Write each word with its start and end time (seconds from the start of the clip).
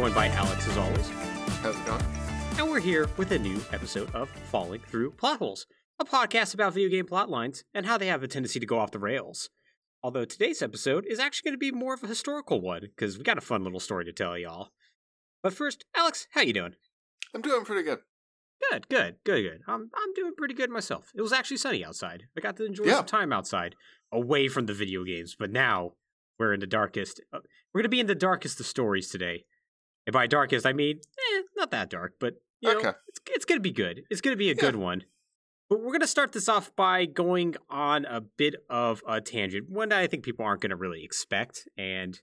joined 0.00 0.14
by 0.14 0.28
Alex 0.28 0.66
as 0.66 0.78
always, 0.78 1.10
How's 1.60 1.76
it 1.78 1.84
going? 1.84 2.02
and 2.58 2.70
we're 2.70 2.80
here 2.80 3.06
with 3.18 3.32
a 3.32 3.38
new 3.38 3.60
episode 3.70 4.10
of 4.14 4.30
Falling 4.50 4.80
Through 4.80 5.10
Plot 5.10 5.40
Holes, 5.40 5.66
a 5.98 6.06
podcast 6.06 6.54
about 6.54 6.72
video 6.72 6.88
game 6.88 7.04
plot 7.04 7.28
lines 7.28 7.64
and 7.74 7.84
how 7.84 7.98
they 7.98 8.06
have 8.06 8.22
a 8.22 8.26
tendency 8.28 8.58
to 8.60 8.64
go 8.64 8.78
off 8.78 8.92
the 8.92 8.98
rails. 8.98 9.50
Although 10.02 10.24
today's 10.24 10.62
episode 10.62 11.04
is 11.06 11.18
actually 11.18 11.50
going 11.50 11.54
to 11.56 11.58
be 11.58 11.70
more 11.70 11.92
of 11.92 12.02
a 12.02 12.06
historical 12.06 12.62
one 12.62 12.80
because 12.80 13.18
we 13.18 13.24
got 13.24 13.36
a 13.36 13.42
fun 13.42 13.62
little 13.62 13.78
story 13.78 14.06
to 14.06 14.12
tell 14.14 14.38
y'all. 14.38 14.70
But 15.42 15.52
first, 15.52 15.84
Alex, 15.94 16.26
how 16.30 16.40
you 16.40 16.54
doing? 16.54 16.76
I'm 17.34 17.42
doing 17.42 17.66
pretty 17.66 17.82
good. 17.82 17.98
Good, 18.70 18.88
good, 18.88 19.16
good, 19.24 19.42
good. 19.42 19.60
I'm 19.68 19.90
I'm 19.94 20.14
doing 20.14 20.32
pretty 20.34 20.54
good 20.54 20.70
myself. 20.70 21.10
It 21.14 21.20
was 21.20 21.34
actually 21.34 21.58
sunny 21.58 21.84
outside. 21.84 22.22
I 22.34 22.40
got 22.40 22.56
to 22.56 22.64
enjoy 22.64 22.84
Yeah. 22.84 22.94
some 22.96 23.04
time 23.04 23.34
outside, 23.34 23.74
away 24.10 24.48
from 24.48 24.64
the 24.64 24.72
video 24.72 25.04
games. 25.04 25.36
But 25.38 25.50
now 25.50 25.92
we're 26.38 26.54
in 26.54 26.60
the 26.60 26.66
darkest. 26.66 27.20
Uh, 27.34 27.40
we're 27.74 27.82
gonna 27.82 27.90
be 27.90 28.00
in 28.00 28.06
the 28.06 28.14
darkest 28.14 28.58
of 28.60 28.64
stories 28.66 29.10
today. 29.10 29.44
And 30.06 30.12
by 30.12 30.26
darkest, 30.26 30.66
I 30.66 30.72
mean 30.72 31.00
eh, 31.18 31.42
not 31.56 31.70
that 31.72 31.90
dark, 31.90 32.14
but 32.18 32.34
you 32.60 32.72
know, 32.72 32.78
Okay. 32.78 32.92
it's 33.08 33.20
it's 33.30 33.44
gonna 33.44 33.60
be 33.60 33.70
good. 33.72 34.02
It's 34.10 34.20
gonna 34.20 34.36
be 34.36 34.50
a 34.50 34.54
Yeah. 34.54 34.60
good 34.60 34.76
one. 34.76 35.04
But 35.68 35.80
we're 35.80 35.92
gonna 35.92 36.06
start 36.06 36.32
this 36.32 36.48
off 36.48 36.74
by 36.74 37.04
going 37.06 37.54
on 37.68 38.04
a 38.06 38.20
bit 38.20 38.56
of 38.68 39.02
a 39.06 39.20
tangent, 39.20 39.68
one 39.70 39.90
that 39.90 40.00
I 40.00 40.06
think 40.06 40.24
people 40.24 40.44
aren't 40.44 40.60
gonna 40.62 40.76
really 40.76 41.04
expect. 41.04 41.68
And 41.78 42.20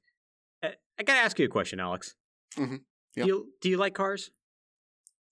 uh, 0.62 0.72
I 1.00 1.04
gotta 1.04 1.20
ask 1.22 1.40
you 1.40 1.46
a 1.46 1.50
question, 1.50 1.80
Alex. 1.80 2.16
Mhm. 2.56 2.84
Yeah. 3.16 3.24
Do 3.24 3.28
you 3.30 3.54
do 3.62 3.70
you 3.70 3.78
like 3.78 3.94
cars? 3.94 4.32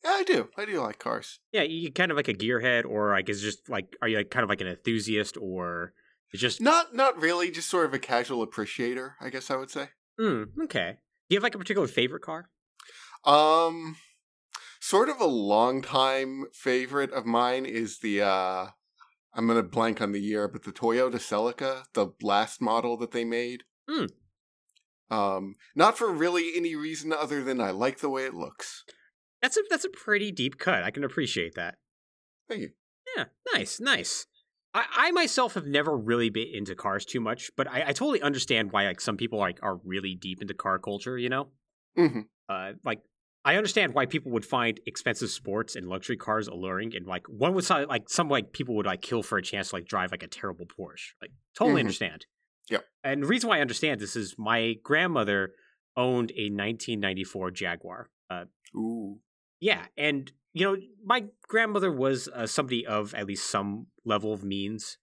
Yeah, 0.04 0.12
I 0.12 0.24
do. 0.24 0.50
I 0.56 0.66
do 0.66 0.80
like 0.82 1.00
cars. 1.00 1.40
Yeah, 1.52 1.64
you 1.64 1.92
kind 1.92 2.12
of 2.12 2.16
like 2.18 2.28
a 2.28 2.34
gearhead, 2.34 2.86
or 2.86 3.10
like 3.12 3.28
is 3.28 3.42
just 3.42 3.68
like 3.70 3.96
are 4.02 4.08
you 4.08 4.18
like 4.18 4.30
kind 4.30 4.44
of 4.44 4.50
like 4.50 4.62
an 4.62 4.68
enthusiast, 4.68 5.36
or 5.38 5.94
just 6.34 6.62
Not 6.62 6.94
not 6.96 7.18
really, 7.20 7.50
just 7.50 7.70
sort 7.70 7.86
of 7.86 7.94
a 7.94 8.00
casual 8.00 8.42
appreciator, 8.44 9.16
I 9.20 9.30
guess 9.30 9.50
I 9.50 9.56
would 9.56 9.72
say. 9.72 9.90
mm, 10.20 10.48
okay. 10.66 10.98
Do 11.30 11.34
you 11.34 11.38
have 11.38 11.44
like 11.44 11.56
a 11.56 11.60
particular 11.60 11.88
favorite 11.88 12.22
car? 12.22 12.50
Um 13.24 13.98
sort 14.80 15.10
of 15.10 15.20
a 15.20 15.26
long 15.26 15.82
time 15.82 16.46
favorite 16.54 17.12
of 17.12 17.26
mine 17.26 17.66
is 17.66 18.00
the 18.00 18.22
uh 18.22 18.68
I'm 19.34 19.48
gonna 19.48 19.64
blank 19.64 20.02
on 20.02 20.14
the 20.14 20.22
year, 20.22 20.48
but 20.48 20.64
the 20.64 20.72
Toyota 20.72 21.16
Celica, 21.16 21.84
the 21.94 22.08
last 22.22 22.62
model 22.62 22.96
that 22.98 23.12
they 23.12 23.26
made. 23.26 23.64
Hmm. 23.90 24.06
Um, 25.12 25.56
not 25.76 25.98
for 25.98 26.12
really 26.12 26.52
any 26.56 26.76
reason 26.76 27.14
other 27.14 27.44
than 27.44 27.62
I 27.62 27.72
like 27.72 28.00
the 28.00 28.10
way 28.10 28.26
it 28.26 28.34
looks. 28.34 28.84
That's 29.42 29.58
a 29.58 29.62
that's 29.70 29.86
a 29.86 29.90
pretty 29.90 30.32
deep 30.32 30.58
cut. 30.58 30.84
I 30.84 30.90
can 30.92 31.04
appreciate 31.04 31.56
that. 31.56 31.76
Thank 32.48 32.62
you. 32.62 32.70
Yeah, 33.16 33.26
nice, 33.54 33.80
nice. 33.80 34.26
I, 34.76 34.86
I 35.08 35.12
myself 35.12 35.54
have 35.54 35.66
never 35.66 35.98
really 35.98 36.30
been 36.30 36.50
into 36.54 36.76
cars 36.76 37.06
too 37.06 37.22
much, 37.22 37.50
but 37.56 37.68
I, 37.68 37.84
I 37.88 37.94
totally 37.94 38.22
understand 38.22 38.72
why 38.74 38.86
like 38.86 39.00
some 39.00 39.16
people 39.16 39.40
like 39.40 39.60
are 39.64 39.78
really 39.86 40.16
deep 40.16 40.42
into 40.42 40.54
car 40.54 40.78
culture. 40.80 41.18
You 41.18 41.30
know, 41.30 41.48
hmm 41.96 42.22
uh, 42.50 42.74
like 42.84 43.00
I 43.46 43.56
understand 43.56 43.94
why 43.94 44.06
people 44.06 44.32
would 44.34 44.46
find 44.46 44.80
expensive 44.86 45.30
sports 45.30 45.76
and 45.76 45.88
luxury 45.88 46.18
cars 46.18 46.48
alluring, 46.48 46.94
and 46.96 47.08
like 47.08 47.26
one 47.28 47.54
would 47.54 47.68
like 47.70 48.10
some 48.10 48.28
like 48.28 48.52
people 48.52 48.76
would 48.76 48.86
like 48.86 49.02
kill 49.02 49.24
for 49.24 49.38
a 49.38 49.42
chance 49.42 49.70
to 49.70 49.78
like 49.78 49.88
drive 49.88 50.12
like 50.12 50.24
a 50.24 50.28
terrible 50.28 50.66
Porsche. 50.66 51.14
Like 51.22 51.32
totally 51.58 51.78
Mhm. 51.82 51.86
understand. 51.86 52.26
Yep. 52.70 52.86
And 53.04 53.24
the 53.24 53.28
reason 53.28 53.48
why 53.50 53.60
I 53.60 53.62
understand 53.62 54.02
this 54.02 54.16
is 54.16 54.36
my 54.38 54.76
grandmother 54.84 55.54
owned 55.96 56.32
a 56.32 56.50
1994 56.50 57.52
Jaguar. 57.52 58.10
Uh, 58.30 58.46
Ooh. 58.76 59.20
yeah, 59.62 59.86
and 59.96 60.32
you 60.56 60.64
know 60.66 60.76
my 61.04 61.20
grandmother 61.48 61.92
was 61.92 62.28
uh, 62.30 62.48
somebody 62.48 62.82
of 62.88 63.14
at 63.14 63.28
least 63.28 63.46
some 63.52 63.88
level 64.06 64.34
of 64.34 64.44
means 64.44 64.98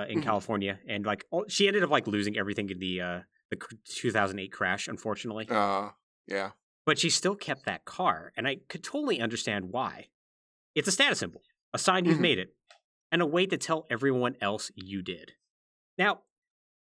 uh, 0.00 0.06
in 0.12 0.18
Mhm. 0.18 0.24
California, 0.28 0.80
and 0.88 1.06
like 1.06 1.24
all, 1.30 1.44
she 1.48 1.68
ended 1.68 1.84
up 1.84 1.90
like 1.90 2.06
losing 2.08 2.36
everything 2.36 2.68
in 2.70 2.78
the 2.80 2.94
uh, 3.00 3.20
the 3.50 3.56
2008 3.84 4.50
crash, 4.58 4.88
unfortunately 4.88 5.46
Uh 5.48 5.90
yeah. 6.26 6.50
but 6.86 6.98
she 6.98 7.10
still 7.10 7.36
kept 7.36 7.64
that 7.66 7.84
car, 7.84 8.32
and 8.36 8.48
I 8.48 8.56
could 8.70 8.82
totally 8.82 9.20
understand 9.20 9.70
why. 9.70 10.08
It's 10.74 10.88
a 10.88 10.92
status 10.92 11.18
symbol, 11.20 11.42
a 11.72 11.78
sign 11.78 12.06
you've 12.06 12.18
Mhm. 12.18 12.28
made 12.30 12.38
it, 12.44 12.50
and 13.12 13.22
a 13.22 13.26
way 13.26 13.46
to 13.46 13.58
tell 13.58 13.86
everyone 13.90 14.36
else 14.40 14.70
you 14.74 15.02
did. 15.02 15.32
Now, 15.98 16.22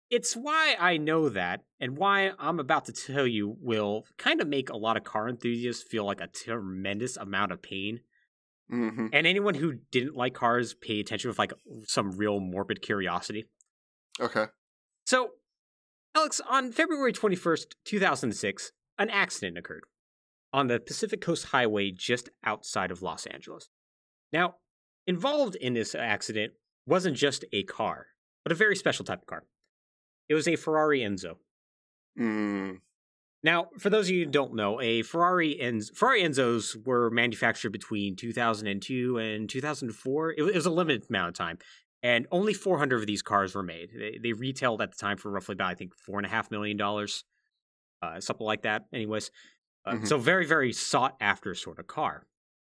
it's 0.10 0.36
why 0.36 0.76
I 0.80 0.98
know 0.98 1.30
that, 1.30 1.62
and 1.80 1.98
why 1.98 2.32
I'm 2.40 2.60
about 2.60 2.86
to 2.86 2.94
tell 2.94 3.28
you 3.28 3.56
will 3.62 4.06
kind 4.18 4.42
of 4.42 4.48
make 4.48 4.70
a 4.70 4.78
lot 4.78 4.98
of 4.98 5.04
car 5.04 5.30
enthusiasts 5.30 5.84
feel 5.84 6.06
like 6.06 6.22
a 6.22 6.28
tremendous 6.28 7.16
amount 7.18 7.52
of 7.52 7.62
pain. 7.62 8.02
hmm 8.70 9.08
And 9.14 9.28
anyone 9.28 9.56
who 9.56 9.80
didn't 9.92 10.16
like 10.16 10.34
cars 10.34 10.74
pay 10.74 11.00
attention 11.00 11.30
with 11.30 11.40
like 11.40 11.54
some 11.86 12.12
real 12.18 12.40
morbid 12.40 12.82
curiosity. 12.82 13.46
Okay. 14.20 14.46
So, 15.06 15.32
Alex, 16.16 16.42
on 16.50 16.72
February 16.72 17.14
21st, 17.14 17.76
2006, 17.86 18.72
an 18.98 19.10
accident 19.10 19.58
occurred 19.58 19.84
on 20.52 20.68
the 20.68 20.80
Pacific 20.80 21.22
Coast 21.22 21.46
Highway 21.46 21.92
just 21.92 22.30
outside 22.44 22.92
of 22.92 23.02
Los 23.02 23.26
Angeles. 23.28 23.70
Now, 24.34 24.56
involved 25.06 25.56
in 25.56 25.74
this 25.74 25.94
accident 25.94 26.54
wasn't 26.86 27.16
just 27.16 27.46
a 27.54 27.64
car, 27.64 28.08
but 28.44 28.52
a 28.52 28.56
very 28.56 28.76
special 28.76 29.06
type 29.06 29.22
of 29.22 29.28
car. 29.28 29.44
It 30.30 30.36
was 30.36 30.48
a 30.48 30.56
Ferrari 30.56 31.00
Enzo. 31.00 31.36
Mm. 32.18 32.80
Now, 33.44 33.70
for 33.78 33.90
those 33.90 34.08
of 34.08 34.16
you 34.16 34.26
who 34.26 34.32
don't 34.32 34.54
know, 34.54 34.80
a 34.82 35.02
Ferrari 35.02 35.58
Enz- 35.62 35.96
Ferrari 35.96 36.22
Enzos 36.24 36.76
were 36.86 37.10
manufactured 37.10 37.72
between 37.72 38.16
2002 38.16 39.18
and 39.18 39.50
2004. 39.50 40.34
It, 40.38 40.42
was 40.42 40.66
a 40.66 40.70
limited 40.70 41.06
amount 41.10 41.30
of 41.30 41.34
time, 41.36 41.58
and 42.04 42.28
only 42.32 42.54
400 42.54 42.98
of 43.00 43.08
these 43.08 43.22
cars 43.22 43.56
were 43.56 43.64
made. 43.64 43.90
They, 43.98 44.20
they 44.22 44.34
retailed 44.34 44.82
at 44.82 44.92
the 44.92 44.98
time 44.98 45.18
for 45.18 45.32
roughly 45.32 45.54
about 45.54 45.72
I 45.72 45.76
think 45.76 45.96
four 45.96 46.18
and 46.20 46.26
a 46.26 46.30
half 46.30 46.52
million 46.52 46.76
dollars, 46.78 47.24
uh, 48.02 48.20
something 48.20 48.46
like 48.46 48.64
that. 48.64 48.86
Anyways, 48.94 49.32
uh, 49.86 49.94
Mhm. 49.94 50.08
so 50.08 50.18
very 50.18 50.46
very 50.46 50.74
sought 50.74 51.16
after 51.22 51.56
sort 51.56 51.80
of 51.80 51.88
car. 51.88 52.28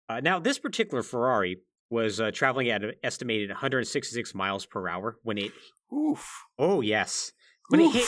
Uh, 0.07 0.19
now, 0.19 0.37
this 0.39 0.59
particular 0.59 1.01
Ferrari 1.01 1.57
was 1.89 2.21
uh, 2.21 2.29
traveling 2.31 2.69
at 2.69 2.83
an 2.83 2.93
estimated 3.03 3.49
166 3.49 4.35
miles 4.35 4.65
per 4.67 4.87
hour 4.87 5.17
when 5.23 5.37
it. 5.39 5.51
Oof. 5.91 6.43
Oh 6.59 6.81
yes, 6.81 7.33
when 7.69 7.81
it 7.81 7.91
hit 7.91 8.07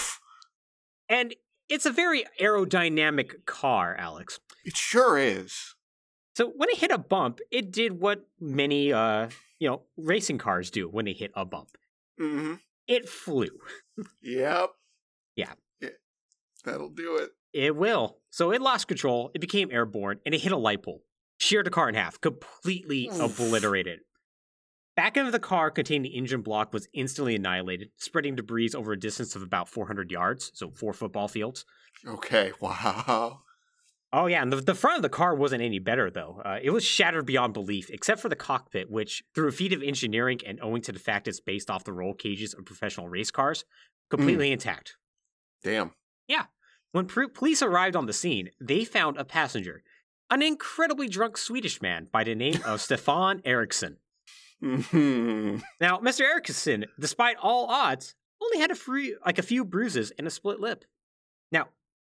and 1.09 1.35
it's 1.69 1.85
a 1.85 1.91
very 1.91 2.25
aerodynamic 2.39 3.45
car, 3.45 3.95
Alex. 3.97 4.39
It 4.65 4.77
sure 4.77 5.17
is. 5.17 5.75
So 6.35 6.51
when 6.55 6.69
it 6.69 6.77
hit 6.77 6.91
a 6.91 6.97
bump, 6.97 7.39
it 7.51 7.71
did 7.71 7.99
what 7.99 8.27
many 8.39 8.91
uh, 8.91 9.29
you 9.59 9.69
know, 9.69 9.83
racing 9.97 10.39
cars 10.39 10.69
do 10.71 10.89
when 10.89 11.05
they 11.05 11.13
hit 11.13 11.31
a 11.35 11.45
bump. 11.45 11.69
hmm 12.19 12.55
It 12.87 13.07
flew. 13.07 13.59
Yep. 14.21 14.71
Yeah. 15.35 15.53
That'll 16.65 16.89
do 16.89 17.17
it. 17.17 17.31
It 17.53 17.75
will. 17.75 18.17
So 18.29 18.51
it 18.51 18.61
lost 18.61 18.87
control, 18.87 19.31
it 19.33 19.41
became 19.41 19.69
airborne, 19.71 20.19
and 20.25 20.33
it 20.33 20.41
hit 20.41 20.51
a 20.51 20.57
light 20.57 20.81
pole. 20.81 21.03
Sheared 21.39 21.65
the 21.65 21.69
car 21.71 21.89
in 21.89 21.95
half, 21.95 22.19
completely 22.21 23.09
Oof. 23.09 23.19
obliterated. 23.19 23.99
Back 24.95 25.17
end 25.17 25.27
of 25.27 25.33
the 25.33 25.39
car 25.39 25.71
containing 25.71 26.03
the 26.03 26.15
engine 26.17 26.41
block 26.41 26.71
was 26.71 26.87
instantly 26.93 27.35
annihilated, 27.35 27.89
spreading 27.97 28.35
debris 28.35 28.69
over 28.75 28.91
a 28.91 28.99
distance 28.99 29.35
of 29.35 29.41
about 29.41 29.67
400 29.67 30.11
yards, 30.11 30.51
so 30.53 30.69
four 30.69 30.93
football 30.93 31.27
fields. 31.27 31.65
Okay. 32.07 32.51
Wow. 32.61 33.41
Oh 34.15 34.27
yeah, 34.27 34.43
and 34.43 34.53
the, 34.53 34.57
the 34.57 34.75
front 34.75 34.97
of 34.97 35.01
the 35.01 35.09
car 35.09 35.33
wasn't 35.33 35.63
any 35.63 35.79
better 35.79 36.11
though. 36.11 36.39
Uh, 36.45 36.59
it 36.61 36.69
was 36.69 36.83
shattered 36.83 37.25
beyond 37.25 37.55
belief, 37.55 37.89
except 37.89 38.21
for 38.21 38.29
the 38.29 38.35
cockpit, 38.35 38.91
which, 38.91 39.23
through 39.33 39.47
a 39.47 39.51
feat 39.51 39.73
of 39.73 39.81
engineering 39.81 40.39
and 40.45 40.59
owing 40.61 40.83
to 40.83 40.91
the 40.91 40.99
fact 40.99 41.27
it's 41.27 41.39
based 41.39 41.71
off 41.71 41.83
the 41.83 41.93
roll 41.93 42.13
cages 42.13 42.53
of 42.53 42.63
professional 42.63 43.09
race 43.09 43.31
cars, 43.31 43.65
completely 44.11 44.51
intact. 44.51 44.97
Damn. 45.63 45.93
Yeah. 46.27 46.45
When 46.91 47.07
pr- 47.07 47.25
police 47.25 47.63
arrived 47.63 47.95
on 47.95 48.05
the 48.05 48.13
scene, 48.13 48.51
they 48.61 48.85
found 48.85 49.17
a 49.17 49.25
passenger, 49.25 49.81
an 50.29 50.43
incredibly 50.43 51.09
drunk 51.09 51.35
Swedish 51.35 51.81
man 51.81 52.07
by 52.11 52.23
the 52.23 52.35
name 52.35 52.59
of 52.67 52.81
Stefan 52.81 53.41
Eriksson. 53.45 53.97
Hmm 54.63 55.57
Now, 55.81 55.99
Mr. 55.99 56.21
Eriksson, 56.21 56.85
despite 56.99 57.37
all 57.41 57.67
odds, 57.67 58.15
only 58.41 58.59
had 58.59 58.71
a 58.71 58.75
free, 58.75 59.15
like 59.25 59.37
a 59.37 59.43
few 59.43 59.65
bruises 59.65 60.11
and 60.17 60.25
a 60.25 60.31
split 60.31 60.59
lip. 60.59 60.85
Now, 61.51 61.69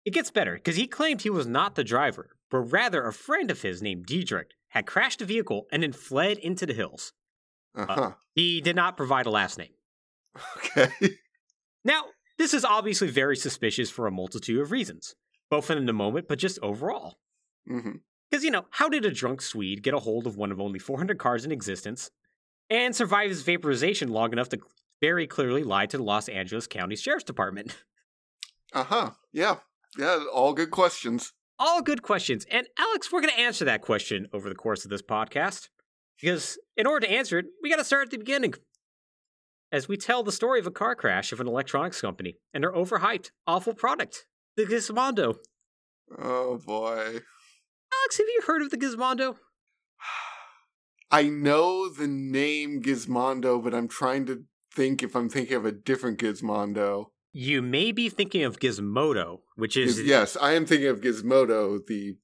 it 0.04 0.12
gets 0.12 0.30
better 0.30 0.54
because 0.54 0.76
he 0.76 0.86
claimed 0.86 1.22
he 1.22 1.30
was 1.30 1.46
not 1.46 1.74
the 1.74 1.84
driver, 1.84 2.30
but 2.50 2.58
rather 2.58 3.06
a 3.06 3.12
friend 3.12 3.50
of 3.50 3.62
his 3.62 3.82
named 3.82 4.06
Diedrich 4.06 4.50
had 4.68 4.86
crashed 4.86 5.20
the 5.20 5.24
vehicle 5.24 5.66
and 5.72 5.82
then 5.82 5.92
fled 5.92 6.38
into 6.38 6.66
the 6.66 6.74
hills. 6.74 7.12
Uh-huh. 7.74 8.12
He 8.34 8.60
did 8.60 8.76
not 8.76 8.96
provide 8.96 9.26
a 9.26 9.30
last 9.30 9.58
name. 9.58 9.74
Okay. 10.58 10.90
Now, 11.86 12.04
this 12.38 12.54
is 12.54 12.64
obviously 12.64 13.08
very 13.10 13.36
suspicious 13.36 13.90
for 13.90 14.06
a 14.06 14.10
multitude 14.10 14.58
of 14.58 14.70
reasons, 14.70 15.14
both 15.50 15.70
in 15.70 15.84
the 15.84 15.92
moment, 15.92 16.28
but 16.28 16.38
just 16.38 16.58
overall. 16.62 17.18
Because, 18.30 18.42
you 18.42 18.50
know, 18.50 18.64
how 18.70 18.88
did 18.88 19.04
a 19.04 19.10
drunk 19.10 19.42
Swede 19.42 19.82
get 19.82 19.92
a 19.92 19.98
hold 19.98 20.26
of 20.26 20.38
one 20.38 20.50
of 20.50 20.60
only 20.60 20.78
400 20.78 21.18
cars 21.18 21.44
in 21.44 21.52
existence 21.52 22.10
and 22.70 22.94
survive 22.94 23.30
his 23.30 23.42
vaporization 23.42 24.08
long 24.08 24.32
enough 24.32 24.48
to 24.50 24.58
very 25.00 25.26
clearly 25.26 25.62
lie 25.62 25.86
to 25.86 25.96
the 25.96 26.02
Los 26.02 26.28
Angeles 26.28 26.66
County 26.66 26.96
Sheriff's 26.96 27.24
Department? 27.24 27.76
Uh-huh. 28.74 29.10
Yeah. 29.32 29.58
Yeah, 29.96 30.24
all 30.32 30.52
good 30.52 30.72
questions. 30.72 31.32
All 31.60 31.80
good 31.80 32.02
questions. 32.02 32.44
And 32.50 32.66
Alex, 32.76 33.12
we're 33.12 33.20
going 33.20 33.32
to 33.32 33.40
answer 33.40 33.64
that 33.66 33.82
question 33.82 34.26
over 34.32 34.48
the 34.48 34.56
course 34.56 34.84
of 34.84 34.90
this 34.90 35.00
podcast. 35.00 35.68
Because 36.20 36.58
in 36.76 36.84
order 36.84 37.06
to 37.06 37.12
answer 37.12 37.38
it, 37.38 37.46
we 37.62 37.70
got 37.70 37.76
to 37.76 37.84
start 37.84 38.06
at 38.06 38.10
the 38.10 38.18
beginning. 38.18 38.54
As 39.70 39.86
we 39.86 39.96
tell 39.96 40.24
the 40.24 40.32
story 40.32 40.58
of 40.58 40.66
a 40.66 40.72
car 40.72 40.96
crash 40.96 41.30
of 41.30 41.38
an 41.38 41.46
electronics 41.46 42.00
company 42.00 42.34
and 42.52 42.64
their 42.64 42.72
overhyped, 42.72 43.30
awful 43.46 43.74
product, 43.74 44.26
the 44.56 44.64
Gizmondo. 44.64 45.36
Oh 46.18 46.58
boy. 46.66 47.20
Alex, 47.92 48.18
have 48.18 48.26
you 48.26 48.42
heard 48.44 48.62
of 48.62 48.70
the 48.70 48.76
Gizmondo? 48.76 49.36
I 51.10 51.24
know 51.24 51.88
the 51.88 52.06
name 52.08 52.82
Gizmondo, 52.82 53.62
but 53.62 53.74
I'm 53.74 53.88
trying 53.88 54.26
to 54.26 54.44
think 54.72 55.02
if 55.02 55.14
I'm 55.14 55.28
thinking 55.28 55.56
of 55.56 55.64
a 55.64 55.72
different 55.72 56.18
Gizmondo. 56.18 57.06
You 57.32 57.62
may 57.62 57.92
be 57.92 58.08
thinking 58.08 58.42
of 58.44 58.58
Gizmodo, 58.60 59.40
which 59.56 59.76
is 59.76 60.00
yes, 60.02 60.36
I 60.40 60.52
am 60.52 60.66
thinking 60.66 60.88
of 60.88 61.00
Gizmodo, 61.00 61.80
the 61.86 62.16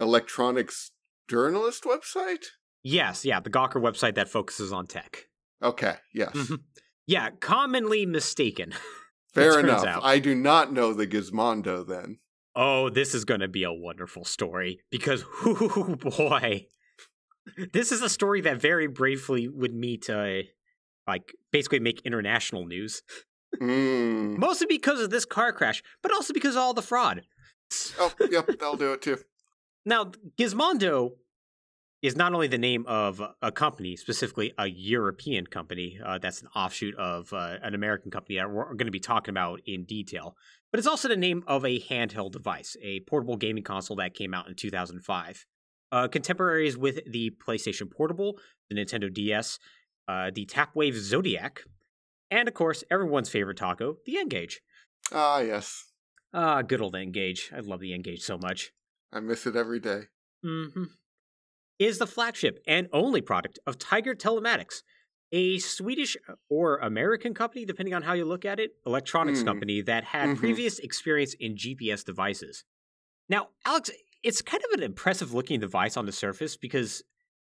electronics 0.00 0.92
journalist 1.28 1.84
website. 1.84 2.44
yes, 2.82 3.24
yeah, 3.24 3.40
the 3.40 3.50
Gawker 3.50 3.80
website 3.80 4.14
that 4.16 4.28
focuses 4.28 4.72
on 4.72 4.86
tech. 4.86 5.26
Okay, 5.62 5.94
yes. 6.12 6.32
Mhm. 6.34 6.60
Yeah, 7.06 7.30
commonly 7.40 8.04
mistaken. 8.06 8.74
Fair 9.34 9.60
enough. 9.60 9.84
out. 9.86 10.04
I 10.04 10.18
do 10.18 10.34
not 10.34 10.72
know 10.72 10.92
the 10.92 11.06
Gizmondo 11.06 11.86
then. 11.86 12.18
Oh, 12.54 12.90
this 12.90 13.14
is 13.14 13.24
going 13.24 13.40
to 13.40 13.48
be 13.48 13.62
a 13.64 13.72
wonderful 13.72 14.24
story 14.24 14.80
because, 14.90 15.24
oh 15.46 15.96
boy, 15.98 16.66
this 17.72 17.92
is 17.92 18.02
a 18.02 18.08
story 18.08 18.40
that 18.42 18.60
very 18.60 18.86
briefly 18.86 19.48
would 19.48 19.74
meet, 19.74 20.08
uh, 20.08 20.42
like, 21.06 21.34
basically 21.50 21.80
make 21.80 22.00
international 22.02 22.66
news. 22.66 23.02
Mm. 23.60 24.38
Mostly 24.38 24.66
because 24.66 25.00
of 25.00 25.10
this 25.10 25.24
car 25.24 25.52
crash, 25.52 25.82
but 26.02 26.12
also 26.12 26.32
because 26.32 26.56
of 26.56 26.62
all 26.62 26.74
the 26.74 26.82
fraud. 26.82 27.22
Oh, 27.98 28.12
yep, 28.30 28.46
that'll 28.46 28.76
do 28.76 28.92
it 28.92 29.02
too. 29.02 29.18
Now, 29.84 30.12
Gizmondo 30.38 31.12
is 32.02 32.16
not 32.16 32.34
only 32.34 32.48
the 32.48 32.58
name 32.58 32.84
of 32.86 33.22
a 33.40 33.52
company, 33.52 33.96
specifically 33.96 34.52
a 34.58 34.66
European 34.66 35.46
company 35.46 36.00
uh, 36.04 36.18
that's 36.18 36.42
an 36.42 36.48
offshoot 36.54 36.96
of 36.96 37.32
uh, 37.32 37.58
an 37.62 37.74
American 37.74 38.10
company 38.10 38.36
that 38.36 38.50
we're 38.50 38.64
going 38.74 38.86
to 38.86 38.90
be 38.92 39.00
talking 39.00 39.30
about 39.30 39.60
in 39.66 39.84
detail, 39.84 40.36
but 40.72 40.78
it's 40.78 40.88
also 40.88 41.06
the 41.06 41.16
name 41.16 41.44
of 41.46 41.64
a 41.64 41.80
handheld 41.80 42.32
device, 42.32 42.76
a 42.82 43.00
portable 43.00 43.36
gaming 43.36 43.62
console 43.62 43.96
that 43.96 44.14
came 44.14 44.34
out 44.34 44.48
in 44.48 44.54
2005. 44.54 45.46
Uh, 45.92 46.08
contemporaries 46.08 46.76
with 46.76 47.00
the 47.06 47.30
PlayStation 47.46 47.90
Portable, 47.90 48.38
the 48.70 48.74
Nintendo 48.76 49.12
DS, 49.12 49.58
uh, 50.08 50.30
the 50.34 50.46
Tapwave 50.46 50.94
Zodiac, 50.94 51.64
and 52.30 52.48
of 52.48 52.54
course, 52.54 52.82
everyone's 52.90 53.28
favorite 53.28 53.58
taco, 53.58 53.98
the 54.06 54.16
N-Gage. 54.18 54.62
Ah, 55.12 55.40
yes. 55.40 55.92
Ah, 56.32 56.62
good 56.62 56.80
old 56.80 56.96
N-Gage. 56.96 57.50
I 57.54 57.60
love 57.60 57.80
the 57.80 57.92
N-Gage 57.92 58.22
so 58.22 58.38
much. 58.38 58.72
I 59.12 59.20
miss 59.20 59.46
it 59.46 59.54
every 59.54 59.80
day. 59.80 60.04
hmm 60.42 60.84
Is 61.78 61.98
the 61.98 62.06
flagship 62.06 62.58
and 62.66 62.88
only 62.92 63.20
product 63.20 63.58
of 63.66 63.78
Tiger 63.78 64.14
Telematics, 64.14 64.82
a 65.30 65.58
Swedish 65.58 66.16
or 66.48 66.78
American 66.78 67.34
company, 67.34 67.66
depending 67.66 67.92
on 67.92 68.02
how 68.02 68.14
you 68.14 68.24
look 68.24 68.44
at 68.46 68.58
it, 68.58 68.76
electronics 68.86 69.42
Mm. 69.42 69.44
company 69.44 69.82
that 69.82 70.04
had 70.04 70.30
Mhm. 70.30 70.36
previous 70.38 70.78
experience 70.78 71.34
in 71.34 71.56
GPS 71.56 72.02
devices. 72.04 72.64
Now, 73.28 73.50
Alex, 73.66 73.90
it's 74.22 74.42
kind 74.42 74.62
of 74.64 74.78
an 74.78 74.82
impressive 74.84 75.32
looking 75.34 75.60
device 75.60 75.96
on 75.96 76.06
the 76.06 76.12
surface 76.12 76.56
because 76.56 77.02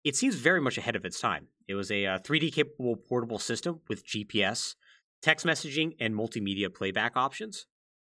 it 0.05 0.17
seems 0.17 0.35
very 0.35 0.61
much 0.61 0.77
ahead 0.79 0.97
of 0.97 1.05
its 1.05 1.21
time. 1.21 1.49
It 1.69 1.75
was 1.75 1.91
a 1.91 2.05
uh, 2.07 2.19
3D 2.19 2.53
capable 2.53 2.97
portable 2.97 3.39
system 3.39 3.81
with 3.89 4.07
GPS, 4.07 4.75
text 5.23 5.47
messaging, 5.47 5.97
and 6.01 6.15
multimedia 6.15 6.73
playback 6.75 7.17
options. 7.17 7.67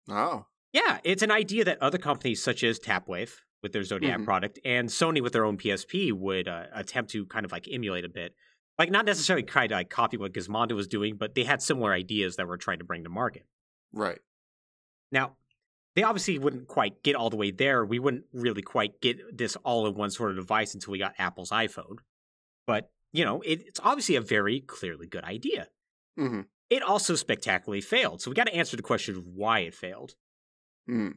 Oh. 0.09 0.47
Yeah, 0.73 0.99
it's 1.03 1.21
an 1.23 1.31
idea 1.31 1.63
that 1.63 1.81
other 1.81 1.97
companies 1.97 2.43
such 2.43 2.63
as 2.63 2.79
Tapwave 2.79 3.31
with 3.63 3.71
their 3.71 3.83
Zodiac 3.83 4.19
Mhm. 4.19 4.25
product 4.25 4.59
and 4.65 4.89
Sony 4.89 5.21
with 5.21 5.31
their 5.33 5.45
own 5.45 5.57
PSP 5.57 6.11
would 6.11 6.47
uh, 6.47 6.65
attempt 6.73 7.11
to 7.11 7.25
kind 7.27 7.45
of 7.45 7.51
like 7.51 7.67
emulate 7.71 8.03
a 8.03 8.09
bit. 8.09 8.35
Like 8.77 8.91
not 8.91 9.05
necessarily 9.05 9.43
kind 9.43 9.71
of 9.71 9.77
like 9.77 9.89
copy 9.89 10.17
what 10.17 10.33
Gizmondo 10.33 10.73
was 10.73 10.87
doing, 10.87 11.15
but 11.15 11.33
they 11.33 11.45
had 11.45 11.61
similar 11.61 11.93
ideas 11.93 12.35
that 12.35 12.47
we're 12.47 12.57
trying 12.57 12.79
to 12.79 12.83
bring 12.83 13.05
to 13.05 13.09
market. 13.09 13.45
Right. 13.93 14.19
Now, 15.13 15.37
they 15.95 16.03
obviously 16.03 16.37
wouldn't 16.37 16.67
quite 16.67 17.03
get 17.03 17.15
all 17.15 17.29
the 17.29 17.37
way 17.37 17.51
there. 17.51 17.85
We 17.85 17.99
wouldn't 17.99 18.25
really 18.33 18.61
quite 18.61 19.01
get 19.01 19.37
this 19.37 19.55
all 19.57 19.87
in 19.87 19.95
one 19.95 20.11
sort 20.11 20.31
of 20.31 20.37
device 20.37 20.73
until 20.73 20.91
we 20.91 20.99
got 20.99 21.13
Apple's 21.17 21.51
iPhone. 21.51 21.97
But, 22.67 22.89
you 23.13 23.23
know, 23.23 23.41
it, 23.41 23.61
it's 23.65 23.79
obviously 23.83 24.15
a 24.15 24.21
very 24.21 24.59
clearly 24.59 25.07
good 25.07 25.23
idea. 25.23 25.67
hmm 26.17 26.41
It 26.69 26.83
also 26.83 27.15
spectacularly 27.15 27.81
failed. 27.81 28.21
So 28.21 28.29
we 28.29 28.35
got 28.35 28.47
to 28.47 28.55
answer 28.55 28.75
the 28.75 28.83
question 28.83 29.15
of 29.15 29.25
why 29.25 29.59
it 29.59 29.73
failed. 29.73 30.15
Mm. 30.89 31.13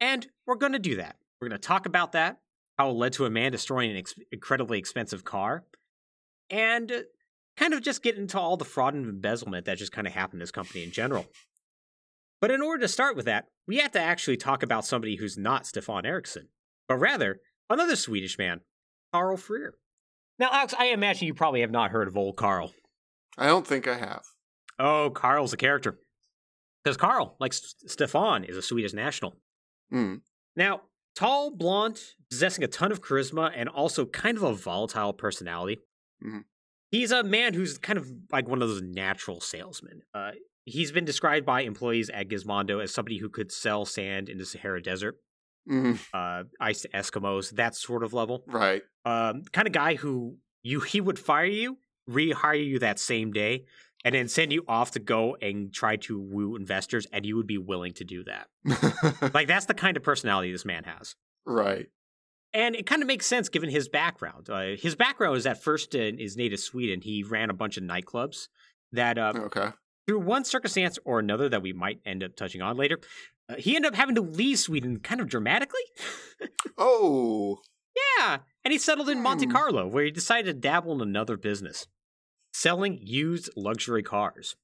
And 0.00 0.26
we're 0.46 0.56
going 0.56 0.72
to 0.72 0.78
do 0.78 0.96
that. 0.96 1.16
We're 1.40 1.48
going 1.48 1.60
to 1.60 1.66
talk 1.66 1.86
about 1.86 2.12
that, 2.12 2.38
how 2.78 2.90
it 2.90 2.94
led 2.94 3.14
to 3.14 3.26
a 3.26 3.30
man 3.30 3.52
destroying 3.52 3.90
an 3.90 3.96
ex- 3.96 4.14
incredibly 4.30 4.78
expensive 4.78 5.24
car, 5.24 5.64
and 6.50 6.90
uh, 6.90 7.00
kind 7.56 7.74
of 7.74 7.82
just 7.82 8.02
get 8.02 8.16
into 8.16 8.38
all 8.38 8.56
the 8.56 8.64
fraud 8.64 8.94
and 8.94 9.06
embezzlement 9.06 9.66
that 9.66 9.78
just 9.78 9.92
kind 9.92 10.06
of 10.06 10.12
happened 10.12 10.40
to 10.40 10.42
this 10.42 10.50
company 10.50 10.84
in 10.84 10.90
general. 10.90 11.26
But 12.40 12.50
in 12.50 12.60
order 12.60 12.82
to 12.82 12.88
start 12.88 13.16
with 13.16 13.24
that, 13.26 13.46
we 13.66 13.78
have 13.78 13.92
to 13.92 14.00
actually 14.00 14.36
talk 14.36 14.62
about 14.62 14.84
somebody 14.84 15.16
who's 15.16 15.38
not 15.38 15.66
Stefan 15.66 16.04
Eriksson, 16.04 16.48
but 16.88 16.96
rather 16.96 17.40
another 17.70 17.96
Swedish 17.96 18.36
man, 18.38 18.60
Carl 19.12 19.36
Freer. 19.36 19.74
Now, 20.38 20.50
Alex, 20.52 20.74
I 20.78 20.86
imagine 20.86 21.26
you 21.26 21.34
probably 21.34 21.60
have 21.60 21.70
not 21.70 21.90
heard 21.90 22.08
of 22.08 22.16
old 22.16 22.36
Carl. 22.36 22.72
I 23.38 23.46
don't 23.46 23.66
think 23.66 23.86
I 23.88 23.94
have. 23.96 24.22
Oh, 24.78 25.10
Carl's 25.10 25.52
a 25.52 25.56
character. 25.56 25.98
Because 26.82 26.96
Carl, 26.96 27.36
like 27.40 27.52
S- 27.54 27.74
Stefan, 27.86 28.44
is 28.44 28.56
a 28.56 28.62
Swedish 28.62 28.92
national. 28.92 29.36
Mm. 29.92 30.20
Now, 30.56 30.82
tall, 31.16 31.50
blonde, 31.50 32.00
possessing 32.30 32.64
a 32.64 32.68
ton 32.68 32.92
of 32.92 33.00
charisma, 33.00 33.52
and 33.54 33.68
also 33.68 34.04
kind 34.04 34.36
of 34.36 34.42
a 34.42 34.52
volatile 34.54 35.12
personality. 35.12 35.78
Mhm. 36.22 36.44
He's 36.90 37.10
a 37.12 37.22
man 37.22 37.54
who's 37.54 37.78
kind 37.78 37.98
of 37.98 38.10
like 38.30 38.46
one 38.48 38.60
of 38.60 38.68
those 38.68 38.82
natural 38.82 39.40
salesmen. 39.40 40.02
Uh, 40.12 40.32
he's 40.64 40.92
been 40.92 41.04
described 41.04 41.44
by 41.46 41.62
employees 41.62 42.10
at 42.10 42.28
Gizmondo 42.28 42.82
as 42.82 42.92
somebody 42.92 43.18
who 43.18 43.28
could 43.28 43.52
sell 43.52 43.84
sand 43.84 44.28
in 44.28 44.38
the 44.38 44.46
Sahara 44.46 44.82
Desert, 44.82 45.16
Mm. 45.68 45.98
uh, 46.12 46.44
ice 46.60 46.82
to 46.82 46.88
Eskimos, 46.90 47.50
that 47.52 47.74
sort 47.74 48.02
of 48.04 48.12
level. 48.12 48.44
Right. 48.46 48.82
Um, 49.06 49.42
kind 49.52 49.66
of 49.66 49.72
guy 49.72 49.94
who 49.94 50.36
you 50.62 50.80
he 50.80 51.00
would 51.00 51.18
fire 51.18 51.46
you, 51.46 51.78
rehire 52.08 52.62
you 52.66 52.78
that 52.80 52.98
same 52.98 53.32
day, 53.32 53.64
and 54.04 54.14
then 54.14 54.28
send 54.28 54.52
you 54.52 54.62
off 54.68 54.90
to 54.90 54.98
go 54.98 55.36
and 55.40 55.72
try 55.72 55.96
to 55.96 56.20
woo 56.20 56.54
investors, 56.56 57.06
and 57.12 57.24
you 57.24 57.36
would 57.36 57.46
be 57.46 57.56
willing 57.56 57.92
to 57.94 58.04
do 58.04 58.24
that. 58.24 58.48
Like 59.34 59.48
that's 59.48 59.64
the 59.66 59.72
kind 59.74 59.96
of 59.96 60.02
personality 60.02 60.52
this 60.52 60.64
man 60.66 60.84
has. 60.84 61.14
right. 61.46 61.86
And 62.52 62.76
it 62.76 62.86
kind 62.86 63.02
of 63.02 63.08
makes 63.08 63.26
sense 63.26 63.48
given 63.48 63.68
his 63.68 63.88
background. 63.88 64.48
Uh, 64.48 64.76
his 64.76 64.94
background 64.94 65.36
is 65.36 65.44
at 65.44 65.60
first 65.62 65.92
in 65.94 66.18
his 66.18 66.36
native 66.36 66.60
Sweden. 66.60 67.00
He 67.00 67.24
ran 67.24 67.50
a 67.50 67.52
bunch 67.54 67.76
of 67.76 67.82
nightclubs 67.82 68.46
that, 68.92 69.18
uh, 69.18 69.32
Okay. 69.34 69.70
Through 70.06 70.20
one 70.20 70.44
circumstance 70.44 70.98
or 71.04 71.18
another 71.18 71.48
that 71.48 71.62
we 71.62 71.72
might 71.72 72.00
end 72.04 72.22
up 72.22 72.36
touching 72.36 72.62
on 72.62 72.76
later, 72.76 72.98
uh, 73.48 73.54
he 73.56 73.76
ended 73.76 73.92
up 73.92 73.96
having 73.96 74.14
to 74.14 74.20
leave 74.20 74.58
Sweden 74.58 75.00
kind 75.00 75.20
of 75.20 75.28
dramatically. 75.28 75.80
Oh. 76.76 77.58
yeah. 78.18 78.38
And 78.64 78.72
he 78.72 78.78
settled 78.78 79.08
in 79.08 79.22
Monte 79.22 79.46
Hmm. 79.46 79.52
Carlo, 79.52 79.86
where 79.86 80.04
he 80.04 80.10
decided 80.10 80.46
to 80.46 80.60
dabble 80.60 80.92
in 80.94 81.00
another 81.00 81.36
business 81.36 81.86
selling 82.52 82.98
used 83.00 83.50
luxury 83.56 84.02
cars. 84.02 84.56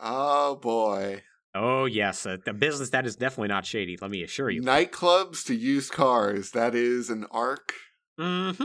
Oh 0.00 0.56
boy. 0.56 1.22
Oh, 1.54 1.84
yes. 1.84 2.24
A, 2.24 2.38
a 2.46 2.52
business 2.54 2.90
that 2.90 3.04
is 3.04 3.16
definitely 3.16 3.48
not 3.48 3.66
shady, 3.66 3.98
let 4.00 4.10
me 4.10 4.22
assure 4.22 4.48
you. 4.48 4.62
Nightclubs 4.62 5.44
to 5.46 5.54
used 5.54 5.92
cars. 5.92 6.52
That 6.52 6.74
is 6.74 7.10
an 7.10 7.26
arc. 7.30 7.74
Mm-hmm. 8.18 8.64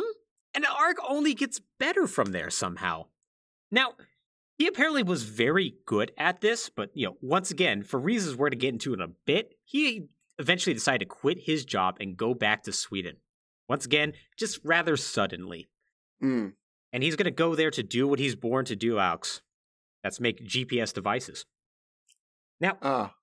And 0.54 0.64
the 0.64 0.72
arc 0.72 0.98
only 1.08 1.34
gets 1.34 1.60
better 1.80 2.08
from 2.08 2.32
there 2.32 2.50
somehow. 2.50 3.08
Now, 3.72 3.94
he 4.58 4.68
apparently 4.68 5.04
was 5.04 5.24
very 5.24 5.76
good 5.86 6.12
at 6.18 6.42
this, 6.42 6.70
but 6.70 6.90
you 6.94 7.08
know, 7.08 7.18
once 7.22 7.52
again, 7.52 7.84
for 7.84 8.00
reasons 8.00 8.36
we're 8.36 8.50
to 8.50 8.56
get 8.56 8.74
into 8.74 8.94
in 8.94 9.02
a 9.02 9.08
bit, 9.26 9.54
he 9.64 10.08
eventually 10.40 10.74
decided 10.74 11.00
to 11.00 11.06
quit 11.16 11.40
his 11.46 11.66
job 11.66 11.98
and 12.00 12.18
go 12.18 12.34
back 12.34 12.64
to 12.64 12.72
Sweden. 12.72 13.18
Once 13.68 13.86
again, 13.86 14.14
just 14.38 14.60
rather 14.64 14.96
suddenly. 14.98 15.68
Mm. 16.24 16.54
And 16.94 17.04
he's 17.04 17.16
gonna 17.16 17.32
go 17.32 17.56
there 17.56 17.72
to 17.72 17.84
do 17.84 18.08
what 18.08 18.20
he's 18.20 18.36
born 18.36 18.66
to 18.66 18.76
do, 18.76 18.98
Alex. 19.00 19.42
That's 20.04 20.20
make 20.20 20.44
GPS 20.46 20.94
devices. 20.94 21.46
Now, 22.60 22.78
Ah. 22.82 23.14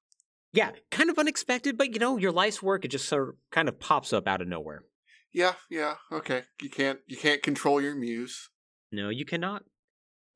yeah, 0.53 0.73
kind 0.91 1.11
of 1.11 1.19
unexpected, 1.19 1.77
but 1.77 1.93
you 1.93 1.99
know, 1.99 2.17
your 2.17 2.33
life's 2.33 2.63
work, 2.63 2.85
it 2.85 2.89
just 2.89 3.09
sort 3.09 3.31
of 3.31 3.35
kind 3.51 3.69
of 3.69 3.81
pops 3.81 4.13
up 4.13 4.29
out 4.29 4.41
of 4.43 4.49
nowhere. 4.49 4.85
Yeah. 5.33 5.55
Yeah. 5.69 5.97
Okay. 6.13 6.45
You 6.63 6.71
can't. 6.71 7.01
You 7.07 7.17
can't 7.17 7.43
control 7.43 7.81
your 7.81 7.97
muse. 7.97 8.51
No, 8.93 9.09
you 9.09 9.25
cannot. 9.25 9.65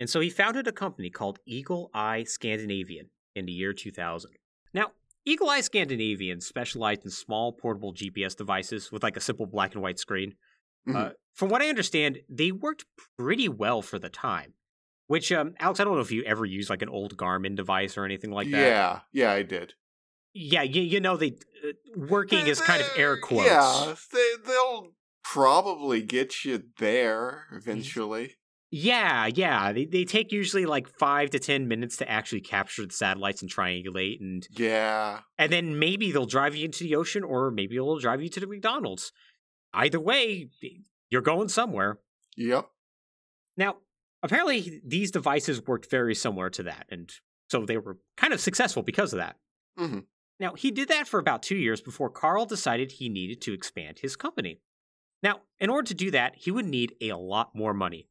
And 0.00 0.08
so 0.08 0.20
he 0.20 0.30
founded 0.30 0.66
a 0.68 0.72
company 0.72 1.10
called 1.10 1.38
Eagle 1.46 1.90
Eye 1.92 2.24
Scandinavian 2.24 3.10
in 3.34 3.46
the 3.46 3.52
year 3.52 3.72
2000. 3.72 4.30
Now, 4.72 4.92
Eagle 5.24 5.50
Eye 5.50 5.60
Scandinavian 5.60 6.40
specialized 6.40 7.04
in 7.04 7.10
small 7.10 7.52
portable 7.52 7.92
GPS 7.92 8.36
devices 8.36 8.92
with 8.92 9.02
like 9.02 9.16
a 9.16 9.20
simple 9.20 9.46
black 9.46 9.74
and 9.74 9.82
white 9.82 9.98
screen. 9.98 10.34
Mhm. 10.88 10.94
Uh, 10.94 11.10
from 11.34 11.48
what 11.48 11.60
I 11.62 11.68
understand, 11.68 12.20
they 12.28 12.52
worked 12.52 12.84
pretty 13.18 13.48
well 13.48 13.82
for 13.82 13.98
the 13.98 14.08
time. 14.08 14.54
Which, 15.08 15.32
um, 15.32 15.54
Alex, 15.58 15.80
I 15.80 15.84
don't 15.84 15.94
know 15.94 16.00
if 16.00 16.12
you 16.12 16.22
ever 16.24 16.44
used 16.44 16.68
like 16.70 16.82
an 16.82 16.88
old 16.90 17.16
Garmin 17.16 17.56
device 17.56 17.96
or 17.96 18.04
anything 18.04 18.30
like 18.30 18.50
that. 18.50 18.58
Yeah. 18.60 19.00
Yeah. 19.12 19.32
I 19.32 19.42
did. 19.42 19.74
Yeah, 20.34 20.62
you, 20.62 20.82
you 20.82 21.00
know, 21.00 21.16
they 21.16 21.32
uh, 21.66 21.72
working 21.96 22.44
They- 22.44 22.50
is 22.50 22.60
kind 22.60 22.80
of 22.82 22.88
air 22.96 23.16
quotes. 23.16 23.46
Yeah. 23.46 23.94
They 24.12 24.32
they'll 24.46 24.92
probably 25.24 26.02
get 26.02 26.44
you 26.44 26.62
there 26.78 27.46
eventually. 27.52 28.36
Yeah, 28.70 29.26
yeah. 29.26 29.72
They 29.72 29.86
they 29.86 30.04
take 30.04 30.30
usually 30.30 30.66
like 30.66 30.88
five 30.88 31.30
to 31.30 31.38
ten 31.38 31.68
minutes 31.68 31.96
to 31.98 32.10
actually 32.10 32.42
capture 32.42 32.84
the 32.86 32.92
satellites 32.92 33.40
and 33.40 33.50
triangulate, 33.50 34.20
and 34.20 34.46
Yeah. 34.50 35.22
and 35.38 35.50
then 35.52 35.78
maybe 35.78 36.12
they'll 36.12 36.26
drive 36.26 36.54
you 36.54 36.66
into 36.66 36.84
the 36.84 36.94
ocean, 36.96 37.24
or 37.24 37.50
maybe 37.50 37.76
they'll 37.76 37.98
drive 37.98 38.22
you 38.22 38.28
to 38.28 38.40
the 38.40 38.46
McDonald's. 38.46 39.12
Either 39.74 40.00
way, 40.00 40.50
you're 41.10 41.22
going 41.22 41.48
somewhere. 41.48 42.00
Yep. 42.36 42.70
Now, 43.56 43.78
apparently, 44.22 44.80
these 44.84 45.10
devices 45.10 45.62
worked 45.66 45.90
very 45.90 46.14
similar 46.14 46.50
to 46.50 46.62
that, 46.64 46.86
and 46.90 47.12
so 47.50 47.64
they 47.64 47.78
were 47.78 47.98
kind 48.16 48.32
of 48.32 48.40
successful 48.40 48.82
because 48.82 49.12
of 49.12 49.18
that. 49.18 49.36
Mhm. 49.78 50.06
Now, 50.40 50.54
he 50.54 50.70
did 50.70 50.88
that 50.88 51.08
for 51.08 51.18
about 51.18 51.42
two 51.42 51.56
years 51.56 51.80
before 51.80 52.10
Carl 52.10 52.46
decided 52.46 52.92
he 52.92 53.08
needed 53.08 53.40
to 53.42 53.52
expand 53.52 53.98
his 54.00 54.16
company. 54.16 54.60
Now, 55.22 55.42
in 55.58 55.70
order 55.70 55.88
to 55.88 55.94
do 55.94 56.10
that, 56.12 56.36
he 56.36 56.50
would 56.50 56.66
need 56.66 56.96
a 57.00 57.12
lot 57.14 57.54
more 57.54 57.74
money, 57.74 58.08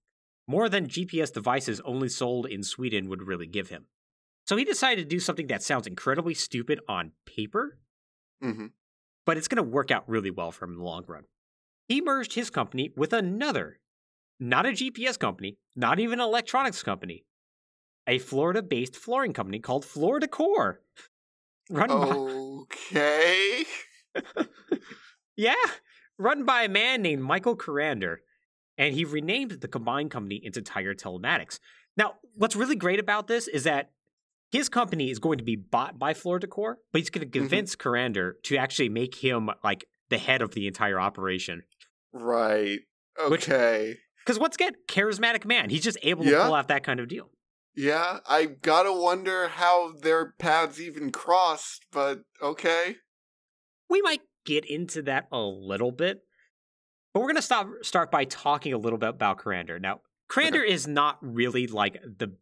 more 0.48 0.70
than 0.70 0.88
GPS 0.88 1.32
devices 1.32 1.82
only 1.82 2.10
sold 2.10 2.46
in 2.46 2.64
Sweden 2.64 3.10
would 3.10 3.28
really 3.28 3.48
give 3.48 3.70
him. 3.70 3.86
So 4.46 4.56
he 4.56 4.64
decided 4.64 5.02
to 5.04 5.16
do 5.16 5.20
something 5.20 5.48
that 5.48 5.62
sounds 5.62 5.88
incredibly 5.88 6.34
stupid 6.34 6.80
on 6.88 7.12
paper, 7.26 7.80
hmm 8.42 8.68
but 9.26 9.36
it's 9.38 9.50
going 9.50 9.62
to 9.62 9.70
work 9.70 9.92
out 9.92 10.08
really 10.08 10.32
well 10.32 10.52
for 10.54 10.64
him 10.64 10.72
in 10.72 10.78
the 10.78 10.84
long 10.86 11.04
run. 11.06 11.26
He 11.90 12.00
merged 12.00 12.34
his 12.34 12.50
company 12.50 12.94
with 12.96 13.12
another, 13.12 13.80
not 14.40 14.66
a 14.66 14.70
GPS 14.70 15.20
company, 15.20 15.58
not 15.76 16.00
even 16.00 16.22
an 16.22 16.26
electronics 16.26 16.82
company, 16.82 17.26
a 18.08 18.20
Florida 18.20 18.64
based 18.64 18.96
flooring 18.96 19.34
company 19.34 19.60
called 19.60 19.84
Floor 19.84 20.20
Decor. 20.22 20.82
Run 21.70 21.90
by, 21.90 22.16
Okay. 22.16 23.66
yeah, 25.36 25.56
run 26.18 26.46
by 26.46 26.64
a 26.64 26.70
man 26.70 27.02
named 27.02 27.22
Michael 27.22 27.56
Carrender, 27.58 28.22
and 28.78 28.94
he 28.94 29.06
renamed 29.06 29.52
the 29.62 29.68
combined 29.68 30.12
company 30.12 30.40
into 30.44 30.62
Tiger 30.62 30.94
Telematics. 30.94 31.60
Now, 31.96 32.16
what's 32.36 32.56
really 32.56 32.76
great 32.76 33.00
about 33.00 33.28
this 33.28 33.48
is 33.48 33.64
that 33.64 33.92
his 34.52 34.70
company 34.70 35.10
is 35.10 35.20
going 35.20 35.40
to 35.40 35.44
be 35.44 35.56
bought 35.56 36.00
by 36.00 36.14
Floor 36.14 36.40
Decor, 36.40 36.78
but 36.92 37.00
he's 37.00 37.10
going 37.10 37.28
to 37.30 37.40
Mhm. 37.40 37.42
convince 37.42 37.76
Carrender 37.76 38.38
to 38.44 38.56
actually 38.58 38.90
make 38.90 39.16
him 39.16 39.50
like 39.64 39.86
the 40.10 40.18
head 40.18 40.42
of 40.42 40.52
the 40.54 40.68
entire 40.68 41.00
operation. 41.00 41.64
Right. 42.14 42.80
Okay. 43.20 43.98
Because 44.26 44.40
what's 44.40 44.58
good? 44.58 44.76
charismatic 44.88 45.46
man, 45.46 45.70
he's 45.70 45.84
just 45.84 45.98
able 46.02 46.24
to 46.24 46.30
Yeah. 46.32 46.46
pull 46.46 46.54
out 46.56 46.68
that 46.70 46.84
kind 46.84 47.00
of 47.00 47.08
deal. 47.08 47.32
Yeah, 47.76 48.20
I 48.28 48.46
gotta 48.46 48.92
wonder 48.92 49.48
how 49.50 49.92
their 49.92 50.34
paths 50.40 50.80
even 50.80 51.12
crossed, 51.12 51.86
but 51.92 52.22
okay. 52.42 52.98
We 53.90 54.02
might 54.02 54.22
get 54.46 54.66
into 54.66 55.02
that 55.04 55.28
a 55.32 55.40
little 55.42 55.92
bit, 55.92 56.22
but 57.18 57.22
we're 57.22 57.30
going 57.30 57.36
to 57.38 57.42
stop 57.42 57.68
start 57.82 58.12
by 58.12 58.26
talking 58.26 58.74
a 58.74 58.78
little 58.78 59.00
bit 59.00 59.10
about 59.10 59.40
Carrender. 59.40 59.80
Now, 59.80 60.02
Carrender 60.30 60.62
is 60.62 60.88
not 60.88 61.18
really 61.22 61.66
like 61.66 62.00
the 62.04 62.36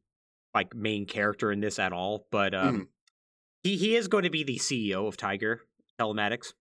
like 0.53 0.75
main 0.75 1.05
character 1.05 1.49
in 1.49 1.61
this 1.61 1.79
at 1.79 1.93
all, 1.93 2.27
but 2.29 2.53
um, 2.53 2.75
Mhm. 2.81 2.87
he 3.63 3.77
he 3.77 3.95
is 3.95 4.09
going 4.09 4.23
to 4.25 4.29
be 4.29 4.43
the 4.43 4.57
CEO 4.57 5.07
of 5.07 5.15
Tiger 5.15 5.61
Telematics. 5.97 6.53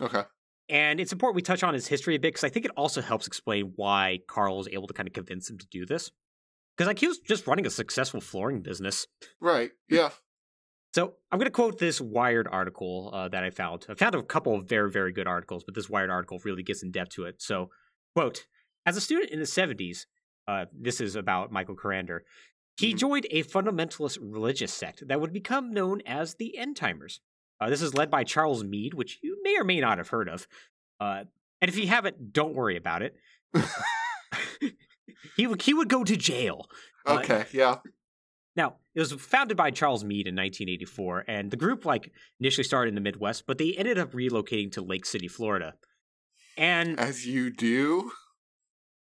Okay. 0.00 0.22
And 0.68 1.00
it's 1.00 1.10
important 1.10 1.34
we 1.34 1.42
touch 1.42 1.64
on 1.64 1.74
his 1.74 1.88
history 1.88 2.14
a 2.14 2.20
bit 2.20 2.28
because 2.34 2.44
I 2.44 2.50
think 2.50 2.66
it 2.66 2.70
also 2.76 3.00
helps 3.00 3.26
explain 3.26 3.72
why 3.74 4.20
Carl 4.28 4.58
was 4.58 4.68
able 4.68 4.86
to 4.86 4.94
kind 4.94 5.08
of 5.08 5.12
convince 5.12 5.50
him 5.50 5.58
to 5.58 5.66
do 5.68 5.86
this. 5.86 6.12
Because 6.76 6.86
like 6.86 7.00
he 7.00 7.08
was 7.08 7.18
just 7.18 7.48
running 7.48 7.66
a 7.66 7.70
successful 7.70 8.20
flooring 8.20 8.62
business. 8.62 9.08
Right. 9.40 9.72
Yeah. 9.88 10.10
So 10.96 11.12
I'm 11.30 11.38
going 11.38 11.44
to 11.44 11.50
quote 11.50 11.78
this 11.78 12.00
Wired 12.00 12.48
article 12.50 13.10
uh, 13.12 13.28
that 13.28 13.44
I 13.44 13.50
found. 13.50 13.84
I 13.86 13.92
found 13.92 14.14
a 14.14 14.22
couple 14.22 14.54
of 14.54 14.66
very, 14.66 14.90
very 14.90 15.12
good 15.12 15.26
articles, 15.26 15.62
but 15.62 15.74
this 15.74 15.90
Wired 15.90 16.08
article 16.08 16.40
really 16.42 16.62
gets 16.62 16.82
in 16.82 16.90
depth 16.90 17.10
to 17.16 17.24
it. 17.24 17.42
So, 17.42 17.68
quote, 18.14 18.46
as 18.86 18.96
a 18.96 19.02
student 19.02 19.30
in 19.30 19.38
the 19.38 19.44
70s, 19.44 20.06
uh, 20.48 20.64
this 20.72 21.02
is 21.02 21.14
about 21.14 21.52
Michael 21.52 21.74
Carrender, 21.74 22.24
he 22.78 22.94
Mhm. 22.94 22.98
joined 22.98 23.26
a 23.30 23.42
fundamentalist 23.42 24.16
religious 24.22 24.72
sect 24.72 25.06
that 25.06 25.20
would 25.20 25.34
become 25.34 25.70
known 25.70 26.00
as 26.06 26.36
the 26.36 26.56
End 26.56 26.78
Timers. 26.78 27.20
Uh, 27.60 27.68
this 27.68 27.82
is 27.82 27.92
led 27.92 28.10
by 28.10 28.24
Charles 28.24 28.64
Meade, 28.64 28.94
which 28.94 29.18
you 29.22 29.38
may 29.42 29.58
or 29.58 29.64
may 29.64 29.80
not 29.80 29.98
have 29.98 30.08
heard 30.08 30.30
of. 30.30 30.48
Uh, 30.98 31.24
and 31.60 31.68
if 31.68 31.76
you 31.76 31.88
haven't, 31.88 32.32
don't 32.32 32.54
worry 32.54 32.76
about 32.76 33.02
it. 33.02 33.18
he 35.36 35.46
would 35.46 35.60
he 35.60 35.74
would 35.74 35.90
go 35.90 36.04
to 36.04 36.16
jail. 36.16 36.70
Uh, 37.04 37.18
Okay. 37.20 37.44
Yeah. 37.52 37.80
Now, 38.56 38.76
it 38.94 39.00
was 39.00 39.12
founded 39.12 39.56
by 39.56 39.70
Charles 39.70 40.02
Meade 40.04 40.26
in 40.26 40.34
1984, 40.34 41.24
and 41.28 41.50
the 41.50 41.56
group 41.56 41.84
like 41.84 42.10
initially 42.40 42.64
started 42.64 42.88
in 42.88 42.94
the 42.94 43.00
Midwest, 43.02 43.46
but 43.46 43.58
they 43.58 43.74
ended 43.74 43.98
up 43.98 44.12
relocating 44.12 44.72
to 44.72 44.82
Lake 44.82 45.04
City, 45.04 45.28
Florida. 45.28 45.74
And 46.56 46.98
As 46.98 47.26
you 47.26 47.50
do. 47.50 48.12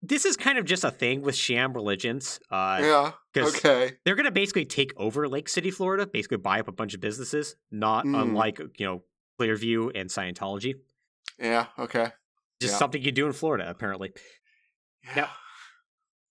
this 0.03 0.27
is 0.27 0.37
kind 0.37 0.59
of 0.59 0.67
just 0.67 0.85
a 0.85 0.91
thing 0.91 1.23
with 1.23 1.35
sham 1.35 1.73
religions. 1.73 2.41
Uh, 2.51 2.79
Yeah. 2.83 3.13
Okay. 3.37 3.93
They're 4.05 4.17
going 4.17 4.27
to 4.27 4.31
basically 4.33 4.65
take 4.67 4.93
over 4.99 5.27
Lake 5.29 5.49
City, 5.49 5.71
Florida, 5.71 6.07
basically 6.07 6.37
buy 6.39 6.61
up 6.61 6.69
a 6.69 6.73
bunch 6.73 6.93
of 6.95 7.01
businesses, 7.01 7.57
not 7.71 8.05
Mm. 8.05 8.21
unlike, 8.21 8.59
you 8.77 8.85
know, 8.87 9.05
Clearwater 9.39 9.91
and 9.97 10.11
Scientology. 10.11 10.75
Yeah. 11.39 11.67
Okay. 11.79 12.11
Just 12.61 12.75
Yeah. 12.75 12.79
something 12.79 13.01
you 13.01 13.13
do 13.13 13.27
in 13.27 13.33
Florida, 13.33 13.71
apparently. 13.71 14.13
Yeah. 15.17 15.31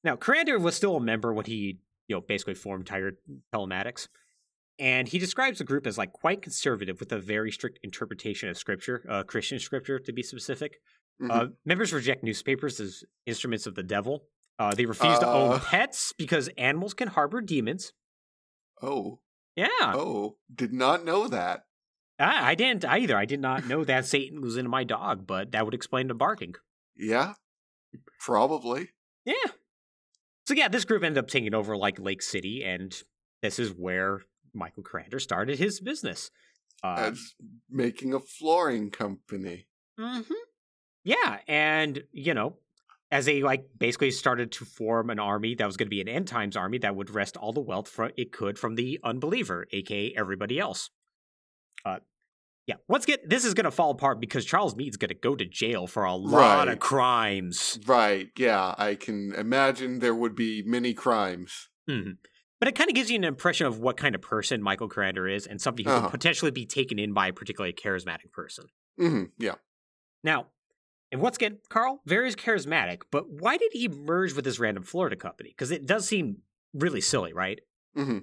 Now, 0.03 0.17
Carrender 0.17 0.59
was 0.59 0.75
still 0.75 0.97
a 0.97 1.01
member 1.01 1.33
when 1.33 1.45
he, 1.45 1.79
you 2.07 2.15
know, 2.15 2.21
basically 2.21 2.55
formed 2.55 2.85
Tiger 2.87 3.13
Telematics. 3.53 4.07
And 4.79 5.07
he 5.07 5.17
describes 5.17 5.57
the 5.57 5.63
group 5.63 5.87
as 5.87 5.97
like 5.97 6.13
quite 6.13 6.41
conservative 6.41 6.99
with 6.99 7.11
a 7.11 7.19
very 7.19 7.51
strict 7.51 7.79
interpretation 7.83 8.47
of 8.49 8.57
scripture, 8.57 9.03
uh, 9.09 9.23
Christian 9.23 9.57
scripture 9.59 9.97
to 9.99 10.13
be 10.13 10.21
specific. 10.21 10.79
Mhm. 11.21 11.31
Uh, 11.31 11.47
members 11.65 11.91
reject 11.93 12.23
newspapers 12.23 12.79
as 12.79 13.03
instruments 13.25 13.65
of 13.65 13.73
the 13.75 13.81
devil. 13.83 14.27
Uh, 14.59 14.73
they 14.75 14.85
refuse 14.85 15.17
to 15.19 15.27
own 15.27 15.53
Uh. 15.53 15.59
pets 15.59 16.13
because 16.13 16.47
animals 16.57 16.93
can 16.93 17.07
harbor 17.09 17.41
demons. 17.41 17.93
oh. 18.81 19.19
Yeah, 19.55 19.67
Oh. 19.81 20.37
Did 20.53 20.71
not 20.71 21.03
know 21.03 21.27
that. 21.27 21.65
I, 22.19 22.51
I 22.51 22.55
didn't 22.55 22.85
either. 22.85 23.17
I 23.17 23.25
did 23.25 23.39
not 23.39 23.65
know 23.65 23.83
that 23.83 24.05
Satan 24.05 24.39
was 24.39 24.55
in 24.55 24.69
my 24.69 24.83
dog, 24.83 25.25
but 25.25 25.51
that 25.51 25.65
would 25.65 25.73
explain 25.73 26.07
the 26.07 26.13
barking. 26.13 26.53
Yeah. 26.95 27.33
Probably. 28.19 28.89
Yeah. 29.25 29.33
So 30.47 30.53
yeah, 30.53 30.69
this 30.69 30.85
group 30.85 31.03
ended 31.03 31.21
up 31.21 31.27
taking 31.29 31.53
over 31.53 31.75
like 31.75 31.99
Lake 31.99 32.21
City, 32.21 32.63
and 32.63 32.95
this 33.41 33.59
is 33.59 33.69
where 33.71 34.21
Michael 34.53 34.81
Carrender 34.81 35.19
started 35.19 35.59
his 35.59 35.81
business. 35.81 36.31
Uh, 36.81 37.09
As 37.11 37.33
making 37.69 38.13
a 38.13 38.19
flooring 38.21 38.89
company. 38.89 39.67
mhm. 39.99 40.25
Yeah, 41.03 41.39
and 41.49 42.01
you 42.13 42.33
know, 42.33 42.59
as 43.11 43.25
they 43.25 43.43
like 43.43 43.65
basically 43.77 44.11
started 44.11 44.53
to 44.53 44.63
form 44.63 45.09
an 45.09 45.19
army 45.19 45.53
that 45.55 45.65
was 45.65 45.75
going 45.75 45.87
to 45.87 45.89
be 45.89 45.99
an 45.99 46.07
end 46.07 46.29
times 46.29 46.55
army 46.55 46.77
that 46.77 46.95
would 46.95 47.09
wrest 47.09 47.35
all 47.35 47.51
the 47.51 47.59
wealth 47.59 47.89
from 47.89 48.11
it 48.15 48.31
could 48.31 48.57
from 48.57 48.75
the 48.75 49.01
unbeliever, 49.03 49.67
aka 49.71 50.13
everybody 50.15 50.59
else. 50.59 50.91
Uh, 51.85 51.99
yeah. 52.67 52.75
Once 52.87 53.05
again, 53.05 53.17
this 53.25 53.43
is 53.45 53.53
going 53.53 53.63
to 53.65 53.71
fall 53.71 53.89
apart 53.91 54.19
because 54.19 54.45
Charles 54.45 54.75
Meade's 54.75 54.97
going 54.97 55.09
to 55.09 55.15
go 55.15 55.35
to 55.35 55.45
jail 55.45 55.87
for 55.87 56.03
a 56.03 56.13
lot 56.13 56.67
of 56.67 56.79
crimes. 56.79 57.79
Right. 57.87 58.29
Yeah. 58.37 58.75
I 58.77 58.95
can 58.95 59.33
imagine 59.33 59.99
there 59.99 60.13
would 60.15 60.35
be 60.35 60.61
many 60.63 60.93
crimes. 60.93 61.69
Mhm. 61.89 62.17
But 62.59 62.67
it 62.67 62.75
kind 62.75 62.89
of 62.89 62.95
gives 62.95 63.09
you 63.09 63.15
an 63.17 63.23
impression 63.23 63.67
of 63.67 63.79
what 63.79 63.97
kind 63.97 64.15
of 64.15 64.21
person 64.21 64.61
Michael 64.61 64.89
Carrender 64.89 65.27
is 65.27 65.47
and 65.47 65.61
somebody 65.61 65.83
who 65.83 65.91
Uh-huh. 65.91 66.01
could 66.09 66.11
potentially 66.19 66.51
be 66.51 66.65
taken 66.65 66.99
in 66.99 67.13
by 67.13 67.27
a 67.27 67.33
particularly 67.33 67.73
charismatic 67.73 68.31
person. 68.31 68.65
hmm 68.97 69.25
Yeah. 69.37 69.55
Now, 70.23 70.47
and 71.11 71.21
once 71.21 71.37
again, 71.37 71.59
Carl, 71.69 72.01
very 72.05 72.31
charismatic, 72.33 73.03
but 73.11 73.29
why 73.29 73.57
did 73.57 73.71
he 73.73 73.87
merge 73.87 74.33
with 74.33 74.43
this 74.43 74.59
random 74.59 74.83
Florida 74.83 75.15
company? 75.15 75.49
Because 75.51 75.71
it 75.71 75.85
does 75.85 76.05
seem 76.07 76.41
really 76.73 76.99
silly, 76.99 77.31
right? 77.31 77.59
hmm 77.95 78.19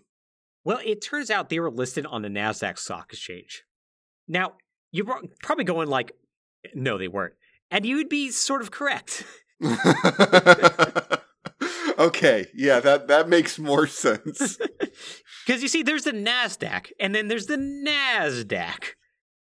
Well, 0.64 0.80
it 0.84 1.00
turns 1.00 1.30
out 1.30 1.48
they 1.48 1.60
were 1.60 1.70
listed 1.70 2.04
on 2.04 2.22
the 2.22 2.28
NASDAQ 2.28 2.78
stock 2.78 3.12
exchange. 3.12 3.62
Now, 4.28 4.54
you're 4.92 5.06
probably 5.42 5.64
going 5.64 5.88
like, 5.88 6.12
no, 6.74 6.98
they 6.98 7.08
weren't. 7.08 7.34
And 7.70 7.84
you 7.84 7.96
would 7.96 8.08
be 8.08 8.30
sort 8.30 8.62
of 8.62 8.70
correct. 8.70 9.24
okay. 11.98 12.46
Yeah. 12.54 12.80
That 12.80 13.08
that 13.08 13.28
makes 13.28 13.58
more 13.58 13.86
sense. 13.86 14.58
Because 15.46 15.60
you 15.60 15.68
see, 15.68 15.82
there's 15.82 16.04
the 16.04 16.12
NASDAQ, 16.12 16.90
and 16.98 17.14
then 17.14 17.28
there's 17.28 17.44
the 17.44 17.58
NASDAQ. 17.58 18.92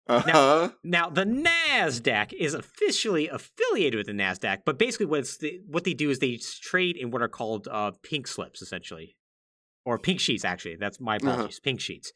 Uh 0.08 0.20
huh. 0.22 0.70
Now, 0.86 1.10
the 1.10 1.25
Nasdaq 1.25 2.32
is 2.32 2.54
officially 2.54 3.28
affiliated 3.28 3.98
with 3.98 4.08
the 4.08 4.13
Nasdaq, 4.13 4.60
but 4.66 4.80
basically, 4.80 5.08
what 5.08 5.20
it's 5.20 5.36
the, 5.38 5.60
what 5.68 5.84
they 5.84 5.94
do 5.94 6.10
is 6.10 6.20
they 6.20 6.38
trade 6.62 6.96
in 6.96 7.12
what 7.12 7.22
are 7.22 7.28
called 7.28 7.68
uh, 7.70 7.92
pink 8.04 8.25
slips, 8.28 8.62
essentially, 8.62 9.18
or 9.84 9.98
pink 10.00 10.22
sheets. 10.22 10.46
Actually, 10.46 10.78
that's 10.78 11.01
my 11.01 11.18
Uh-huh. 11.18 11.32
apologies. 11.32 11.60
Pink 11.60 11.82
sheets. 11.82 12.13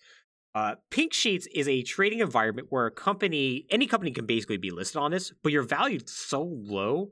Uh, 0.55 0.75
pink 0.89 1.13
sheets 1.13 1.47
is 1.53 1.67
a 1.67 1.83
trading 1.83 2.19
environment 2.19 2.67
where 2.71 2.85
a 2.85 2.91
company, 2.91 3.65
any 3.69 3.85
company, 3.87 4.09
can 4.11 4.25
basically 4.25 4.55
be 4.57 4.71
listed 4.71 4.95
on 4.95 5.11
this, 5.11 5.33
but 5.43 5.51
you're 5.51 5.61
valued 5.61 6.07
so 6.09 6.41
low 6.41 7.09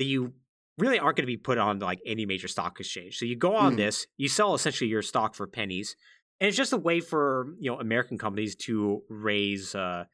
that 0.00 0.06
you 0.06 0.32
really 0.76 0.98
aren't 0.98 1.16
going 1.16 1.22
to 1.22 1.26
be 1.26 1.36
put 1.36 1.56
on 1.56 1.78
like 1.78 2.00
any 2.04 2.26
major 2.26 2.48
stock 2.48 2.80
exchange. 2.80 3.16
So 3.16 3.24
you 3.26 3.36
go 3.36 3.54
on 3.54 3.74
Mm. 3.74 3.76
this, 3.76 4.06
you 4.16 4.28
sell 4.28 4.54
essentially 4.54 4.90
your 4.90 5.02
stock 5.02 5.36
for 5.36 5.46
pennies, 5.46 5.94
and 6.40 6.48
it's 6.48 6.56
just 6.56 6.72
a 6.72 6.76
way 6.78 7.00
for 7.00 7.54
you 7.60 7.70
know 7.70 7.78
American 7.78 8.18
companies 8.18 8.56
to 8.66 9.02
raise 9.08 9.74
uh, 9.74 10.04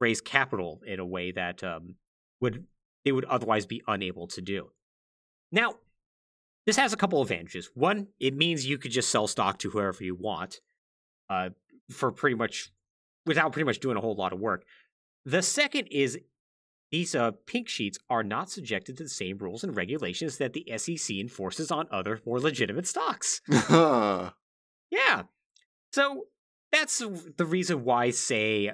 raise 0.00 0.20
capital 0.20 0.82
in 0.86 1.00
a 1.00 1.06
way 1.06 1.32
that 1.32 1.64
um, 1.64 1.94
would 2.42 2.66
they 3.06 3.12
would 3.12 3.24
otherwise 3.24 3.64
be 3.64 3.82
unable 3.86 4.26
to 4.28 4.42
do. 4.42 4.70
Now, 5.50 5.76
This 6.66 6.76
has 6.76 6.92
a 6.92 6.96
couple 6.98 7.22
advantages. 7.22 7.70
One, 7.74 8.08
it 8.20 8.34
means 8.36 8.66
you 8.66 8.76
could 8.76 8.90
just 8.90 9.08
sell 9.10 9.26
stock 9.26 9.58
to 9.60 9.70
whoever 9.70 10.04
you 10.04 10.14
want, 10.14 10.60
uh, 11.30 11.50
for 11.90 12.12
pretty 12.12 12.36
much 12.36 12.70
without 13.26 13.52
pretty 13.52 13.66
much 13.66 13.80
doing 13.80 13.96
a 13.96 14.00
whole 14.00 14.14
lot 14.14 14.32
of 14.32 14.40
work. 14.40 14.64
The 15.24 15.42
second 15.42 15.88
is 15.90 16.18
these 16.90 17.14
uh, 17.14 17.32
pink 17.46 17.68
sheets 17.68 17.98
are 18.08 18.22
not 18.22 18.50
subjected 18.50 18.96
to 18.96 19.02
the 19.02 19.08
same 19.08 19.38
rules 19.38 19.62
and 19.62 19.76
regulations 19.76 20.38
that 20.38 20.54
the 20.54 20.66
SEC 20.76 21.16
enforces 21.16 21.70
on 21.70 21.86
other 21.90 22.20
more 22.24 22.40
legitimate 22.40 22.86
stocks. 22.86 23.42
yeah. 23.70 24.30
So 25.92 26.26
that's 26.72 27.02
the 27.36 27.46
reason 27.46 27.84
why, 27.84 28.10
say, 28.10 28.72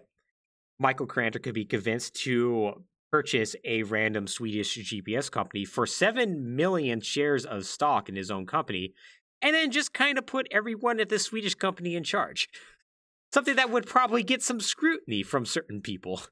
Michael 0.78 1.06
Carrender 1.06 1.38
could 1.38 1.54
be 1.54 1.64
convinced 1.64 2.14
to 2.22 2.84
purchase 3.10 3.54
a 3.64 3.84
random 3.84 4.26
Swedish 4.26 4.76
GPS 4.76 5.30
company 5.30 5.64
for 5.64 5.86
7 5.86 6.56
million 6.56 7.00
shares 7.00 7.44
of 7.44 7.64
stock 7.64 8.08
in 8.08 8.16
his 8.16 8.30
own 8.30 8.46
company, 8.46 8.92
and 9.40 9.54
then 9.54 9.70
just 9.70 9.92
kind 9.92 10.18
of 10.18 10.26
put 10.26 10.48
everyone 10.50 10.98
at 10.98 11.08
this 11.08 11.24
Swedish 11.24 11.54
company 11.54 11.94
in 11.94 12.02
charge. 12.02 12.48
Something 13.34 13.56
that 13.56 13.70
would 13.70 13.88
probably 13.88 14.22
get 14.22 14.44
some 14.44 14.60
scrutiny 14.60 15.24
from 15.24 15.44
certain 15.44 15.80
people. 15.80 16.22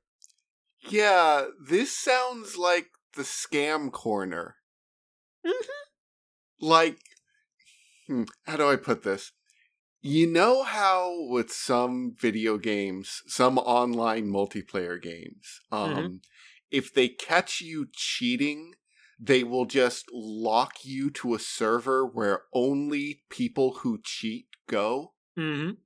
Yeah, 0.88 1.46
this 1.60 1.98
sounds 1.98 2.56
like 2.56 2.90
the 3.16 3.22
scam 3.22 3.90
corner. 3.90 4.54
Mm-hmm. 5.44 6.64
Like, 6.64 7.00
hmm, 8.06 8.22
how 8.44 8.56
do 8.56 8.68
I 8.68 8.76
put 8.76 9.02
this? 9.02 9.32
You 10.00 10.28
know 10.28 10.62
how 10.62 11.26
with 11.28 11.52
some 11.52 12.14
video 12.16 12.56
games, 12.56 13.22
some 13.26 13.58
online 13.58 14.28
multiplayer 14.28 15.02
games, 15.02 15.60
um, 15.72 15.90
Mhm. 15.90 16.20
if 16.70 16.94
they 16.94 17.08
catch 17.08 17.60
you 17.60 17.88
cheating, 17.92 18.76
they 19.18 19.42
will 19.42 19.66
just 19.66 20.06
lock 20.12 20.84
you 20.84 21.10
to 21.10 21.34
a 21.34 21.40
server 21.40 22.06
where 22.06 22.44
only 22.52 23.24
people 23.28 23.78
who 23.78 24.00
cheat 24.00 24.46
go. 24.68 25.14
Mm-hmm. 25.36 25.81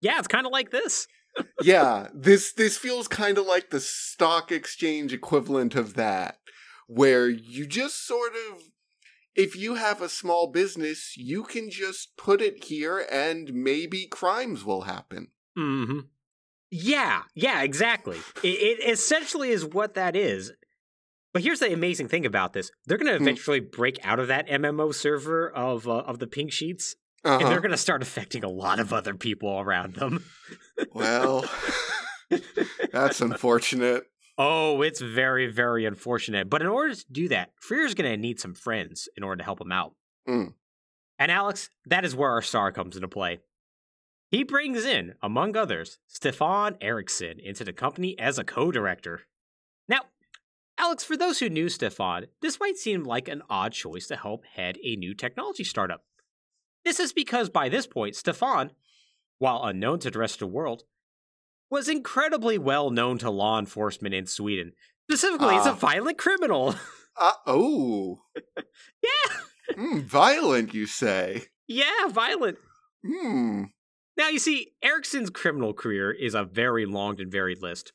Yeah, 0.00 0.18
it's 0.18 0.28
kind 0.28 0.46
of 0.46 0.52
like 0.52 0.70
this. 0.70 1.06
yeah, 1.62 2.08
this 2.14 2.52
this 2.52 2.76
feels 2.76 3.06
kind 3.08 3.38
of 3.38 3.46
like 3.46 3.70
the 3.70 3.80
stock 3.80 4.50
exchange 4.50 5.12
equivalent 5.12 5.74
of 5.74 5.94
that, 5.94 6.38
where 6.86 7.28
you 7.28 7.66
just 7.66 8.06
sort 8.06 8.32
of 8.32 8.62
if 9.36 9.54
you 9.56 9.76
have 9.76 10.02
a 10.02 10.08
small 10.08 10.48
business, 10.50 11.14
you 11.16 11.44
can 11.44 11.70
just 11.70 12.16
put 12.16 12.42
it 12.42 12.64
here 12.64 13.06
and 13.12 13.54
maybe 13.54 14.06
crimes 14.06 14.64
will 14.64 14.82
happen. 14.82 15.28
Mm-hmm. 15.56 16.00
Yeah, 16.72 17.22
yeah, 17.34 17.62
exactly. 17.62 18.18
it, 18.42 18.80
it 18.80 18.90
essentially 18.90 19.50
is 19.50 19.64
what 19.64 19.94
that 19.94 20.16
is. 20.16 20.52
But 21.32 21.42
here's 21.42 21.60
the 21.60 21.72
amazing 21.72 22.08
thing 22.08 22.26
about 22.26 22.54
this: 22.54 22.72
they're 22.86 22.98
going 22.98 23.12
to 23.12 23.18
Hmm. 23.18 23.22
eventually 23.22 23.60
break 23.60 24.04
out 24.04 24.18
of 24.18 24.26
that 24.28 24.48
MMO 24.48 24.92
server 24.92 25.48
of 25.48 25.86
uh, 25.86 25.98
of 25.98 26.18
the 26.18 26.26
pink 26.26 26.50
sheets, 26.50 26.96
and 27.24 27.34
Uh-huh. 27.34 27.48
they're 27.48 27.60
going 27.60 27.70
to 27.70 27.76
start 27.76 28.02
affecting 28.02 28.44
a 28.44 28.48
lot 28.48 28.80
of 28.80 28.92
other 28.92 29.14
people 29.14 29.58
around 29.60 29.94
them. 29.94 30.24
Well, 30.94 31.44
that's 32.92 33.20
unfortunate. 33.20 34.04
oh, 34.38 34.80
it's 34.82 35.00
very, 35.02 35.46
very 35.46 35.84
unfortunate. 35.84 36.48
But 36.48 36.62
in 36.62 36.68
order 36.68 36.94
to 36.94 37.04
do 37.12 37.28
that, 37.28 37.50
Freer's 37.60 37.92
going 37.94 38.10
to 38.10 38.16
need 38.16 38.40
some 38.40 38.54
friends 38.54 39.06
in 39.16 39.22
order 39.22 39.36
to 39.38 39.44
help 39.44 39.60
him 39.60 39.72
out. 39.72 39.94
Mm. 40.26 40.54
And 41.18 41.30
Alex, 41.30 41.68
that 41.86 42.04
is 42.06 42.16
where 42.16 42.30
our 42.30 42.40
star 42.40 42.72
comes 42.72 42.96
into 42.96 43.08
play. 43.08 43.40
He 44.30 44.42
brings 44.42 44.84
in, 44.86 45.14
among 45.22 45.54
others, 45.56 45.98
Stefan 46.06 46.76
Eriksson 46.80 47.38
into 47.40 47.62
the 47.64 47.72
company 47.74 48.18
as 48.18 48.38
a 48.38 48.44
co 48.44 48.70
director. 48.72 49.22
Now, 49.88 50.00
Alex, 50.78 51.04
for 51.04 51.16
those 51.16 51.40
who 51.40 51.50
knew 51.50 51.68
Stefan, 51.68 52.26
this 52.40 52.58
might 52.58 52.78
seem 52.78 53.02
like 53.04 53.28
an 53.28 53.42
odd 53.50 53.72
choice 53.72 54.06
to 54.06 54.16
help 54.16 54.44
head 54.46 54.78
a 54.82 54.96
new 54.96 55.12
technology 55.14 55.64
startup. 55.64 56.04
This 56.84 57.00
is 57.00 57.12
because 57.12 57.48
by 57.50 57.68
this 57.68 57.86
point, 57.86 58.16
Stefan, 58.16 58.70
while 59.38 59.64
unknown 59.64 59.98
to 60.00 60.10
the 60.10 60.18
rest 60.18 60.34
of 60.36 60.40
the 60.40 60.46
world, 60.48 60.84
was 61.70 61.88
incredibly 61.88 62.58
well 62.58 62.90
known 62.90 63.18
to 63.18 63.30
law 63.30 63.58
enforcement 63.58 64.14
in 64.14 64.26
Sweden. 64.26 64.72
Specifically, 65.10 65.54
as 65.56 65.66
a 65.66 65.70
Ah. 65.70 65.74
violent 65.74 66.18
criminal. 66.18 66.74
Uh, 67.16 67.32
oh, 67.46 68.22
yeah, 69.02 69.74
Hmm, 69.76 69.98
violent, 70.00 70.72
you 70.72 70.86
say? 70.86 71.42
yeah, 71.66 72.06
violent. 72.08 72.56
Hmm. 73.06 73.64
Now, 74.16 74.28
you 74.28 74.38
see, 74.38 74.72
Eriksson's 74.82 75.28
criminal 75.28 75.74
career 75.74 76.12
is 76.12 76.34
a 76.34 76.44
very 76.44 76.86
long 76.86 77.20
and 77.20 77.30
varied 77.30 77.60
list. 77.60 77.92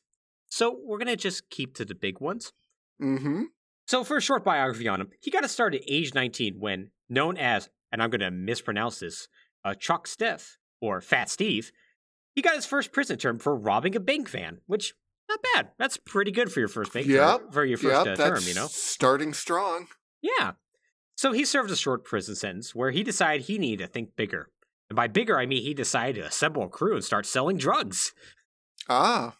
So 0.48 0.78
we're 0.84 0.98
going 0.98 1.08
to 1.08 1.16
just 1.16 1.50
keep 1.50 1.74
to 1.76 1.84
the 1.84 1.94
big 1.94 2.20
ones. 2.20 2.52
Mm-hmm. 3.02 3.44
So, 3.88 4.04
for 4.04 4.18
a 4.18 4.22
short 4.22 4.44
biography 4.44 4.86
on 4.86 5.00
him, 5.00 5.08
he 5.20 5.30
got 5.30 5.40
to 5.42 5.48
start 5.48 5.74
at 5.74 5.82
age 5.88 6.14
19 6.14 6.60
when, 6.60 6.90
known 7.08 7.36
as, 7.36 7.68
and 7.92 8.02
I'm 8.02 8.10
going 8.10 8.20
to 8.20 8.30
mispronounce 8.30 8.98
this, 9.00 9.28
uh, 9.64 9.74
Chuck 9.74 10.06
Steph, 10.06 10.58
or 10.80 11.00
Fat 11.00 11.30
Steve, 11.30 11.72
he 12.34 12.42
got 12.42 12.54
his 12.54 12.66
first 12.66 12.92
prison 12.92 13.18
term 13.18 13.38
for 13.38 13.54
robbing 13.56 13.96
a 13.96 14.00
bank 14.00 14.28
van, 14.28 14.58
which, 14.66 14.94
not 15.28 15.40
bad. 15.54 15.70
That's 15.78 15.96
pretty 15.96 16.30
good 16.30 16.52
for 16.52 16.60
your 16.60 16.68
first 16.68 16.92
bank 16.92 17.06
Yep, 17.06 17.40
term, 17.40 17.50
for 17.50 17.64
your 17.64 17.78
first 17.78 18.06
Yep, 18.06 18.18
uh, 18.18 18.28
term, 18.28 18.42
you 18.44 18.54
know? 18.54 18.66
starting 18.68 19.32
strong. 19.32 19.86
Yeah. 20.22 20.52
So 21.16 21.32
he 21.32 21.44
served 21.46 21.70
a 21.70 21.76
short 21.76 22.04
prison 22.04 22.34
sentence 22.34 22.74
where 22.74 22.90
he 22.90 23.02
decided 23.02 23.46
he 23.46 23.56
needed 23.58 23.86
to 23.86 23.90
think 23.90 24.16
bigger. 24.16 24.50
And 24.90 24.96
by 24.96 25.08
bigger, 25.08 25.38
I 25.38 25.46
mean 25.46 25.62
he 25.62 25.72
decided 25.74 26.20
to 26.20 26.26
assemble 26.28 26.62
a 26.64 26.68
crew 26.68 26.94
and 26.94 27.02
start 27.04 27.24
selling 27.26 27.56
drugs. 27.56 28.12
Ah. 28.88 29.36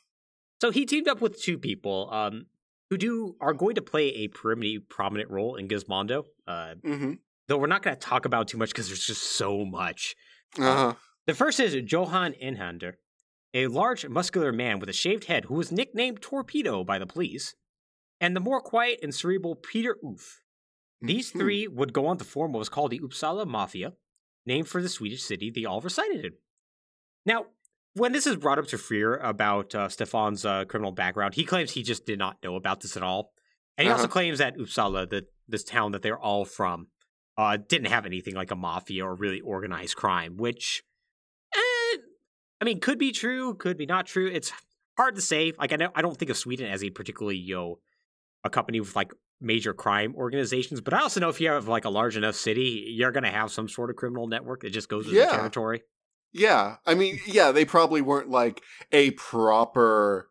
So 0.60 0.70
he 0.70 0.86
teamed 0.86 1.06
up 1.06 1.20
with 1.20 1.40
two 1.40 1.58
people 1.58 2.08
um, 2.10 2.46
who 2.88 2.96
do 2.96 3.36
are 3.40 3.52
going 3.52 3.74
to 3.74 3.82
play 3.82 4.08
a 4.08 4.28
pretty 4.28 4.78
prominent 4.78 5.30
role 5.30 5.56
in 5.56 5.68
Gizmondo. 5.68 6.24
Uh, 6.46 6.74
Mm-hmm. 6.82 7.12
Though 7.48 7.58
we're 7.58 7.66
not 7.68 7.82
going 7.82 7.96
to 7.96 8.00
talk 8.00 8.24
about 8.24 8.48
too 8.48 8.58
much 8.58 8.70
because 8.70 8.88
there's 8.88 9.06
just 9.06 9.22
so 9.22 9.64
much. 9.64 10.14
Uh-huh. 10.58 10.94
The 11.26 11.34
first 11.34 11.60
is 11.60 11.76
Johan 11.90 12.34
Enander, 12.40 12.98
a 13.54 13.66
large, 13.68 14.06
muscular 14.08 14.52
man 14.52 14.78
with 14.80 14.88
a 14.88 14.92
shaved 14.92 15.24
head 15.24 15.44
who 15.46 15.54
was 15.54 15.70
nicknamed 15.72 16.22
Torpedo 16.22 16.84
by 16.84 16.98
the 16.98 17.06
police, 17.06 17.54
and 18.20 18.34
the 18.34 18.40
more 18.40 18.60
quiet 18.60 18.98
and 19.02 19.14
cerebral 19.14 19.54
Peter 19.54 19.96
Oof. 20.04 20.40
These 21.00 21.32
Mhm. 21.32 21.38
three 21.38 21.68
would 21.68 21.92
go 21.92 22.06
on 22.06 22.18
to 22.18 22.24
form 22.24 22.52
what 22.52 22.58
was 22.60 22.68
called 22.68 22.90
the 22.90 23.00
Uppsala 23.00 23.46
Mafia, 23.46 23.92
named 24.44 24.68
for 24.68 24.80
the 24.82 24.88
Swedish 24.88 25.22
city 25.22 25.50
they 25.50 25.64
all 25.64 25.80
resided 25.80 26.24
in. 26.24 26.32
Now, 27.26 27.46
when 27.94 28.12
this 28.12 28.26
is 28.26 28.36
brought 28.36 28.58
up 28.58 28.66
to 28.68 28.78
Freer 28.78 29.16
about 29.16 29.74
uh, 29.74 29.88
Stefan's 29.88 30.44
uh, 30.44 30.64
criminal 30.64 30.92
background, 30.92 31.34
he 31.34 31.44
claims 31.44 31.72
he 31.72 31.82
just 31.82 32.06
did 32.06 32.18
not 32.18 32.42
know 32.42 32.56
about 32.56 32.80
this 32.80 32.96
at 32.96 33.02
all. 33.02 33.32
And 33.76 33.86
he 33.86 33.92
also 33.92 34.04
Uh-huh. 34.04 34.12
claims 34.12 34.38
that 34.38 34.56
Uppsala, 34.56 35.08
the, 35.08 35.26
this 35.46 35.64
town 35.64 35.92
that 35.92 36.02
they're 36.02 36.18
all 36.18 36.44
from, 36.44 36.88
uh, 37.36 37.56
didn't 37.56 37.88
have 37.88 38.06
anything 38.06 38.34
like 38.34 38.50
a 38.50 38.56
mafia 38.56 39.04
or 39.04 39.14
really 39.14 39.40
organized 39.40 39.96
crime, 39.96 40.36
which, 40.36 40.82
eh, 41.54 41.96
I 42.60 42.64
mean, 42.64 42.80
could 42.80 42.98
be 42.98 43.12
true, 43.12 43.54
could 43.54 43.76
be 43.76 43.86
not 43.86 44.06
true. 44.06 44.26
It's 44.28 44.52
hard 44.96 45.14
to 45.16 45.20
say. 45.20 45.52
Like, 45.58 45.72
I, 45.72 45.76
know, 45.76 45.90
I 45.94 46.02
don't 46.02 46.16
think 46.16 46.30
of 46.30 46.36
Sweden 46.36 46.70
as 46.70 46.82
a 46.82 46.90
particularly, 46.90 47.36
you 47.36 47.54
know, 47.54 47.78
a 48.44 48.50
company 48.50 48.80
with 48.80 48.96
like 48.96 49.12
major 49.40 49.74
crime 49.74 50.14
organizations, 50.16 50.80
but 50.80 50.94
I 50.94 51.00
also 51.00 51.20
know 51.20 51.28
if 51.28 51.40
you 51.40 51.50
have 51.50 51.68
like 51.68 51.84
a 51.84 51.90
large 51.90 52.16
enough 52.16 52.36
city, 52.36 52.86
you're 52.96 53.12
going 53.12 53.24
to 53.24 53.30
have 53.30 53.50
some 53.50 53.68
sort 53.68 53.90
of 53.90 53.96
criminal 53.96 54.26
network 54.28 54.62
that 54.62 54.70
just 54.70 54.88
goes 54.88 55.06
with 55.06 55.14
Yeah. 55.14 55.26
the 55.26 55.32
territory. 55.32 55.82
Yeah. 56.32 56.76
I 56.86 56.94
mean, 56.94 57.18
yeah, 57.26 57.52
they 57.52 57.64
probably 57.66 58.00
weren't 58.00 58.30
like 58.30 58.62
a 58.92 59.10
proper 59.12 60.28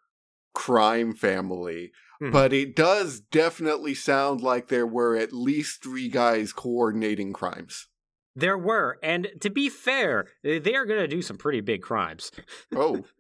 crime 0.54 1.13
family, 1.13 1.91
Mhm. 2.21 2.32
but 2.32 2.54
it 2.54 2.75
does 2.75 3.19
definitely 3.19 3.93
sound 3.93 4.41
like 4.41 4.67
there 4.69 4.88
were 4.88 5.15
at 5.17 5.34
least 5.34 5.84
three 5.84 6.08
guys 6.08 6.54
coordinating 6.54 7.34
crimes. 7.34 7.88
There 8.36 8.58
were, 8.58 8.99
and 9.04 9.30
to 9.41 9.49
be 9.49 9.69
fair, 9.69 10.28
they 10.43 10.75
are 10.75 10.86
going 10.86 10.99
to 10.99 11.08
do 11.08 11.21
some 11.21 11.38
pretty 11.38 11.62
big 11.62 11.82
crimes. 11.82 12.32
Oh. 12.75 13.06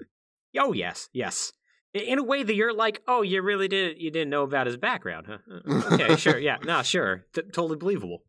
Oh 0.57 0.71
yes, 0.71 1.09
yes. 1.11 1.51
In 1.93 2.17
a 2.17 2.23
way 2.23 2.41
that 2.41 2.55
you're 2.55 2.73
like, 2.73 3.01
oh, 3.09 3.23
you 3.23 3.41
really 3.41 3.67
did 3.67 3.97
you 3.99 4.09
didn't 4.09 4.29
know 4.29 4.43
about 4.43 4.67
his 4.67 4.77
background, 4.77 5.27
huh? 5.27 5.37
Uh, 5.51 5.93
Okay, 5.95 6.15
sure, 6.17 6.37
yeah, 6.37 6.55
no, 6.63 6.81
sure, 6.81 7.25
T- 7.33 7.41
totally 7.51 7.75
believable. 7.75 8.23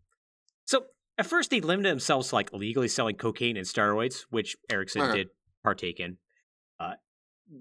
So 0.65 0.87
at 1.19 1.27
first, 1.27 1.51
they 1.51 1.61
limited 1.61 1.89
themselves 1.93 2.31
to 2.31 2.35
like 2.35 2.53
illegally 2.53 2.89
selling 2.89 3.15
cocaine 3.15 3.57
and 3.57 3.65
steroids, 3.65 4.23
which 4.31 4.57
Eriksson 4.69 5.03
Okay. 5.03 5.17
did 5.19 5.29
partake 5.63 6.01
in. 6.01 6.19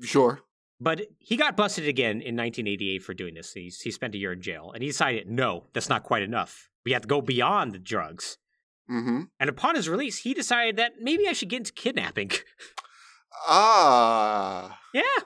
sure. 0.01 0.41
But 0.79 1.07
he 1.19 1.37
got 1.37 1.55
busted 1.55 1.87
again 1.87 2.21
in 2.21 2.35
1988 2.35 3.01
for 3.01 3.13
doing 3.13 3.33
this. 3.33 3.53
He's, 3.53 3.79
he 3.81 3.91
spent 3.91 4.15
a 4.15 4.17
year 4.17 4.33
in 4.33 4.41
jail, 4.41 4.71
and 4.73 4.83
he 4.83 4.89
decided, 4.89 5.29
no, 5.29 5.67
that's 5.73 5.89
not 5.89 6.03
quite 6.03 6.23
enough. 6.23 6.69
We 6.83 6.91
have 6.91 7.03
to 7.03 7.07
go 7.07 7.21
beyond 7.21 7.73
the 7.73 7.79
drugs. 7.79 8.37
Mm-hmm. 8.91 9.21
And 9.39 9.49
upon 9.49 9.75
his 9.75 9.89
release, 9.89 10.19
he 10.19 10.33
decided 10.33 10.75
that 10.77 10.93
maybe 10.99 11.27
I 11.27 11.33
should 11.33 11.49
get 11.49 11.57
into 11.57 11.73
kidnapping. 11.73 12.31
Ah. 13.47 14.79
Yeah. 14.93 15.23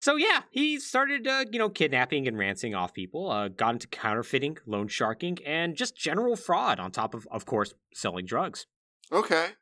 So 0.00 0.16
yeah, 0.16 0.42
he 0.50 0.78
started, 0.80 1.26
uh, 1.26 1.46
you 1.50 1.58
know, 1.58 1.70
kidnapping 1.70 2.28
and 2.28 2.38
ransing 2.38 2.74
off 2.74 2.92
people. 2.92 3.30
Uh, 3.30 3.48
got 3.48 3.74
into 3.74 3.86
counterfeiting, 3.86 4.58
loan 4.66 4.88
sharking, 4.88 5.38
and 5.46 5.76
just 5.76 5.96
general 5.96 6.36
fraud. 6.36 6.78
On 6.78 6.90
top 6.90 7.14
of, 7.14 7.26
of 7.30 7.46
course, 7.46 7.72
selling 7.94 8.26
drugs. 8.26 8.66
Okay. 9.10 9.52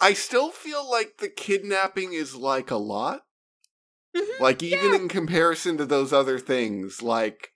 I 0.00 0.14
still 0.14 0.50
feel 0.50 0.90
like 0.90 1.18
the 1.18 1.28
kidnapping 1.28 2.14
is 2.14 2.34
like 2.34 2.70
a 2.70 2.76
lot. 2.76 3.22
Like 4.40 4.62
even 4.62 4.90
Yeah. 4.92 4.96
in 4.96 5.08
comparison 5.08 5.76
to 5.78 5.84
those 5.86 6.12
other 6.12 6.38
things, 6.38 7.02
like 7.02 7.52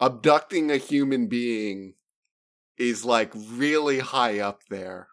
abducting 0.00 0.70
a 0.70 0.76
human 0.76 1.26
being 1.26 1.94
is 2.76 3.04
like 3.04 3.32
really 3.34 3.98
high 3.98 4.38
up 4.38 4.62
there. 4.70 5.08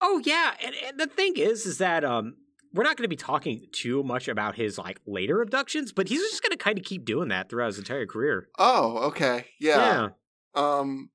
Oh 0.00 0.20
yeah, 0.24 0.54
and, 0.64 0.74
and 0.86 0.98
the 0.98 1.06
thing 1.06 1.34
is, 1.36 1.66
is 1.66 1.78
that 1.78 2.04
um, 2.04 2.34
we're 2.72 2.82
not 2.84 2.96
going 2.96 3.04
to 3.04 3.08
be 3.08 3.16
talking 3.16 3.66
too 3.72 4.02
much 4.02 4.26
about 4.26 4.56
his 4.56 4.78
like 4.78 5.00
later 5.06 5.40
abductions, 5.42 5.92
but 5.92 6.08
he's 6.08 6.20
just 6.20 6.42
going 6.42 6.50
to 6.50 6.56
kind 6.56 6.78
of 6.78 6.84
keep 6.84 7.04
doing 7.04 7.28
that 7.28 7.48
throughout 7.48 7.66
his 7.68 7.78
entire 7.78 8.06
career. 8.06 8.48
Oh, 8.58 8.98
okay, 9.08 9.46
yeah. 9.60 10.08
yeah. 10.56 10.70
Um, 10.80 11.10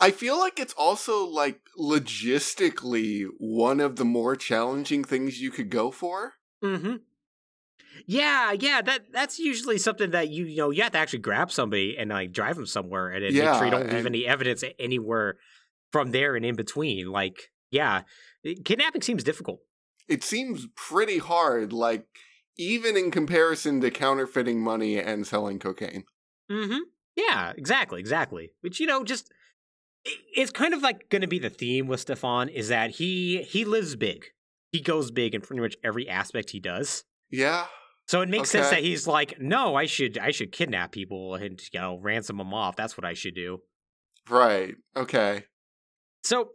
I 0.00 0.10
feel 0.10 0.38
like 0.38 0.58
it's 0.58 0.72
also 0.74 1.26
like 1.26 1.60
logistically 1.78 3.26
one 3.38 3.80
of 3.80 3.96
the 3.96 4.04
more 4.04 4.36
challenging 4.36 5.04
things 5.04 5.40
you 5.40 5.50
could 5.50 5.68
go 5.70 5.90
for. 5.90 6.34
Mm-hmm. 6.62 6.96
Yeah, 8.06 8.52
yeah, 8.52 8.82
that 8.82 9.12
that's 9.12 9.38
usually 9.38 9.78
something 9.78 10.10
that 10.10 10.28
you 10.28 10.44
you 10.46 10.56
know 10.56 10.70
you 10.70 10.82
have 10.82 10.92
to 10.92 10.98
actually 10.98 11.20
grab 11.20 11.50
somebody 11.50 11.96
and 11.98 12.10
like 12.10 12.32
drive 12.32 12.56
them 12.56 12.66
somewhere 12.66 13.08
and 13.08 13.24
then 13.24 13.32
make 13.32 13.54
sure 13.54 13.64
you 13.64 13.70
don't 13.70 13.92
leave 13.92 14.06
any 14.06 14.26
evidence 14.26 14.64
anywhere 14.78 15.36
from 15.92 16.10
there 16.10 16.36
and 16.36 16.44
in 16.44 16.56
between. 16.56 17.10
Like, 17.10 17.50
yeah, 17.70 18.02
kidnapping 18.64 19.02
seems 19.02 19.24
difficult. 19.24 19.60
It 20.08 20.22
seems 20.22 20.66
pretty 20.76 21.18
hard, 21.18 21.72
like 21.72 22.06
even 22.56 22.96
in 22.96 23.10
comparison 23.10 23.80
to 23.80 23.90
counterfeiting 23.90 24.60
money 24.60 24.98
and 24.98 25.26
selling 25.26 25.58
cocaine. 25.58 26.04
Mm-hmm. 26.50 26.80
Yeah, 27.16 27.52
exactly, 27.56 28.00
exactly. 28.00 28.50
Which 28.60 28.80
you 28.80 28.86
know, 28.86 29.04
just 29.04 29.32
it's 30.04 30.50
kind 30.50 30.74
of 30.74 30.82
like 30.82 31.08
going 31.08 31.22
to 31.22 31.28
be 31.28 31.38
the 31.38 31.50
theme 31.50 31.86
with 31.86 32.00
Stefan 32.00 32.48
is 32.48 32.68
that 32.68 32.90
he 32.90 33.42
he 33.42 33.64
lives 33.64 33.96
big. 33.96 34.26
He 34.72 34.80
goes 34.80 35.10
big 35.10 35.34
in 35.34 35.40
pretty 35.40 35.62
much 35.62 35.76
every 35.84 36.08
aspect 36.08 36.50
he 36.50 36.60
does. 36.60 37.04
Yeah. 37.30 37.66
So 38.06 38.20
it 38.20 38.28
makes 38.28 38.50
sense 38.50 38.68
that 38.68 38.80
he's 38.82 39.06
like, 39.06 39.40
no, 39.40 39.74
I 39.74 39.86
should 39.86 40.18
I 40.18 40.30
should 40.30 40.52
kidnap 40.52 40.92
people 40.92 41.34
and 41.36 41.60
you 41.72 41.80
know 41.80 41.98
ransom 41.98 42.36
them 42.36 42.52
off. 42.52 42.76
That's 42.76 42.96
what 42.98 43.04
I 43.04 43.14
should 43.14 43.34
do. 43.34 43.60
Right. 44.28 44.74
Okay. 44.96 45.44
So, 46.22 46.50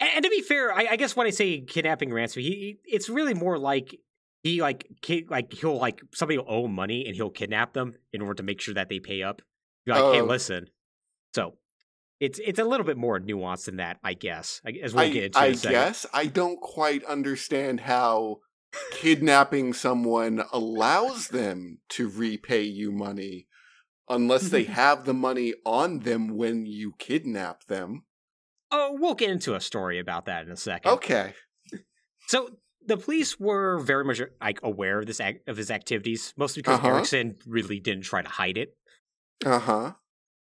and, 0.00 0.22
to 0.24 0.30
be 0.30 0.42
fair, 0.42 0.72
I, 0.72 0.86
I 0.92 0.96
guess 0.96 1.16
when 1.16 1.26
I 1.26 1.30
say 1.30 1.60
kidnapping 1.60 2.12
ransom, 2.12 2.42
he, 2.42 2.78
it's 2.84 3.08
really 3.08 3.32
more 3.34 3.58
like 3.58 3.96
he 4.42 4.60
like 4.60 4.86
ki- 5.02 5.26
like 5.28 5.52
he'll 5.52 5.78
like 5.78 6.00
somebody 6.14 6.38
will 6.38 6.46
owe 6.48 6.68
money 6.68 7.06
and 7.06 7.14
he'll 7.14 7.30
kidnap 7.30 7.72
them 7.72 7.94
in 8.12 8.20
order 8.20 8.34
to 8.34 8.42
make 8.42 8.60
sure 8.60 8.74
that 8.74 8.88
they 8.88 9.00
pay 9.00 9.22
up. 9.22 9.42
You're 9.86 9.96
like, 9.96 10.14
hey, 10.14 10.20
Oh. 10.20 10.24
listen. 10.26 10.66
So 11.34 11.56
it's 12.20 12.38
it's 12.38 12.58
a 12.58 12.64
little 12.64 12.86
bit 12.86 12.96
more 12.96 13.18
nuanced 13.20 13.66
than 13.66 13.76
that, 13.76 13.98
I 14.02 14.14
guess. 14.14 14.60
As 14.82 14.94
we'll 14.94 15.10
get 15.12 15.36
I, 15.36 15.46
into 15.46 15.68
I 15.68 15.72
guess 15.72 16.06
I 16.12 16.26
don't 16.26 16.60
quite 16.60 17.04
understand 17.04 17.80
how 17.80 18.38
kidnapping 18.92 19.72
someone 19.72 20.42
allows 20.52 21.28
them 21.28 21.78
to 21.90 22.08
repay 22.08 22.62
you 22.62 22.92
money 22.92 23.46
unless 24.08 24.48
they 24.50 24.64
have 24.64 25.04
the 25.04 25.14
money 25.14 25.54
on 25.64 26.00
them 26.00 26.36
when 26.36 26.66
you 26.66 26.92
kidnap 26.98 27.64
them. 27.64 28.04
Oh, 28.70 28.96
we'll 28.98 29.14
get 29.14 29.30
into 29.30 29.54
a 29.54 29.60
story 29.60 29.98
about 29.98 30.26
that 30.26 30.44
in 30.46 30.50
a 30.52 30.56
second. 30.56 30.90
Okay. 30.92 31.34
So 32.26 32.50
the 32.86 32.96
police 32.96 33.38
were 33.38 33.78
very 33.78 34.04
much 34.04 34.20
like 34.40 34.58
aware 34.62 34.98
of 35.00 35.06
this 35.06 35.20
ac- 35.20 35.40
of 35.46 35.56
his 35.56 35.70
activities, 35.70 36.34
mostly 36.36 36.62
because 36.62 36.78
Uh-huh. 36.80 36.88
Eriksson 36.88 37.36
really 37.46 37.80
didn't 37.80 38.04
try 38.04 38.22
to 38.22 38.28
hide 38.28 38.58
it. 38.58 38.76
Uh-huh. 39.44 39.92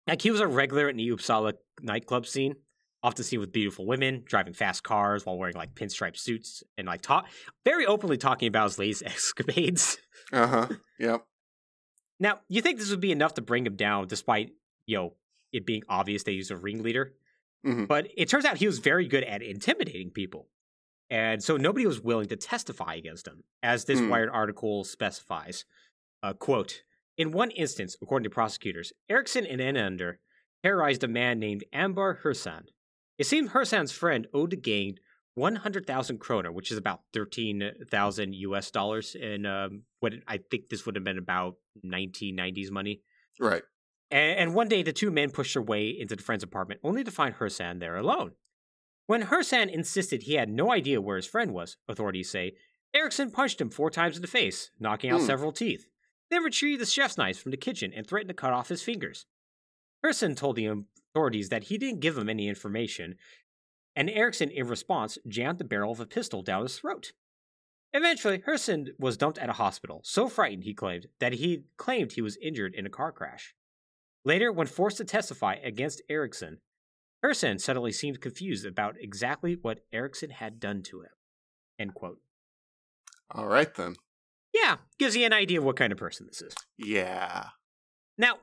Like 0.08 0.22
he 0.22 0.32
was 0.32 0.42
a 0.42 0.48
regular 0.48 0.90
in 0.90 0.98
the 0.98 1.08
Uppsala 1.10 1.54
nightclub 1.82 2.26
scene, 2.26 2.56
often 3.02 3.24
seen 3.24 3.40
with 3.40 3.52
beautiful 3.54 3.86
women, 3.86 4.24
driving 4.26 4.54
fast 4.54 4.84
cars 4.84 5.26
while 5.26 5.38
wearing 5.38 5.56
like 5.56 5.74
pinstripe 5.76 6.18
suits 6.18 6.64
and 6.78 6.86
like 6.88 7.02
talk 7.02 7.28
very 7.64 7.86
openly 7.86 8.18
talking 8.18 8.48
about 8.48 8.66
his 8.66 8.80
latest 8.80 9.04
escapades. 9.06 9.98
Uh-huh. 10.34 10.68
Yep. 11.00 11.26
Now, 12.20 12.40
you 12.50 12.62
think 12.62 12.78
this 12.80 12.90
would 12.90 13.00
be 13.00 13.12
enough 13.14 13.36
to 13.36 13.42
bring 13.42 13.66
him 13.66 13.76
down, 13.76 14.08
despite 14.08 14.52
you 14.86 14.98
know 14.98 15.14
it 15.54 15.66
being 15.66 15.84
obvious 15.88 16.24
that 16.24 16.32
he's 16.32 16.52
a 16.52 16.58
ringleader? 16.58 17.14
Mhm. 17.66 17.88
But 17.88 18.08
it 18.16 18.28
turns 18.30 18.46
out 18.46 18.58
he 18.58 18.68
was 18.68 18.80
very 18.80 19.08
good 19.08 19.24
at 19.24 19.42
intimidating 19.42 20.12
people, 20.12 20.50
and 21.10 21.42
so 21.44 21.56
nobody 21.58 21.86
was 21.86 22.02
willing 22.02 22.28
to 22.28 22.36
testify 22.36 22.96
against 22.96 23.28
him, 23.28 23.44
as 23.64 23.86
this 23.86 24.00
Hmm. 24.00 24.10
Wired 24.10 24.30
article 24.30 24.84
specifies. 24.84 25.66
Uh, 26.22 26.34
quote: 26.34 26.84
In 27.18 27.32
one 27.32 27.52
instance, 27.52 27.96
according 28.02 28.26
to 28.26 28.30
prosecutors, 28.30 28.92
Eriksson 29.10 29.46
and 29.46 29.62
Enander 29.62 30.20
terrorized 30.64 31.04
a 31.04 31.08
man 31.08 31.40
named 31.40 31.64
Ambar 31.72 32.20
Hersan. 32.24 32.68
It 33.20 33.28
seemed 33.28 33.50
Hersan's 33.52 33.92
friend 33.92 34.26
owed 34.34 34.50
the 34.52 34.56
gang 34.56 34.98
100,000 35.36 36.18
kroner, 36.20 36.52
which 36.52 36.72
is 36.72 36.78
about 36.78 37.02
13,000 37.14 38.34
US 38.36 38.72
dollars 38.72 39.16
in 39.16 39.46
um, 39.46 39.84
what 40.00 40.14
I 40.28 40.38
think 40.50 40.70
this 40.70 40.86
would 40.86 40.96
have 40.96 41.04
been 41.04 41.18
about 41.18 41.56
1990s 41.86 42.72
money. 42.72 43.02
Right. 43.40 43.64
And, 44.10 44.40
and 44.40 44.56
one 44.56 44.68
day, 44.68 44.82
the 44.84 44.94
two 44.94 45.12
men 45.12 45.30
pushed 45.32 45.54
their 45.54 45.62
way 45.62 45.90
into 45.90 46.16
the 46.16 46.24
friend's 46.24 46.44
apartment, 46.44 46.82
only 46.84 47.04
to 47.04 47.12
find 47.12 47.36
Hersan 47.36 47.80
there 47.80 47.96
alone. 47.98 48.32
When 49.06 49.24
Hersan 49.24 49.70
insisted 49.72 50.24
he 50.24 50.34
had 50.36 50.50
no 50.50 50.72
idea 50.72 51.02
where 51.02 51.16
his 51.16 51.26
friend 51.28 51.54
was, 51.54 51.78
authorities 51.88 52.30
say, 52.30 52.54
Eriksson 52.94 53.32
punched 53.32 53.62
him 53.62 53.70
four 53.70 53.90
times 53.92 54.16
in 54.16 54.22
the 54.22 54.28
face, 54.28 54.72
knocking 54.80 55.12
out 55.12 55.20
Hmm. 55.22 55.26
several 55.28 55.52
teeth, 55.52 55.86
then 56.32 56.44
retrieved 56.44 56.82
the 56.82 56.86
chef's 56.86 57.18
knife 57.18 57.40
from 57.40 57.52
the 57.52 57.58
kitchen 57.58 57.92
and 57.96 58.08
threatened 58.08 58.30
to 58.30 58.34
cut 58.34 58.54
off 58.54 58.70
his 58.70 58.82
fingers. 58.82 59.26
Hersan 60.04 60.36
told 60.36 60.56
the 60.56 60.86
authorities 61.20 61.50
that 61.50 61.66
he 61.66 61.78
didn't 61.78 62.00
give 62.00 62.16
them 62.16 62.30
any 62.30 62.48
information, 62.48 63.16
and 63.96 64.10
Eriksson, 64.10 64.50
in 64.50 64.68
response, 64.68 65.18
jammed 65.28 65.58
the 65.58 65.66
barrel 65.66 65.92
of 65.92 66.00
a 66.00 66.06
pistol 66.06 66.42
down 66.42 66.64
his 66.64 66.80
throat. 66.80 67.12
Eventually, 67.92 68.40
Herson 68.40 68.90
was 68.98 69.18
dumped 69.18 69.38
at 69.38 69.50
a 69.50 69.54
hospital, 69.54 70.00
so 70.04 70.30
frightened, 70.30 70.64
he 70.64 70.74
claimed, 70.74 71.08
that 71.20 71.34
he 71.34 71.64
claimed 71.76 72.14
he 72.14 72.22
was 72.22 72.38
injured 72.42 72.74
in 72.74 72.86
a 72.86 72.90
car 72.90 73.12
crash. 73.12 73.54
Later, 74.24 74.52
when 74.52 74.68
forced 74.68 74.98
to 74.98 75.04
testify 75.04 75.56
against 75.56 76.02
Eriksson, 76.08 76.60
Herson 77.24 77.60
suddenly 77.60 77.92
seemed 77.92 78.22
confused 78.22 78.66
about 78.66 78.96
exactly 79.00 79.58
what 79.62 79.82
Eriksson 79.92 80.30
had 80.30 80.60
done 80.60 80.84
to 80.84 81.02
him. 81.02 81.10
End 81.78 81.94
quote. 81.96 82.20
All 83.32 83.48
right 83.48 83.74
then. 83.76 83.96
Yeah, 84.54 84.78
gives 84.98 85.18
you 85.18 85.26
an 85.26 85.34
idea 85.34 85.60
of 85.60 85.66
what 85.66 85.76
kind 85.76 85.92
of 85.92 86.00
person 86.00 86.28
this 86.28 86.42
is. 86.42 86.56
Yeah. 86.78 87.48
Now, 88.18 88.38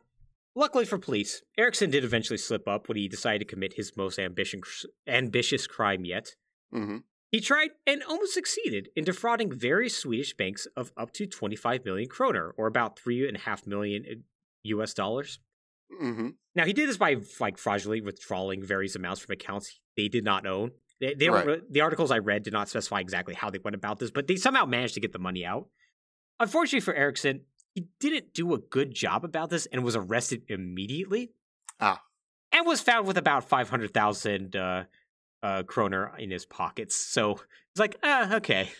luckily 0.56 0.84
for 0.84 0.98
police, 0.98 1.42
Eriksson 1.56 1.90
did 1.90 2.02
eventually 2.02 2.38
slip 2.38 2.66
up 2.66 2.88
when 2.88 2.96
he 2.96 3.06
decided 3.06 3.38
to 3.40 3.54
commit 3.54 3.74
his 3.74 3.96
most 3.96 4.18
ambition, 4.18 4.62
ambitious 5.06 5.66
crime 5.68 6.04
yet. 6.04 6.34
Mm-hmm. 6.74 6.98
He 7.30 7.40
tried 7.40 7.70
and 7.86 8.02
almost 8.08 8.34
succeeded 8.34 8.88
in 8.96 9.04
defrauding 9.04 9.52
various 9.52 9.96
Swedish 9.96 10.34
banks 10.34 10.66
of 10.76 10.90
up 10.96 11.12
to 11.12 11.26
25 11.26 11.84
million 11.84 12.08
kroner, 12.08 12.52
or 12.56 12.66
about 12.66 12.98
three 12.98 13.28
and 13.28 13.36
a 13.36 13.40
half 13.40 13.66
million 13.66 14.24
US 14.64 14.94
dollars. 14.94 15.38
Mm-hmm. 16.02 16.28
Now 16.54 16.64
he 16.64 16.72
did 16.72 16.88
this 16.88 16.96
by 16.96 17.16
like 17.38 17.58
fraudulently 17.58 18.00
withdrawing 18.00 18.62
various 18.62 18.96
amounts 18.96 19.20
from 19.20 19.32
accounts 19.34 19.78
they 19.96 20.08
did 20.08 20.24
not 20.24 20.46
own. 20.46 20.72
They, 21.00 21.14
they 21.14 21.28
Right. 21.28 21.46
re- 21.46 21.60
the 21.70 21.82
articles 21.82 22.10
I 22.10 22.18
read 22.18 22.42
did 22.42 22.52
not 22.52 22.68
specify 22.68 23.00
exactly 23.00 23.34
how 23.34 23.50
they 23.50 23.58
went 23.58 23.74
about 23.74 23.98
this, 23.98 24.10
but 24.10 24.26
they 24.26 24.36
somehow 24.36 24.64
managed 24.64 24.94
to 24.94 25.00
get 25.00 25.12
the 25.12 25.18
money 25.18 25.44
out. 25.44 25.68
Unfortunately 26.40 26.80
for 26.80 26.94
Eriksson, 26.94 27.42
he 27.76 27.86
didn't 28.00 28.32
do 28.34 28.54
a 28.54 28.58
good 28.58 28.92
job 28.94 29.22
about 29.22 29.50
this 29.50 29.66
and 29.66 29.84
was 29.84 29.94
arrested 29.94 30.42
immediately. 30.48 31.30
Ah. 31.78 32.00
and 32.50 32.66
was 32.66 32.80
found 32.80 33.06
with 33.06 33.18
about 33.18 33.48
five 33.48 33.68
hundred 33.68 33.92
thousand 33.92 34.56
uh, 34.56 34.84
uh, 35.42 35.62
kroner 35.64 36.12
in 36.18 36.30
his 36.30 36.46
pockets. 36.46 36.96
So 36.96 37.32
it's 37.32 37.78
like, 37.78 37.96
ah, 38.02 38.36
okay, 38.36 38.70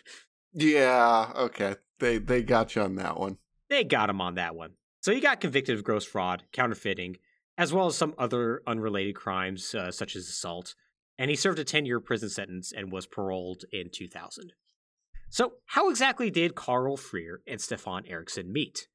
Yeah. 0.54 1.30
Okay. 1.36 1.74
They 1.98 2.16
they 2.18 2.42
got 2.42 2.74
you 2.74 2.82
on 2.82 2.94
that 2.96 3.20
one. 3.20 3.36
they 3.68 3.84
got 3.84 4.08
him 4.10 4.20
on 4.20 4.34
that 4.36 4.56
one. 4.56 4.72
So 5.02 5.12
he 5.12 5.20
got 5.20 5.40
convicted 5.40 5.76
of 5.76 5.84
gross 5.84 6.04
fraud, 6.06 6.44
counterfeiting, 6.52 7.18
as 7.58 7.72
well 7.72 7.86
as 7.86 7.96
some 7.96 8.14
other 8.18 8.62
unrelated 8.66 9.14
crimes 9.14 9.74
uh, 9.74 9.90
such 9.92 10.16
as 10.16 10.26
assault, 10.26 10.74
and 11.18 11.30
he 11.30 11.36
served 11.36 11.58
a 11.58 11.64
10 11.64 11.84
year 11.86 12.00
prison 12.00 12.28
sentence 12.30 12.72
and 12.74 12.90
was 12.90 13.06
paroled 13.06 13.64
in 13.72 13.90
2000. 13.92 14.54
So, 15.28 15.54
how 15.66 15.90
exactly 15.90 16.30
did 16.30 16.54
Carl 16.54 16.96
Freer 16.96 17.42
and 17.46 17.60
Stefan 17.60 18.06
Eriksson 18.06 18.52
meet? 18.52 18.88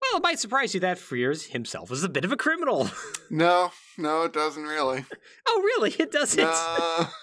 Well, 0.00 0.18
it 0.18 0.22
might 0.22 0.38
surprise 0.38 0.74
you 0.74 0.80
that 0.80 0.98
Freers 0.98 1.46
himself 1.46 1.90
is 1.90 2.04
a 2.04 2.08
bit 2.08 2.24
of 2.24 2.32
a 2.32 2.36
criminal. 2.36 2.90
No, 3.28 3.72
no, 3.98 4.22
it 4.22 4.32
doesn't 4.32 4.62
really. 4.62 5.04
oh, 5.48 5.60
really? 5.60 5.90
It 5.98 6.12
doesn't. 6.12 6.44
No. 6.44 7.06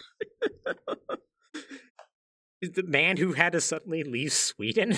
The 2.62 2.84
man 2.84 3.18
who 3.18 3.34
had 3.34 3.52
to 3.54 3.62
suddenly 3.62 4.04
leave 4.04 4.32
Sweden 4.32 4.98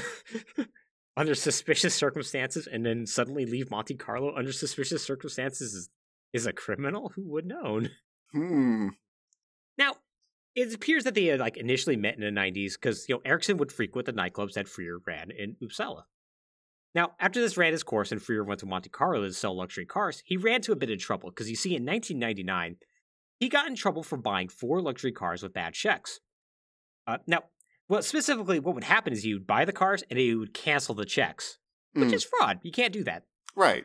under 1.18 1.34
suspicious 1.34 1.96
circumstances 1.96 2.68
and 2.68 2.86
then 2.86 3.08
suddenly 3.08 3.46
leave 3.46 3.72
Monte 3.72 3.96
Carlo 3.96 4.36
under 4.36 4.52
suspicious 4.52 5.04
circumstances 5.04 5.74
is, 5.74 5.90
is 6.32 6.46
a 6.46 6.54
criminal? 6.54 7.12
Who 7.16 7.28
would 7.30 7.46
known? 7.48 7.90
Hmm. 8.32 8.90
It 10.56 10.74
appears 10.74 11.04
that 11.04 11.14
they 11.16 11.26
had 11.26 11.40
like 11.40 11.58
initially 11.58 11.98
met 11.98 12.16
in 12.16 12.22
the 12.22 12.28
90s 12.42 12.74
because 12.74 13.08
you 13.10 13.16
know 13.16 13.22
Eriksson 13.26 13.58
would 13.58 13.72
frequent 13.72 14.06
the 14.06 14.14
nightclubs 14.14 14.54
that 14.54 14.68
Freer 14.68 15.00
ran 15.06 15.32
in 15.32 15.56
Uppsala. 15.62 16.04
Now, 16.94 17.12
after 17.20 17.42
this 17.42 17.58
ran 17.58 17.74
his 17.74 17.84
course 17.84 18.14
and 18.14 18.22
Freer 18.22 18.46
went 18.46 18.62
to 18.62 18.66
Monte 18.66 18.90
Carlo 18.90 19.26
to 19.28 19.34
sell 19.34 19.56
luxury 19.58 19.86
cars, 19.86 20.24
he 20.26 20.38
ran 20.38 20.56
into 20.56 20.72
a 20.72 20.78
bit 20.78 20.90
of 20.90 20.98
trouble 21.00 21.30
because 21.30 21.50
you 21.50 21.58
see, 21.58 21.76
in 21.76 21.86
1999, 21.86 22.78
he 23.38 23.50
got 23.50 23.68
in 23.68 23.76
trouble 23.76 24.02
for 24.02 24.16
buying 24.18 24.48
four 24.48 24.82
luxury 24.82 25.12
cars 25.12 25.44
with 25.44 25.54
bad 25.54 25.74
checks. 25.74 26.22
Uh, 27.06 27.18
now, 27.28 27.44
well, 27.90 28.02
specifically, 28.02 28.60
what 28.60 28.76
would 28.76 28.86
happen 28.86 29.12
is 29.12 29.26
you 29.26 29.36
would 29.36 29.46
buy 29.46 29.66
the 29.66 29.74
cars 29.74 30.04
and 30.10 30.18
you 30.18 30.40
would 30.40 30.54
cancel 30.54 30.96
the 30.96 31.04
checks, 31.06 31.60
which 31.94 32.10
Mm. 32.10 32.14
is 32.14 32.24
fraud. 32.24 32.60
You 32.64 32.72
can't 32.72 32.94
do 32.94 33.04
that. 33.04 33.24
Right. 33.58 33.84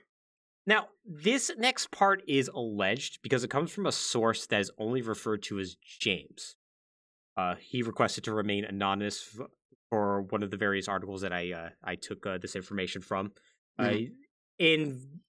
Now, 0.66 0.88
this 1.04 1.50
next 1.58 1.90
part 1.90 2.22
is 2.28 2.48
alleged 2.54 3.22
because 3.22 3.42
it 3.42 3.50
comes 3.50 3.72
from 3.72 3.86
a 3.86 3.92
source 3.92 4.46
that 4.46 4.60
is 4.60 4.70
only 4.78 5.02
referred 5.02 5.42
to 5.44 5.58
as 5.58 5.74
James. 5.82 6.54
Uh, 7.40 7.54
he 7.72 7.82
requested 7.82 8.24
to 8.24 8.32
remain 8.32 8.64
anonymous 8.64 9.16
f- 9.40 9.46
for 9.90 10.22
one 10.34 10.42
of 10.42 10.50
the 10.50 10.56
various 10.66 10.88
articles 10.88 11.20
that 11.22 11.32
I 11.32 11.42
uh, 11.60 11.68
I 11.92 11.94
took 11.96 12.20
uh, 12.26 12.38
this 12.38 12.54
information 12.56 13.00
from. 13.02 13.32
Mhm. 13.80 14.08
Uh, 14.08 14.10
and, 14.68 14.82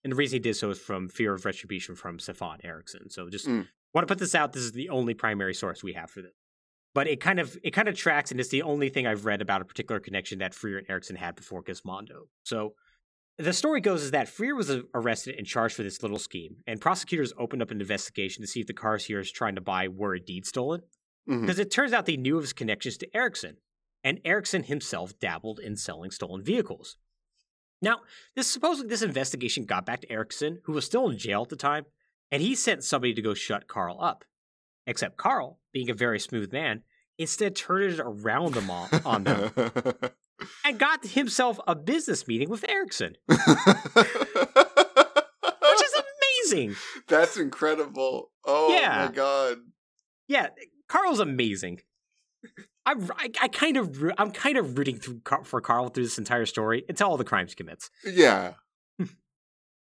and 0.03 0.11
the 0.11 0.15
reason 0.21 0.35
he 0.37 0.39
did 0.49 0.55
so 0.57 0.69
is 0.71 0.79
from 0.79 1.07
fear 1.07 1.33
of 1.33 1.45
retribution 1.45 1.95
from 1.95 2.19
Stefan 2.19 2.57
Eriksson. 2.63 3.09
So 3.09 3.29
just 3.29 3.47
Mm. 3.47 3.65
want 3.93 4.03
to 4.07 4.11
put 4.11 4.19
this 4.19 4.35
out. 4.35 4.51
This 4.53 4.63
is 4.63 4.73
the 4.73 4.89
only 4.89 5.13
primary 5.13 5.53
source 5.53 5.79
we 5.83 5.93
have 5.93 6.09
for 6.11 6.21
this. 6.21 6.33
But 6.93 7.07
it 7.07 7.19
kind 7.21 7.39
of 7.39 7.57
it 7.63 7.71
kind 7.71 7.87
of 7.87 7.95
tracks, 7.95 8.31
and 8.31 8.39
it's 8.41 8.49
the 8.49 8.63
only 8.63 8.89
thing 8.89 9.07
I've 9.07 9.25
read 9.25 9.41
about 9.41 9.61
a 9.61 9.65
particular 9.71 9.99
connection 10.07 10.39
that 10.39 10.53
Freer 10.53 10.77
and 10.79 10.89
Eriksson 10.89 11.15
had 11.15 11.35
before 11.41 11.63
Gizmondo. 11.63 12.19
So 12.43 12.75
the 13.37 13.53
story 13.53 13.79
goes 13.79 14.03
is 14.03 14.11
that 14.11 14.27
Freer 14.27 14.53
was 14.61 14.69
uh, 14.69 14.81
arrested 14.93 15.35
and 15.37 15.47
charged 15.47 15.75
for 15.77 15.83
this 15.83 16.01
little 16.03 16.19
scheme, 16.19 16.53
and 16.67 16.81
prosecutors 16.81 17.31
opened 17.37 17.61
up 17.61 17.71
an 17.71 17.79
investigation 17.79 18.41
to 18.43 18.47
see 18.47 18.59
if 18.59 18.67
the 18.67 18.73
cars 18.73 19.05
he 19.05 19.15
was 19.15 19.31
trying 19.31 19.55
to 19.55 19.61
buy 19.61 19.87
were 19.87 20.15
indeed 20.15 20.45
stolen. 20.45 20.81
Because 21.27 21.41
mm-hmm. 21.55 21.61
it 21.61 21.71
turns 21.71 21.93
out 21.93 22.05
they 22.05 22.17
knew 22.17 22.37
of 22.37 22.43
his 22.43 22.53
connections 22.53 22.97
to 22.97 23.15
Eriksson, 23.15 23.57
and 24.03 24.19
Eriksson 24.25 24.63
himself 24.63 25.17
dabbled 25.19 25.59
in 25.59 25.75
selling 25.75 26.11
stolen 26.11 26.43
vehicles. 26.43 26.97
Now, 27.81 28.01
this 28.35 28.47
supposedly 28.47 28.89
this 28.89 29.01
investigation 29.01 29.65
got 29.65 29.85
back 29.85 30.01
to 30.01 30.11
Eriksson, 30.11 30.59
who 30.65 30.73
was 30.73 30.85
still 30.85 31.09
in 31.09 31.17
jail 31.17 31.43
at 31.43 31.49
the 31.49 31.55
time, 31.55 31.85
and 32.31 32.41
he 32.41 32.55
sent 32.55 32.83
somebody 32.83 33.13
to 33.13 33.21
go 33.21 33.33
shut 33.33 33.67
Carl 33.67 34.01
up. 34.01 34.23
Except 34.87 35.17
Carl, 35.17 35.59
being 35.73 35.89
a 35.89 35.93
very 35.93 36.19
smooth 36.19 36.51
man, 36.51 36.81
instead 37.17 37.55
turned 37.55 37.93
it 37.93 37.99
around 37.99 38.53
them 38.55 38.69
all, 38.69 38.89
on 39.05 39.23
them 39.23 39.51
and 40.65 40.79
got 40.79 41.05
himself 41.05 41.59
a 41.67 41.75
business 41.75 42.27
meeting 42.27 42.49
with 42.49 42.67
Eriksson, 42.67 43.15
which 43.25 43.37
is 45.83 45.93
amazing. 46.51 46.75
That's 47.07 47.37
incredible. 47.37 48.31
Oh 48.45 48.73
Yeah. 48.73 49.05
my 49.05 49.11
god. 49.11 49.57
Yeah, 50.27 50.47
Carl's 50.91 51.19
amazing. 51.21 51.79
I'm, 52.85 53.09
I, 53.15 53.29
I 53.41 53.47
kind 53.47 53.77
of, 53.77 54.03
I'm 54.17 54.31
kind 54.31 54.57
of 54.57 54.77
rooting 54.77 54.97
through 54.97 55.21
for 55.43 55.61
Carl 55.61 55.87
through 55.89 56.03
this 56.03 56.17
entire 56.17 56.45
story 56.45 56.83
until 56.89 57.07
all 57.09 57.17
the 57.17 57.23
crimes 57.23 57.51
he 57.51 57.55
commits. 57.55 57.89
Yeah. 58.05 58.53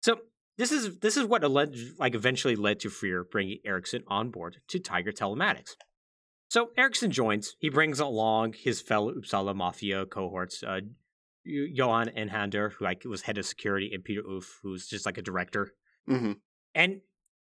So 0.02 0.22
this 0.58 0.72
is 0.72 1.00
this 1.00 1.18
is 1.18 1.26
what 1.26 1.44
alleged, 1.44 2.00
like 2.00 2.16
eventually 2.16 2.56
led 2.56 2.80
to 2.82 2.90
Freer 2.90 3.26
bringing 3.30 3.58
Eriksson 3.66 4.04
on 4.08 4.30
board 4.30 4.58
to 4.70 4.80
Tiger 4.80 5.12
Telematics. 5.12 5.72
So 6.50 6.70
Eriksson 6.78 7.12
joins. 7.12 7.56
He 7.60 7.70
brings 7.70 8.00
along 8.00 8.54
his 8.54 8.80
fellow 8.82 9.14
Uppsala 9.14 9.54
Mafia 9.54 10.06
cohorts, 10.06 10.64
uh, 10.64 10.80
Jo- 11.46 11.68
Johan 11.74 12.10
Enander, 12.16 12.70
who 12.70 12.86
like 12.86 13.04
was 13.04 13.24
head 13.24 13.38
of 13.38 13.46
security, 13.46 13.92
and 13.94 14.06
Peter 14.06 14.24
Uff, 14.24 14.46
who's 14.64 14.88
just 14.88 15.06
like 15.06 15.18
a 15.18 15.22
director. 15.22 15.74
hmm 16.08 16.34
And 16.74 17.02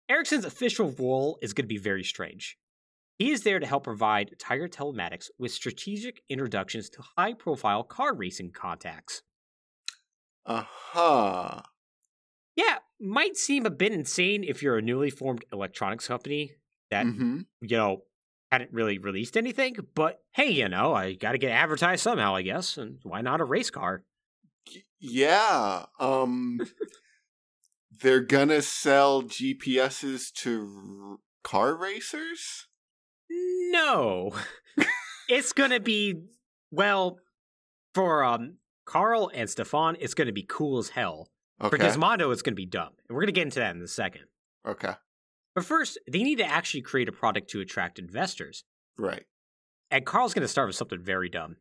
Eriksson's 0.10 0.46
official 0.46 0.92
role 0.92 1.40
is 1.42 1.54
going 1.54 1.66
to 1.66 1.76
be 1.76 1.80
very 1.80 2.04
strange. 2.04 2.58
He 3.18 3.32
is 3.32 3.42
there 3.44 3.60
to 3.60 3.66
help 3.66 3.86
provide 3.86 4.36
Tiger 4.40 4.68
Telematics 4.68 5.30
with 5.40 5.52
strategic 5.52 6.22
introductions 6.30 6.90
to 6.92 7.02
high 7.18 7.34
profile 7.34 7.84
car 7.84 8.14
racing 8.16 8.52
contacts. 8.52 9.24
Uh 10.46 10.64
huh. 10.66 11.62
Yeah, 12.56 12.80
might 13.00 13.36
seem 13.38 13.66
a 13.66 13.72
bit 13.72 13.92
insane 13.94 14.44
if 14.44 14.62
you're 14.62 14.78
a 14.78 14.82
newly 14.82 15.10
formed 15.10 15.46
electronics 15.52 16.08
company 16.08 16.54
that, 16.92 17.08
hmm 17.08 17.42
you 17.62 17.78
know, 17.78 18.04
hadn't 18.52 18.72
really 18.72 19.00
released 19.00 19.36
anything, 19.36 19.76
but 19.96 20.20
hey, 20.34 20.52
you 20.52 20.70
know, 20.70 20.94
I 20.94 21.14
got 21.14 21.32
to 21.32 21.40
get 21.40 21.52
advertised 21.52 22.04
somehow, 22.04 22.36
I 22.36 22.44
guess, 22.44 22.78
and 22.78 23.00
why 23.04 23.22
not 23.22 23.42
a 23.42 23.46
race 23.46 23.72
car? 23.72 24.06
Yeah. 25.00 25.86
Um. 26.00 26.60
they're 27.92 28.22
gonna 28.22 28.62
sell 28.62 29.24
GPSs 29.24 30.32
to 30.32 31.12
r- 31.12 31.18
car 31.44 31.76
racers. 31.76 32.68
No. 33.72 34.32
it's 35.30 35.54
going 35.54 35.72
to 35.72 35.80
be 35.80 36.16
well 36.72 37.18
for 37.94 38.24
um 38.24 38.56
Carl 38.86 39.32
and 39.34 39.50
Stefan, 39.50 39.96
it's 40.00 40.14
going 40.14 40.28
to 40.28 40.34
be 40.34 40.44
cool 40.48 40.78
as 40.80 40.90
hell. 40.90 41.30
For 41.60 41.68
Okay. 41.76 41.88
Gizmondo, 41.88 42.32
it's 42.34 42.42
going 42.42 42.54
to 42.54 42.58
be 42.62 42.66
dumb. 42.66 42.90
And 43.08 43.16
we're 43.16 43.22
going 43.22 43.28
to 43.28 43.32
get 43.34 43.44
into 43.44 43.60
that 43.60 43.76
in 43.76 43.82
a 43.82 43.88
second. 43.88 44.24
okay. 44.68 44.94
But 45.56 45.64
first, 45.66 46.00
they 46.12 46.24
need 46.24 46.40
to 46.40 46.46
actually 46.46 46.82
create 46.82 47.08
a 47.08 47.12
product 47.12 47.52
to 47.52 47.62
attract 47.62 48.00
investors. 48.00 48.64
Right. 48.98 49.24
And 49.92 50.04
Carl's 50.04 50.34
going 50.34 50.42
to 50.42 50.48
start 50.48 50.68
with 50.68 50.76
something 50.76 51.00
very 51.00 51.30
dumb. 51.30 51.58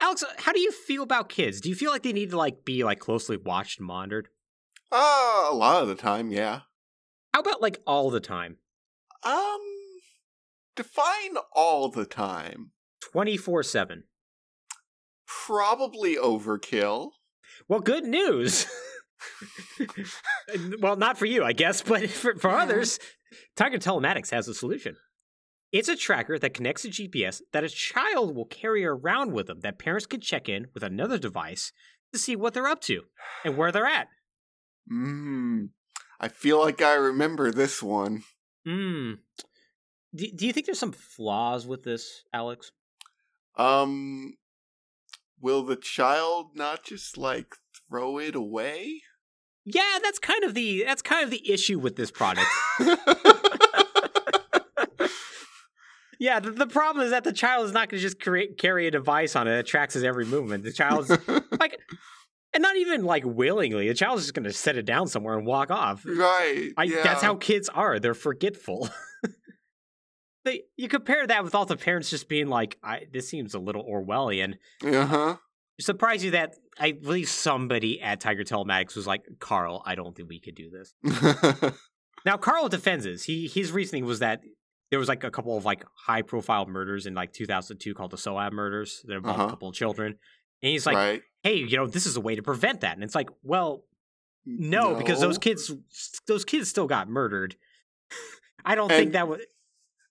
Alex, 0.00 0.24
how 0.38 0.52
do 0.52 0.60
you 0.60 0.72
feel 0.72 1.02
about 1.02 1.28
kids? 1.28 1.60
Do 1.60 1.68
you 1.68 1.74
feel 1.74 1.90
like 1.90 2.02
they 2.02 2.14
need 2.14 2.30
to 2.30 2.38
like 2.38 2.64
be 2.64 2.82
like 2.82 2.98
closely 2.98 3.36
watched 3.36 3.78
and 3.78 3.86
monitored? 3.86 4.28
Uh, 4.90 5.48
a 5.50 5.54
lot 5.54 5.82
of 5.82 5.88
the 5.88 5.94
time, 5.94 6.30
yeah. 6.32 6.60
How 7.34 7.40
about 7.40 7.60
like 7.60 7.78
all 7.86 8.08
the 8.10 8.20
time? 8.20 8.56
Um, 9.22 9.60
define 10.76 11.36
all 11.54 11.88
the 11.88 12.06
time. 12.06 12.72
24/7. 13.14 14.02
Probably 15.26 16.16
overkill. 16.16 17.10
Well, 17.68 17.80
good 17.80 18.04
news. 18.04 18.66
well, 20.80 20.96
not 20.96 21.18
for 21.18 21.26
you, 21.26 21.44
I 21.44 21.52
guess, 21.52 21.82
but 21.82 22.08
for, 22.10 22.34
for 22.36 22.50
Yeah. 22.50 22.62
others, 22.62 22.98
Tiger 23.56 23.78
Telematics 23.78 24.30
has 24.30 24.48
a 24.48 24.54
solution. 24.54 24.96
It's 25.72 25.88
a 25.88 25.96
tracker 25.96 26.38
that 26.38 26.54
connects 26.54 26.82
to 26.82 26.88
GPS 26.88 27.42
that 27.52 27.62
a 27.62 27.68
child 27.68 28.34
will 28.34 28.46
carry 28.46 28.84
around 28.84 29.32
with 29.32 29.46
them 29.46 29.60
that 29.60 29.78
parents 29.78 30.06
can 30.06 30.20
check 30.20 30.48
in 30.48 30.66
with 30.74 30.82
another 30.82 31.16
device 31.16 31.72
to 32.12 32.18
see 32.18 32.34
what 32.34 32.54
they're 32.54 32.66
up 32.66 32.80
to 32.82 33.02
and 33.44 33.56
where 33.56 33.70
they're 33.70 33.86
at. 33.86 34.08
Hmm. 34.88 35.66
I 36.18 36.26
feel 36.28 36.58
like 36.58 36.82
I 36.82 36.94
remember 36.94 37.52
this 37.52 37.82
one. 37.82 38.24
Hmm. 38.66 39.12
Do, 40.14 40.26
do 40.34 40.46
you 40.46 40.52
think 40.52 40.66
there's 40.66 40.78
some 40.78 40.92
flaws 40.92 41.66
with 41.66 41.84
this, 41.84 42.24
Alex? 42.32 42.72
Um, 43.56 44.34
will 45.40 45.62
the 45.62 45.76
child 45.76 46.50
not 46.54 46.84
just 46.84 47.16
like 47.16 47.54
throw 47.88 48.18
it 48.18 48.34
away? 48.34 49.02
Yeah, 49.64 49.98
that's 50.02 50.18
kind 50.18 50.42
of 50.44 50.54
the 50.54 50.84
that's 50.84 51.02
kind 51.02 51.22
of 51.22 51.30
the 51.30 51.52
issue 51.52 51.78
with 51.78 51.96
this 51.96 52.10
product. 52.10 52.48
yeah, 56.18 56.40
the, 56.40 56.50
the 56.50 56.66
problem 56.66 57.04
is 57.04 57.10
that 57.10 57.24
the 57.24 57.32
child 57.32 57.66
is 57.66 57.72
not 57.72 57.88
going 57.88 57.98
to 57.98 58.02
just 58.02 58.20
create, 58.20 58.58
carry 58.58 58.86
a 58.86 58.90
device 58.90 59.36
on 59.36 59.46
it 59.46 59.52
that 59.52 59.66
tracks 59.66 59.94
his 59.94 60.04
every 60.04 60.24
movement. 60.26 60.64
The 60.64 60.72
child's 60.72 61.10
like, 61.60 61.78
and 62.52 62.62
not 62.62 62.76
even 62.76 63.04
like 63.04 63.24
willingly. 63.24 63.88
The 63.88 63.94
child's 63.94 64.22
just 64.22 64.34
going 64.34 64.44
to 64.44 64.52
set 64.52 64.76
it 64.76 64.86
down 64.86 65.08
somewhere 65.08 65.36
and 65.36 65.46
walk 65.46 65.70
off. 65.70 66.04
right. 66.04 66.70
I, 66.76 66.84
yeah. 66.84 67.02
That's 67.02 67.22
how 67.22 67.36
kids 67.36 67.68
are. 67.68 67.98
They're 67.98 68.14
forgetful. 68.14 68.88
they, 70.44 70.62
you 70.76 70.88
compare 70.88 71.26
that 71.26 71.44
with 71.44 71.54
all 71.54 71.66
the 71.66 71.76
parents 71.76 72.10
just 72.10 72.28
being 72.28 72.48
like, 72.48 72.78
I, 72.82 73.02
"This 73.12 73.28
seems 73.28 73.54
a 73.54 73.58
little 73.58 73.84
Orwellian." 73.84 74.54
Uh 74.84 75.06
huh. 75.06 75.36
Surprise 75.80 76.22
you 76.24 76.32
that 76.32 76.54
I 76.78 76.92
believe 76.92 77.28
somebody 77.28 78.00
at 78.02 78.20
Tiger 78.20 78.44
Telematics 78.44 78.94
was 78.96 79.06
like, 79.06 79.22
"Carl, 79.38 79.82
I 79.86 79.94
don't 79.94 80.14
think 80.16 80.28
we 80.28 80.40
could 80.40 80.54
do 80.54 80.70
this." 80.70 80.94
Now, 82.26 82.36
Carl 82.36 82.68
defends 82.68 83.04
this. 83.06 83.24
He 83.24 83.46
his 83.48 83.72
reasoning 83.72 84.04
was 84.04 84.18
that 84.18 84.42
there 84.90 84.98
was 84.98 85.08
like 85.08 85.24
a 85.24 85.30
couple 85.30 85.56
of 85.56 85.64
like 85.64 85.84
high 85.94 86.20
profile 86.20 86.66
murders 86.66 87.06
in 87.06 87.14
like 87.14 87.32
2002 87.32 87.94
called 87.94 88.10
the 88.10 88.18
Soham 88.18 88.52
murders 88.52 89.00
that 89.06 89.14
involved 89.16 89.38
Uh-huh. 89.38 89.46
a 89.46 89.50
couple 89.50 89.68
of 89.70 89.74
children, 89.74 90.18
and 90.62 90.70
he's 90.70 90.84
like, 90.84 90.96
right. 90.96 91.22
"Hey, 91.42 91.54
you 91.56 91.78
know, 91.78 91.86
this 91.86 92.04
is 92.04 92.16
a 92.16 92.20
way 92.20 92.34
to 92.34 92.42
prevent 92.42 92.82
that." 92.82 92.94
And 92.94 93.02
it's 93.02 93.14
like, 93.14 93.30
well, 93.42 93.84
no, 94.44 94.94
because 94.94 95.18
those 95.20 95.38
kids 95.38 95.72
those 96.26 96.44
kids 96.44 96.68
still 96.68 96.86
got 96.86 97.08
murdered. 97.08 97.56
I 98.66 98.74
don't 98.74 98.90
And- 98.92 98.98
think 98.98 99.12
that 99.12 99.26
would. 99.26 99.40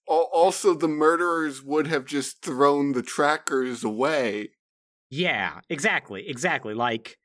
Al- 0.10 0.30
Also, 0.34 0.74
the 0.74 0.88
murderers 0.88 1.62
would 1.64 1.88
have 1.88 2.06
just 2.06 2.42
thrown 2.42 2.94
the 2.94 3.02
trackers 3.04 3.84
away. 3.84 4.50
Yeah, 5.10 5.62
exactly, 5.70 6.28
exactly. 6.30 6.74
Like, 6.74 7.18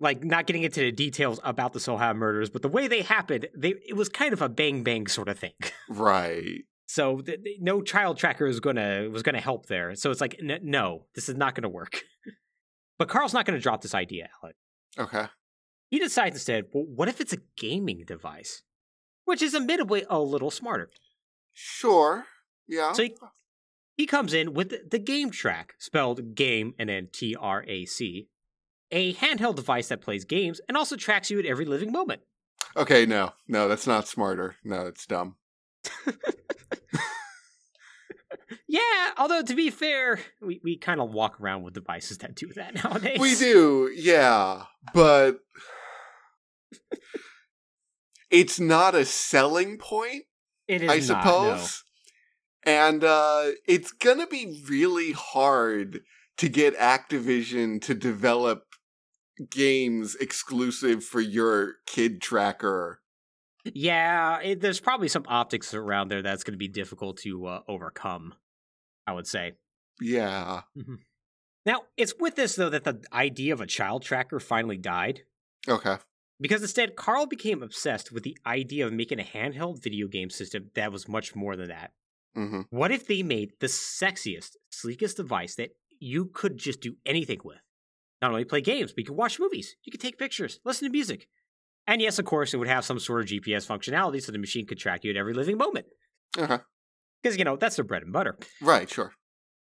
like 0.00 0.22
not 0.24 0.46
getting 0.46 0.62
into 0.62 0.80
the 0.80 0.92
details 0.92 1.40
about 1.44 1.72
the 1.72 1.78
Soham 1.78 2.16
murders, 2.16 2.50
but 2.50 2.62
the 2.62 2.68
way 2.68 2.86
they 2.88 3.02
happened, 3.02 3.48
they 3.56 3.74
it 3.86 3.96
was 3.96 4.08
kind 4.08 4.32
of 4.32 4.40
a 4.42 4.48
bang 4.48 4.82
bang 4.82 5.06
sort 5.06 5.28
of 5.28 5.38
thing. 5.38 5.52
Right. 5.88 6.62
So 6.86 7.20
th- 7.20 7.40
no 7.60 7.82
child 7.82 8.16
tracker 8.16 8.46
was 8.46 8.60
gonna 8.60 9.08
was 9.10 9.22
gonna 9.22 9.40
help 9.40 9.66
there. 9.66 9.94
So 9.94 10.10
it's 10.10 10.20
like, 10.22 10.36
n- 10.42 10.60
no, 10.62 11.04
this 11.14 11.28
is 11.28 11.36
not 11.36 11.54
gonna 11.54 11.68
work. 11.68 12.00
but 12.98 13.08
Carl's 13.08 13.34
not 13.34 13.44
gonna 13.44 13.58
drop 13.60 13.82
this 13.82 13.94
idea, 13.94 14.28
Alec. 14.42 14.56
Okay. 14.98 15.26
He 15.90 15.98
decides 15.98 16.36
instead, 16.36 16.64
well, 16.72 16.84
what 16.86 17.08
if 17.08 17.20
it's 17.20 17.32
a 17.34 17.38
gaming 17.58 18.04
device, 18.06 18.62
which 19.26 19.42
is 19.42 19.54
admittedly 19.54 20.04
a 20.08 20.18
little 20.18 20.50
smarter. 20.50 20.88
Sure. 21.60 22.24
Yeah. 22.68 22.92
So 22.92 23.02
he, 23.02 23.16
he 23.96 24.06
comes 24.06 24.32
in 24.32 24.54
with 24.54 24.68
the, 24.68 24.82
the 24.88 24.98
Game 25.00 25.30
Track, 25.30 25.74
spelled 25.78 26.34
game 26.36 26.72
and 26.78 26.88
then 26.88 27.08
T 27.12 27.34
R 27.34 27.64
A 27.66 27.84
C, 27.84 28.28
a 28.92 29.12
handheld 29.14 29.56
device 29.56 29.88
that 29.88 30.00
plays 30.00 30.24
games 30.24 30.60
and 30.68 30.76
also 30.76 30.94
tracks 30.94 31.30
you 31.32 31.38
at 31.40 31.46
every 31.46 31.64
living 31.64 31.90
moment. 31.90 32.22
okay. 32.76 33.06
No. 33.06 33.32
No, 33.48 33.66
that's 33.66 33.86
not 33.88 34.06
smarter. 34.06 34.54
No, 34.62 34.86
it's 34.86 35.04
dumb. 35.06 35.36
Yeah, 38.70 38.80
although 39.16 39.40
to 39.42 39.54
be 39.54 39.70
fair, 39.70 40.20
we, 40.42 40.60
we 40.62 40.76
kind 40.76 41.00
of 41.00 41.10
walk 41.10 41.40
around 41.40 41.62
with 41.62 41.72
devices 41.72 42.18
that 42.18 42.34
do 42.34 42.52
that 42.54 42.74
nowadays. 42.84 43.18
We 43.18 43.34
do. 43.34 43.90
Yeah. 43.94 44.64
But 44.92 45.38
it's 48.30 48.60
not 48.60 48.94
a 48.94 49.06
selling 49.06 49.78
point, 49.78 50.24
It 50.68 50.82
is 50.82 50.90
I 50.90 51.14
not, 51.14 51.24
suppose. 51.24 51.84
And 52.64 53.02
uh, 53.02 53.52
it's 53.66 53.92
gonna 53.92 54.26
be 54.26 54.62
really 54.68 55.12
hard 55.12 56.02
to 56.36 56.48
get 56.48 56.78
Activision 56.78 57.80
to 57.82 57.94
develop 57.94 58.64
games 59.50 60.14
exclusive 60.16 61.04
for 61.04 61.20
your 61.20 61.74
kid 61.86 62.20
tracker. 62.20 63.00
Yeah, 63.64 64.40
it, 64.40 64.60
there's 64.60 64.80
probably 64.80 65.08
some 65.08 65.24
optics 65.26 65.74
around 65.74 66.08
there 66.08 66.22
that's 66.22 66.44
going 66.44 66.54
to 66.54 66.58
be 66.58 66.68
difficult 66.68 67.18
to 67.18 67.46
uh, 67.46 67.60
overcome. 67.68 68.34
I 69.06 69.12
would 69.12 69.26
say. 69.26 69.52
Yeah. 70.00 70.62
Now, 71.64 71.82
it's 71.96 72.14
with 72.18 72.36
this 72.36 72.56
though 72.56 72.68
that 72.68 72.84
the 72.84 73.02
idea 73.12 73.52
of 73.52 73.60
a 73.60 73.66
child 73.66 74.02
tracker 74.02 74.38
finally 74.38 74.76
died. 74.76 75.22
Okay. 75.66 75.96
Because 76.40 76.62
instead, 76.62 76.96
Carl 76.96 77.26
became 77.26 77.62
obsessed 77.62 78.12
with 78.12 78.22
the 78.22 78.38
idea 78.46 78.86
of 78.86 78.92
making 78.92 79.18
a 79.18 79.24
handheld 79.24 79.82
video 79.82 80.06
game 80.06 80.30
system 80.30 80.70
that 80.74 80.92
was 80.92 81.08
much 81.08 81.34
more 81.34 81.56
than 81.56 81.68
that. 81.68 81.92
hmm 82.34 82.62
What 82.70 82.92
if 82.92 83.06
they 83.06 83.22
made 83.22 83.52
the 83.60 83.66
sexiest, 83.66 84.52
sleekest 84.70 85.16
device 85.16 85.56
that 85.56 85.70
you 85.98 86.26
could 86.26 86.56
just 86.56 86.80
do 86.80 86.94
anything 87.04 87.40
with? 87.44 87.58
Not 88.22 88.30
only 88.30 88.44
play 88.44 88.60
games, 88.60 88.92
but 88.92 88.98
you 89.00 89.04
could 89.06 89.16
watch 89.16 89.40
movies, 89.40 89.76
you 89.84 89.90
could 89.90 90.00
take 90.00 90.18
pictures, 90.18 90.60
listen 90.64 90.86
to 90.86 90.92
music. 90.92 91.28
And 91.86 92.02
yes, 92.02 92.18
of 92.18 92.24
course, 92.24 92.52
it 92.52 92.58
would 92.58 92.68
have 92.68 92.84
some 92.84 92.98
sort 92.98 93.22
of 93.22 93.28
GPS 93.28 93.66
functionality 93.66 94.22
so 94.22 94.30
the 94.30 94.38
machine 94.38 94.66
could 94.66 94.78
track 94.78 95.04
you 95.04 95.10
at 95.10 95.16
every 95.16 95.32
living 95.34 95.56
moment. 95.56 95.86
Because, 97.22 97.38
you 97.38 97.44
know, 97.44 97.56
that's 97.56 97.76
their 97.76 97.84
bread 97.84 98.02
and 98.02 98.12
butter. 98.12 98.36
Right. 98.60 98.88
Sure. 98.88 99.12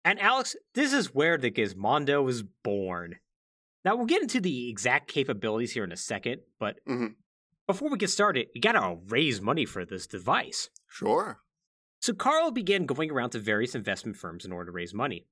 And 0.03 0.19
Alex, 0.19 0.55
this 0.73 0.91
is 0.91 1.13
where 1.13 1.37
the 1.37 1.51
Gizmondo 1.51 2.23
was 2.23 2.43
born. 2.63 3.15
Now, 3.85 3.95
we'll 3.95 4.05
get 4.05 4.21
into 4.21 4.41
the 4.41 4.69
exact 4.69 5.07
capabilities 5.07 5.71
here 5.73 5.83
in 5.83 5.91
a 5.91 5.97
second, 5.97 6.41
but 6.59 6.79
Mhm. 6.85 7.15
before 7.67 7.89
we 7.89 7.97
get 7.97 8.09
started, 8.09 8.49
you 8.53 8.61
gotta 8.61 8.99
raise 9.07 9.41
money 9.41 9.65
for 9.65 9.85
this 9.85 10.05
device. 10.07 10.69
Sure. 10.87 11.41
So 12.01 12.13
Carl 12.13 12.51
began 12.51 12.85
going 12.85 13.11
around 13.11 13.31
to 13.31 13.39
various 13.39 13.75
investment 13.75 14.17
firms 14.17 14.45
in 14.45 14.51
order 14.51 14.67
to 14.67 14.75
raise 14.75 14.93
money. 14.93 15.27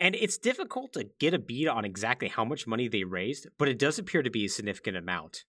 And 0.00 0.14
it's 0.16 0.38
difficult 0.38 0.92
to 0.94 1.04
get 1.20 1.34
a 1.34 1.38
bead 1.38 1.68
on 1.68 1.84
exactly 1.84 2.28
how 2.28 2.44
much 2.44 2.66
money 2.66 2.88
they 2.88 3.04
raised, 3.04 3.46
but 3.58 3.68
it 3.68 3.78
does 3.78 3.98
appear 3.98 4.22
to 4.22 4.30
be 4.30 4.44
a 4.44 4.48
significant 4.48 4.96
amount. 4.96 5.44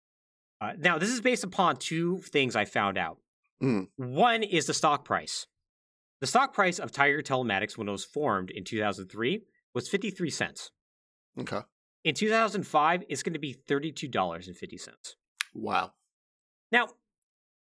Uh, 0.61 0.73
now, 0.77 0.97
this 0.97 1.09
is 1.09 1.19
based 1.19 1.43
upon 1.43 1.77
two 1.77 2.19
things 2.21 2.55
I 2.55 2.63
found 2.65 2.97
out. 2.97 3.19
Mm. 3.61 3.89
One 3.95 4.43
is 4.43 4.67
the 4.67 4.73
stock 4.73 5.03
price. 5.03 5.47
The 6.21 6.27
stock 6.27 6.53
price 6.53 6.79
of 6.79 6.91
Tiger 6.91 7.21
Telematics 7.21 7.77
when 7.77 7.87
it 7.89 7.91
was 7.91 8.05
formed 8.05 8.49
in 8.51 8.63
2003 8.63 9.45
was 9.73 9.89
53 9.89 10.29
cents. 10.29 10.71
Okay. 11.37 11.61
In 12.05 12.13
2005, 12.15 13.03
it's 13.09 13.23
going 13.23 13.33
to 13.33 13.39
be 13.39 13.55
$32.50. 13.67 14.89
Wow. 15.55 15.91
Now, 16.71 16.87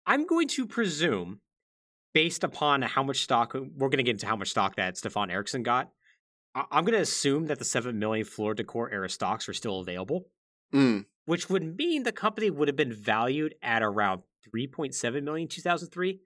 I'm 0.08 0.26
going 0.26 0.48
to 0.48 0.66
presume, 0.66 1.42
based 2.14 2.46
upon 2.46 2.82
how 2.82 3.04
much 3.04 3.22
stock, 3.22 3.54
we're 3.54 3.90
going 3.90 3.98
to 3.98 4.04
get 4.04 4.12
into 4.12 4.28
how 4.28 4.38
much 4.38 4.50
stock 4.50 4.78
that 4.78 4.98
Stefan 4.98 5.30
Eriksson 5.30 5.62
got. 5.62 5.92
I'm 6.56 6.86
going 6.86 6.96
to 6.96 7.02
assume 7.02 7.48
that 7.48 7.60
the 7.60 7.66
7 7.66 8.00
million 8.00 8.26
floor 8.26 8.54
decor 8.54 8.90
era 8.90 9.10
stocks 9.10 9.48
are 9.50 9.54
still 9.54 9.82
available, 9.82 10.30
Mm. 10.74 11.06
which 11.26 11.50
would 11.50 11.78
mean 11.78 12.04
the 12.04 12.12
company 12.12 12.50
would 12.50 12.68
have 12.68 12.78
been 12.78 12.94
valued 12.94 13.56
at 13.62 13.84
around 13.84 14.22
3.7 14.56 15.24
million 15.24 15.46
in 15.46 15.50
2003. 15.50 16.22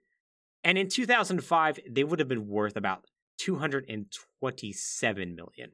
And 0.62 0.78
in 0.78 0.88
2005, 0.88 1.80
they 1.90 2.04
would 2.04 2.20
have 2.20 2.28
been 2.28 2.46
worth 2.46 2.76
about 2.76 3.06
227 3.38 5.34
million. 5.34 5.72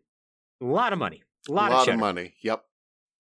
A 0.62 0.64
lot 0.64 0.92
of 0.92 0.98
money. 0.98 1.22
A 1.48 1.52
lot, 1.52 1.70
a 1.70 1.74
of, 1.74 1.78
lot 1.78 1.84
cheddar. 1.86 1.94
of 1.94 2.00
money. 2.00 2.34
Yep. 2.42 2.64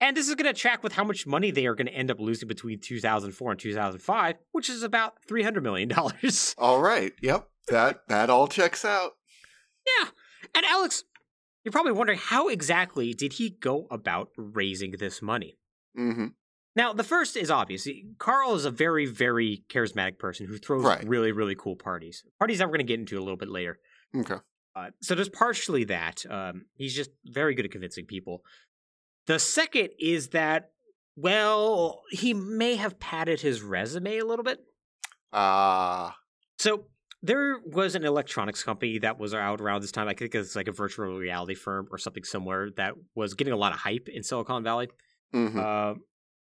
And 0.00 0.16
this 0.16 0.29
is 0.29 0.35
going 0.35 0.53
to 0.53 0.59
track 0.59 0.83
with 0.83 0.92
how 0.92 1.05
much 1.05 1.27
money 1.27 1.50
they 1.50 1.66
are 1.66 1.74
going 1.74 1.87
to 1.87 1.92
end 1.94 2.11
up 2.11 2.20
losing 2.20 2.46
between 2.48 2.79
2004 2.81 3.50
and 3.53 3.61
2005, 3.61 4.37
which 4.53 4.68
is 4.68 4.83
about 4.83 5.14
$300 5.29 5.62
million. 5.62 5.90
all 6.59 6.81
right. 6.83 7.12
Yep. 7.22 7.48
That 7.68 8.07
that 8.09 8.29
all 8.29 8.46
checks 8.46 8.85
out. 8.85 9.12
Yeah. 9.87 10.09
And 10.55 10.66
Alex, 10.66 11.05
you're 11.64 11.72
probably 11.72 11.92
wondering 11.92 12.18
how 12.18 12.48
exactly 12.48 13.14
did 13.14 13.35
he 13.35 13.50
go 13.50 13.87
about 13.90 14.29
raising 14.37 14.92
this 14.98 15.22
money? 15.22 15.57
hmm 15.96 16.27
Now, 16.77 16.92
the 16.92 17.05
first 17.05 17.37
is 17.38 17.50
obvious. 17.50 17.88
Carl 18.18 18.55
is 18.55 18.66
a 18.66 18.70
very, 18.70 19.07
very 19.07 19.64
charismatic 19.70 20.18
person 20.18 20.46
who 20.46 20.59
throws 20.59 20.85
Right. 20.85 21.09
really, 21.09 21.33
really 21.33 21.55
cool 21.55 21.77
parties. 21.77 22.24
Parties 22.38 22.59
that 22.59 22.66
we're 22.66 22.77
going 22.77 22.87
to 22.87 22.92
get 22.92 23.00
into 23.00 23.16
a 23.18 23.22
little 23.24 23.38
bit 23.38 23.48
later. 23.48 23.79
Okay. 24.14 24.37
Uh, 24.77 24.91
so 25.01 25.15
there's 25.15 25.29
partially 25.29 25.85
that. 25.85 26.25
Um, 26.29 26.67
he's 26.75 26.95
just 26.95 27.11
very 27.27 27.55
good 27.55 27.65
at 27.65 27.71
convincing 27.71 28.07
people. 28.07 28.43
The 29.27 29.39
second 29.39 29.91
is 29.99 30.29
that, 30.29 30.71
well, 31.17 32.03
he 32.11 32.35
may 32.35 32.77
have 32.77 32.99
padded 32.99 33.41
his 33.41 33.63
resume 33.63 34.19
a 34.19 34.25
little 34.25 34.43
bit. 34.45 34.59
Ah. 35.33 36.17
So 36.59 36.87
there 37.23 37.59
was 37.65 37.95
an 37.95 38.05
electronics 38.05 38.63
company 38.63 38.99
that 38.99 39.19
was 39.19 39.33
out 39.33 39.61
around 39.61 39.81
this 39.83 39.93
time. 39.93 40.09
I 40.09 40.15
think 40.15 40.35
it's 40.35 40.55
like 40.57 40.69
a 40.69 40.73
virtual 40.73 41.17
reality 41.19 41.55
firm 41.55 41.89
or 41.91 41.99
something 41.99 42.25
similar 42.25 42.71
that 42.77 42.95
was 43.15 43.35
getting 43.35 43.53
a 43.53 43.57
lot 43.57 43.73
of 43.73 43.79
hype 43.79 44.09
in 44.09 44.23
Silicon 44.23 44.63
Valley. 44.65 44.89
hmm 45.33 45.59
Uh, 45.59 45.95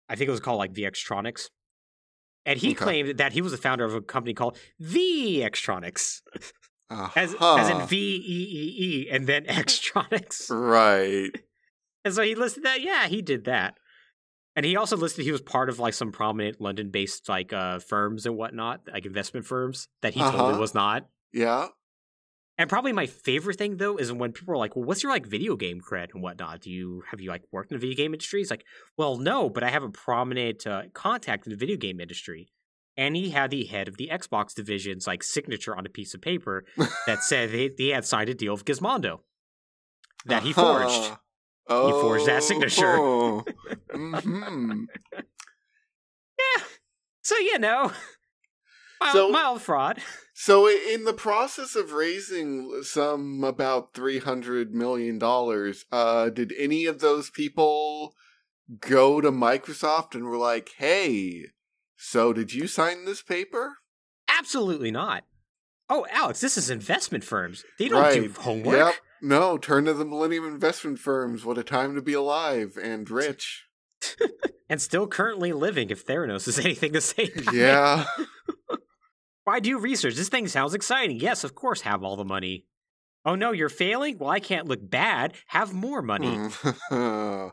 I 0.08 0.16
think 0.16 0.28
it 0.28 0.32
was 0.32 0.40
called 0.40 0.58
like 0.58 0.72
VXtronics. 0.72 1.48
And 2.44 2.58
he 2.58 2.70
Okay. 2.72 2.84
claimed 2.84 3.18
that 3.18 3.32
he 3.32 3.40
was 3.40 3.52
the 3.52 3.58
founder 3.58 3.84
of 3.84 3.94
a 3.94 4.00
company 4.02 4.34
called 4.34 4.58
VXtronics, 4.80 6.22
Uh-huh. 6.92 7.58
as 7.58 7.68
in 7.70 7.86
V 7.86 7.96
E 7.96 8.20
E 8.52 8.84
E 9.06 9.10
and 9.10 9.26
then 9.26 9.44
Xtronics. 9.46 10.50
Right. 10.50 11.30
And 12.04 12.12
so 12.12 12.22
he 12.22 12.34
listed 12.34 12.64
that, 12.64 12.80
yeah, 12.80 13.06
he 13.06 13.22
did 13.22 13.44
that. 13.44 13.74
And 14.56 14.66
he 14.66 14.74
also 14.76 14.96
listed 14.96 15.24
he 15.24 15.30
was 15.30 15.40
part 15.40 15.68
of 15.68 15.78
like 15.78 15.94
some 15.94 16.10
prominent 16.10 16.60
London 16.60 16.90
based 16.90 17.28
like 17.28 17.52
uh 17.52 17.78
firms 17.78 18.26
and 18.26 18.36
whatnot, 18.36 18.80
like 18.92 19.06
investment 19.06 19.46
firms 19.46 19.86
that 20.02 20.12
he 20.12 20.20
totally 20.20 20.50
Uh-huh. 20.50 20.58
was 20.60 20.74
not. 20.74 21.06
Yeah. 21.32 21.68
And 22.58 22.68
probably 22.68 22.92
my 22.92 23.06
favorite 23.06 23.56
thing 23.56 23.76
though 23.76 23.96
is 23.98 24.12
when 24.12 24.32
people 24.32 24.52
are 24.52 24.58
like, 24.58 24.74
"Well, 24.74 24.84
what's 24.84 25.02
your 25.04 25.12
like 25.12 25.26
video 25.26 25.54
game 25.56 25.80
cred 25.80 26.08
and 26.12 26.22
whatnot? 26.24 26.60
Do 26.60 26.70
you 26.70 27.04
have 27.10 27.20
you 27.20 27.30
like 27.30 27.44
worked 27.52 27.70
in 27.70 27.76
the 27.76 27.80
video 27.80 27.96
game 27.96 28.12
industry?" 28.14 28.40
It's 28.42 28.50
like, 28.50 28.64
"Well, 28.98 29.16
no, 29.16 29.48
but 29.48 29.62
I 29.62 29.70
have 29.70 29.84
a 29.84 29.88
prominent 29.88 30.66
uh, 30.66 30.82
contact 30.92 31.46
in 31.46 31.50
the 31.50 31.56
video 31.56 31.76
game 31.76 32.00
industry." 32.00 32.48
And 32.96 33.16
he 33.16 33.30
had 33.30 33.50
the 33.50 33.64
head 33.64 33.88
of 33.88 33.96
the 33.96 34.10
Xbox 34.12 34.54
division's 34.54 35.06
like 35.06 35.22
signature 35.22 35.74
on 35.76 35.86
a 35.86 35.90
piece 35.90 36.12
of 36.14 36.20
paper 36.20 36.64
that 37.06 37.22
said 37.22 37.50
they, 37.50 37.70
they 37.76 37.88
had 37.88 38.04
signed 38.04 38.28
a 38.28 38.34
deal 38.34 38.52
with 38.52 38.64
Gizmondo 38.64 39.20
that 40.26 40.42
he 40.42 40.52
forged. 40.52 40.88
Uh-huh. 40.90 41.16
Oh. 41.68 42.00
forged 42.02 42.26
that 42.26 42.42
signature. 42.42 42.96
hmm 43.94 44.84
Yeah, 46.38 46.62
so 47.22 47.38
you 47.38 47.58
know, 47.58 47.92
mild, 49.00 49.12
So- 49.12 49.30
mild 49.30 49.62
fraud. 49.62 50.02
So, 50.34 50.66
in 50.66 51.04
the 51.04 51.12
process 51.12 51.76
of 51.76 51.92
raising 51.92 52.82
some 52.82 53.44
about 53.44 53.94
three 53.94 54.18
hundred 54.18 54.74
million 54.74 55.18
dollars, 55.18 55.84
uh, 55.92 56.30
did 56.30 56.52
any 56.58 56.86
of 56.86 56.98
those 57.00 57.30
people 57.30 58.14
go 58.80 59.20
to 59.20 59.30
Microsoft 59.30 60.14
and 60.16 60.24
were 60.24 60.38
like, 60.38 60.70
"Hey, 60.78 61.44
so 62.02 62.32
did 62.32 62.52
you 62.52 62.66
sign 62.66 63.04
this 63.04 63.22
paper?" 63.22 63.76
Absolutely 64.28 64.90
not. 64.90 65.24
Oh, 65.88 66.06
Alex, 66.10 66.40
this 66.40 66.56
is 66.56 66.70
investment 66.70 67.22
firms. 67.22 67.64
They 67.78 67.88
don't 67.88 68.14
do 68.14 68.32
homework. 68.40 68.76
Yep. 68.76 68.94
No, 69.20 69.58
turn 69.58 69.84
to 69.84 69.92
the 69.92 70.04
Millennium 70.04 70.44
Investment 70.44 70.98
Firms. 70.98 71.44
What 71.44 71.58
a 71.58 71.62
time 71.62 71.94
to 71.94 72.02
be 72.02 72.14
alive 72.14 72.76
and 72.82 73.08
rich. 73.08 73.66
and 74.68 74.82
still 74.82 75.06
currently 75.06 75.52
living 75.52 75.90
if 75.90 76.04
Theranos 76.04 76.48
is 76.48 76.58
anything 76.64 76.92
to 76.94 77.00
say. 77.00 77.30
Yeah. 77.52 78.06
Why 79.44 79.60
do 79.60 79.78
research? 79.78 80.16
This 80.16 80.28
thing 80.28 80.48
sounds 80.48 80.74
exciting. 80.74 81.20
Yes, 81.20 81.44
of 81.44 81.54
course, 81.54 81.82
have 81.82 82.02
all 82.02 82.16
the 82.16 82.24
money. 82.24 82.66
Oh 83.24 83.34
no, 83.34 83.52
you're 83.52 83.68
failing? 83.68 84.18
Well, 84.18 84.30
I 84.30 84.40
can't 84.40 84.66
look 84.66 84.80
bad. 84.88 85.34
Have 85.48 85.72
more 85.72 86.02
money. 86.02 86.28
Mm. 86.90 87.52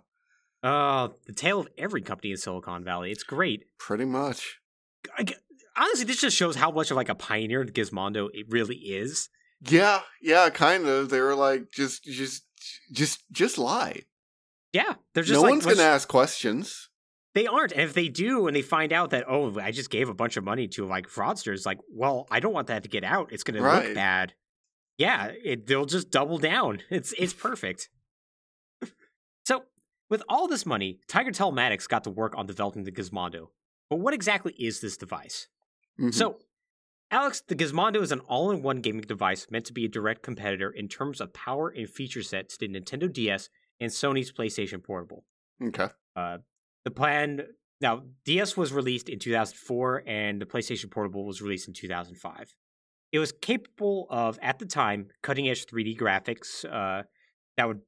Oh, 0.64 1.14
the 1.26 1.34
tale 1.34 1.60
of 1.62 1.68
every 1.78 2.02
company 2.02 2.32
in 2.32 2.38
Silicon 2.38 2.84
Valley. 2.84 3.12
It's 3.12 3.24
great. 3.24 3.64
Pretty 3.78 4.06
much. 4.06 4.60
I 5.18 5.26
honestly, 5.78 6.06
this 6.06 6.20
just 6.22 6.36
shows 6.36 6.56
how 6.58 6.72
much 6.72 6.92
of 6.92 6.98
like 6.98 7.10
a 7.10 7.16
pioneer 7.16 7.64
Gizmondo 7.66 8.28
it 8.34 8.46
really 8.50 8.76
is. 8.76 9.30
Yeah, 9.62 10.02
yeah, 10.22 10.50
kind 10.50 10.86
of. 10.88 11.10
They 11.10 11.20
were 11.22 11.36
like, 11.36 11.72
just, 11.72 12.04
just, 12.04 12.44
just, 12.92 13.24
just 13.32 13.58
lie. 13.58 14.02
Yeah, 14.74 14.96
they're 15.14 15.24
just 15.24 15.34
no 15.38 15.42
like 15.42 15.52
one's 15.52 15.66
gonna 15.66 15.82
ask 15.82 16.08
questions. 16.08 16.90
They 17.36 17.48
aren't. 17.48 17.72
And 17.72 17.82
if 17.82 17.94
they 17.94 18.08
do 18.10 18.48
and 18.48 18.56
they 18.56 18.62
find 18.62 18.92
out 18.92 19.12
that, 19.12 19.26
oh, 19.30 19.58
I 19.60 19.72
just 19.72 19.90
gave 19.90 20.10
a 20.10 20.14
bunch 20.14 20.36
of 20.38 20.44
money 20.44 20.68
to 20.70 20.86
like 20.86 21.08
fraudsters, 21.08 21.66
like, 21.66 21.78
well, 21.94 22.28
I 22.32 22.40
don't 22.40 22.54
want 22.54 22.68
that 22.68 22.84
to 22.84 22.90
get 22.90 23.04
out. 23.04 23.32
It's 23.32 23.44
going 23.44 23.56
to 23.56 23.62
Right. 23.64 23.86
look 23.88 23.96
bad. 23.96 24.34
Yeah, 24.98 25.32
it, 25.44 25.66
they'll 25.68 25.86
just 25.86 26.12
double 26.12 26.38
down. 26.40 26.82
It's 26.90 27.14
it's 27.18 27.34
perfect. 27.34 27.90
With 30.10 30.24
all 30.30 30.48
this 30.48 30.66
money, 30.66 31.00
Tiger 31.08 31.32
Telematics 31.32 31.88
got 31.88 32.04
to 32.06 32.10
work 32.10 32.34
on 32.36 32.46
developing 32.46 32.84
the 32.84 32.92
Gizmondo. 32.92 33.48
But 33.90 34.00
what 34.00 34.14
exactly 34.14 34.54
is 34.60 34.82
this 34.82 34.98
device? 34.98 35.48
Mhm. 36.00 36.14
So, 36.14 36.40
Alex, 37.12 37.42
the 37.42 37.56
Gizmondo 37.56 38.02
is 38.02 38.12
an 38.12 38.20
all 38.22 38.52
in 38.52 38.62
one 38.62 38.82
gaming 38.82 39.02
device 39.02 39.48
meant 39.50 39.66
to 39.66 39.74
be 39.74 39.86
a 39.86 39.90
direct 39.90 40.22
competitor 40.22 40.70
in 40.70 40.88
terms 40.88 41.20
of 41.20 41.34
power 41.34 41.70
and 41.70 41.90
feature 41.90 42.22
set 42.22 42.50
to 42.50 42.60
the 42.60 42.68
Nintendo 42.68 43.12
DS 43.12 43.50
and 43.80 43.92
Sony's 43.92 44.32
PlayStation 44.32 44.84
Portable. 44.84 45.26
okay. 45.64 45.88
Uh, 46.16 46.38
the 46.86 46.92
plan 46.92 47.42
now 47.82 48.04
DS 48.26 48.56
was 48.58 48.72
released 48.74 49.10
in 49.10 49.20
2004, 49.20 50.04
and 50.06 50.42
the 50.42 50.46
PlayStation 50.46 50.92
Portable 50.92 51.26
was 51.26 51.42
released 51.42 51.68
in 51.68 51.74
2005. 51.74 52.54
It 53.12 53.20
was 53.20 53.32
capable 53.32 54.06
of, 54.10 54.38
at 54.42 54.60
the 54.60 54.66
time, 54.66 55.08
cutting 55.24 55.50
edge 55.50 55.66
3D 55.66 55.98
graphics 55.98 56.64
uh, 56.66 57.04
that 57.58 57.68
would 57.68 57.82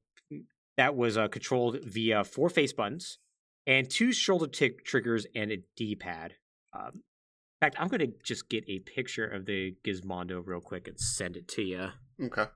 that 0.76 0.94
was 0.96 1.16
uh, 1.16 1.28
controlled 1.28 1.78
via 1.84 2.24
four 2.24 2.48
face 2.48 2.72
buttons 2.72 3.18
and 3.66 3.88
two 3.90 4.12
shoulder 4.12 4.46
t- 4.46 4.70
triggers 4.84 5.26
and 5.34 5.52
a 5.52 5.58
D-pad. 5.76 6.34
Um, 6.72 6.90
in 6.94 7.00
fact, 7.66 7.76
I'm 7.78 7.88
going 7.88 8.00
to 8.00 8.12
just 8.24 8.48
get 8.48 8.64
a 8.68 8.80
picture 8.80 9.26
of 9.26 9.46
the 9.46 9.74
Gizmondo 9.86 10.42
real 10.44 10.60
quick 10.60 10.88
and 10.88 10.98
send 10.98 11.36
it 11.36 11.46
to 11.48 11.62
you, 11.62 11.88
Okay. 12.20 12.46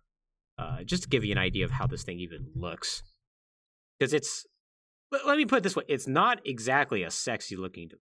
uh, 0.59 0.83
just 0.85 1.05
to 1.05 1.09
give 1.09 1.25
you 1.25 1.33
an 1.33 1.39
idea 1.39 1.65
of 1.65 1.71
how 1.73 1.87
this 1.87 2.03
thing 2.03 2.19
even 2.19 2.49
looks. 2.57 3.03
Because 3.99 4.13
it's, 4.13 4.47
let, 5.13 5.27
let 5.27 5.37
me 5.37 5.45
put 5.47 5.59
it 5.59 5.63
this 5.63 5.77
way: 5.77 5.85
it's 5.89 6.09
not 6.09 6.41
exactly 6.45 7.03
a 7.05 7.11
sexy 7.11 7.55
looking. 7.55 7.89
device. 7.89 8.01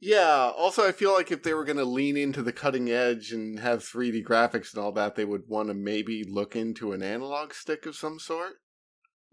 Yeah. 0.00 0.50
Also, 0.58 0.86
I 0.86 0.90
feel 0.90 1.12
like 1.12 1.30
if 1.30 1.44
they 1.44 1.54
were 1.54 1.64
going 1.64 1.76
to 1.76 1.84
lean 1.84 2.16
into 2.16 2.42
the 2.42 2.52
cutting 2.52 2.90
edge 2.90 3.30
and 3.30 3.60
have 3.60 3.84
3D 3.84 4.24
graphics 4.24 4.74
and 4.74 4.82
all 4.82 4.90
that, 4.92 5.14
they 5.14 5.24
would 5.24 5.42
want 5.46 5.68
to 5.68 5.74
maybe 5.74 6.24
look 6.24 6.56
into 6.56 6.90
an 6.92 7.04
analog 7.04 7.54
stick 7.54 7.86
of 7.86 7.94
some 7.94 8.18
sort. 8.18 8.54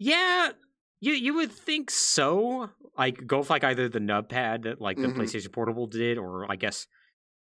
Yeah, 0.02 0.52
you 1.00 1.12
you 1.12 1.34
would 1.34 1.52
think 1.52 1.90
so. 1.90 2.70
Like 2.96 3.26
go 3.26 3.38
with 3.40 3.50
like 3.50 3.62
either 3.64 3.88
the 3.88 4.00
nub 4.00 4.28
pad 4.30 4.62
that 4.62 4.80
like 4.80 4.96
the 4.96 5.08
Mhm. 5.08 5.16
PlayStation 5.16 5.52
Portable 5.52 5.86
did, 5.86 6.16
or 6.18 6.50
I 6.50 6.56
guess, 6.56 6.86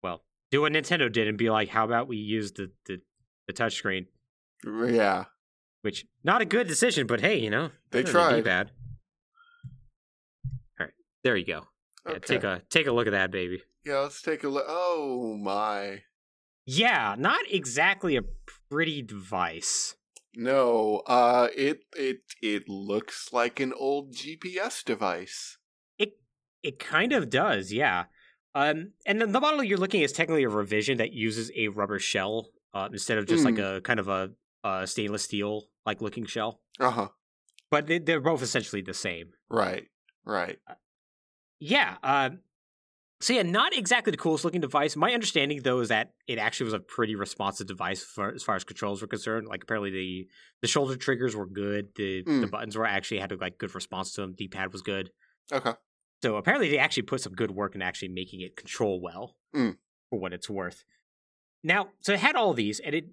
well, 0.03 0.25
do 0.53 0.61
what 0.61 0.73
Nintendo 0.73 1.11
did 1.13 1.27
and 1.29 1.37
be 1.37 1.51
like, 1.51 1.69
how 1.69 1.85
about 1.85 2.07
we 2.09 2.17
use 2.17 2.53
the 2.53 2.71
the, 2.87 3.01
the 3.49 3.53
touchscreen? 3.53 4.07
Yeah. 4.65 5.25
Which 5.83 6.07
not 6.23 6.41
a 6.41 6.45
good 6.47 6.67
decision, 6.69 7.07
but 7.09 7.21
hey, 7.21 7.39
you 7.41 7.51
know 7.51 7.71
They 7.91 8.05
tried. 8.05 8.37
D-pad. 8.37 8.71
All 10.81 10.87
right, 10.87 10.95
there 11.25 11.37
you 11.37 11.45
go. 11.45 11.67
Yeah, 12.09 12.19
take 12.21 12.45
a 12.45 12.63
take 12.71 12.87
a 12.87 12.93
look 12.93 13.07
at 13.07 13.11
that 13.13 13.31
baby. 13.31 13.63
Yeah, 13.85 13.99
let's 13.99 14.23
take 14.23 14.45
a 14.45 14.49
look. 14.49 14.65
Oh 14.69 15.37
my. 15.37 16.03
Yeah, 16.67 17.15
not 17.19 17.41
exactly 17.51 18.17
a 18.17 18.23
pretty 18.71 19.03
device. 19.03 19.97
No, 20.37 21.03
uh 21.07 21.49
it 21.57 21.85
it 21.97 22.19
it 22.43 22.69
looks 22.69 23.33
like 23.33 23.61
an 23.61 23.73
old 23.73 24.13
GPS 24.13 24.85
device. 24.85 25.59
It 25.99 26.19
it 26.63 26.79
kind 26.79 27.13
of 27.13 27.31
does, 27.31 27.73
yeah. 27.73 28.05
Um, 28.55 28.93
and 29.05 29.21
then 29.21 29.33
the 29.33 29.41
model 29.41 29.65
you're 29.65 29.79
looking 29.79 30.01
at 30.01 30.05
is 30.05 30.13
technically 30.13 30.45
a 30.45 30.49
revision 30.49 30.99
that 30.99 31.13
uses 31.13 31.51
a 31.57 31.69
rubber 31.69 31.99
shell 31.99 32.51
uh, 32.73 32.89
instead 32.93 33.19
of 33.19 33.27
just 33.27 33.45
like 33.45 33.59
a 33.59 33.81
kind 33.83 33.99
of 33.99 34.09
a, 34.09 34.31
a 34.63 34.87
stainless 34.87 35.25
steel 35.25 35.65
like 35.85 36.01
looking 36.01 36.25
shell. 36.25 36.61
Uh-huh. 36.79 37.09
But 37.71 37.89
they, 37.89 37.99
they're 37.99 38.21
both 38.21 38.43
essentially 38.43 38.81
the 38.81 38.95
same. 38.95 39.31
Right. 39.51 39.89
Right. 40.25 40.59
Yeah. 41.59 41.97
Um, 42.05 42.41
so 43.21 43.33
yeah, 43.33 43.43
not 43.43 43.77
exactly 43.77 44.11
the 44.11 44.17
coolest 44.17 44.45
looking 44.45 44.61
device. 44.61 44.97
My 44.97 45.13
understanding 45.13 45.63
though 45.63 45.81
is 45.81 45.89
that 45.89 46.15
it 46.27 46.39
actually 46.39 46.65
was 46.65 46.75
a 46.75 46.81
pretty 46.81 47.15
responsive 47.15 47.67
device 47.67 48.03
for, 48.03 48.33
as 48.35 48.43
far 48.43 48.57
as 48.57 48.65
controls 48.65 49.01
were 49.01 49.09
concerned. 49.09 49.47
Like 49.47 49.63
apparently 49.63 49.91
the 49.91 50.29
the 50.63 50.69
shoulder 50.69 50.97
triggers 50.97 51.35
were 51.35 51.47
good. 51.47 51.89
The 51.97 52.23
the 52.23 52.31
Mm. 52.31 52.51
buttons 52.51 52.77
were 52.77 52.87
actually 52.87 53.21
had 53.21 53.33
a 53.33 53.37
like 53.37 53.59
good 53.59 53.75
response 53.75 54.13
to 54.15 54.21
them. 54.23 54.35
D 54.35 54.49
pad 54.49 54.73
was 54.73 54.83
good. 54.83 55.11
Okay. 55.53 55.73
So 56.23 56.37
apparently 56.37 56.69
they 56.71 56.79
actually 56.79 57.05
put 57.05 57.21
some 57.21 57.35
good 57.35 57.51
work 57.51 57.75
in 57.75 57.83
actually 57.83 58.09
making 58.09 58.41
it 58.41 58.57
control 58.57 59.01
well 59.01 59.37
Mm. 59.55 59.77
for 60.11 60.19
what 60.19 60.33
it's 60.33 60.51
worth. 60.51 60.85
Now, 61.63 61.91
so 62.01 62.13
it 62.13 62.21
had 62.21 62.37
all 62.37 62.53
these, 62.55 62.81
and 62.81 62.95
it 62.95 63.05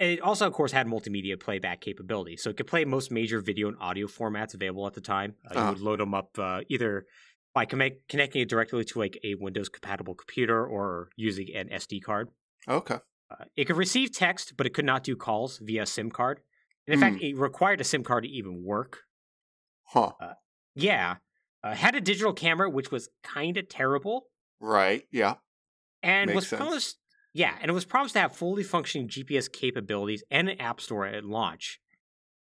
and 0.00 0.10
it 0.12 0.20
also, 0.20 0.46
of 0.46 0.52
course, 0.52 0.70
had 0.72 0.86
multimedia 0.86 1.38
playback 1.40 1.80
capability. 1.80 2.36
So 2.36 2.50
it 2.50 2.56
could 2.56 2.68
play 2.68 2.84
most 2.84 3.10
major 3.10 3.40
video 3.40 3.66
and 3.68 3.76
audio 3.80 4.06
formats 4.06 4.54
available 4.54 4.86
at 4.86 4.94
the 4.94 5.00
time. 5.00 5.34
Uh, 5.44 5.54
You 5.54 5.60
Uh-huh. 5.60 5.70
would 5.70 5.80
load 5.80 6.00
them 6.00 6.14
up 6.14 6.38
uh, 6.38 6.60
either 6.68 7.06
by 7.54 7.64
connect- 7.64 8.08
connecting 8.08 8.42
it 8.42 8.48
directly 8.48 8.84
to 8.84 8.98
like 8.98 9.18
a 9.24 9.34
Windows 9.36 9.68
compatible 9.68 10.14
computer 10.14 10.64
or 10.66 11.08
using 11.16 11.48
an 11.54 11.68
SD 11.68 12.02
card. 12.02 12.28
Okay. 12.68 12.98
Uh, 13.30 13.44
it 13.56 13.64
could 13.66 13.76
receive 13.76 14.12
text, 14.12 14.54
but 14.56 14.66
it 14.66 14.74
could 14.74 14.84
not 14.84 15.04
do 15.04 15.14
calls 15.16 15.58
via 15.62 15.84
SIM 15.86 16.10
card. 16.10 16.40
And 16.86 16.94
in 16.94 17.00
fact, 17.00 17.22
it 17.22 17.36
required 17.36 17.80
a 17.80 17.84
SIM 17.84 18.02
card 18.02 18.24
to 18.24 18.30
even 18.30 18.62
work. 18.64 19.00
Huh. 19.84 20.12
Yeah. 20.74 21.16
Uh, 21.62 21.74
had 21.74 21.94
a 21.94 22.00
digital 22.00 22.32
camera, 22.32 22.70
which 22.70 22.90
was 22.90 23.08
kind 23.22 23.56
of 23.58 23.68
terrible. 23.68 24.28
Right. 24.60 25.02
Yeah. 25.10 25.34
and 26.02 26.28
Makes 26.28 26.34
was 26.36 26.48
sense. 26.48 26.60
promised 26.60 26.98
yeah 27.34 27.54
and 27.60 27.68
it 27.70 27.74
was 27.74 27.84
promised 27.84 28.14
to 28.14 28.20
have 28.20 28.34
fully 28.34 28.62
functioning 28.62 29.06
gps 29.06 29.52
capabilities 29.52 30.22
and 30.30 30.48
an 30.48 30.58
app 30.60 30.80
store 30.80 31.04
at 31.06 31.24
launch 31.24 31.78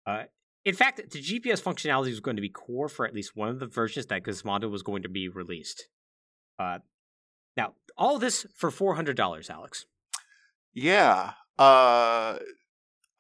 uh, 0.08 0.24
in 0.66 0.76
fact 0.76 0.97
the 1.12 1.20
gps 1.22 1.62
functionality 1.62 2.09
was 2.09 2.20
going 2.20 2.36
to 2.36 2.41
be 2.41 2.49
core 2.49 2.88
for 2.89 3.05
at 3.05 3.14
least 3.14 3.36
one 3.36 3.49
of 3.49 3.59
the 3.59 3.68
versions 3.68 4.05
that 4.07 4.24
gizmondo 4.24 4.70
was 4.70 4.84
going 4.84 5.01
to 5.03 5.09
be 5.09 5.28
released 5.28 5.88
uh, 6.59 6.80
now 7.57 7.74
all 7.97 8.20
this 8.20 8.45
for 8.55 8.70
$400 8.72 9.49
alex 9.49 9.86
Yeah. 10.74 11.34
Uh 11.57 12.38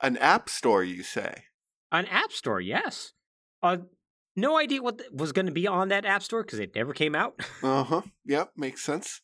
an 0.01 0.17
app 0.17 0.49
store 0.49 0.83
you 0.83 1.03
say. 1.03 1.43
an 1.91 2.05
app 2.07 2.31
store 2.31 2.59
yes 2.61 3.13
uh, 3.63 3.77
no 4.35 4.57
idea 4.57 4.81
what 4.81 5.01
was 5.13 5.31
going 5.31 5.45
to 5.45 5.51
be 5.51 5.67
on 5.67 5.89
that 5.89 6.05
app 6.05 6.23
store 6.23 6.43
because 6.43 6.59
it 6.59 6.73
never 6.75 6.93
came 6.93 7.13
out 7.15 7.39
Uh-huh. 7.63 8.01
Yep, 8.25 8.51
makes 8.55 8.83
sense. 8.83 9.21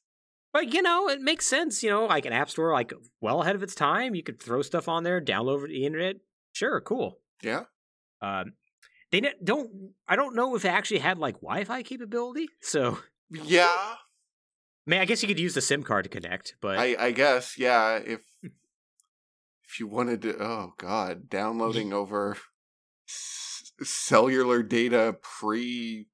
But 0.53 0.73
you 0.73 0.81
know, 0.81 1.07
it 1.09 1.21
makes 1.21 1.45
sense. 1.47 1.83
You 1.83 1.89
know, 1.89 2.05
like 2.05 2.25
an 2.25 2.33
app 2.33 2.49
store, 2.49 2.71
like 2.73 2.91
well 3.21 3.41
ahead 3.41 3.55
of 3.55 3.61
its 3.63 3.75
time. 3.75 4.15
You 4.15 4.23
could 4.23 4.39
throw 4.41 4.61
stuff 4.61 4.87
on 4.87 5.03
there, 5.03 5.21
download 5.21 5.63
it 5.65 5.69
the 5.69 5.85
internet. 5.85 6.15
Sure, 6.53 6.79
cool. 6.81 7.19
Yeah. 7.43 7.63
Um, 8.21 8.53
they 9.11 9.21
ne- 9.21 9.33
don't. 9.43 9.91
I 10.07 10.15
don't 10.15 10.35
know 10.35 10.55
if 10.55 10.65
it 10.65 10.69
actually 10.69 10.99
had 10.99 11.17
like 11.17 11.35
Wi-Fi 11.41 11.83
capability. 11.83 12.47
So, 12.61 12.99
Yeah. 13.29 13.67
I 14.87 14.89
mean, 14.89 15.01
I 15.01 15.05
guess 15.05 15.21
you 15.21 15.27
could 15.27 15.39
use 15.39 15.53
the 15.53 15.61
SIM 15.61 15.83
card 15.83 16.05
to 16.05 16.09
connect. 16.09 16.55
But 16.61 16.77
I 16.77 16.95
I 16.97 17.11
guess 17.11 17.57
yeah, 17.57 17.97
if 17.97 18.21
if 18.43 19.79
you 19.79 19.87
wanted 19.87 20.21
to 20.23 20.37
oh 20.41 20.73
god, 20.77 21.29
downloading 21.29 21.91
over 21.93 22.37
s- 23.07 23.73
cellular 23.83 24.63
data 24.63 25.17
pre 25.21 26.07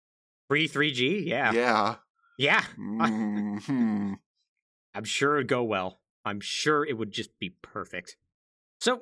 free 0.47 0.67
3G, 0.67 1.25
yeah, 1.27 1.51
yeah, 1.53 1.95
yeah. 2.37 2.63
Mhm. 2.79 4.15
I'm 4.95 5.03
sure 5.03 5.35
it'd 5.37 5.47
go 5.47 5.63
well. 5.63 5.99
I'm 6.25 6.39
sure 6.39 6.85
it 6.85 6.97
would 6.97 7.11
just 7.11 7.37
be 7.39 7.49
perfect. 7.61 8.15
So, 8.79 9.01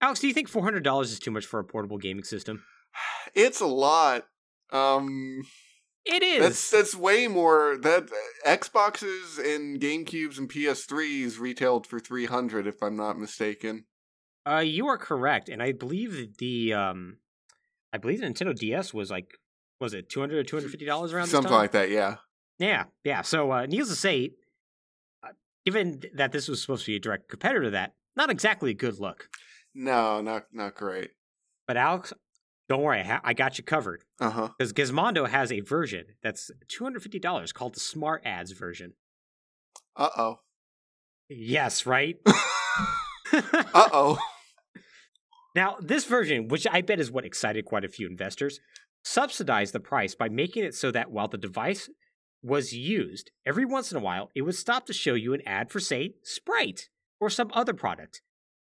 Alex, 0.00 0.20
do 0.20 0.28
you 0.28 0.34
think 0.34 0.48
four 0.48 0.62
hundred 0.62 0.84
dollars 0.84 1.10
is 1.10 1.18
too 1.18 1.30
much 1.30 1.46
for 1.46 1.60
a 1.60 1.64
portable 1.64 1.98
gaming 1.98 2.24
system? 2.24 2.64
It's 3.34 3.60
a 3.60 3.66
lot. 3.66 4.26
Um 4.72 5.42
It 6.04 6.22
is. 6.22 6.40
That's 6.40 6.70
that's 6.70 6.96
way 6.96 7.28
more. 7.28 7.76
That 7.76 8.08
Xboxes 8.46 9.38
and 9.38 9.80
GameCubes 9.80 10.38
and 10.38 10.48
PS3s 10.48 11.38
retailed 11.38 11.86
for 11.86 11.98
three 12.00 12.26
hundred, 12.26 12.66
if 12.66 12.82
I'm 12.82 12.96
not 12.96 13.18
mistaken. 13.18 13.84
Uh, 14.48 14.60
you 14.60 14.86
are 14.86 14.96
correct, 14.96 15.48
and 15.48 15.60
I 15.60 15.72
believe 15.72 16.12
that 16.12 16.38
the 16.38 16.72
um, 16.72 17.18
I 17.92 17.98
believe 17.98 18.20
the 18.20 18.26
Nintendo 18.26 18.54
DS 18.54 18.94
was 18.94 19.10
like, 19.10 19.38
was 19.80 19.92
it 19.92 20.08
two 20.08 20.20
hundred 20.20 20.38
or 20.38 20.44
two 20.44 20.56
hundred 20.56 20.70
fifty 20.70 20.86
dollars 20.86 21.12
around 21.12 21.24
this 21.24 21.32
Something 21.32 21.52
like 21.52 21.72
that. 21.72 21.90
Yeah. 21.90 22.16
Yeah, 22.58 22.84
yeah. 23.04 23.22
So, 23.22 23.50
uh, 23.50 23.66
needless 23.66 23.90
to 23.90 23.96
say, 23.96 24.30
uh, 25.22 25.32
given 25.66 26.00
that 26.14 26.32
this 26.32 26.48
was 26.48 26.62
supposed 26.62 26.84
to 26.86 26.92
be 26.92 26.96
a 26.96 27.00
direct 27.00 27.28
competitor 27.28 27.64
to 27.64 27.70
that, 27.70 27.94
not 28.16 28.30
exactly 28.30 28.70
a 28.70 28.74
good 28.74 28.98
look. 28.98 29.28
No, 29.78 30.22
not 30.22 30.46
not 30.52 30.74
great. 30.74 31.10
But 31.68 31.76
Alex, 31.76 32.12
don't 32.68 32.82
worry, 32.82 33.02
I, 33.02 33.34
got 33.34 33.58
you 33.58 33.64
covered 33.64 34.04
Uh 34.18 34.30
huh. 34.30 34.48
because 34.58 34.72
Gizmondo 34.72 35.28
has 35.28 35.52
a 35.52 35.60
version 35.60 36.06
that's 36.22 36.50
two 36.68 36.82
hundred 36.84 37.02
fifty 37.02 37.18
dollars 37.18 37.52
called 37.52 37.74
the 37.74 37.80
Smart 37.80 38.22
Ads 38.24 38.52
version. 38.52 38.94
Uh 39.94 40.08
oh. 40.16 40.38
Yes, 41.28 41.84
right. 41.86 42.16
Uh 43.32 43.88
oh. 43.92 44.18
Now, 45.54 45.76
this 45.80 46.04
version, 46.04 46.48
which 46.48 46.66
I 46.70 46.82
bet 46.82 47.00
is 47.00 47.10
what 47.10 47.24
excited 47.24 47.64
quite 47.64 47.84
a 47.84 47.88
few 47.88 48.06
investors, 48.06 48.60
subsidized 49.04 49.72
the 49.72 49.80
price 49.80 50.14
by 50.14 50.28
making 50.28 50.64
it 50.64 50.74
so 50.74 50.90
that 50.90 51.10
while 51.10 51.28
the 51.28 51.38
device 51.38 51.88
was 52.42 52.74
used, 52.74 53.30
every 53.46 53.64
once 53.64 53.90
in 53.90 53.96
a 53.96 54.00
while 54.02 54.30
it 54.34 54.42
would 54.42 54.54
stop 54.54 54.84
to 54.86 54.92
show 54.92 55.14
you 55.14 55.32
an 55.32 55.40
ad 55.46 55.70
for, 55.70 55.80
say, 55.80 56.14
Sprite 56.22 56.88
or 57.20 57.30
some 57.30 57.50
other 57.54 57.72
product. 57.72 58.20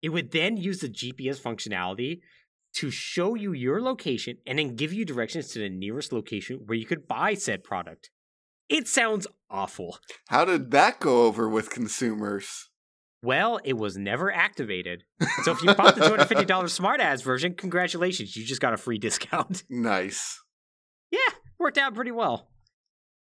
It 0.03 0.11
would 0.11 0.33
then 0.33 0.57
use 0.57 0.81
the 0.81 0.89
GPS 0.89 1.41
functionality 1.41 2.21
to 2.75 2.91
show 2.91 3.35
you 3.35 3.53
your 3.53 3.81
location 3.81 4.39
and 4.47 4.59
then 4.59 4.75
give 4.77 4.93
you 4.93 5.05
directions 5.05 5.49
to 5.53 5.59
the 5.61 5.69
nearest 5.69 6.13
location 6.13 6.63
where 6.67 6.77
you 6.77 6.87
could 6.87 7.07
buy 7.07 7.35
said 7.35 7.63
product. 7.63 8.11
It 8.69 8.89
sounds 8.89 9.27
awful. 9.51 9.99
How 10.29 10.45
did 10.45 10.71
that 10.71 10.99
go 10.99 11.27
over 11.27 11.49
with 11.49 11.71
consumers? 11.71 12.71
Well, 13.23 13.61
it 13.63 13.75
was 13.75 13.97
never 13.97 14.33
activated. 14.33 15.05
So 15.45 15.53
if 15.53 15.63
you 15.63 15.75
bought 15.75 15.95
the 15.95 16.01
$250 16.01 16.69
Smart 16.71 17.01
Ads 17.01 17.23
version, 17.23 17.55
congratulations, 17.55 18.35
you 18.35 18.45
just 18.45 18.61
got 18.61 18.73
a 18.73 18.77
free 18.77 18.99
discount. 18.99 19.63
Nice. 19.71 20.41
yeah, 21.13 21.19
worked 21.59 21.79
out 21.79 21.95
pretty 21.95 22.11
well. 22.11 22.49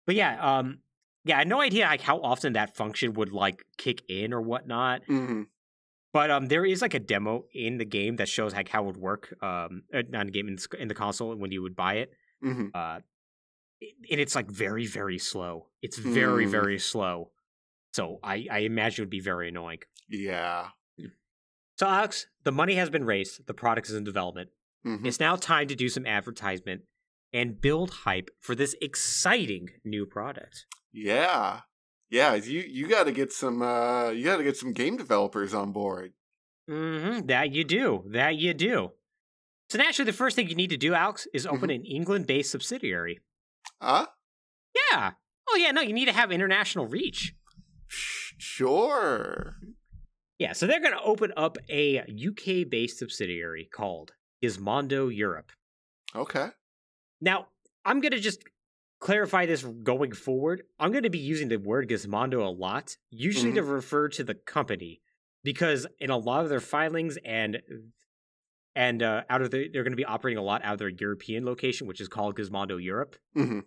But 0.07 0.16
yeah, 0.16 0.59
um, 0.59 0.78
yeah, 1.24 1.37
I 1.37 1.39
had 1.41 1.49
no 1.49 1.61
idea 1.61 1.85
like 1.85 2.01
how 2.01 2.18
often 2.20 2.55
that 2.55 2.74
function 2.76 3.12
would 3.12 3.30
like 3.33 3.62
kick 3.78 4.03
in 4.09 4.33
or 4.33 4.41
whatnot. 4.41 5.03
hmm 5.07 5.43
But 6.13 6.31
um, 6.31 6.47
there 6.47 6.65
is 6.67 6.83
like 6.83 6.95
a 6.95 6.99
demo 7.01 7.45
in 7.55 7.79
the 7.79 7.85
game 7.87 8.17
that 8.17 8.29
shows 8.29 8.53
like 8.53 8.69
how 8.69 8.83
it 8.83 8.87
would 8.87 8.97
work. 8.99 9.35
Um, 9.43 9.85
uh, 9.95 9.99
in 9.99 10.27
the 10.27 10.33
game 10.33 10.49
in 10.49 10.57
the, 10.57 10.67
in 10.79 10.89
the 10.89 10.95
console 10.95 11.35
when 11.37 11.51
you 11.53 11.63
would 11.63 11.77
buy 11.77 11.95
it. 11.95 12.11
hmm 12.43 12.67
Uh, 12.75 13.01
and 14.11 14.21
it's 14.21 14.35
like 14.37 14.49
very 14.51 14.87
very 14.87 15.19
slow. 15.19 15.69
It's 15.81 15.99
very 15.99 16.47
Mm. 16.47 16.51
very 16.51 16.79
slow. 16.79 17.33
So 17.95 18.19
I 18.23 18.47
I 18.51 18.59
imagine 18.61 19.03
it 19.03 19.07
would 19.07 19.11
be 19.11 19.21
very 19.21 19.49
annoying. 19.49 19.81
Yeah. 20.09 20.69
So 21.79 21.87
Alex, 21.89 22.27
the 22.45 22.53
money 22.53 22.75
has 22.77 22.91
been 22.91 23.05
raised. 23.05 23.47
The 23.47 23.55
product 23.55 23.89
is 23.89 23.95
in 23.95 24.05
development. 24.05 24.51
Mhm. 24.87 25.05
It's 25.07 25.19
now 25.19 25.35
time 25.37 25.67
to 25.69 25.75
do 25.75 25.89
some 25.89 26.07
advertisement 26.07 26.83
and 27.33 27.61
build 27.61 27.91
hype 28.05 28.29
for 28.41 28.55
this 28.55 28.77
exciting 28.81 29.69
new 29.85 30.05
product. 30.07 30.67
Yeah. 30.93 31.63
Yeah, 32.13 32.35
you 32.35 32.61
you 32.61 32.89
got 32.89 33.05
to 33.05 33.13
get 33.13 33.33
some 33.33 33.63
uh 33.63 34.11
you 34.11 34.23
got 34.23 34.37
to 34.37 34.45
get 34.45 34.59
some 34.59 34.75
game 34.75 34.99
developers 34.99 35.55
on 35.55 35.73
board. 35.73 36.13
Mm-hmm. 36.69 37.27
That 37.27 37.53
you 37.53 37.65
do. 37.65 38.05
That 38.07 38.37
you 38.37 38.53
do. 38.53 38.93
So 39.71 39.79
naturally, 39.79 40.11
the 40.11 40.17
first 40.17 40.37
thing 40.37 40.47
you 40.51 40.55
need 40.55 40.69
to 40.71 40.77
do, 40.77 40.93
Alex, 40.93 41.27
is 41.33 41.47
open 41.47 41.71
an 41.71 41.87
England-based 41.87 42.51
subsidiary. 42.51 43.21
Huh? 43.81 44.07
Yeah. 44.93 45.13
Oh 45.49 45.57
yeah. 45.57 45.71
No, 45.71 45.81
you 45.81 45.95
need 45.95 46.05
to 46.05 46.13
have 46.13 46.31
international 46.31 46.87
reach. 46.87 47.35
Sure. 47.89 49.57
Yeah. 50.39 50.53
So 50.53 50.67
they're 50.67 50.81
going 50.81 50.93
to 50.93 51.03
open 51.03 51.33
up 51.35 51.57
a 51.71 52.01
UK-based 52.01 52.99
subsidiary 52.99 53.71
called 53.75 54.13
Gizmondo 54.45 55.15
Europe. 55.15 55.51
Okay. 56.15 56.49
Now, 57.23 57.47
I'm 57.87 58.03
going 58.03 58.13
to 58.13 58.21
just 58.21 58.45
clarify 59.03 59.44
this 59.46 59.64
going 59.64 60.12
forward. 60.12 60.62
I'm 60.78 60.92
going 60.92 61.03
to 61.03 61.11
be 61.11 61.18
using 61.18 61.48
the 61.48 61.59
word 61.59 61.88
Gizmondo 61.88 62.46
a 62.46 62.48
lot, 62.48 62.96
usually 63.11 63.53
to 63.55 63.62
refer 63.62 64.09
to 64.11 64.24
the 64.24 64.34
company, 64.34 65.03
because 65.42 65.86
in 65.98 66.11
a 66.11 66.16
lot 66.16 66.44
of 66.44 66.48
their 66.48 66.61
filings 66.61 67.18
and 67.24 67.61
and 68.74 69.03
uh, 69.03 69.22
out 69.28 69.42
of 69.42 69.50
the, 69.50 69.68
they're 69.70 69.82
going 69.82 69.92
to 69.92 69.96
be 69.96 70.05
operating 70.05 70.38
a 70.38 70.42
lot 70.42 70.64
out 70.64 70.74
of 70.74 70.78
their 70.78 70.88
European 70.88 71.44
location, 71.44 71.86
which 71.86 72.00
is 72.00 72.09
called 72.09 72.36
Gizmondo 72.36 72.82
Europe. 72.82 73.16
hmm 73.34 73.61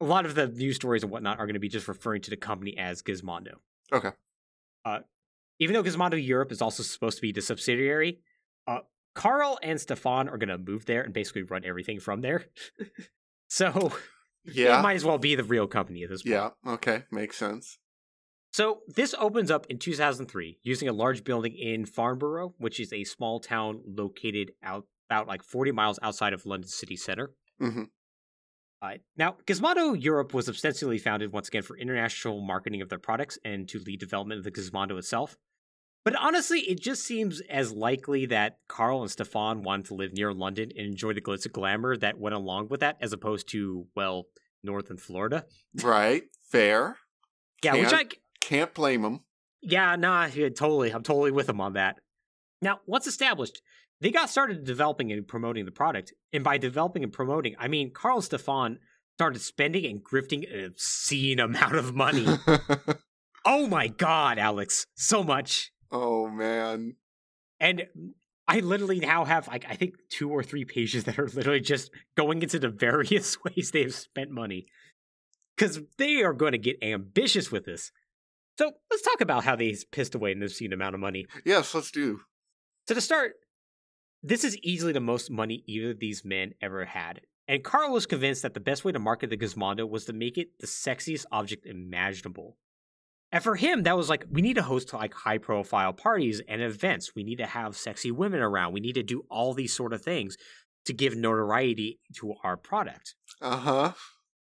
A 0.00 0.04
lot 0.04 0.26
of 0.26 0.34
the 0.34 0.48
news 0.48 0.76
stories 0.76 1.04
and 1.04 1.12
whatnot 1.12 1.38
are 1.38 1.46
going 1.46 1.54
to 1.54 1.60
be 1.60 1.68
just 1.68 1.86
referring 1.86 2.22
to 2.22 2.30
the 2.30 2.36
company 2.36 2.76
as 2.76 3.02
Gizmondo. 3.02 3.56
Okay. 3.92 4.10
Uh, 4.84 5.00
even 5.60 5.74
though 5.74 5.82
Gizmondo 5.82 6.26
Europe 6.26 6.50
is 6.50 6.60
also 6.60 6.82
supposed 6.82 7.18
to 7.18 7.22
be 7.22 7.30
the 7.30 7.42
subsidiary, 7.42 8.20
uh, 8.66 8.78
Carl 9.14 9.58
and 9.62 9.78
Stefan 9.78 10.28
are 10.28 10.38
going 10.38 10.48
to 10.48 10.58
move 10.58 10.86
there 10.86 11.02
and 11.02 11.12
basically 11.12 11.42
run 11.42 11.62
everything 11.64 12.00
from 12.00 12.22
there. 12.22 12.46
so 13.48 13.92
Yeah. 14.44 14.78
it 14.78 14.82
might 14.82 14.94
as 14.96 15.04
well 15.04 15.18
be 15.18 15.34
the 15.34 15.44
real 15.44 15.66
company 15.66 16.02
at 16.02 16.10
this 16.10 16.22
point. 16.22 16.32
yeah. 16.32 16.50
Okay. 16.66 17.04
Makes 17.10 17.36
sense. 17.36 17.78
So 18.52 18.80
this 18.86 19.14
opens 19.18 19.50
up 19.50 19.66
in 19.70 19.78
2003 19.78 20.58
using 20.62 20.88
a 20.88 20.92
large 20.92 21.24
building 21.24 21.56
in 21.56 21.86
Farnborough, 21.86 22.54
which 22.58 22.78
is 22.80 22.92
a 22.92 23.04
small 23.04 23.40
town 23.40 23.80
located 23.86 24.52
out 24.62 24.86
about 25.08 25.26
like 25.26 25.42
40 25.42 25.72
miles 25.72 25.98
outside 26.02 26.32
of 26.32 26.44
London 26.44 26.68
city 26.68 26.96
center. 26.96 27.32
hmm 27.58 27.84
Uh, 28.82 28.94
now, 29.16 29.36
Gizmondo 29.46 29.94
Europe 29.94 30.34
was 30.34 30.48
ostensibly 30.48 30.98
founded 30.98 31.32
once 31.32 31.48
again 31.48 31.62
for 31.62 31.78
international 31.78 32.40
marketing 32.42 32.82
of 32.82 32.88
their 32.88 32.98
products 32.98 33.38
and 33.44 33.68
to 33.68 33.78
lead 33.78 34.00
development 34.00 34.38
of 34.38 34.44
the 34.44 34.50
Gizmondo 34.50 34.98
itself. 34.98 35.36
But 36.04 36.16
honestly, 36.16 36.60
it 36.60 36.80
just 36.80 37.04
seems 37.04 37.40
as 37.48 37.72
likely 37.72 38.26
that 38.26 38.58
Carl 38.68 39.02
and 39.02 39.10
Stefan 39.10 39.62
wanted 39.62 39.86
to 39.86 39.94
live 39.94 40.12
near 40.12 40.32
London 40.32 40.70
and 40.76 40.86
enjoy 40.86 41.12
the 41.12 41.20
glitz 41.20 41.44
and 41.44 41.52
glamour 41.52 41.96
that 41.96 42.18
went 42.18 42.34
along 42.34 42.68
with 42.68 42.80
that, 42.80 42.96
as 43.00 43.12
opposed 43.12 43.48
to, 43.50 43.86
well, 43.94 44.26
northern 44.64 44.96
Florida. 44.96 45.44
Right. 45.80 46.24
Fair. 46.50 46.96
Yeah, 47.62 47.74
which 47.74 47.92
I 47.92 47.98
Can't- 48.04 48.14
Can't 48.40 48.74
blame 48.74 49.02
them. 49.02 49.20
Yeah, 49.60 49.94
nah, 49.94 50.24
yeah, 50.26 50.48
totally. 50.48 50.90
I'm 50.90 51.04
totally 51.04 51.30
with 51.30 51.46
them 51.46 51.60
on 51.60 51.74
that. 51.74 52.00
Now, 52.60 52.80
once 52.86 53.06
established, 53.06 53.62
they 54.00 54.10
got 54.10 54.28
started 54.28 54.64
developing 54.64 55.12
and 55.12 55.26
promoting 55.26 55.64
the 55.64 55.70
product. 55.70 56.12
And 56.32 56.42
by 56.42 56.58
developing 56.58 57.04
and 57.04 57.12
promoting, 57.12 57.54
I 57.60 57.68
mean 57.68 57.92
Carl 57.92 58.16
and 58.16 58.24
Stefan 58.24 58.78
started 59.14 59.38
spending 59.40 59.86
and 59.86 60.02
grifting 60.02 60.52
an 60.52 60.64
obscene 60.64 61.38
amount 61.38 61.76
of 61.76 61.94
money. 61.94 62.26
oh 63.44 63.68
my 63.68 63.86
god, 63.86 64.38
Alex, 64.38 64.86
so 64.96 65.22
much. 65.22 65.70
Oh 65.92 66.28
man. 66.28 66.96
And 67.60 67.86
I 68.48 68.60
literally 68.60 68.98
now 68.98 69.24
have 69.24 69.48
like 69.48 69.64
I 69.68 69.74
think 69.74 69.94
two 70.08 70.30
or 70.30 70.42
three 70.42 70.64
pages 70.64 71.04
that 71.04 71.18
are 71.18 71.28
literally 71.28 71.60
just 71.60 71.90
going 72.16 72.42
into 72.42 72.58
the 72.58 72.68
various 72.88 73.36
ways 73.44 73.70
they've 73.70 73.94
spent 73.94 74.30
money. 74.30 74.66
Cause 75.58 75.80
they 75.98 76.22
are 76.22 76.32
going 76.32 76.52
to 76.52 76.58
get 76.58 76.82
ambitious 76.82 77.52
with 77.52 77.66
this. 77.66 77.92
So 78.58 78.72
let's 78.90 79.02
talk 79.02 79.20
about 79.20 79.44
how 79.44 79.54
they 79.54 79.76
pissed 79.92 80.14
away 80.14 80.32
an 80.32 80.42
obscene 80.42 80.72
amount 80.72 80.94
of 80.94 81.00
money. 81.00 81.26
Yes. 81.44 81.74
Let's 81.74 81.90
do. 81.90 82.20
So 82.88 82.94
to 82.94 83.00
start, 83.00 83.34
this 84.22 84.44
is 84.44 84.56
easily 84.58 84.92
the 84.92 85.00
most 85.00 85.30
money 85.30 85.62
either 85.66 85.90
of 85.90 86.00
these 86.00 86.24
men 86.24 86.54
ever 86.60 86.84
had. 86.84 87.20
And 87.48 87.64
Carl 87.64 87.92
was 87.92 88.06
convinced 88.06 88.42
that 88.42 88.54
the 88.54 88.60
best 88.60 88.84
way 88.84 88.92
to 88.92 88.98
market 88.98 89.30
the 89.30 89.36
Gizmondo 89.36 89.88
was 89.88 90.04
to 90.06 90.12
make 90.12 90.38
it 90.38 90.58
the 90.60 90.66
sexiest 90.66 91.26
object 91.32 91.66
imaginable. 91.66 92.56
And 93.32 93.42
for 93.42 93.56
him, 93.56 93.84
that 93.84 93.96
was 93.96 94.10
like, 94.10 94.26
we 94.30 94.42
need 94.42 94.54
to 94.56 94.62
host 94.62 94.92
like 94.92 95.14
high 95.14 95.38
profile 95.38 95.94
parties 95.94 96.42
and 96.46 96.60
events. 96.60 97.14
We 97.16 97.24
need 97.24 97.38
to 97.38 97.46
have 97.46 97.76
sexy 97.76 98.10
women 98.10 98.40
around. 98.40 98.74
We 98.74 98.80
need 98.80 98.94
to 98.96 99.02
do 99.02 99.24
all 99.30 99.54
these 99.54 99.74
sort 99.74 99.94
of 99.94 100.02
things 100.02 100.36
to 100.84 100.92
give 100.92 101.16
notoriety 101.16 101.98
to 102.16 102.34
our 102.44 102.58
product. 102.58 103.14
Uh 103.40 103.56
huh. 103.56 103.92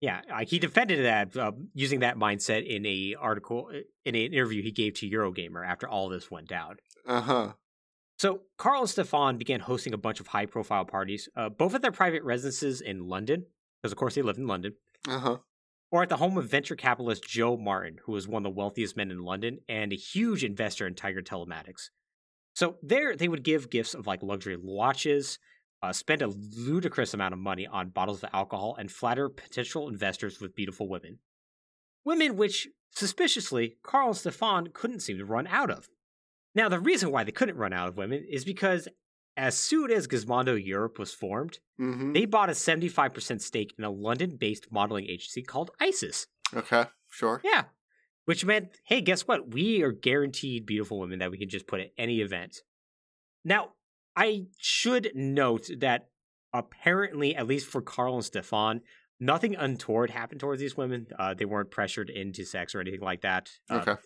Yeah, 0.03 0.20
like 0.29 0.49
he 0.49 0.59
defended 0.59 1.05
that 1.07 1.35
uh, 1.37 1.53
using 1.72 2.01
that 2.01 2.18
mindset 2.18 2.66
in 2.66 2.85
a 2.85 3.16
article 3.18 3.70
in 4.05 4.14
an 4.14 4.20
interview 4.33 4.62
he 4.62 4.70
gave 4.70 4.93
to 4.95 5.09
Eurogamer 5.09 5.66
after 5.66 5.89
all 5.89 6.11
this 6.11 6.31
went 6.31 6.49
down. 6.49 6.77
Uh 7.07 7.20
huh. 7.22 7.53
So 8.18 8.43
Carl 8.59 8.83
and 8.83 8.91
Stefan 8.91 9.39
began 9.39 9.61
hosting 9.61 9.95
a 9.95 9.99
bunch 9.99 10.20
of 10.20 10.29
high-profile 10.29 10.87
parties, 10.87 11.29
uh, 11.37 11.49
both 11.49 11.74
at 11.74 11.83
their 11.83 11.93
private 11.93 12.22
residences 12.22 12.81
in 12.81 13.09
London, 13.09 13.47
because 13.83 13.93
of 13.93 13.99
course 13.99 14.14
they 14.14 14.22
lived 14.22 14.39
in 14.39 14.47
London, 14.47 14.74
Uh 15.09 15.18
huh. 15.18 15.37
Or 15.91 16.03
at 16.03 16.09
the 16.09 16.16
home 16.16 16.37
of 16.37 16.51
venture 16.51 16.76
capitalist 16.76 17.26
Joe 17.26 17.57
Martin, 17.57 17.99
who 18.05 18.12
was 18.12 18.26
one 18.26 18.45
of 18.45 18.53
the 18.53 18.57
wealthiest 18.57 18.97
men 18.97 19.11
in 19.11 19.24
London 19.24 19.59
and 19.68 19.93
a 19.93 19.97
huge 19.97 20.45
investor 20.45 20.87
in 20.87 20.95
Tiger 20.95 21.22
Telematics. 21.22 21.91
So 22.55 22.76
there, 22.82 23.14
they 23.14 23.28
would 23.28 23.45
give 23.45 23.70
gifts 23.70 23.95
of 23.95 24.07
like 24.07 24.22
luxury 24.22 24.57
watches, 24.57 25.39
uh, 25.82 25.93
spend 25.93 26.22
a 26.22 26.28
ludicrous 26.28 27.14
amount 27.14 27.34
of 27.34 27.39
money 27.39 27.66
on 27.66 27.91
bottles 27.91 28.22
of 28.22 28.30
alcohol, 28.32 28.76
and 28.78 28.91
flatter 28.91 29.28
potential 29.28 29.89
investors 29.89 30.41
with 30.41 30.57
beautiful 30.57 30.89
women. 30.89 31.18
Women 32.05 32.37
which, 32.37 32.68
suspiciously, 32.93 33.76
Carl 33.82 34.09
and 34.09 34.16
Stefan 34.16 34.68
couldn't 34.72 35.01
seem 35.01 35.18
to 35.18 35.24
run 35.24 35.47
out 35.47 35.70
of. 35.70 35.89
Now, 36.55 36.70
the 36.70 36.80
reason 36.80 37.12
why 37.12 37.24
they 37.24 37.32
couldn't 37.32 37.59
run 37.59 37.74
out 37.74 37.89
of 37.89 37.99
women 37.99 38.24
is 38.28 38.45
because 38.45 38.89
as 39.37 39.57
soon 39.59 39.91
as 39.91 40.07
Gizmondo 40.07 40.55
Europe 40.62 40.99
was 40.99 41.12
formed, 41.12 41.59
hmm 41.78 42.12
they 42.12 42.24
bought 42.24 42.49
a 42.49 42.53
75% 42.53 43.41
stake 43.41 43.74
in 43.78 43.84
a 43.84 43.91
London 43.91 44.37
based 44.37 44.68
modeling 44.72 45.07
agency 45.07 45.43
called 45.43 45.70
ISIS. 45.80 46.26
Okay. 46.55 46.84
Sure. 47.11 47.41
Yeah. 47.45 47.64
Which 48.24 48.45
meant, 48.45 48.78
hey, 48.84 49.01
guess 49.01 49.22
what? 49.28 49.53
We 49.53 49.82
are 49.82 49.93
guaranteed 49.93 50.66
beautiful 50.66 50.99
women 50.99 51.18
that 51.20 51.30
we 51.30 51.39
can 51.39 51.49
just 51.49 51.66
put 51.66 51.80
at 51.80 51.93
any 51.97 52.20
event. 52.20 52.62
Now, 53.45 53.70
I 54.16 54.47
should 54.59 55.12
note 55.14 55.68
that 55.78 56.09
apparently, 56.53 57.37
at 57.37 57.47
least 57.47 57.68
for 57.68 57.80
Carl 57.82 58.14
and 58.16 58.24
Stefan, 58.24 58.80
nothing 59.20 59.55
untoward 59.55 60.11
happened 60.11 60.41
towards 60.41 60.61
these 60.61 60.76
women. 60.76 61.07
Uh, 61.18 61.34
they 61.34 61.45
weren't 61.45 61.70
pressured 61.70 62.11
into 62.11 62.45
sex 62.45 62.74
or 62.74 62.80
anything 62.80 63.01
like 63.01 63.20
that. 63.22 63.51
Uh, 63.70 63.76
Okay. 63.87 64.01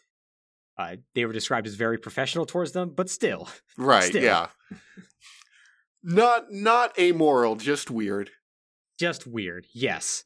Uh, 0.79 0.97
they 1.15 1.25
were 1.25 1.33
described 1.33 1.67
as 1.67 1.75
very 1.75 1.99
professional 1.99 2.47
towards 2.47 2.73
them, 2.73 2.91
but 2.97 3.09
still. 3.11 3.49
Right. 3.77 4.05
still. 4.05 4.23
Yeah. 4.23 4.49
Not 6.03 6.51
not 6.53 6.99
amoral, 6.99 7.57
just 7.57 7.91
weird. 7.91 8.31
just 8.99 9.27
weird. 9.27 9.67
Yes. 9.75 10.25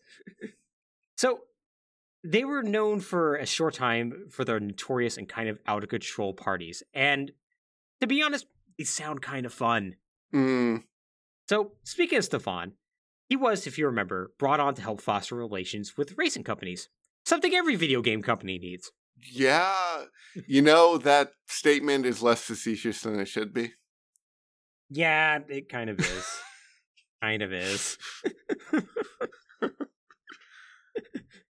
so 1.17 1.41
they 2.23 2.45
were 2.45 2.63
known 2.63 3.01
for 3.01 3.35
a 3.37 3.45
short 3.47 3.75
time 3.75 4.27
for 4.31 4.45
their 4.45 4.61
notorious 4.61 5.17
and 5.17 5.29
kind 5.29 5.49
of 5.49 5.59
out 5.67 5.83
of 5.83 5.91
control 5.91 6.33
parties. 6.33 6.83
And 6.95 7.33
to 8.01 8.07
be 8.07 8.23
honest, 8.23 8.47
they 8.79 8.85
sound 8.85 9.21
kind 9.21 9.45
of 9.47 9.53
fun. 9.53 9.97
Mm, 10.35 10.85
So 11.49 11.73
speaking 11.85 12.19
of 12.19 12.25
Stefan, 12.25 12.73
he 13.29 13.37
was, 13.37 13.67
if 13.67 13.77
you 13.79 13.87
remember, 13.87 14.33
brought 14.39 14.61
on 14.61 14.75
to 14.75 14.83
help 14.83 15.01
foster 15.01 15.35
relations 15.35 15.97
with 15.97 16.17
racing 16.17 16.45
companies. 16.45 16.89
Something 17.27 17.55
every 17.55 17.77
video 17.77 18.01
game 18.03 18.23
company 18.23 18.59
needs. 18.59 18.91
Yeah. 19.33 20.05
You 20.47 20.62
know 20.62 20.99
that 20.99 21.31
statement 21.47 22.07
is 22.07 22.22
less 22.22 22.43
facetious 22.43 23.03
than 23.03 23.18
it 23.20 23.27
should 23.29 23.53
be. 23.55 23.72
Yeah, 24.91 25.39
it 25.49 25.68
kind 25.68 25.91
of 25.91 25.99
is. 26.01 26.27
kind 27.22 27.43
of 27.43 27.53
is. 27.53 27.97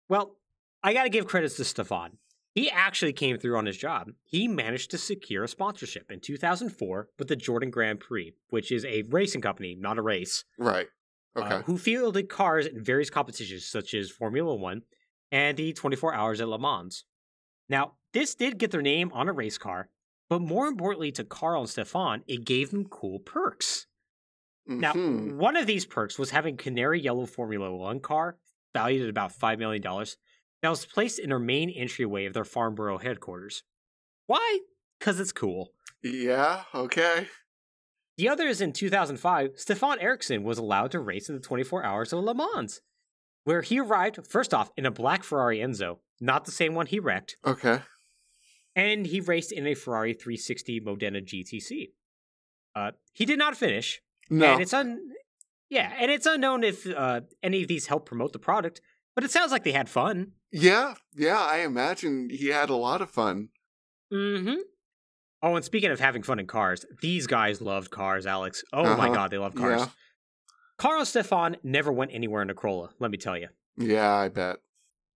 well, 0.10 0.38
I 0.84 0.94
got 0.94 1.04
to 1.04 1.10
give 1.10 1.28
credits 1.28 1.56
to 1.58 1.64
Stefan. 1.66 2.18
He 2.56 2.70
actually 2.70 3.14
came 3.14 3.38
through 3.40 3.58
on 3.58 3.66
his 3.66 3.78
job. 3.78 4.10
He 4.24 4.48
managed 4.48 4.92
to 4.92 4.98
secure 5.00 5.44
a 5.44 5.48
sponsorship 5.48 6.12
in 6.12 6.20
2004 6.20 7.08
with 7.18 7.28
the 7.28 7.36
Jordan 7.36 7.72
Grand 7.72 8.00
Prix, 8.00 8.34
which 8.50 8.72
is 8.72 8.86
a 8.86 9.04
racing 9.10 9.42
company, 9.42 9.76
not 9.80 9.98
a 9.98 10.04
race, 10.04 10.44
Right. 10.60 10.88
uh, 11.36 11.40
Okay. 11.42 11.62
who 11.66 11.78
fielded 11.80 12.30
cars 12.30 12.68
in 12.68 12.84
various 12.84 13.10
competitions 13.10 13.66
such 13.68 13.96
as 13.96 14.12
Formula 14.12 14.54
One 14.56 14.84
and 15.32 15.58
the 15.58 15.74
24 15.74 16.14
Hours 16.14 16.42
at 16.42 16.48
Le 16.48 16.60
Mans. 16.60 17.06
Now, 17.70 17.94
this 18.14 18.36
did 18.36 18.58
get 18.58 18.72
their 18.72 18.82
name 18.82 19.12
on 19.14 19.28
a 19.30 19.34
race 19.34 19.58
car, 19.58 19.90
but 20.30 20.42
more 20.42 20.68
importantly 20.68 21.12
to 21.14 21.24
Carl 21.24 21.62
and 21.62 21.70
Stefan, 21.70 22.24
it 22.28 22.46
gave 22.46 22.72
them 22.72 22.86
cool 22.88 23.20
perks. 23.20 23.88
Now, 24.66 24.94
Mhm. 24.94 25.36
one 25.36 25.58
of 25.58 25.68
these 25.68 25.86
perks 25.86 26.18
was 26.18 26.30
having 26.32 26.56
Canary 26.58 27.00
Yellow 27.02 27.26
Formula 27.26 27.76
One 27.76 28.00
car 28.00 28.40
valued 28.74 29.04
at 29.04 29.10
about 29.10 29.32
$5 29.34 29.60
million, 29.60 29.82
that 30.62 30.70
was 30.70 30.86
placed 30.86 31.20
in 31.20 31.30
their 31.30 31.40
main 31.40 31.70
entryway 31.70 32.26
of 32.26 32.34
their 32.34 32.46
Farnborough 32.46 32.98
headquarters. 32.98 33.64
Why? 34.28 34.62
Because 34.98 35.20
it's 35.20 35.34
cool. 35.34 35.74
Yeah, 36.02 36.64
okay. 36.74 37.28
The 38.18 38.30
other 38.30 38.48
is 38.48 38.62
in 38.62 38.74
2005, 38.74 39.60
Stefan 39.60 40.00
Eriksson 40.00 40.44
was 40.44 40.58
allowed 40.58 40.92
to 40.92 41.00
race 41.00 41.30
in 41.30 41.36
the 41.36 41.42
24 41.42 41.84
Hours 41.84 42.14
of 42.14 42.24
Le 42.24 42.34
Mans, 42.34 42.82
where 43.44 43.62
he 43.62 43.80
arrived, 43.80 44.26
first 44.28 44.54
off, 44.54 44.72
in 44.78 44.86
a 44.86 44.92
black 44.92 45.24
Ferrari 45.24 45.58
Enzo, 45.60 46.00
not 46.22 46.46
the 46.46 46.52
same 46.52 46.76
one 46.76 46.86
he 46.88 47.00
wrecked, 47.00 47.38
Okay. 47.46 47.82
and 48.76 49.06
he 49.06 49.20
raced 49.20 49.52
in 49.52 49.68
a 49.68 49.74
Ferrari 49.76 50.14
360 50.14 50.80
Modena 50.82 51.22
GTC. 51.22 51.92
Uh, 52.76 52.92
he 53.14 53.26
did 53.26 53.38
not 53.40 53.56
finish, 53.58 54.02
No. 54.30 54.54
and 54.54 54.62
it's 54.62 54.74
un 54.74 55.00
yeah, 55.70 55.92
and 56.00 56.12
it's 56.12 56.26
unknown 56.28 56.64
if 56.64 56.86
uh, 56.88 57.22
any 57.42 57.64
of 57.64 57.68
these 57.68 57.88
helped 57.88 58.06
promote 58.06 58.32
the 58.34 58.40
product, 58.40 58.80
but 59.16 59.24
it 59.24 59.32
sounds 59.32 59.52
like 59.52 59.64
they 59.64 59.72
had 59.72 59.90
fun. 59.90 60.34
Yeah, 60.52 60.96
yeah, 61.16 61.40
I 61.40 61.60
imagine 61.60 62.30
he 62.30 62.48
had 62.48 62.70
a 62.70 62.76
lot 62.76 63.02
of 63.02 63.10
fun. 63.10 63.50
Mm-hmm. 64.14 64.56
Oh, 65.42 65.56
and 65.56 65.66
speaking 65.66 65.90
of 65.92 66.00
having 66.00 66.22
fun 66.24 66.40
in 66.40 66.46
cars, 66.48 66.86
these 67.02 67.26
guys 67.28 67.60
loved 67.60 67.90
cars, 67.92 68.26
Alex. 68.28 68.64
Oh 68.72 68.84
my 68.84 69.06
Uh-huh. 69.08 69.14
god, 69.14 69.32
they 69.32 69.38
love 69.40 69.56
cars. 69.56 69.82
Yeah. 69.82 69.88
Carl 70.78 71.00
and 71.00 71.08
Stefan 71.08 71.58
never 71.64 71.92
went 71.92 72.12
anywhere 72.14 72.42
in 72.42 72.50
a 72.50 72.54
Corolla, 72.54 72.92
let 73.00 73.12
me 73.12 73.18
tell 73.18 73.38
you. 73.38 73.48
Yeah, 73.78 74.12
I 74.14 74.30
bet. 74.30 74.58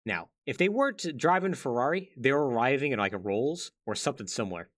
Now, 0.07 0.29
if 0.47 0.59
they 0.59 0.69
weren't 0.69 1.17
driving 1.17 1.53
a 1.53 1.57
Ferrari, 1.57 2.11
they 2.17 2.33
were 2.33 2.47
arriving 2.47 2.93
in 2.93 2.99
like 2.99 3.13
a 3.13 3.19
Rolls 3.19 3.73
or 3.87 3.95
something 3.95 4.27
similar. 4.27 4.69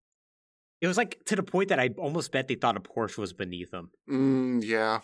It 0.80 0.86
was 0.86 0.96
like 0.96 1.18
to 1.26 1.36
the 1.36 1.42
point 1.42 1.70
that 1.70 1.80
I 1.80 1.90
almost 1.98 2.32
bet 2.32 2.48
they 2.48 2.54
thought 2.54 2.76
a 2.76 2.80
Porsche 2.80 3.18
was 3.18 3.32
beneath 3.32 3.70
them. 3.70 3.90
Mm, 4.08 4.62
yeah. 4.64 5.00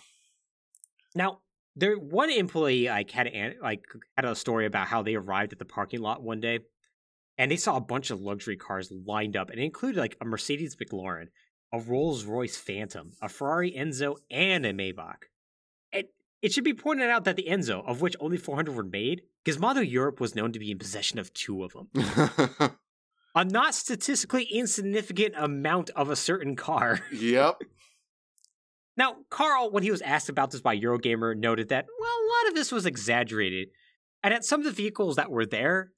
Now, 1.14 1.40
there 1.74 1.96
one 1.96 2.30
employee 2.30 2.88
like 2.88 3.10
had 3.10 3.26
an, 3.26 3.54
like 3.62 3.84
had 4.16 4.24
a 4.24 4.34
story 4.34 4.66
about 4.66 4.88
how 4.88 5.02
they 5.02 5.14
arrived 5.14 5.52
at 5.52 5.58
the 5.58 5.64
parking 5.64 6.00
lot 6.00 6.22
one 6.22 6.40
day, 6.40 6.60
and 7.38 7.50
they 7.50 7.56
saw 7.56 7.76
a 7.76 7.80
bunch 7.80 8.10
of 8.10 8.20
luxury 8.20 8.56
cars 8.56 8.92
lined 9.06 9.36
up, 9.36 9.50
and 9.50 9.58
it 9.58 9.64
included 9.64 9.98
like 9.98 10.16
a 10.20 10.24
Mercedes 10.24 10.76
McLaren, 10.76 11.28
a 11.72 11.80
Rolls 11.80 12.24
Royce 12.24 12.56
Phantom, 12.56 13.12
a 13.22 13.28
Ferrari 13.28 13.72
Enzo, 13.72 14.16
and 14.30 14.66
a 14.66 14.72
Maybach. 14.72 15.24
It 15.90 16.12
it 16.42 16.52
should 16.52 16.64
be 16.64 16.74
pointed 16.74 17.08
out 17.08 17.24
that 17.24 17.36
the 17.36 17.46
Enzo, 17.48 17.84
of 17.86 18.02
which 18.02 18.16
only 18.20 18.36
400 18.36 18.74
were 18.74 18.84
made, 18.84 19.22
Gizmondo 19.44 19.88
Europe 19.88 20.20
was 20.20 20.34
known 20.34 20.52
to 20.52 20.58
be 20.58 20.70
in 20.70 20.78
possession 20.78 21.18
of 21.18 21.32
two 21.34 21.64
of 21.64 21.72
them. 21.72 21.88
A 23.34 23.44
not 23.46 23.74
statistically 23.74 24.44
insignificant 24.44 25.34
amount 25.38 25.88
of 25.96 26.10
a 26.10 26.16
certain 26.16 26.54
car. 26.56 27.00
yep. 27.12 27.56
Now, 28.94 29.16
Carl, 29.30 29.70
when 29.70 29.82
he 29.82 29.90
was 29.90 30.02
asked 30.02 30.28
about 30.28 30.50
this 30.50 30.60
by 30.60 30.78
Eurogamer, 30.78 31.34
noted 31.34 31.70
that, 31.70 31.86
well, 31.98 32.10
a 32.10 32.28
lot 32.28 32.48
of 32.50 32.54
this 32.54 32.70
was 32.70 32.84
exaggerated, 32.84 33.68
and 34.22 34.34
that 34.34 34.44
some 34.44 34.60
of 34.60 34.66
the 34.66 34.70
vehicles 34.70 35.16
that 35.16 35.30
were 35.30 35.46
there 35.46 35.92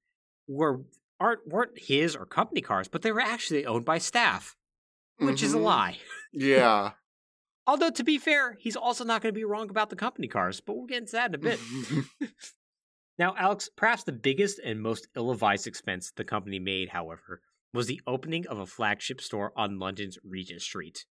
were 0.46 0.82
aren't 1.18 1.44
weren't 1.48 1.76
his 1.76 2.14
or 2.14 2.24
company 2.24 2.60
cars, 2.60 2.86
but 2.86 3.02
they 3.02 3.10
were 3.10 3.20
actually 3.20 3.66
owned 3.66 3.84
by 3.84 3.98
staff, 3.98 4.54
which 5.18 5.42
is 5.42 5.54
a 5.54 5.56
Mhm. 5.56 5.62
lie. 5.64 5.98
Yeah. 6.32 6.92
Although 7.66 7.90
to 7.90 8.04
be 8.04 8.16
fair, 8.16 8.56
he's 8.60 8.76
also 8.76 9.02
not 9.02 9.22
going 9.22 9.34
to 9.34 9.38
be 9.38 9.44
wrong 9.44 9.70
about 9.70 9.90
the 9.90 9.96
company 9.96 10.28
cars, 10.28 10.60
but 10.60 10.76
we'll 10.76 10.86
get 10.86 10.98
into 10.98 11.12
that 11.12 11.30
in 11.30 11.34
a 11.34 11.38
bit. 11.38 11.58
Now, 13.18 13.34
Alex, 13.38 13.68
perhaps 13.76 14.04
the 14.04 14.12
biggest 14.12 14.58
and 14.64 14.80
most 14.80 15.08
ill-advised 15.16 15.66
expense 15.66 16.12
the 16.16 16.24
company 16.24 16.58
made, 16.58 16.88
however, 16.90 17.40
was 17.72 17.86
the 17.86 18.00
opening 18.06 18.46
of 18.46 18.58
a 18.58 18.66
flagship 18.66 19.20
store 19.20 19.52
on 19.56 19.78
London's 19.78 20.18
Regent 20.24 20.62
Street. 20.62 21.04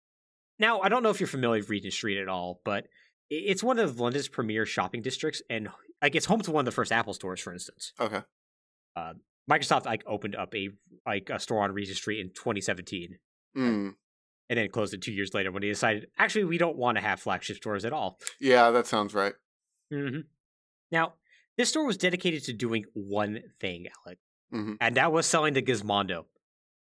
Now, 0.58 0.80
I 0.80 0.88
don't 0.88 1.02
know 1.02 1.10
if 1.10 1.18
you're 1.20 1.26
familiar 1.26 1.60
with 1.60 1.70
Regent 1.70 1.92
Street 1.92 2.18
at 2.20 2.28
all, 2.28 2.60
but 2.64 2.86
it's 3.30 3.62
one 3.62 3.78
of 3.78 3.98
London's 3.98 4.28
premier 4.28 4.66
shopping 4.66 5.02
districts, 5.02 5.42
and 5.50 5.68
like 6.02 6.14
it's 6.14 6.26
home 6.26 6.40
to 6.42 6.50
one 6.52 6.62
of 6.62 6.66
the 6.66 6.72
first 6.72 6.92
Apple 6.92 7.14
stores, 7.14 7.40
for 7.40 7.52
instance. 7.52 7.92
okay. 7.98 8.20
Microsoft 9.50 9.86
like 9.86 10.04
opened 10.06 10.36
up 10.36 10.54
a 10.54 10.68
like 11.06 11.28
a 11.30 11.38
store 11.40 11.64
on 11.64 11.72
Regent 11.72 11.96
Street 11.98 12.20
in 12.20 12.28
2017, 12.28 13.18
Mm. 13.56 13.94
and 14.48 14.58
then 14.58 14.68
closed 14.70 14.94
it 14.94 15.02
two 15.02 15.12
years 15.12 15.34
later 15.34 15.50
when 15.52 15.60
they 15.60 15.68
decided 15.68 16.06
actually 16.16 16.44
we 16.44 16.56
don't 16.58 16.76
want 16.76 16.96
to 16.96 17.02
have 17.02 17.20
flagship 17.20 17.56
stores 17.56 17.84
at 17.84 17.92
all. 17.92 18.18
Yeah, 18.40 18.70
that 18.70 18.86
sounds 18.86 19.14
right. 19.14 19.34
hmm 19.90 20.20
Now, 20.90 21.14
this 21.62 21.68
store 21.68 21.86
was 21.86 21.96
dedicated 21.96 22.42
to 22.42 22.52
doing 22.52 22.84
one 22.94 23.40
thing, 23.60 23.86
Alex, 24.04 24.20
Mhm. 24.52 24.78
and 24.80 24.96
that 24.96 25.12
was 25.12 25.26
selling 25.26 25.54
the 25.54 25.62
Gizmondo, 25.62 26.24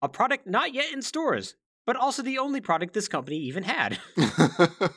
a 0.02 0.10
product 0.10 0.48
not 0.48 0.74
yet 0.74 0.92
in 0.92 1.02
stores, 1.02 1.56
but 1.86 1.96
also 1.96 2.22
the 2.22 2.40
only 2.40 2.60
product 2.60 2.94
this 2.94 3.08
company 3.08 3.38
even 3.38 3.64
had. 3.64 3.98
okay. 4.20 4.90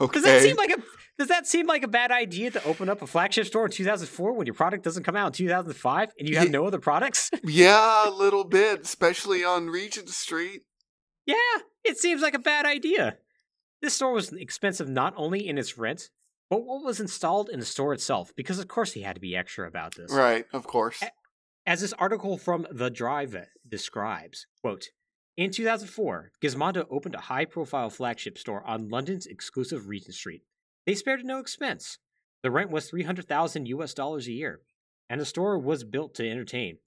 Does 0.14 0.22
that 0.24 0.40
seem 0.42 0.56
like 0.56 0.70
a 0.70 0.82
does 1.18 1.28
that 1.28 1.46
seem 1.46 1.66
like 1.66 1.82
a 1.82 1.88
bad 1.88 2.10
idea 2.10 2.50
to 2.50 2.62
open 2.64 2.88
up 2.90 3.00
a 3.00 3.06
flagship 3.06 3.46
store 3.46 3.64
in 3.66 3.70
2004 3.70 4.34
when 4.34 4.46
your 4.46 4.52
product 4.54 4.84
doesn't 4.84 5.04
come 5.04 5.16
out 5.16 5.28
in 5.28 5.32
2005 5.32 6.12
and 6.18 6.28
you 6.28 6.36
have 6.36 6.46
Ye- 6.46 6.50
no 6.50 6.66
other 6.66 6.78
products? 6.78 7.30
yeah, 7.44 8.06
a 8.06 8.10
little 8.10 8.44
bit, 8.44 8.82
especially 8.82 9.42
on 9.44 9.68
Regent 9.70 10.08
Street. 10.10 10.62
yeah, 11.26 11.36
it 11.84 11.96
seems 11.98 12.20
like 12.22 12.34
a 12.34 12.38
bad 12.38 12.66
idea. 12.66 13.16
This 13.80 13.94
store 13.94 14.12
was 14.12 14.30
expensive 14.32 14.88
not 14.90 15.14
only 15.16 15.46
in 15.48 15.56
its 15.56 15.78
rent, 15.78 16.10
but 16.48 16.64
what 16.64 16.84
was 16.84 17.00
installed 17.00 17.48
in 17.48 17.60
the 17.60 17.66
store 17.66 17.92
itself, 17.92 18.32
because 18.36 18.58
of 18.58 18.68
course 18.68 18.92
he 18.92 19.02
had 19.02 19.16
to 19.16 19.20
be 19.20 19.36
extra 19.36 19.66
about 19.66 19.94
this. 19.94 20.12
Right, 20.12 20.46
of 20.52 20.66
course. 20.66 21.02
As 21.66 21.80
this 21.80 21.92
article 21.94 22.38
from 22.38 22.66
The 22.70 22.90
Drive 22.90 23.36
describes, 23.68 24.46
quote, 24.60 24.90
in 25.36 25.50
2004, 25.50 26.30
Gizmondo 26.40 26.86
opened 26.90 27.14
a 27.14 27.22
high-profile 27.22 27.90
flagship 27.90 28.38
store 28.38 28.64
on 28.66 28.88
London's 28.88 29.26
exclusive 29.26 29.88
Regent 29.88 30.14
Street. 30.14 30.42
They 30.86 30.94
spared 30.94 31.24
no 31.24 31.40
expense. 31.40 31.98
The 32.42 32.50
rent 32.50 32.70
was 32.70 32.88
300,000 32.88 33.66
US 33.66 33.92
dollars 33.92 34.28
a 34.28 34.32
year, 34.32 34.60
and 35.10 35.20
the 35.20 35.26
store 35.26 35.58
was 35.58 35.84
built 35.84 36.14
to 36.14 36.30
entertain. 36.30 36.78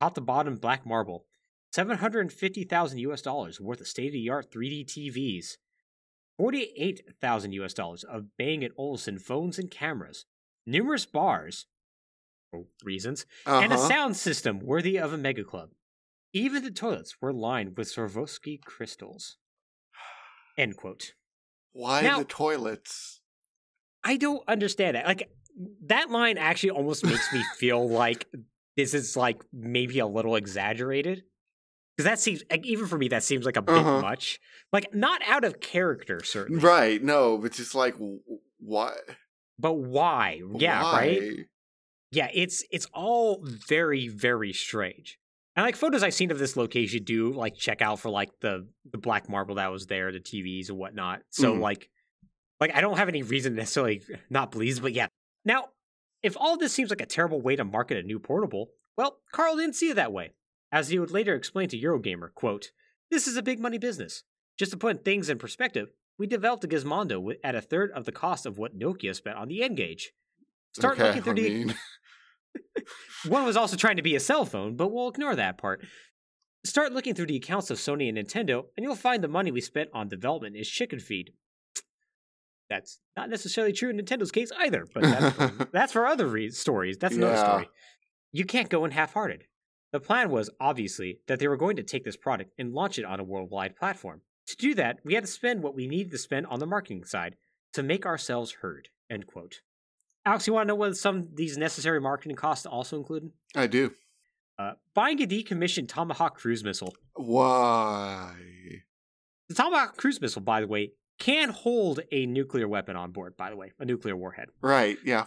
Top 0.00 0.14
to 0.16 0.20
bottom 0.20 0.56
black 0.56 0.84
marble, 0.84 1.24
750,000 1.72 2.98
US 2.98 3.22
dollars 3.22 3.60
worth 3.60 3.80
of 3.80 3.86
state-of-the-art 3.86 4.50
3D 4.50 4.84
TVs, 4.84 5.56
48,000 6.38 7.52
US 7.52 7.74
dollars 7.74 8.04
of 8.04 8.36
Bang 8.36 8.68
& 8.74 8.76
Olufsen 8.78 9.18
phones 9.18 9.58
and 9.58 9.70
cameras, 9.70 10.26
numerous 10.66 11.06
bars, 11.06 11.66
for 12.50 12.64
reasons, 12.82 13.26
and 13.46 13.72
a 13.72 13.76
Uh-huh. 13.76 13.88
sound 13.88 14.16
system 14.16 14.60
worthy 14.60 14.96
of 14.98 15.12
a 15.12 15.18
mega 15.18 15.44
club. 15.44 15.70
Even 16.32 16.64
the 16.64 16.70
toilets 16.70 17.20
were 17.20 17.32
lined 17.32 17.76
with 17.76 17.88
Swarovski 17.88 18.60
crystals. 18.62 19.36
End 20.58 20.76
quote. 20.76 21.14
Why 21.72 22.02
Now- 22.02 22.18
the 22.20 22.24
toilets? 22.24 23.20
I 24.02 24.16
don't 24.16 24.42
understand 24.48 24.96
that. 24.96 25.06
Like 25.06 25.30
that 25.86 26.10
line 26.10 26.36
actually 26.36 26.70
almost 26.70 27.04
makes 27.04 27.32
me 27.32 27.42
feel 27.56 27.88
like 27.88 28.28
this 28.76 28.92
is 28.92 29.16
like 29.16 29.42
maybe 29.52 29.98
a 30.00 30.06
little 30.06 30.36
exaggerated. 30.36 31.24
Because 31.96 32.10
that 32.10 32.18
seems 32.18 32.42
like, 32.50 32.66
even 32.66 32.86
for 32.86 32.98
me 32.98 33.08
that 33.08 33.22
seems 33.22 33.44
like 33.46 33.56
a 33.56 33.62
bit 33.62 33.76
Uh-huh. 33.76 34.00
much. 34.00 34.40
Like 34.72 34.92
not 34.94 35.20
out 35.26 35.44
of 35.44 35.60
character 35.60 36.22
certainly. 36.24 36.60
Right, 36.62 37.02
no, 37.02 37.38
but 37.38 37.52
just 37.52 37.74
like 37.74 37.94
what? 38.58 38.96
But 39.58 39.74
why? 39.74 40.40
Yeah, 40.58 40.82
Why? 40.82 40.92
right? 40.92 41.46
Yeah, 42.10 42.28
it's 42.32 42.64
it's 42.70 42.86
all 42.92 43.44
very 43.44 44.08
very 44.08 44.52
strange. 44.52 45.18
And 45.56 45.64
like 45.64 45.76
photos 45.76 46.02
I've 46.02 46.14
seen 46.14 46.32
of 46.32 46.38
this 46.40 46.56
location 46.56 47.04
do 47.04 47.32
like 47.32 47.54
check 47.54 47.80
out 47.80 48.00
for 48.00 48.10
like 48.10 48.30
the 48.40 48.66
the 48.90 48.98
black 48.98 49.28
marble 49.28 49.54
that 49.56 49.70
was 49.70 49.86
there, 49.86 50.10
the 50.10 50.18
TVs 50.20 50.68
and 50.68 50.78
whatnot. 50.78 51.22
So 51.30 51.54
Mhm. 51.54 51.60
like 51.60 51.90
like 52.60 52.74
I 52.74 52.80
don't 52.80 52.96
have 52.98 53.08
any 53.08 53.22
reason 53.22 53.52
to 53.52 53.58
necessarily 53.58 54.02
not 54.30 54.50
pleased, 54.50 54.82
but 54.82 54.92
yeah. 54.92 55.06
Now, 55.44 55.68
if 56.22 56.36
all 56.36 56.56
this 56.56 56.72
seems 56.72 56.90
like 56.90 57.00
a 57.00 57.06
terrible 57.06 57.40
way 57.40 57.54
to 57.54 57.64
market 57.64 57.98
a 57.98 58.02
new 58.02 58.18
portable, 58.18 58.70
well, 58.96 59.18
Carl 59.32 59.56
didn't 59.56 59.74
see 59.74 59.90
it 59.90 59.94
that 59.96 60.12
way. 60.12 60.32
As 60.74 60.88
he 60.88 60.98
would 60.98 61.12
later 61.12 61.36
explain 61.36 61.68
to 61.68 61.78
Eurogamer, 61.78 62.34
quote, 62.34 62.72
This 63.08 63.28
is 63.28 63.36
a 63.36 63.42
big 63.44 63.60
money 63.60 63.78
business. 63.78 64.24
Just 64.58 64.72
to 64.72 64.76
put 64.76 65.04
things 65.04 65.30
in 65.30 65.38
perspective, 65.38 65.90
we 66.18 66.26
developed 66.26 66.64
a 66.64 66.68
Gizmondo 66.68 67.32
at 67.44 67.54
a 67.54 67.60
third 67.60 67.92
of 67.92 68.06
the 68.06 68.12
cost 68.12 68.44
of 68.44 68.58
what 68.58 68.76
Nokia 68.76 69.14
spent 69.14 69.36
on 69.36 69.46
the 69.46 69.62
N-Gage. 69.62 70.12
Start 70.72 70.94
okay, 70.98 71.06
looking 71.06 71.22
through 71.22 71.32
I 71.32 71.36
the 71.36 71.48
mean, 71.64 71.74
one 73.28 73.44
was 73.44 73.56
also 73.56 73.76
trying 73.76 73.96
to 73.98 74.02
be 74.02 74.16
a 74.16 74.20
cell 74.20 74.44
phone, 74.44 74.74
but 74.74 74.92
we'll 74.92 75.08
ignore 75.08 75.36
that 75.36 75.58
part. 75.58 75.84
Start 76.66 76.92
looking 76.92 77.14
through 77.14 77.26
the 77.26 77.36
accounts 77.36 77.70
of 77.70 77.78
Sony 77.78 78.08
and 78.08 78.18
Nintendo, 78.18 78.64
and 78.76 78.82
you'll 78.82 78.96
find 78.96 79.22
the 79.22 79.28
money 79.28 79.52
we 79.52 79.60
spent 79.60 79.90
on 79.94 80.08
development 80.08 80.56
is 80.56 80.68
chicken 80.68 80.98
feed. 80.98 81.34
That's 82.68 82.98
not 83.16 83.30
necessarily 83.30 83.72
true 83.72 83.90
in 83.90 83.96
Nintendo's 84.00 84.32
case 84.32 84.50
either, 84.58 84.86
but 84.92 85.04
that's 85.04 85.36
for, 85.36 85.68
that's 85.72 85.92
for 85.92 86.06
other 86.06 86.26
re- 86.26 86.50
stories. 86.50 86.98
That's 86.98 87.14
another 87.14 87.34
Yeah. 87.34 87.44
story. 87.44 87.68
You 88.32 88.44
can't 88.44 88.68
go 88.68 88.84
in 88.84 88.90
half 88.90 89.12
hearted. 89.12 89.44
The 89.94 90.00
plan 90.00 90.28
was, 90.28 90.50
obviously, 90.58 91.20
that 91.28 91.38
they 91.38 91.46
were 91.46 91.56
going 91.56 91.76
to 91.76 91.84
take 91.84 92.02
this 92.02 92.16
product 92.16 92.50
and 92.58 92.74
launch 92.74 92.98
it 92.98 93.04
on 93.04 93.20
a 93.20 93.22
worldwide 93.22 93.76
platform. 93.76 94.22
To 94.48 94.56
do 94.56 94.74
that, 94.74 94.98
we 95.04 95.14
had 95.14 95.22
to 95.22 95.30
spend 95.30 95.62
what 95.62 95.76
we 95.76 95.86
needed 95.86 96.10
to 96.10 96.18
spend 96.18 96.46
on 96.46 96.58
the 96.58 96.66
marketing 96.66 97.04
side 97.04 97.36
to 97.74 97.82
make 97.84 98.04
ourselves 98.04 98.56
heard. 98.60 98.88
End 99.08 99.28
quote. 99.28 99.60
Alex, 100.26 100.48
you 100.48 100.52
want 100.52 100.66
to 100.66 100.68
know 100.70 100.74
what 100.74 100.96
some 100.96 101.18
of 101.18 101.36
these 101.36 101.56
necessary 101.56 102.00
marketing 102.00 102.36
costs 102.36 102.66
also 102.66 102.96
included? 102.96 103.30
I 103.54 103.68
do. 103.68 103.92
Uh, 104.58 104.72
buying 104.94 105.22
a 105.22 105.28
decommissioned 105.28 105.86
Tomahawk 105.86 106.38
cruise 106.38 106.64
missile. 106.64 106.96
Why? 107.14 108.34
The 109.48 109.54
Tomahawk 109.54 109.96
cruise 109.96 110.20
missile, 110.20 110.42
by 110.42 110.60
the 110.60 110.66
way, 110.66 110.90
can 111.20 111.50
hold 111.50 112.00
a 112.10 112.26
nuclear 112.26 112.66
weapon 112.66 112.96
on 112.96 113.12
board, 113.12 113.36
by 113.36 113.48
the 113.48 113.56
way, 113.56 113.70
a 113.78 113.84
nuclear 113.84 114.16
warhead. 114.16 114.48
Right, 114.60 114.98
yeah. 115.04 115.26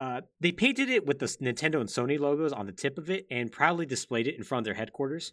Uh, 0.00 0.22
they 0.40 0.52
painted 0.52 0.88
it 0.88 1.06
with 1.06 1.18
the 1.18 1.26
Nintendo 1.26 1.80
and 1.80 1.88
Sony 1.88 2.18
logos 2.18 2.52
on 2.52 2.66
the 2.66 2.72
tip 2.72 2.98
of 2.98 3.08
it 3.10 3.26
and 3.30 3.50
proudly 3.50 3.86
displayed 3.86 4.26
it 4.26 4.36
in 4.36 4.42
front 4.42 4.60
of 4.60 4.64
their 4.64 4.74
headquarters. 4.74 5.32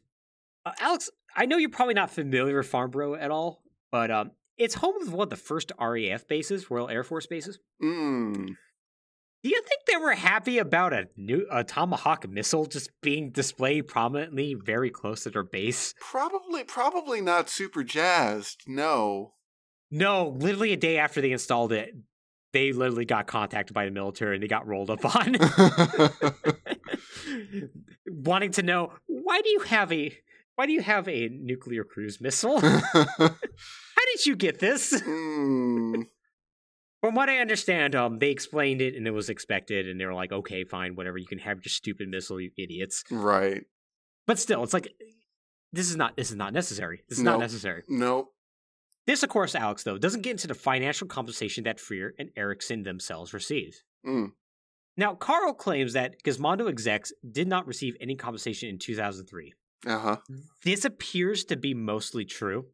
Uh, 0.65 0.71
Alex, 0.79 1.09
I 1.35 1.45
know 1.45 1.57
you're 1.57 1.69
probably 1.69 1.95
not 1.95 2.11
familiar 2.11 2.57
with 2.57 2.67
Farnborough 2.67 3.15
at 3.15 3.31
all, 3.31 3.63
but 3.91 4.11
um, 4.11 4.31
it's 4.57 4.75
home 4.75 5.01
of 5.01 5.11
one 5.11 5.25
of 5.25 5.29
the 5.29 5.35
first 5.35 5.71
RAF 5.79 6.27
bases, 6.27 6.69
Royal 6.69 6.89
Air 6.89 7.03
Force 7.03 7.25
bases. 7.25 7.59
Mm. 7.83 8.55
Do 9.43 9.49
you 9.49 9.61
think 9.67 9.81
they 9.87 9.97
were 9.97 10.13
happy 10.13 10.59
about 10.59 10.93
a 10.93 11.07
new 11.17 11.47
a 11.51 11.63
Tomahawk 11.63 12.29
missile 12.29 12.67
just 12.67 12.91
being 13.01 13.31
displayed 13.31 13.87
prominently 13.87 14.53
very 14.53 14.91
close 14.91 15.23
to 15.23 15.31
their 15.31 15.43
base? 15.43 15.95
Probably, 15.99 16.63
probably 16.63 17.21
not 17.21 17.49
super 17.49 17.83
jazzed. 17.83 18.61
No. 18.67 19.33
No, 19.89 20.29
literally 20.37 20.73
a 20.73 20.77
day 20.77 20.97
after 20.99 21.21
they 21.21 21.31
installed 21.31 21.73
it, 21.73 21.95
they 22.53 22.71
literally 22.73 23.05
got 23.05 23.27
contacted 23.27 23.73
by 23.73 23.85
the 23.85 23.91
military 23.91 24.35
and 24.35 24.43
they 24.43 24.47
got 24.47 24.67
rolled 24.67 24.89
up 24.89 25.03
on. 25.15 25.35
Wanting 28.07 28.51
to 28.51 28.63
know 28.63 28.93
why 29.07 29.41
do 29.41 29.49
you 29.49 29.59
have 29.61 29.91
a 29.91 30.15
why 30.55 30.65
do 30.65 30.73
you 30.73 30.81
have 30.81 31.07
a 31.07 31.29
nuclear 31.29 31.83
cruise 31.83 32.19
missile? 32.19 32.59
How 32.61 34.05
did 34.15 34.25
you 34.25 34.35
get 34.35 34.59
this? 34.59 34.91
Mm. 35.01 36.05
From 37.01 37.15
what 37.15 37.29
I 37.29 37.37
understand, 37.39 37.95
um, 37.95 38.19
they 38.19 38.29
explained 38.29 38.81
it 38.81 38.95
and 38.95 39.07
it 39.07 39.11
was 39.11 39.29
expected, 39.29 39.87
and 39.87 39.99
they 39.99 40.05
were 40.05 40.13
like, 40.13 40.31
"Okay, 40.31 40.63
fine, 40.65 40.95
whatever. 40.95 41.17
You 41.17 41.25
can 41.25 41.39
have 41.39 41.57
your 41.57 41.69
stupid 41.69 42.09
missile, 42.09 42.39
you 42.39 42.51
idiots." 42.57 43.03
Right. 43.09 43.63
But 44.27 44.37
still, 44.37 44.63
it's 44.63 44.73
like 44.73 44.89
this 45.71 45.89
is 45.89 45.95
not 45.95 46.15
this 46.15 46.29
is 46.29 46.35
not 46.35 46.53
necessary. 46.53 47.03
This 47.09 47.17
is 47.17 47.23
not 47.23 47.33
Nope. 47.33 47.41
necessary. 47.41 47.83
Nope. 47.87 48.33
This, 49.07 49.23
of 49.23 49.29
course, 49.29 49.55
Alex, 49.55 49.83
though, 49.83 49.97
doesn't 49.97 50.21
get 50.21 50.31
into 50.31 50.47
the 50.47 50.53
financial 50.53 51.07
compensation 51.07 51.63
that 51.63 51.79
Freer 51.79 52.13
and 52.19 52.29
Eriksson 52.35 52.83
themselves 52.83 53.33
received. 53.33 53.81
Mm. 54.05 54.31
Now, 54.97 55.15
Carl 55.15 55.53
claims 55.53 55.93
that 55.93 56.21
Gizmondo 56.23 56.69
execs 56.69 57.11
did 57.29 57.47
not 57.47 57.65
receive 57.65 57.95
any 57.99 58.15
compensation 58.15 58.69
in 58.69 58.77
2003. 58.77 59.53
Uh 59.87 59.97
huh. 59.97 60.17
This 60.63 60.85
appears 60.85 61.43
to 61.45 61.57
be 61.57 61.73
mostly 61.73 62.25
true, 62.25 62.65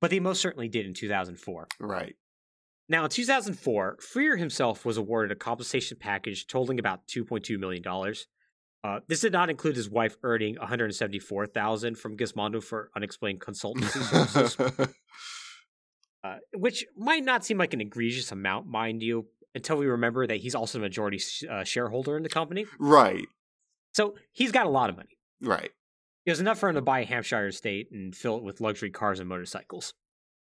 but 0.00 0.10
they 0.10 0.18
most 0.18 0.40
certainly 0.40 0.68
did 0.68 0.86
in 0.86 0.94
2004. 0.94 1.68
Right. 1.78 2.16
Now, 2.88 3.04
in 3.04 3.10
2004, 3.10 3.98
Freer 4.00 4.36
himself 4.36 4.84
was 4.84 4.96
awarded 4.96 5.30
a 5.30 5.36
compensation 5.36 5.96
package 6.00 6.48
totaling 6.48 6.80
about 6.80 7.06
$2.2 7.06 7.56
million. 7.56 7.84
Uh, 8.82 9.00
this 9.06 9.20
did 9.20 9.32
not 9.32 9.48
include 9.48 9.76
his 9.76 9.88
wife 9.88 10.16
earning 10.24 10.56
174,000 10.56 11.96
from 11.96 12.16
Gizmondo 12.16 12.62
for 12.62 12.90
unexplained 12.96 13.40
consultancy 13.40 14.02
services, 14.02 14.56
uh, 16.22 16.36
which 16.54 16.84
might 16.96 17.24
not 17.24 17.44
seem 17.44 17.58
like 17.58 17.72
an 17.74 17.80
egregious 17.80 18.30
amount, 18.32 18.66
mind 18.66 19.02
you, 19.02 19.26
until 19.54 19.76
we 19.76 19.86
remember 19.86 20.26
that 20.26 20.38
he's 20.38 20.54
also 20.54 20.78
a 20.78 20.82
majority 20.82 21.18
sh- 21.18 21.44
uh, 21.50 21.64
shareholder 21.64 22.16
in 22.16 22.22
the 22.22 22.28
company. 22.28 22.66
right. 22.78 23.26
So 23.92 24.14
he's 24.30 24.52
got 24.52 24.66
a 24.66 24.70
lot 24.70 24.88
of 24.88 24.96
money. 24.96 25.18
Right. 25.42 25.72
It 26.24 26.30
was 26.30 26.38
enough 26.38 26.58
for 26.58 26.68
him 26.68 26.76
to 26.76 26.80
buy 26.80 27.00
a 27.00 27.04
Hampshire 27.04 27.48
estate 27.48 27.88
and 27.90 28.14
fill 28.14 28.36
it 28.36 28.44
with 28.44 28.60
luxury 28.60 28.90
cars 28.90 29.18
and 29.18 29.28
motorcycles. 29.28 29.94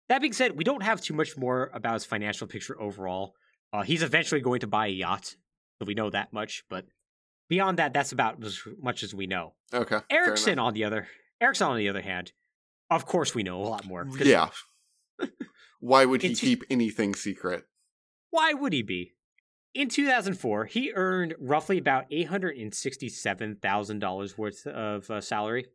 That 0.10 0.20
being 0.20 0.34
said, 0.34 0.58
we 0.58 0.66
don't 0.66 0.84
have 0.84 1.00
too 1.00 1.14
much 1.14 1.38
more 1.38 1.70
about 1.74 1.94
his 1.94 2.04
financial 2.04 2.48
picture 2.48 2.80
overall. 2.82 3.36
Uh, 3.72 3.84
he's 3.84 4.04
eventually 4.04 4.42
going 4.42 4.60
to 4.62 4.68
buy 4.68 4.88
a 4.88 4.90
yacht, 4.90 5.36
so 5.78 5.86
we 5.86 5.94
know 5.94 6.10
that 6.10 6.34
much. 6.34 6.64
But 6.70 6.86
beyond 7.48 7.78
that, 7.78 7.94
that's 7.94 8.12
about 8.12 8.44
as 8.44 8.60
much 8.82 9.04
as 9.04 9.14
we 9.14 9.28
know. 9.28 9.54
Okay. 9.74 10.00
fair 10.10 10.26
Eriksson, 10.26 10.60
on 10.60 10.74
the 10.74 10.84
other, 10.84 11.08
Eriksson, 11.40 11.68
on 11.68 11.78
the 11.78 11.88
other 11.88 12.02
hand, 12.02 12.34
of 12.90 13.06
course, 13.06 13.36
we 13.36 13.44
know 13.44 13.62
a 13.62 13.64
lot 13.64 13.86
more. 13.86 14.06
Yeah. 14.20 14.50
Why 15.80 16.06
would 16.06 16.22
he 16.22 16.30
It's- 16.30 16.42
keep 16.42 16.64
anything 16.70 17.16
secret? 17.16 17.66
Why 18.32 18.54
would 18.54 18.74
he 18.74 18.84
be? 18.84 19.14
In 19.74 19.88
2004, 19.90 20.66
he 20.66 20.92
earned 20.94 21.36
roughly 21.40 21.78
about 21.78 22.10
$867,000 22.10 24.38
worth 24.38 24.68
of 24.68 25.10
uh, 25.10 25.22
salary. 25.22 25.66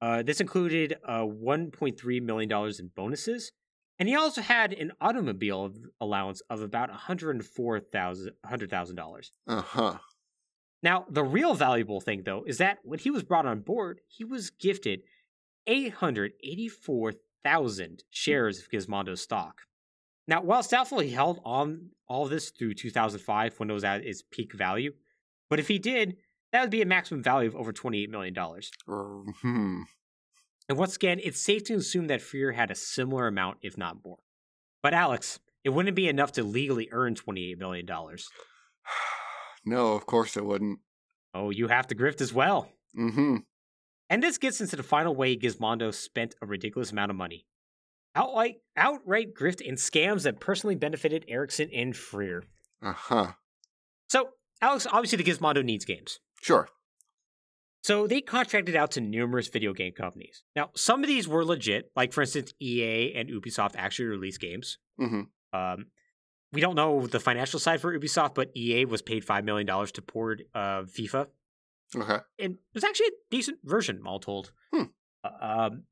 Uh, 0.00 0.22
this 0.22 0.40
included 0.40 0.96
uh, 1.06 1.20
$1.3 1.22 2.22
million 2.22 2.52
in 2.78 2.88
bonuses, 2.94 3.52
and 3.98 4.08
he 4.08 4.14
also 4.14 4.42
had 4.42 4.72
an 4.74 4.92
automobile 5.00 5.72
allowance 6.00 6.42
of 6.50 6.60
about 6.60 6.90
$104,000. 6.90 8.28
$100,000. 8.44 9.30
Uh 9.46 9.60
huh. 9.62 9.98
Now, 10.82 11.06
the 11.08 11.24
real 11.24 11.54
valuable 11.54 12.00
thing, 12.00 12.22
though, 12.24 12.44
is 12.46 12.58
that 12.58 12.78
when 12.84 12.98
he 12.98 13.10
was 13.10 13.22
brought 13.22 13.46
on 13.46 13.60
board, 13.60 14.00
he 14.06 14.24
was 14.24 14.50
gifted 14.50 15.02
884,000 17.44 18.04
shares 18.10 18.60
of 18.60 18.70
Gizmondo 18.70 19.16
stock. 19.18 19.62
Now, 20.28 20.42
while 20.42 20.60
it's 20.60 21.12
held 21.12 21.40
on 21.44 21.90
all 22.08 22.26
this 22.26 22.50
through 22.50 22.74
2005 22.74 23.58
when 23.58 23.70
it 23.70 23.72
was 23.72 23.84
at 23.84 24.04
its 24.04 24.22
peak 24.22 24.52
value, 24.52 24.92
but 25.48 25.60
if 25.60 25.68
he 25.68 25.78
did, 25.78 26.16
that 26.52 26.62
would 26.62 26.70
be 26.70 26.82
a 26.82 26.86
maximum 26.86 27.22
value 27.22 27.48
of 27.48 27.56
over 27.56 27.72
$28 27.72 28.08
million. 28.08 28.34
Hmm. 28.86 29.82
And 30.68 30.78
once 30.78 30.96
again, 30.96 31.20
it's 31.22 31.40
safe 31.40 31.64
to 31.64 31.74
assume 31.74 32.08
that 32.08 32.22
Freer 32.22 32.52
had 32.52 32.70
a 32.70 32.74
similar 32.74 33.28
amount, 33.28 33.58
if 33.62 33.78
not 33.78 34.04
more. 34.04 34.18
But 34.82 34.94
Alex, 34.94 35.38
it 35.62 35.70
wouldn't 35.70 35.94
be 35.94 36.08
enough 36.08 36.32
to 36.32 36.42
legally 36.42 36.88
earn 36.92 37.14
$28 37.14 37.58
million. 37.58 37.88
No, 39.68 39.94
of 39.94 40.06
course 40.06 40.36
it 40.36 40.44
wouldn't. 40.44 40.78
Oh, 41.34 41.50
you 41.50 41.66
have 41.66 41.88
to 41.88 41.96
grift 41.96 42.20
as 42.20 42.32
well. 42.32 42.70
Mm-hmm. 42.96 43.38
And 44.08 44.22
this 44.22 44.38
gets 44.38 44.60
into 44.60 44.76
the 44.76 44.82
final 44.82 45.14
way 45.14 45.36
Gizmondo 45.36 45.92
spent 45.92 46.34
a 46.40 46.46
ridiculous 46.46 46.92
amount 46.92 47.10
of 47.10 47.16
money. 47.16 47.46
Outright, 48.14 48.56
outright 48.76 49.34
grift 49.34 49.66
and 49.66 49.76
scams 49.76 50.22
that 50.22 50.40
personally 50.40 50.74
benefited 50.74 51.24
Eriksson 51.28 51.68
and 51.74 51.94
Freer. 51.94 52.44
Uh 52.82 52.92
huh. 52.92 53.32
So, 54.08 54.30
Alex, 54.62 54.86
obviously 54.90 55.22
the 55.22 55.30
Gizmondo 55.30 55.64
needs 55.64 55.84
games. 55.84 56.20
Sure. 56.40 56.68
So 57.82 58.06
they 58.06 58.20
contracted 58.20 58.74
out 58.74 58.90
to 58.92 59.00
numerous 59.00 59.48
video 59.48 59.72
game 59.72 59.92
companies. 59.92 60.42
Now, 60.56 60.70
some 60.74 61.04
of 61.04 61.08
these 61.08 61.28
were 61.28 61.44
legit, 61.44 61.92
like 61.94 62.12
for 62.12 62.22
instance, 62.22 62.52
EA 62.60 63.14
and 63.14 63.28
Ubisoft 63.28 63.74
actually 63.76 64.06
released 64.06 64.40
games. 64.40 64.78
Mm-hmm. 65.00 65.56
Um, 65.56 65.86
we 66.52 66.60
don't 66.60 66.74
know 66.74 67.06
the 67.06 67.20
financial 67.20 67.60
side 67.60 67.80
for 67.80 67.96
Ubisoft, 67.96 68.34
but 68.34 68.50
EA 68.56 68.86
was 68.86 69.02
paid 69.02 69.24
$5 69.24 69.44
million 69.44 69.66
to 69.66 70.02
port 70.02 70.42
uh, 70.54 70.82
FIFA. 70.82 71.26
Okay. 71.94 72.18
and 72.38 72.54
it 72.54 72.58
was 72.74 72.84
actually 72.84 73.06
a 73.08 73.12
decent 73.30 73.58
version, 73.64 74.02
all 74.06 74.18
told. 74.20 74.52
Hmm. 74.72 74.84
Uh, 75.24 75.30
Um, 75.40 75.82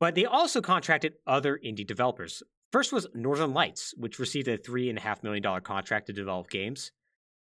but 0.00 0.14
they 0.14 0.24
also 0.24 0.60
contracted 0.60 1.14
other 1.26 1.58
indie 1.64 1.86
developers. 1.86 2.42
First 2.72 2.92
was 2.92 3.06
Northern 3.14 3.54
Lights, 3.54 3.94
which 3.96 4.18
received 4.18 4.48
a 4.48 4.56
three 4.58 4.88
and 4.88 4.98
a 4.98 5.00
half 5.00 5.22
million 5.22 5.42
dollar 5.42 5.60
contract 5.60 6.06
to 6.08 6.12
develop 6.12 6.50
games. 6.50 6.90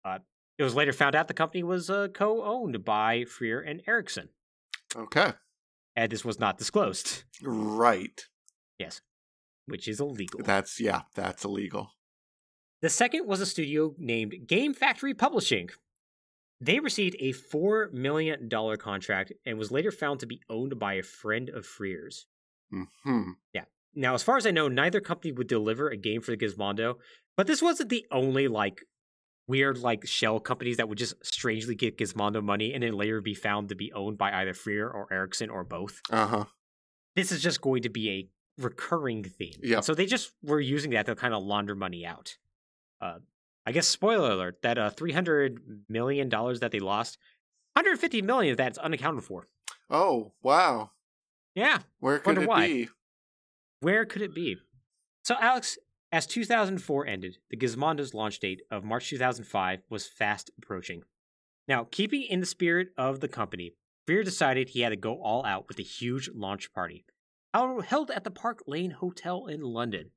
Uh, 0.05 0.19
it 0.59 0.63
was 0.63 0.75
later 0.75 0.93
found 0.93 1.15
out 1.15 1.29
the 1.29 1.35
company 1.35 1.63
was 1.63 1.89
uh, 1.91 2.09
co-owned 2.15 2.85
by 2.85 3.25
Freer 3.25 3.61
and 3.61 3.83
Eriksson, 3.87 4.29
Okay. 4.95 5.33
and 5.97 6.13
this 6.13 6.25
was 6.25 6.39
not 6.39 6.59
disclosed. 6.59 7.25
Right. 7.43 8.27
Yes, 8.79 9.01
which 9.67 9.89
is 9.89 9.99
illegal. 10.01 10.41
That's 10.45 10.79
yeah. 10.79 11.03
That's 11.15 11.45
illegal. 11.45 11.93
The 12.83 12.91
second 12.91 13.27
was 13.27 13.41
a 13.41 13.47
studio 13.47 13.95
named 13.99 14.35
Game 14.47 14.75
Factory 14.75 15.15
Publishing. 15.15 15.71
They 16.61 16.81
received 16.81 17.17
a 17.21 17.33
$4 17.33 17.93
million 17.93 18.49
contract 18.79 19.33
and 19.45 19.59
was 19.59 19.71
later 19.71 19.93
found 19.93 20.21
to 20.21 20.27
be 20.27 20.41
owned 20.49 20.79
by 20.79 20.95
a 20.95 21.03
friend 21.03 21.51
of 21.51 21.67
Freer's. 21.67 22.27
Hmm. 23.05 23.31
Yeah. 23.53 23.65
Now, 23.95 24.15
as 24.15 24.23
far 24.23 24.37
as 24.37 24.47
I 24.47 24.51
know, 24.51 24.69
neither 24.69 25.01
company 25.01 25.33
would 25.33 25.49
deliver 25.49 25.89
a 25.89 25.97
game 25.97 26.21
for 26.21 26.31
the 26.31 26.37
Gizmondo, 26.37 26.97
but 27.37 27.47
this 27.47 27.63
wasn't 27.63 27.89
the 27.89 28.07
only 28.11 28.49
like 28.49 28.83
weird 29.49 29.79
like 29.79 30.07
shell 30.07 30.41
companies 30.41 30.77
that 30.77 30.89
would 30.89 30.99
just 30.99 31.15
strangely 31.25 31.75
get 31.75 31.99
Gizmondo 31.99 32.43
money 32.43 32.75
and 32.75 32.83
then 32.83 32.95
later 32.95 33.21
be 33.21 33.35
found 33.35 33.69
to 33.69 33.75
be 33.75 33.93
owned 33.93 34.19
by 34.19 34.33
either 34.33 34.55
Freer 34.55 34.89
or 34.89 35.07
Eriksson 35.13 35.51
or 35.51 35.65
both. 35.65 36.01
Uh 36.11 36.27
huh. 36.27 36.45
This 37.15 37.33
is 37.33 37.43
just 37.43 37.61
going 37.61 37.83
to 37.83 37.89
be 37.89 38.11
a 38.11 38.29
recurring 38.63 39.25
theme. 39.25 39.59
Yep. 39.63 39.85
So 39.85 39.95
they 39.95 40.07
just 40.07 40.33
were 40.43 40.61
using 40.61 40.91
that 40.91 41.07
to 41.07 41.15
kind 41.15 41.33
of 41.33 41.43
launder 41.43 41.75
money 41.75 42.05
out. 42.05 42.37
Uh, 43.01 43.19
I 43.67 43.73
guess 43.73 43.89
spoiler 43.89 44.31
alert 44.31 44.63
that 44.63 44.79
uh, 44.79 44.91
three 44.91 45.13
hundred 45.13 45.61
million 45.89 46.29
dollars 46.29 46.61
that 46.61 46.71
they 46.71 46.79
lost, 46.81 47.19
hundred 47.77 47.99
fifty 47.99 48.23
million 48.23 48.53
of 48.53 48.59
that's 48.59 48.79
unaccounted 48.79 49.25
for. 49.25 49.49
Oh 49.91 50.33
wow. 50.43 50.93
Yeah, 51.55 51.79
Where 52.01 52.19
could 52.19 52.27
Wonder 52.37 52.43
it 52.43 52.49
why. 52.49 52.67
be? 52.67 52.89
Where 53.81 54.05
could 54.05 54.21
it 54.21 54.35
be? 54.35 54.59
So, 55.25 55.37
Alex, 55.41 55.79
as 56.13 56.27
2004 56.27 57.07
ended, 57.07 57.39
the 57.51 57.57
Gizmondo's 57.57 58.13
launch 58.13 58.39
date 58.41 58.61
of 58.71 58.85
March 58.85 59.09
2005 59.09 59.81
was 59.89 60.07
fast 60.07 60.51
approaching. 60.59 61.03
Now, 61.67 61.89
keeping 61.91 62.23
in 62.23 62.41
the 62.41 62.47
spirit 62.47 62.89
of 62.99 63.21
the 63.21 63.29
company, 63.29 63.73
Freer 64.07 64.23
decided 64.23 64.69
he 64.69 64.83
had 64.83 64.91
to 64.91 64.97
go 64.97 65.15
all 65.21 65.45
out 65.47 65.67
with 65.67 65.79
a 65.79 65.83
huge 65.83 66.29
launch 66.35 66.73
party, 66.73 67.07
held 67.55 68.11
at 68.11 68.23
the 68.23 68.31
Park 68.31 68.63
Lane 68.67 68.91
Hotel 68.93 69.47
in 69.47 69.63
London. 69.63 70.11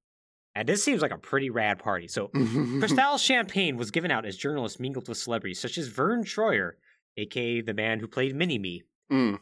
And 0.56 0.68
this 0.68 0.84
seems 0.84 1.02
like 1.02 1.12
a 1.12 1.18
pretty 1.18 1.50
rad 1.50 1.80
party. 1.80 2.08
So, 2.08 2.28
Cristal 2.80 3.18
champagne 3.18 3.78
was 3.78 3.92
given 3.92 4.12
out 4.12 4.26
as 4.26 4.36
journalists 4.36 4.80
mingled 4.80 5.08
with 5.08 5.18
celebrities 5.18 5.60
such 5.60 5.78
as 5.78 5.88
Verne 5.88 6.24
Troyer, 6.24 6.72
aka 7.18 7.62
the 7.62 7.74
man 7.74 8.00
who 8.00 8.08
played 8.08 8.36
Mini 8.36 8.58
Me, 8.58 8.84
Mm. 9.12 9.40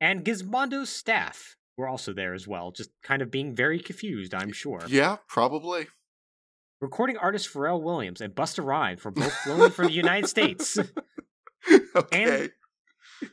and 0.00 0.24
Gizmondo's 0.24 0.88
staff 0.90 1.56
were 1.76 1.88
also 1.88 2.12
there 2.12 2.34
as 2.34 2.46
well, 2.46 2.70
just 2.72 2.90
kind 3.02 3.22
of 3.22 3.30
being 3.30 3.54
very 3.54 3.78
confused, 3.80 4.34
I'm 4.34 4.52
sure. 4.52 4.82
Yeah, 4.86 5.16
probably. 5.28 5.86
Recording 6.80 7.16
artist 7.16 7.52
Pharrell 7.52 7.80
Williams 7.82 8.20
and 8.20 8.34
Busta 8.34 8.64
Rhymes 8.64 9.04
were 9.04 9.10
both 9.10 9.32
flown 9.32 9.70
from 9.70 9.86
the 9.86 9.92
United 9.92 10.28
States. 10.28 10.78
okay. 11.94 12.22
And, 12.42 13.30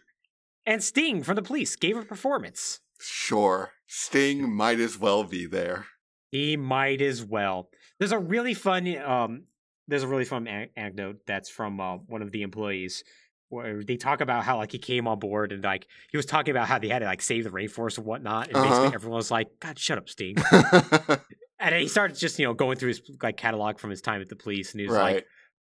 and 0.65 0.83
Sting 0.83 1.23
from 1.23 1.35
the 1.35 1.41
police 1.41 1.75
gave 1.75 1.95
a 1.97 2.03
performance. 2.03 2.79
Sure. 2.99 3.71
Sting 3.87 4.51
might 4.53 4.79
as 4.79 4.97
well 4.99 5.23
be 5.23 5.45
there. 5.45 5.85
He 6.31 6.57
might 6.57 7.01
as 7.01 7.23
well. 7.23 7.69
There's 7.99 8.11
a 8.11 8.19
really 8.19 8.53
fun 8.53 8.97
um 8.97 9.43
there's 9.87 10.03
a 10.03 10.07
really 10.07 10.25
fun 10.25 10.47
anecdote 10.47 11.21
that's 11.25 11.49
from 11.49 11.79
uh, 11.79 11.95
one 11.95 12.21
of 12.21 12.31
the 12.31 12.41
employees 12.41 13.03
where 13.49 13.81
they 13.81 13.95
talk 13.95 14.19
about 14.19 14.43
how 14.43 14.57
like 14.57 14.73
he 14.73 14.77
came 14.77 15.07
on 15.07 15.17
board 15.19 15.53
and 15.53 15.63
like 15.63 15.87
he 16.11 16.17
was 16.17 16.25
talking 16.25 16.51
about 16.51 16.67
how 16.67 16.77
they 16.77 16.89
had 16.89 16.99
to 16.99 17.05
like 17.05 17.21
save 17.21 17.45
the 17.45 17.49
rainforest 17.49 17.97
and 17.97 18.05
whatnot 18.05 18.47
and 18.47 18.57
Uh-huh. 18.57 18.67
basically 18.69 18.95
everyone 18.95 19.15
was 19.17 19.31
like 19.31 19.47
god 19.61 19.79
shut 19.79 19.97
up 19.97 20.09
Steve." 20.09 20.35
and 20.51 21.19
then 21.59 21.79
he 21.81 21.87
started 21.87 22.17
just 22.17 22.37
you 22.39 22.45
know 22.45 22.53
going 22.53 22.77
through 22.77 22.89
his 22.89 23.01
like 23.23 23.37
catalog 23.37 23.79
from 23.79 23.89
his 23.89 24.01
time 24.01 24.21
at 24.21 24.27
the 24.29 24.35
police 24.35 24.73
and 24.73 24.81
he 24.81 24.87
was 24.87 24.95
right. 24.97 25.15
like 25.15 25.25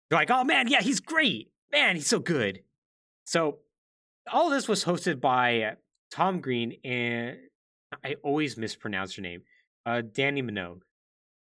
they're 0.10 0.20
like 0.20 0.30
oh 0.32 0.44
man 0.44 0.68
yeah 0.68 0.82
he's 0.82 1.00
great 1.00 1.50
man 1.72 1.96
he's 1.96 2.08
so 2.08 2.20
good 2.20 2.60
so 3.26 3.60
all 4.32 4.50
this 4.50 4.68
was 4.68 4.84
hosted 4.84 5.22
by 5.22 5.62
uh, 5.62 5.76
tom 6.12 6.42
green 6.42 6.74
and 6.84 7.38
i 8.04 8.16
always 8.22 8.58
mispronounce 8.58 9.16
your 9.16 9.24
name 9.24 9.42
uh, 9.86 10.02
Dannii 10.02 10.44
minogue 10.44 10.82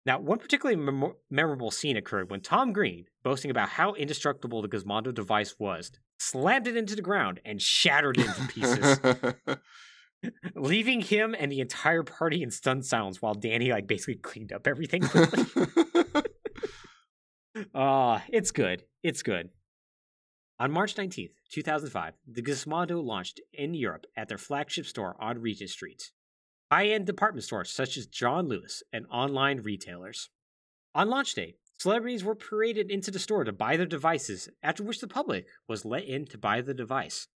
now 0.07 0.19
one 0.19 0.39
particularly 0.39 0.81
mem- 0.81 1.15
memorable 1.31 1.71
scene 1.71 1.97
occurred 1.97 2.31
when 2.31 2.41
tom 2.41 2.73
green 2.73 3.05
boasting 3.23 3.51
about 3.51 3.69
how 3.71 3.93
indestructible 3.95 4.63
the 4.63 4.69
gizmondo 4.69 5.13
device 5.15 5.55
was 5.59 5.91
slammed 6.19 6.67
it 6.67 6.77
into 6.77 6.97
the 6.97 7.03
ground 7.03 7.41
and 7.45 7.61
shattered 7.61 8.19
it 8.19 8.27
into 8.27 8.47
pieces 8.49 9.01
leaving 10.55 11.01
him 11.01 11.35
and 11.39 11.51
the 11.51 11.61
entire 11.61 12.03
party 12.03 12.43
in 12.43 12.51
stunned 12.51 12.85
silence 12.85 13.21
while 13.23 13.35
danny 13.35 13.71
like 13.71 13.87
basically 13.87 14.15
cleaned 14.17 14.53
up 14.53 14.67
everything 14.67 15.03
quickly 15.03 15.45
Ah, 17.75 18.23
it's 18.29 18.51
good. 18.51 18.85
It's 19.03 19.23
good. 19.23 19.51
On 20.59 20.71
March 20.71 20.95
19th, 20.95 21.33
2005, 21.51 22.15
the 22.27 22.43
Gizmondo 22.43 23.03
launched 23.03 23.41
in 23.53 23.75
Europe 23.75 24.07
at 24.17 24.29
their 24.29 24.39
flagship 24.39 24.87
store 24.87 25.17
on 25.21 25.41
Regent 25.41 25.71
Street. 25.71 26.11
High 26.71 26.87
end 26.87 27.07
department 27.07 27.45
stores 27.45 27.71
such 27.71 27.97
as 27.97 28.07
John 28.07 28.49
Lewis 28.49 28.83
and 28.93 29.07
online 29.11 29.61
retailers. 29.63 30.31
On 30.95 31.09
launch 31.09 31.35
day, 31.35 31.57
celebrities 31.79 32.23
were 32.23 32.37
paraded 32.37 32.91
into 32.91 33.11
the 33.11 33.19
store 33.19 33.43
to 33.43 33.53
buy 33.53 33.77
their 33.77 33.87
devices, 33.87 34.49
after 34.63 34.85
which 34.85 35.01
the 35.01 35.09
public 35.09 35.47
was 35.69 35.85
let 35.85 36.05
in 36.05 36.27
to 36.27 36.39
buy 36.39 36.61
the 36.61 36.75
device. 36.75 37.27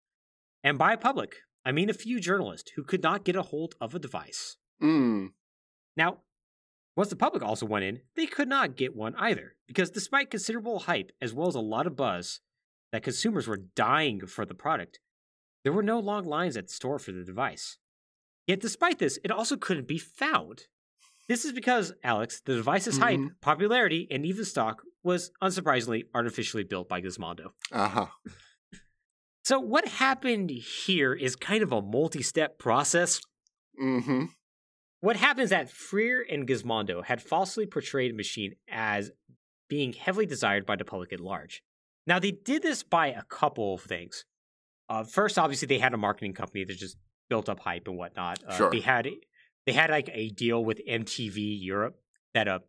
And 0.63 0.79
by 0.79 0.95
public, 0.97 1.37
I 1.65 1.73
mean 1.73 1.91
a 1.91 1.95
few 1.95 2.21
journalists 2.21 2.73
who 2.77 2.85
could 2.85 3.03
not 3.03 3.25
get 3.25 3.37
a 3.37 3.43
hold 3.43 3.75
of 3.81 3.95
a 3.95 3.99
device. 3.99 4.57
mm. 4.81 5.31
Now, 5.97 6.19
once 6.97 7.11
the 7.11 7.17
public 7.17 7.43
also 7.43 7.67
went 7.67 7.85
in, 7.85 8.03
they 8.15 8.27
could 8.27 8.49
not 8.49 8.77
get 8.77 8.95
one 8.95 9.17
either, 9.17 9.57
because 9.67 9.91
despite 9.91 10.31
considerable 10.31 10.81
hype 10.81 11.11
as 11.21 11.33
well 11.33 11.49
as 11.49 11.57
a 11.57 11.61
lot 11.61 11.89
of 11.89 11.97
buzz 11.97 12.41
that 12.93 13.03
consumers 13.03 13.49
were 13.49 13.57
dying 13.57 14.27
for 14.27 14.47
the 14.47 14.55
product, 14.55 15.01
there 15.65 15.73
were 15.73 15.83
no 15.83 15.99
long 15.99 16.25
lines 16.25 16.57
at 16.57 16.69
the 16.69 16.73
store 16.73 17.01
for 17.01 17.11
the 17.11 17.25
device. 17.25 17.79
Yet, 18.47 18.61
despite 18.61 18.99
this, 18.99 19.19
it 19.25 19.31
also 19.31 19.57
couldn't 19.57 19.89
be 19.89 19.99
found. 19.99 20.65
This 21.29 21.45
is 21.45 21.53
because, 21.53 21.93
Alex, 22.03 22.43
the 22.45 22.55
device's 22.57 22.99
hype, 22.99 23.19
Mhm. 23.19 23.41
popularity, 23.41 24.07
and 24.11 24.27
even 24.27 24.45
stock 24.45 24.83
was 25.03 25.31
unsurprisingly 25.43 26.05
artificially 26.15 26.65
built 26.65 26.89
by 26.89 27.01
Gizmondo. 27.01 27.53
Uh-huh. 27.73 28.09
So, 29.45 29.61
what 29.61 29.87
happened 29.89 30.51
here 30.51 31.13
is 31.15 31.37
kind 31.37 31.63
of 31.63 31.73
a 31.73 31.83
multi 31.83 32.23
step 32.23 32.59
process 32.59 33.21
Mm-hmm. 33.83 34.27
What 35.01 35.17
happens 35.17 35.47
is 35.47 35.51
that 35.51 35.71
Freer 35.71 36.23
and 36.23 36.47
Gizmondo 36.47 37.05
had 37.05 37.21
falsely 37.21 37.67
portrayed 37.67 38.15
machine 38.17 38.55
as 38.69 39.11
being 39.69 39.93
heavily 39.93 40.27
desired 40.27 40.65
by 40.65 40.77
the 40.77 40.85
public 40.85 41.13
at 41.13 41.19
large. 41.19 41.63
Now, 42.07 42.19
they 42.19 42.31
did 42.31 42.63
this 42.63 42.83
by 42.85 43.09
a 43.09 43.23
couple 43.25 43.75
of 43.75 43.83
things. 43.83 44.25
Uh, 44.89 45.03
first, 45.05 45.39
obviously, 45.39 45.67
they 45.67 45.79
had 45.79 45.93
a 45.93 45.97
marketing 45.97 46.35
company 46.35 46.65
that 46.65 46.77
just 46.79 46.97
built 47.35 47.49
up 47.49 47.59
hype 47.61 47.89
and 47.89 47.97
whatnot. 47.99 48.39
Uh, 48.47 48.57
Sure. 48.57 48.71
They 48.71 48.81
had 48.81 49.09
they 49.67 49.73
had 49.73 49.91
like 49.91 50.09
a 50.13 50.29
deal 50.31 50.65
with 50.65 50.79
MTV 50.89 51.37
Europe 51.73 51.97
that 52.35 52.47
uh 52.49 52.61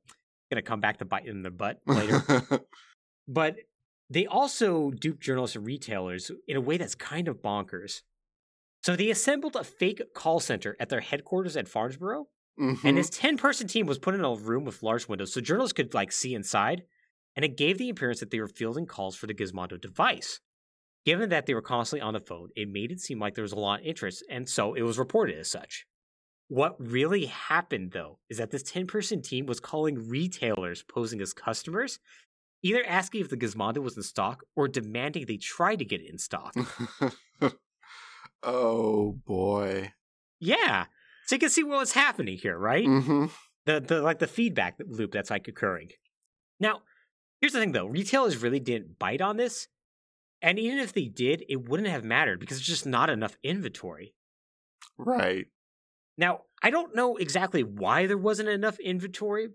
gonna 0.49 0.61
come 0.63 0.79
back 0.79 0.97
to 0.99 1.05
bite 1.05 1.27
in 1.27 1.43
the 1.43 1.51
butt 1.51 1.79
later. 1.85 2.21
but 3.27 3.55
they 4.09 4.25
also 4.25 4.91
duped 4.91 5.21
journalists 5.21 5.55
and 5.55 5.65
retailers 5.65 6.31
in 6.47 6.55
a 6.57 6.61
way 6.61 6.77
that's 6.77 6.95
kind 6.95 7.27
of 7.27 7.41
bonkers. 7.41 8.01
So 8.83 8.95
they 8.95 9.09
assembled 9.09 9.55
a 9.55 9.63
fake 9.63 10.01
call 10.13 10.39
center 10.39 10.75
at 10.79 10.89
their 10.89 10.99
headquarters 11.01 11.55
at 11.57 11.67
Farnborough, 11.67 12.27
Mhm. 12.59 12.83
and 12.85 12.97
this 12.97 13.09
10 13.09 13.37
person 13.37 13.67
team 13.67 13.85
was 13.87 13.97
put 13.99 14.13
in 14.15 14.23
a 14.23 14.33
room 14.35 14.63
with 14.63 14.83
large 14.83 15.07
windows 15.07 15.33
so 15.33 15.41
journalists 15.41 15.73
could 15.73 15.93
like 15.93 16.11
see 16.11 16.33
inside, 16.35 16.83
and 17.35 17.43
it 17.43 17.57
gave 17.57 17.77
the 17.77 17.89
appearance 17.89 18.19
that 18.19 18.29
they 18.31 18.39
were 18.39 18.47
fielding 18.47 18.85
calls 18.85 19.15
for 19.15 19.27
the 19.27 19.33
Gizmondo 19.33 19.79
device. 19.81 20.39
Given 21.05 21.29
that 21.29 21.45
they 21.45 21.53
were 21.53 21.61
constantly 21.61 22.01
on 22.01 22.13
the 22.13 22.19
phone, 22.19 22.49
it 22.55 22.67
made 22.67 22.91
it 22.91 22.99
seem 22.99 23.19
like 23.19 23.35
there 23.35 23.43
was 23.43 23.51
a 23.51 23.59
lot 23.59 23.81
of 23.81 23.85
interest, 23.85 24.23
and 24.29 24.49
so 24.49 24.73
it 24.73 24.81
was 24.81 24.97
reported 24.97 25.37
as 25.37 25.49
such. 25.49 25.85
What 26.47 26.75
really 26.79 27.25
happened, 27.25 27.91
though, 27.91 28.19
is 28.29 28.37
that 28.37 28.51
this 28.51 28.63
10 28.63 28.87
person 28.87 29.21
team 29.21 29.45
was 29.45 29.59
calling 29.59 30.09
retailers 30.09 30.83
posing 30.83 31.21
as 31.21 31.33
customers, 31.33 31.99
either 32.63 32.83
asking 32.85 33.21
if 33.21 33.29
the 33.29 33.37
Gizmondo 33.37 33.79
was 33.79 33.97
in 33.97 34.03
stock 34.03 34.43
or 34.55 34.67
demanding 34.67 35.25
they 35.25 35.37
try 35.37 35.75
to 35.75 35.85
get 35.85 36.01
it 36.01 36.09
in 36.09 36.17
stock. 36.17 36.55
oh 38.43 39.13
boy. 39.25 39.93
yeah. 40.39 40.85
So 41.27 41.35
you 41.35 41.39
can 41.39 41.49
see 41.49 41.63
what 41.63 41.79
was 41.79 41.93
happening 41.93 42.37
here, 42.37 42.57
right? 42.57 42.85
Mm-hmm. 42.85 43.25
the 43.65 43.79
the 43.79 44.01
like 44.01 44.19
the 44.19 44.27
feedback 44.27 44.75
loop 44.87 45.11
that's 45.11 45.31
like 45.31 45.47
occurring. 45.47 45.89
Now, 46.59 46.81
here's 47.41 47.53
the 47.53 47.59
thing 47.59 47.71
though, 47.71 47.87
retailers 47.87 48.37
really 48.37 48.59
didn't 48.59 48.99
bite 48.99 49.21
on 49.21 49.37
this, 49.37 49.67
and 50.45 50.59
even 50.59 50.77
if 50.77 50.93
they 50.93 51.07
did, 51.07 51.43
it 51.49 51.67
wouldn't 51.67 51.89
have 51.89 52.05
mattered 52.05 52.39
because 52.39 52.57
there's 52.57 52.67
just 52.67 52.85
not 52.85 53.09
enough 53.09 53.35
inventory. 53.41 54.13
Right. 54.95 55.47
Now, 56.19 56.41
I 56.61 56.69
don't 56.69 56.95
know 56.95 57.17
exactly 57.17 57.63
why 57.63 58.05
there 58.05 58.17
wasn't 58.17 58.49
enough 58.49 58.79
inventory, 58.79 59.49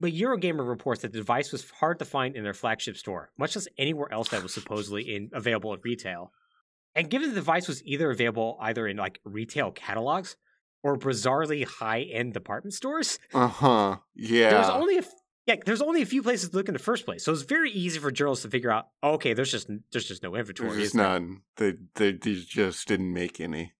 but 0.00 0.12
Eurogamer 0.12 0.68
reports 0.68 1.00
that 1.00 1.12
the 1.12 1.18
device 1.18 1.50
was 1.50 1.70
hard 1.70 1.98
to 2.00 2.04
find 2.04 2.36
in 2.36 2.44
their 2.44 2.52
flagship 2.52 2.98
store, 2.98 3.30
much 3.38 3.56
less 3.56 3.68
anywhere 3.78 4.12
else 4.12 4.28
that 4.28 4.42
was 4.42 4.52
supposedly 4.52 5.14
in 5.16 5.30
available 5.32 5.72
at 5.72 5.80
retail. 5.82 6.30
And 6.94 7.08
given 7.08 7.30
the 7.30 7.34
device 7.34 7.66
was 7.66 7.82
either 7.84 8.10
available 8.10 8.58
either 8.60 8.86
in 8.86 8.98
like 8.98 9.20
retail 9.24 9.70
catalogs 9.70 10.36
or 10.82 10.98
bizarrely 10.98 11.64
high-end 11.64 12.34
department 12.34 12.74
stores, 12.74 13.18
Uh-huh. 13.32 13.96
Yeah. 14.14 14.50
There's 14.50 14.68
only 14.68 14.98
a 14.98 15.04
yeah, 15.48 15.56
there's 15.64 15.82
only 15.82 16.02
a 16.02 16.06
few 16.06 16.22
places 16.22 16.50
to 16.50 16.56
look 16.56 16.68
in 16.68 16.74
the 16.74 16.78
first 16.78 17.04
place, 17.04 17.24
so 17.24 17.32
it's 17.32 17.42
very 17.42 17.70
easy 17.72 17.98
for 17.98 18.10
journalists 18.12 18.44
to 18.44 18.50
figure 18.50 18.70
out. 18.70 18.88
oh, 19.02 19.12
okay, 19.14 19.32
there's 19.34 19.50
just 19.50 19.68
there's 19.90 20.06
just 20.06 20.22
no 20.22 20.36
inventory. 20.36 20.76
There's 20.76 20.94
none. 20.94 21.40
They, 21.56 21.74
they 21.96 22.12
they 22.12 22.34
just 22.34 22.86
didn't 22.86 23.12
make 23.12 23.40
any. 23.40 23.72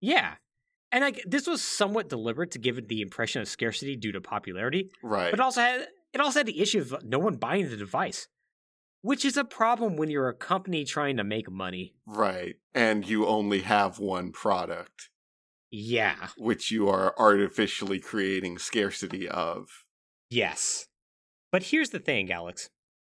Yeah, 0.00 0.34
and 0.90 1.02
like 1.04 1.22
this 1.26 1.46
was 1.46 1.62
somewhat 1.62 2.08
deliberate 2.08 2.50
to 2.52 2.58
give 2.58 2.78
it 2.78 2.88
the 2.88 3.02
impression 3.02 3.40
of 3.42 3.48
scarcity 3.48 3.94
due 3.96 4.12
to 4.12 4.20
popularity, 4.20 4.90
Right. 5.02 5.30
but 5.30 5.38
it 5.40 5.42
also 5.42 5.60
had 5.60 5.86
it 6.12 6.20
also 6.20 6.40
had 6.40 6.46
the 6.46 6.60
issue 6.60 6.80
of 6.80 7.04
no 7.04 7.18
one 7.18 7.36
buying 7.36 7.68
the 7.68 7.76
device, 7.76 8.28
which 9.02 9.24
is 9.24 9.36
a 9.36 9.44
problem 9.44 9.96
when 9.96 10.10
you're 10.10 10.28
a 10.28 10.34
company 10.34 10.84
trying 10.84 11.16
to 11.18 11.24
make 11.24 11.50
money. 11.50 11.94
right. 12.06 12.56
And 12.74 13.08
you 13.08 13.26
only 13.26 13.60
have 13.60 13.98
one 14.00 14.32
product, 14.32 15.10
Yeah. 15.70 16.28
which 16.36 16.70
you 16.72 16.88
are 16.88 17.14
artificially 17.18 18.00
creating 18.00 18.58
scarcity 18.58 19.28
of. 19.28 19.68
Yes. 20.30 20.86
But 21.54 21.62
here's 21.62 21.90
the 21.90 22.00
thing, 22.00 22.32
Alex. 22.32 22.68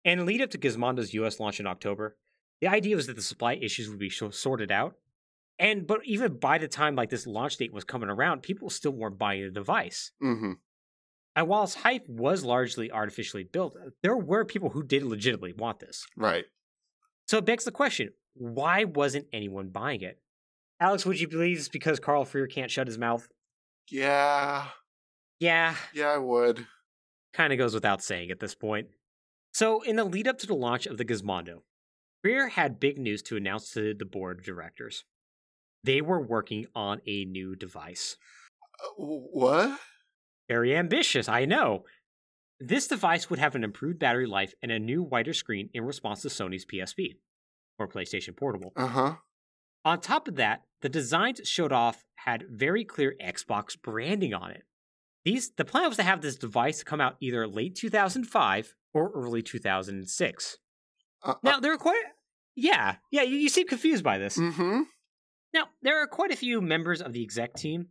In 0.04 0.26
lead 0.26 0.40
up 0.40 0.50
to 0.50 0.58
Gizmondo's 0.58 1.14
US 1.14 1.38
launch 1.38 1.60
in 1.60 1.68
October, 1.68 2.16
the 2.60 2.66
idea 2.66 2.96
was 2.96 3.06
that 3.06 3.14
the 3.14 3.22
supply 3.22 3.54
issues 3.54 3.88
would 3.88 4.00
be 4.00 4.10
sorted 4.10 4.72
out. 4.72 4.96
And 5.60 5.86
but 5.86 6.00
even 6.04 6.38
by 6.38 6.58
the 6.58 6.66
time 6.66 6.96
like 6.96 7.10
this 7.10 7.28
launch 7.28 7.58
date 7.58 7.72
was 7.72 7.84
coming 7.84 8.08
around, 8.08 8.42
people 8.42 8.70
still 8.70 8.90
weren't 8.90 9.20
buying 9.20 9.44
the 9.44 9.50
device. 9.52 10.10
Mm-hmm. 10.20 10.54
And 11.36 11.46
while 11.46 11.62
its 11.62 11.76
hype 11.76 12.08
was 12.08 12.42
largely 12.42 12.90
artificially 12.90 13.44
built, 13.44 13.76
there 14.02 14.16
were 14.16 14.44
people 14.44 14.70
who 14.70 14.82
did 14.82 15.04
legitimately 15.04 15.52
want 15.52 15.78
this. 15.78 16.04
Right. 16.16 16.46
So 17.28 17.38
it 17.38 17.44
begs 17.44 17.62
the 17.62 17.70
question, 17.70 18.14
why 18.34 18.82
wasn't 18.82 19.28
anyone 19.32 19.68
buying 19.68 20.00
it? 20.00 20.18
Alex, 20.80 21.06
would 21.06 21.20
you 21.20 21.28
believe 21.28 21.58
it's 21.58 21.68
because 21.68 22.00
Carl 22.00 22.24
Freer 22.24 22.48
can't 22.48 22.72
shut 22.72 22.88
his 22.88 22.98
mouth? 22.98 23.28
Yeah. 23.92 24.66
Yeah, 25.38 25.76
Yeah, 25.94 26.08
I 26.08 26.18
would. 26.18 26.66
Kind 27.34 27.52
of 27.52 27.58
goes 27.58 27.74
without 27.74 28.02
saying 28.02 28.30
at 28.30 28.40
this 28.40 28.54
point. 28.54 28.88
So, 29.52 29.82
in 29.82 29.96
the 29.96 30.04
lead 30.04 30.26
up 30.26 30.38
to 30.38 30.46
the 30.46 30.54
launch 30.54 30.86
of 30.86 30.98
the 30.98 31.04
Gizmondo, 31.04 31.62
Freer 32.22 32.48
had 32.48 32.80
big 32.80 32.98
news 32.98 33.22
to 33.24 33.36
announce 33.36 33.70
to 33.72 33.92
the 33.92 34.06
board 34.06 34.38
of 34.38 34.44
directors. 34.44 35.04
They 35.82 36.00
were 36.00 36.20
working 36.20 36.66
on 36.74 37.02
a 37.06 37.24
new 37.26 37.54
device. 37.54 38.16
Uh, 38.82 39.04
what? 39.04 39.78
Very 40.48 40.74
ambitious, 40.74 41.28
I 41.28 41.44
know. 41.44 41.84
This 42.58 42.86
device 42.86 43.28
would 43.28 43.38
have 43.38 43.54
an 43.54 43.64
improved 43.64 43.98
battery 43.98 44.26
life 44.26 44.54
and 44.62 44.72
a 44.72 44.78
new 44.78 45.02
wider 45.02 45.34
screen 45.34 45.68
in 45.74 45.84
response 45.84 46.22
to 46.22 46.28
Sony's 46.28 46.64
PSP, 46.64 47.16
or 47.78 47.88
PlayStation 47.88 48.36
Portable. 48.36 48.72
Uh 48.76 48.86
huh. 48.86 49.14
On 49.84 50.00
top 50.00 50.28
of 50.28 50.36
that, 50.36 50.62
the 50.80 50.88
designs 50.88 51.40
showed 51.44 51.72
off 51.72 52.04
had 52.16 52.46
very 52.48 52.84
clear 52.84 53.14
Xbox 53.22 53.80
branding 53.80 54.32
on 54.32 54.50
it. 54.50 54.62
These 55.24 55.52
the 55.56 55.64
plan 55.64 55.88
was 55.88 55.96
to 55.96 56.02
have 56.02 56.20
this 56.20 56.36
device 56.36 56.82
come 56.82 57.00
out 57.00 57.16
either 57.20 57.46
late 57.46 57.74
2005 57.76 58.74
or 58.92 59.10
early 59.14 59.42
2006. 59.42 60.58
Uh, 61.22 61.34
Now 61.42 61.60
there 61.60 61.72
are 61.72 61.78
quite 61.78 62.02
yeah 62.54 62.96
yeah 63.10 63.22
you, 63.22 63.36
you 63.36 63.48
seem 63.48 63.66
confused 63.66 64.04
by 64.04 64.18
this. 64.18 64.36
mm-hmm. 64.36 64.82
Now 65.52 65.68
there 65.82 66.02
are 66.02 66.06
quite 66.06 66.32
a 66.32 66.36
few 66.36 66.60
members 66.60 67.00
of 67.00 67.12
the 67.12 67.22
exec 67.22 67.54
team 67.54 67.88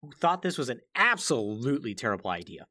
who 0.00 0.10
thought 0.12 0.42
this 0.42 0.58
was 0.58 0.68
an 0.68 0.80
absolutely 0.96 1.94
terrible 1.94 2.30
idea, 2.30 2.66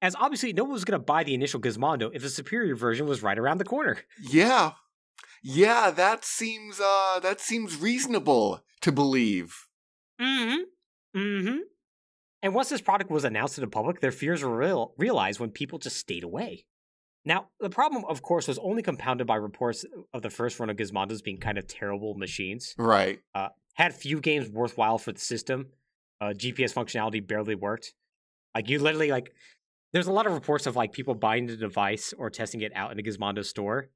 as 0.00 0.16
obviously 0.16 0.52
no 0.54 0.64
one 0.64 0.72
was 0.72 0.84
going 0.86 0.98
to 0.98 1.04
buy 1.04 1.22
the 1.22 1.34
initial 1.34 1.60
Gizmondo 1.60 2.10
if 2.14 2.24
a 2.24 2.30
superior 2.30 2.74
version 2.74 3.06
was 3.06 3.22
right 3.22 3.38
around 3.38 3.58
the 3.58 3.64
corner. 3.64 3.98
Yeah. 4.18 4.72
Yeah, 5.42 5.90
that 5.90 6.24
seems 6.24 6.80
uh 6.80 7.20
that 7.22 7.40
seems 7.40 7.76
reasonable 7.76 8.62
to 8.80 8.92
believe. 8.92 9.66
Mm-hmm. 10.20 11.18
Mm-hmm. 11.18 11.58
And 12.42 12.54
once 12.54 12.68
this 12.68 12.80
product 12.80 13.10
was 13.10 13.24
announced 13.24 13.54
to 13.56 13.60
the 13.60 13.66
public, 13.68 14.00
their 14.00 14.10
fears 14.12 14.42
were 14.42 14.56
real- 14.56 14.94
realized 14.98 15.38
when 15.40 15.50
people 15.50 15.78
just 15.78 15.96
stayed 15.96 16.24
away. 16.24 16.64
Now, 17.24 17.48
the 17.60 17.70
problem, 17.70 18.04
of 18.08 18.20
course, 18.22 18.48
was 18.48 18.58
only 18.58 18.82
compounded 18.82 19.28
by 19.28 19.36
reports 19.36 19.84
of 20.12 20.22
the 20.22 20.30
first 20.30 20.58
run 20.58 20.68
of 20.70 20.76
Gizmondos 20.76 21.22
being 21.22 21.38
kind 21.38 21.56
of 21.56 21.68
terrible 21.68 22.14
machines. 22.14 22.74
Right. 22.76 23.20
Uh, 23.34 23.48
had 23.74 23.94
few 23.94 24.20
games 24.20 24.48
worthwhile 24.50 24.98
for 24.98 25.12
the 25.12 25.20
system. 25.20 25.68
Uh, 26.20 26.32
GPS 26.36 26.72
functionality 26.74 27.24
barely 27.24 27.54
worked. 27.54 27.94
Like 28.56 28.68
you 28.68 28.80
literally 28.80 29.10
like, 29.12 29.32
there's 29.92 30.08
a 30.08 30.12
lot 30.12 30.26
of 30.26 30.32
reports 30.32 30.66
of 30.66 30.74
like 30.74 30.92
people 30.92 31.14
buying 31.14 31.46
the 31.46 31.56
device 31.56 32.12
or 32.18 32.28
testing 32.28 32.60
it 32.62 32.72
out 32.74 32.90
in 32.90 32.98
a 32.98 33.02
Gizmondo 33.02 33.44
store, 33.44 33.88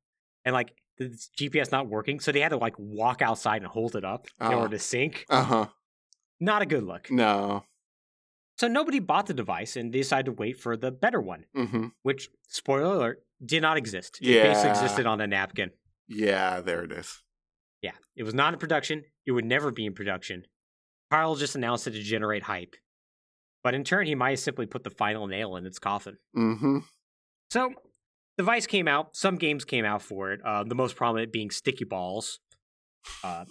and 0.44 0.52
like 0.54 0.72
the 0.98 1.08
GPS 1.38 1.72
not 1.72 1.88
working, 1.88 2.20
so 2.20 2.30
they 2.32 2.40
had 2.40 2.50
to 2.50 2.56
like 2.56 2.74
walk 2.78 3.22
outside 3.22 3.62
and 3.62 3.66
hold 3.66 3.96
it 3.96 4.04
up 4.04 4.28
in 4.40 4.46
Oh. 4.46 4.54
order 4.60 4.76
to 4.76 4.78
sync. 4.78 5.24
Uh-huh. 5.28 5.66
Not 6.40 6.62
a 6.62 6.66
good 6.66 6.84
look. 6.84 7.10
No. 7.10 7.64
So 8.58 8.68
nobody 8.68 8.98
bought 9.00 9.26
the 9.26 9.34
device 9.34 9.76
and 9.76 9.92
they 9.92 9.98
decided 9.98 10.26
to 10.26 10.32
wait 10.32 10.58
for 10.58 10.76
the 10.76 10.90
better 10.90 11.20
one, 11.20 11.44
Mm-hmm. 11.56 11.86
which, 12.02 12.28
spoiler 12.48 12.94
alert, 12.94 13.22
did 13.44 13.60
not 13.62 13.76
exist. 13.76 14.18
It 14.22 14.24
basically 14.42 14.70
Yeah. 14.70 14.70
existed 14.70 15.06
on 15.06 15.20
a 15.20 15.26
napkin. 15.26 15.70
Yeah, 16.08 16.60
there 16.60 16.82
it 16.84 16.92
is. 16.92 17.22
Yeah, 17.82 17.92
it 18.16 18.22
was 18.22 18.32
not 18.34 18.54
in 18.54 18.58
production. 18.58 19.04
It 19.26 19.32
would 19.32 19.44
never 19.44 19.70
be 19.70 19.84
in 19.84 19.92
production. 19.94 20.44
Carl 21.10 21.36
just 21.36 21.54
announced 21.54 21.86
it 21.86 21.90
to 21.92 22.02
generate 22.02 22.44
hype. 22.44 22.74
But 23.62 23.74
in 23.74 23.84
turn, 23.84 24.06
he 24.06 24.14
might 24.14 24.30
have 24.30 24.38
simply 24.38 24.66
put 24.66 24.84
the 24.84 24.90
final 24.90 25.26
nail 25.26 25.56
in 25.56 25.66
its 25.66 25.78
coffin. 25.78 26.16
Mm-hmm. 26.36 26.78
So, 27.50 27.70
the 28.36 28.42
device 28.42 28.66
came 28.66 28.88
out. 28.88 29.14
Some 29.16 29.36
games 29.36 29.64
came 29.64 29.84
out 29.84 30.02
for 30.02 30.32
it. 30.32 30.40
Uh, 30.44 30.64
the 30.64 30.74
most 30.74 30.96
prominent 30.96 31.32
being 31.32 31.50
Sticky 31.50 31.84
Balls, 31.84 32.38
uh, 33.24 33.44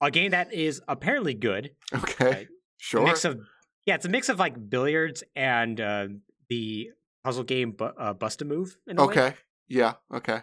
a 0.00 0.10
game 0.10 0.30
that 0.32 0.52
is 0.52 0.80
apparently 0.88 1.34
good. 1.34 1.70
Okay. 1.94 2.24
Right. 2.30 2.48
Sure. 2.78 3.04
mix 3.04 3.24
of 3.24 3.38
yeah, 3.86 3.94
it's 3.94 4.04
a 4.04 4.08
mix 4.10 4.28
of 4.28 4.38
like 4.38 4.68
billiards 4.68 5.22
and 5.34 5.80
uh, 5.80 6.08
the 6.48 6.90
puzzle 7.24 7.44
game 7.44 7.72
bu- 7.72 7.84
uh, 7.84 8.12
Bust 8.12 8.42
a 8.42 8.44
Move. 8.44 8.76
In 8.86 8.98
a 8.98 9.06
way. 9.06 9.12
okay. 9.12 9.34
Yeah, 9.68 9.94
okay. 10.14 10.40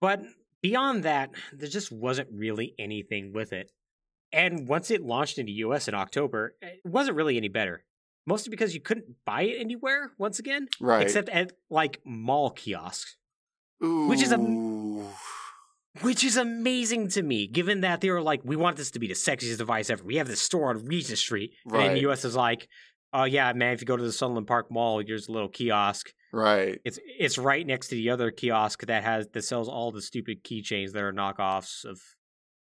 but 0.00 0.20
beyond 0.62 1.04
that, 1.04 1.30
there 1.52 1.68
just 1.68 1.92
wasn't 1.92 2.28
really 2.32 2.74
anything 2.78 3.32
with 3.32 3.52
it. 3.52 3.70
And 4.32 4.66
once 4.68 4.90
it 4.90 5.00
launched 5.02 5.38
in 5.38 5.46
the 5.46 5.52
U.S. 5.64 5.86
in 5.88 5.94
October, 5.94 6.54
it 6.60 6.80
wasn't 6.84 7.16
really 7.16 7.36
any 7.36 7.48
better. 7.48 7.84
Mostly 8.26 8.50
because 8.50 8.74
you 8.74 8.80
couldn't 8.80 9.06
buy 9.24 9.42
it 9.42 9.58
anywhere. 9.60 10.10
Once 10.18 10.38
again, 10.38 10.68
Right. 10.80 11.02
except 11.02 11.28
at 11.30 11.52
like 11.70 12.00
mall 12.04 12.50
kiosks, 12.50 13.16
Ooh. 13.82 14.06
which 14.08 14.20
is 14.20 14.32
a- 14.32 14.36
which 16.00 16.24
is 16.24 16.36
amazing 16.36 17.08
to 17.08 17.22
me, 17.22 17.46
given 17.46 17.80
that 17.80 18.00
they 18.00 18.10
were 18.10 18.22
like, 18.22 18.40
"We 18.44 18.56
want 18.56 18.76
this 18.76 18.90
to 18.92 18.98
be 18.98 19.08
the 19.08 19.14
sexiest 19.14 19.58
device 19.58 19.90
ever. 19.90 20.04
We 20.04 20.16
have 20.16 20.28
this 20.28 20.42
store 20.42 20.70
on 20.70 20.84
Regent 20.84 21.18
Street," 21.18 21.52
and 21.72 21.96
the 21.96 22.00
U.S. 22.00 22.24
is 22.24 22.36
like, 22.36 22.68
"Oh 23.12 23.24
yeah, 23.24 23.52
man, 23.52 23.74
if 23.74 23.80
you 23.80 23.86
go 23.86 23.96
to 23.96 24.02
the 24.02 24.12
Sunland 24.12 24.46
Park 24.46 24.70
Mall, 24.70 25.02
there's 25.04 25.28
a 25.28 25.32
little 25.32 25.48
kiosk. 25.48 26.12
Right. 26.32 26.80
It's 26.84 26.98
it's 27.18 27.38
right 27.38 27.66
next 27.66 27.88
to 27.88 27.94
the 27.94 28.10
other 28.10 28.30
kiosk 28.30 28.86
that 28.86 29.02
has 29.02 29.28
that 29.32 29.42
sells 29.42 29.68
all 29.68 29.90
the 29.90 30.02
stupid 30.02 30.44
keychains 30.44 30.92
that 30.92 31.02
are 31.02 31.12
knockoffs 31.12 31.84
of 31.84 32.00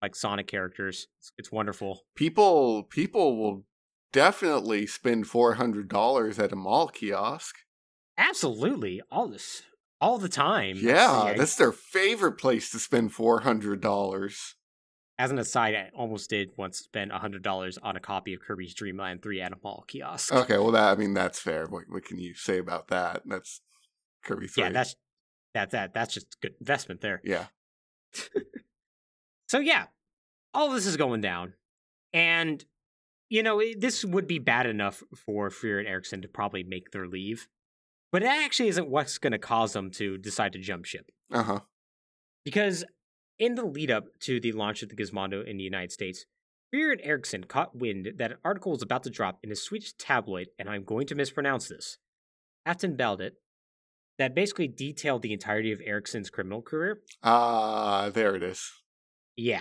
like 0.01 0.15
Sonic 0.15 0.47
characters. 0.47 1.09
It's, 1.19 1.33
it's 1.39 1.53
wonderful. 1.53 2.03
People 2.15 2.85
people 2.85 3.37
will 3.37 3.65
definitely 4.13 4.87
spend 4.87 5.27
four 5.27 5.55
hundred 5.55 5.89
dollars 5.89 6.39
at 6.39 6.53
a 6.53 6.57
mall 6.57 6.89
kiosk. 6.89 7.57
Absolutely, 8.17 9.01
all 9.11 9.29
this 9.29 9.63
all 10.01 10.19
the 10.19 10.29
time. 10.29 10.79
Yeah, 10.81 11.35
that's 11.37 11.57
their 11.57 11.73
favorite 11.73 12.39
place 12.39 12.71
to 12.71 12.79
spend 12.79 13.13
four 13.13 13.41
hundred 13.41 13.81
dollars. 13.81 14.55
As 15.21 15.33
an 15.33 15.39
aside, 15.39 15.75
I 15.75 15.91
almost 15.97 16.31
did 16.31 16.51
once 16.57 16.79
spend 16.79 17.11
hundred 17.13 17.43
dollars 17.43 17.79
on 17.79 17.97
a 17.97 18.01
copy 18.01 18.35
of 18.35 18.41
Kirby's 18.41 18.75
Dream 18.75 18.99
Land 18.99 19.23
Three 19.23 19.41
at 19.41 19.53
a 19.53 19.57
mall 19.63 19.85
kiosk. 19.89 20.33
Okay, 20.33 20.59
well 20.59 20.73
that 20.73 20.93
I 20.93 20.95
mean 20.95 21.15
that's 21.15 21.41
fair. 21.41 21.67
What 21.67 21.85
what 21.89 22.05
can 22.05 22.19
you 22.19 22.35
say 22.35 22.59
about 22.59 22.89
that? 22.89 23.23
That's 23.27 23.61
Kirby 24.25 24.47
three. 24.47 24.65
yeah, 24.65 24.71
that's 24.71 24.95
that 25.55 25.71
that 25.71 25.95
that's 25.95 26.15
just 26.15 26.41
good 26.41 26.55
investment 26.61 27.01
there. 27.01 27.21
yeah. 27.25 27.47
So 29.49 29.59
yeah, 29.59 29.87
all 30.53 30.71
this 30.71 30.87
is 30.87 30.97
going 30.97 31.23
down, 31.23 31.55
and 32.13 32.63
you 33.29 33.43
know 33.43 33.63
this 33.77 34.05
would 34.05 34.27
be 34.27 34.39
bad 34.39 34.67
enough 34.67 35.03
for 35.17 35.51
Freer 35.51 35.79
and 35.79 35.89
Eriksson 35.89 36.23
to 36.23 36.29
probably 36.29 36.63
make 36.63 36.91
their 36.91 37.07
leave, 37.07 37.49
but 38.13 38.23
it 38.23 38.27
actually 38.27 38.69
isn't 38.69 38.89
what's 38.89 39.19
going 39.19 39.33
to 39.33 39.39
cause 39.39 39.73
them 39.73 39.91
to 39.93 40.19
decide 40.19 40.53
to 40.53 40.59
jump 40.59 40.85
ship. 40.85 41.11
Uh 41.33 41.43
huh. 41.43 41.61
Because 42.45 42.85
in 43.39 43.55
the 43.55 43.65
lead 43.65 43.91
up 43.91 44.07
to 44.21 44.41
the 44.41 44.53
launch 44.53 44.83
of 44.83 44.89
the 44.89 44.97
Gizmondo 44.97 45.47
in 45.47 45.57
the 45.57 45.65
United 45.65 45.93
States, 45.93 46.27
Freer 46.71 46.93
and 46.93 47.01
Eriksson 47.03 47.45
caught 47.45 47.77
wind 47.77 48.09
that 48.17 48.33
an 48.33 48.39
article 48.45 48.73
was 48.73 48.83
about 48.83 49.03
to 49.05 49.11
drop 49.11 49.39
in 49.43 49.51
a 49.51 49.57
Swedish 49.57 49.95
tabloid, 49.95 50.49
and 50.59 50.69
I'm 50.69 50.85
going 50.85 51.07
to 51.07 51.15
mispronounce 51.15 51.69
this, 51.69 51.99
Aftonbladet, 52.67 53.33
that 54.19 54.35
basically 54.35 54.69
detailed 54.69 55.23
the 55.23 55.33
entirety 55.33 55.73
of 55.73 55.81
Eriksson's 55.85 56.29
criminal 56.29 56.61
career. 56.61 57.01
Ah, 57.23 58.11
there 58.13 58.35
it 58.35 58.43
is. 58.43 58.71
Yeah. 59.37 59.61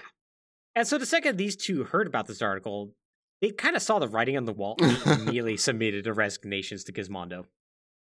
And 0.75 0.87
so 0.87 0.97
the 0.97 1.05
second 1.05 1.37
these 1.37 1.55
two 1.55 1.85
heard 1.85 2.07
about 2.07 2.27
this 2.27 2.41
article, 2.41 2.93
they 3.41 3.51
kind 3.51 3.75
of 3.75 3.81
saw 3.81 3.99
the 3.99 4.07
writing 4.07 4.35
on 4.35 4.45
the 4.45 4.53
wall 4.53 4.75
and 4.81 4.97
immediately 5.21 5.55
submitted 5.55 6.03
their 6.03 6.13
resignations 6.13 6.83
to 6.85 6.91
Gizmondo. 6.91 7.45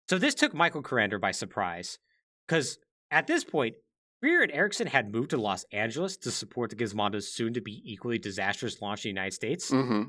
So 0.08 0.18
this 0.18 0.34
took 0.34 0.54
Michael 0.54 0.82
Carrender 0.82 1.18
by 1.18 1.30
surprise, 1.30 1.98
because 2.46 2.78
at 3.10 3.26
this 3.26 3.44
point, 3.44 3.74
Freer 4.20 4.42
and 4.42 4.52
Eriksson 4.52 4.86
had 4.86 5.12
moved 5.12 5.30
to 5.30 5.36
Los 5.36 5.64
Angeles 5.72 6.16
to 6.18 6.30
support 6.30 6.70
the 6.70 6.76
Gizmondo's 6.76 7.32
soon-to-be 7.32 7.82
equally 7.84 8.18
disastrous 8.18 8.80
launch 8.80 9.04
in 9.04 9.08
the 9.10 9.20
United 9.20 9.34
States, 9.34 9.70
Mm-hmm. 9.70 10.02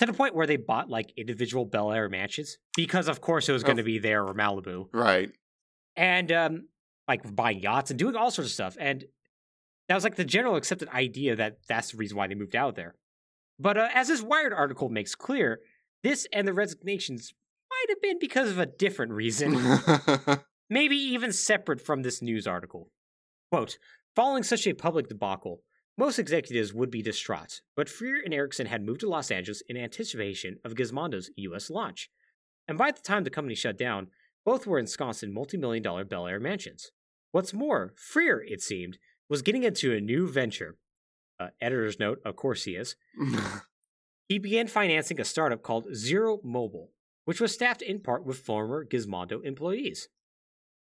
to 0.00 0.06
the 0.06 0.12
point 0.12 0.34
where 0.34 0.46
they 0.46 0.56
bought 0.56 0.88
like 0.88 1.12
individual 1.16 1.64
Bel 1.64 1.92
Air 1.92 2.08
mansions, 2.08 2.58
because 2.76 3.08
of 3.08 3.20
course 3.20 3.48
it 3.48 3.52
was 3.52 3.62
going 3.62 3.76
to 3.76 3.82
be 3.82 3.98
there 3.98 4.24
or 4.24 4.34
Malibu 4.34 4.86
Right. 4.92 5.30
and 5.96 6.30
um, 6.32 6.68
like 7.08 7.34
buying 7.34 7.60
yachts 7.60 7.90
and 7.90 7.98
doing 7.98 8.16
all 8.16 8.30
sorts 8.30 8.50
of 8.50 8.54
stuff. 8.54 8.76
And 8.80 9.04
that 9.88 9.94
was 9.96 10.04
like 10.04 10.14
the 10.16 10.24
general 10.24 10.56
accepted 10.56 10.88
idea 10.88 11.34
that 11.36 11.58
that's 11.68 11.90
the 11.92 11.98
reason 11.98 12.16
why 12.16 12.28
they 12.28 12.34
moved 12.36 12.54
out 12.56 12.76
there. 12.76 12.94
But 13.58 13.76
uh, 13.76 13.88
as 13.94 14.08
this 14.08 14.22
Wired 14.22 14.52
article 14.52 14.88
makes 14.88 15.14
clear, 15.14 15.60
this 16.02 16.26
and 16.32 16.46
the 16.48 16.52
resignations 16.54 17.34
might 17.80 17.94
have 17.94 18.02
been 18.02 18.18
because 18.18 18.50
of 18.50 18.58
a 18.58 18.66
different 18.66 19.12
reason, 19.12 19.58
maybe 20.70 20.96
even 20.96 21.32
separate 21.32 21.80
from 21.80 22.02
this 22.02 22.22
news 22.22 22.46
article. 22.46 22.90
Quote 23.50 23.78
Following 24.16 24.42
such 24.42 24.66
a 24.66 24.72
public 24.74 25.08
debacle, 25.08 25.62
most 25.96 26.18
executives 26.18 26.72
would 26.72 26.90
be 26.90 27.02
distraught, 27.02 27.60
but 27.76 27.88
Freer 27.88 28.20
and 28.24 28.34
Eriksson 28.34 28.66
had 28.66 28.84
moved 28.84 29.00
to 29.00 29.08
Los 29.08 29.30
Angeles 29.30 29.62
in 29.68 29.76
anticipation 29.76 30.56
of 30.64 30.74
Gizmondo's 30.74 31.30
U.S. 31.36 31.70
launch. 31.70 32.10
And 32.66 32.78
by 32.78 32.90
the 32.90 33.00
time 33.00 33.24
the 33.24 33.30
company 33.30 33.54
shut 33.54 33.76
down, 33.76 34.08
both 34.44 34.66
were 34.66 34.78
ensconced 34.78 35.22
in 35.22 35.32
multi 35.32 35.56
million 35.56 35.82
dollar 35.82 36.04
Bel 36.04 36.26
Air 36.26 36.40
mansions. 36.40 36.90
What's 37.32 37.52
more, 37.52 37.92
Freer, 37.96 38.42
it 38.42 38.62
seemed, 38.62 38.98
was 39.28 39.42
getting 39.42 39.62
into 39.62 39.92
a 39.94 40.00
new 40.00 40.28
venture. 40.28 40.76
Uh, 41.38 41.48
editor's 41.60 41.98
note, 41.98 42.20
of 42.24 42.36
course 42.36 42.64
he 42.64 42.72
is. 42.76 42.96
He 44.30 44.38
began 44.38 44.68
financing 44.68 45.20
a 45.20 45.24
startup 45.24 45.64
called 45.64 45.92
Zero 45.92 46.38
Mobile, 46.44 46.92
which 47.30 47.40
was 47.40 47.54
staffed 47.54 47.80
in 47.80 48.00
part 48.00 48.26
with 48.26 48.40
former 48.40 48.84
Gizmondo 48.84 49.40
employees. 49.44 50.08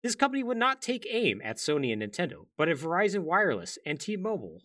This 0.03 0.17
company 0.17 0.43
would 0.43 0.57
not 0.57 0.83
take 0.83 1.07
aim 1.09 1.41
at 1.45 1.59
Sony 1.59 1.93
and 1.93 2.03
Nintendo, 2.03 2.47
but 2.59 2.69
at 2.69 2.79
Verizon 2.79 3.21
Wireless 3.21 3.79
and 3.87 4.01
T-Mobile. 4.01 4.59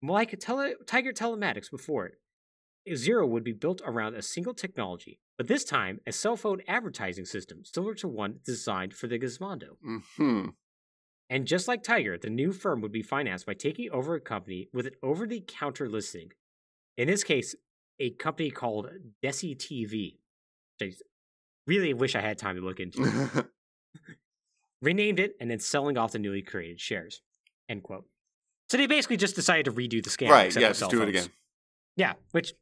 Like 0.00 0.38
tele- 0.38 0.76
Tiger 0.86 1.12
Telematics 1.12 1.72
before 1.72 2.06
it, 2.06 2.94
Zero 2.94 3.26
would 3.26 3.42
be 3.42 3.52
built 3.52 3.82
around 3.84 4.14
a 4.14 4.22
single 4.22 4.54
technology, 4.54 5.18
but 5.36 5.48
this 5.48 5.64
time 5.64 5.98
a 6.06 6.12
cell 6.12 6.36
phone 6.36 6.62
advertising 6.68 7.24
system 7.24 7.64
similar 7.64 7.94
to 7.96 8.06
one 8.06 8.38
designed 8.46 8.94
for 8.94 9.08
the 9.08 9.18
Gizmondo. 9.18 9.70
hmm 9.84 10.50
And 11.28 11.48
just 11.48 11.66
like 11.66 11.82
Tiger, 11.82 12.16
the 12.16 12.30
new 12.30 12.52
firm 12.52 12.80
would 12.80 12.92
be 12.92 13.02
financed 13.02 13.44
by 13.44 13.54
taking 13.54 13.90
over 13.90 14.14
a 14.14 14.20
company 14.20 14.68
with 14.72 14.86
an 14.86 14.94
over 15.02 15.26
the 15.26 15.42
counter 15.44 15.88
listing. 15.88 16.30
In 16.96 17.08
this 17.08 17.24
case, 17.24 17.56
a 17.98 18.10
company 18.10 18.52
called 18.52 18.88
Desi 19.20 19.56
TV. 19.56 20.18
I 20.80 20.92
really 21.66 21.94
wish 21.94 22.14
I 22.14 22.20
had 22.20 22.38
time 22.38 22.56
to 22.56 22.62
look 22.62 22.80
into. 22.80 23.46
Renamed 24.82 25.18
it 25.18 25.34
and 25.40 25.50
then 25.50 25.58
selling 25.58 25.98
off 25.98 26.12
the 26.12 26.18
newly 26.18 26.42
created 26.42 26.80
shares. 26.80 27.20
End 27.68 27.82
quote. 27.82 28.04
So 28.70 28.76
they 28.76 28.86
basically 28.86 29.16
just 29.16 29.34
decided 29.34 29.64
to 29.64 29.72
redo 29.72 30.02
the 30.02 30.10
scam. 30.10 30.30
right. 30.30 30.54
Yeah. 30.54 30.68
Just 30.68 30.88
do 30.90 31.02
it 31.02 31.08
again. 31.08 31.26
Yeah, 31.96 32.12
which 32.30 32.52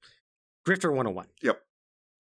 Grifter 0.67 0.89
101. 0.89 1.27
Yep. 1.43 1.61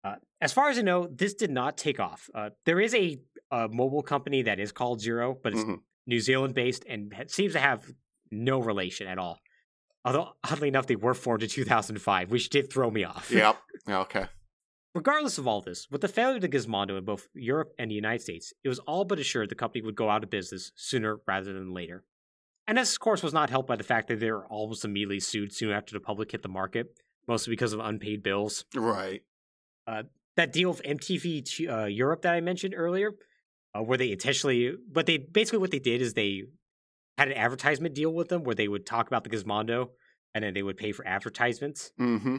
Uh, 0.03 0.15
as 0.41 0.51
far 0.53 0.69
as 0.69 0.79
I 0.79 0.81
know, 0.81 1.07
this 1.07 1.33
did 1.35 1.51
not 1.51 1.77
take 1.77 1.99
off. 1.99 2.29
Uh, 2.33 2.49
there 2.65 2.79
is 2.79 2.95
a, 2.95 3.19
a 3.51 3.67
mobile 3.67 4.01
company 4.01 4.41
that 4.43 4.59
is 4.59 4.71
called 4.71 4.99
Zero, 5.01 5.37
but 5.43 5.53
it's 5.53 5.63
Mhm. 5.63 5.81
New 6.07 6.19
Zealand 6.19 6.55
based 6.55 6.85
and 6.87 7.13
seems 7.27 7.53
to 7.53 7.59
have 7.59 7.85
no 8.31 8.59
relation 8.59 9.07
at 9.07 9.17
all. 9.19 9.39
Although, 10.05 10.29
oddly 10.49 10.69
enough, 10.69 10.87
they 10.87 10.95
were 10.95 11.13
formed 11.13 11.43
in 11.43 11.49
2005, 11.49 12.31
which 12.31 12.49
did 12.49 12.71
throw 12.71 12.89
me 12.89 13.03
off. 13.03 13.29
Yep. 13.29 13.57
Okay. 13.89 14.25
Regardless 14.97 15.37
of 15.37 15.47
all 15.47 15.61
this, 15.61 15.87
with 15.91 16.01
the 16.01 16.07
failure 16.07 16.37
of 16.37 16.41
Gizmondo 16.41 16.97
in 16.97 17.05
both 17.05 17.27
Europe 17.35 17.71
and 17.77 17.91
the 17.91 17.95
United 17.95 18.23
States, 18.23 18.51
it 18.63 18.67
was 18.67 18.79
all 18.79 19.05
but 19.05 19.19
assured 19.19 19.47
the 19.47 19.53
company 19.53 19.83
would 19.83 19.95
go 19.95 20.09
out 20.09 20.23
of 20.23 20.31
business 20.31 20.71
sooner 20.75 21.19
rather 21.27 21.53
than 21.53 21.71
later. 21.71 22.03
And 22.65 22.79
this, 22.79 22.93
of 22.93 22.99
course, 22.99 23.21
was 23.21 23.31
not 23.31 23.51
helped 23.51 23.67
by 23.67 23.75
the 23.75 23.83
fact 23.83 24.07
that 24.07 24.19
they 24.19 24.31
were 24.31 24.47
almost 24.47 24.83
immediately 24.83 25.19
sued 25.19 25.53
soon 25.53 25.69
after 25.69 25.93
the 25.93 25.99
public 25.99 26.31
hit 26.31 26.41
the 26.41 26.49
market, 26.49 26.87
mostly 27.27 27.51
because 27.51 27.73
of 27.73 27.79
unpaid 27.79 28.23
bills. 28.23 28.65
Right. 28.75 29.21
That 29.85 30.51
deal 30.51 30.69
with 30.69 30.81
MTV 30.81 31.69
uh, 31.69 31.85
Europe 31.85 32.23
that 32.23 32.33
I 32.33 32.41
mentioned 32.41 32.73
earlier, 32.75 33.11
uh, 33.75 33.83
where 33.83 33.99
they 33.99 34.11
intentionally, 34.11 34.73
but 34.91 35.05
they 35.05 35.19
basically 35.19 35.59
what 35.59 35.69
they 35.69 35.77
did 35.77 36.01
is 36.01 36.15
they 36.15 36.41
had 37.19 37.27
an 37.27 37.37
advertisement 37.37 37.93
deal 37.93 38.11
with 38.11 38.29
them 38.29 38.43
where 38.43 38.55
they 38.55 38.67
would 38.67 38.87
talk 38.87 39.05
about 39.05 39.23
the 39.23 39.29
Gizmondo 39.29 39.89
and 40.33 40.43
then 40.43 40.55
they 40.55 40.63
would 40.63 40.77
pay 40.77 40.91
for 40.91 41.05
advertisements. 41.07 41.91
Mm-hmm. 41.99 42.37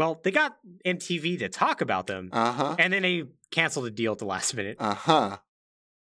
Well, 0.00 0.18
they 0.24 0.30
got 0.30 0.56
MTV 0.86 1.40
to 1.40 1.50
talk 1.50 1.82
about 1.82 2.06
them, 2.06 2.30
Uh-huh. 2.32 2.74
and 2.78 2.90
then 2.90 3.02
they 3.02 3.24
canceled 3.50 3.84
the 3.84 3.90
deal 3.90 4.12
at 4.12 4.18
the 4.18 4.24
last 4.24 4.54
minute. 4.54 4.78
Uh-huh. 4.80 5.36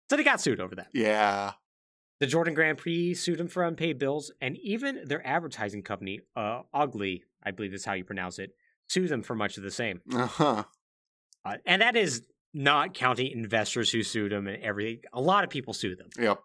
So 0.08 0.16
they 0.16 0.24
got 0.24 0.40
sued 0.40 0.58
over 0.58 0.74
that. 0.76 0.88
Yeah. 0.94 1.52
The 2.18 2.26
Jordan 2.26 2.54
Grand 2.54 2.78
Prix 2.78 3.12
sued 3.12 3.36
them 3.36 3.46
for 3.48 3.62
unpaid 3.62 3.98
bills, 3.98 4.32
and 4.40 4.56
even 4.56 5.02
their 5.04 5.24
advertising 5.26 5.82
company, 5.82 6.20
uh, 6.34 6.62
Ugly, 6.72 7.24
I 7.42 7.50
believe 7.50 7.74
is 7.74 7.84
how 7.84 7.92
you 7.92 8.04
pronounce 8.04 8.38
it, 8.38 8.52
sued 8.88 9.10
them 9.10 9.22
for 9.22 9.34
much 9.34 9.58
of 9.58 9.62
the 9.62 9.70
same. 9.70 10.00
Uh-huh. 10.14 10.64
Uh, 11.44 11.56
and 11.66 11.82
that 11.82 11.94
is 11.94 12.22
not 12.54 12.94
counting 12.94 13.32
investors 13.32 13.90
who 13.90 14.02
sued 14.02 14.32
them 14.32 14.46
and 14.46 14.62
everything. 14.62 15.00
A 15.12 15.20
lot 15.20 15.44
of 15.44 15.50
people 15.50 15.74
sued 15.74 15.98
them. 15.98 16.08
Yep. 16.18 16.38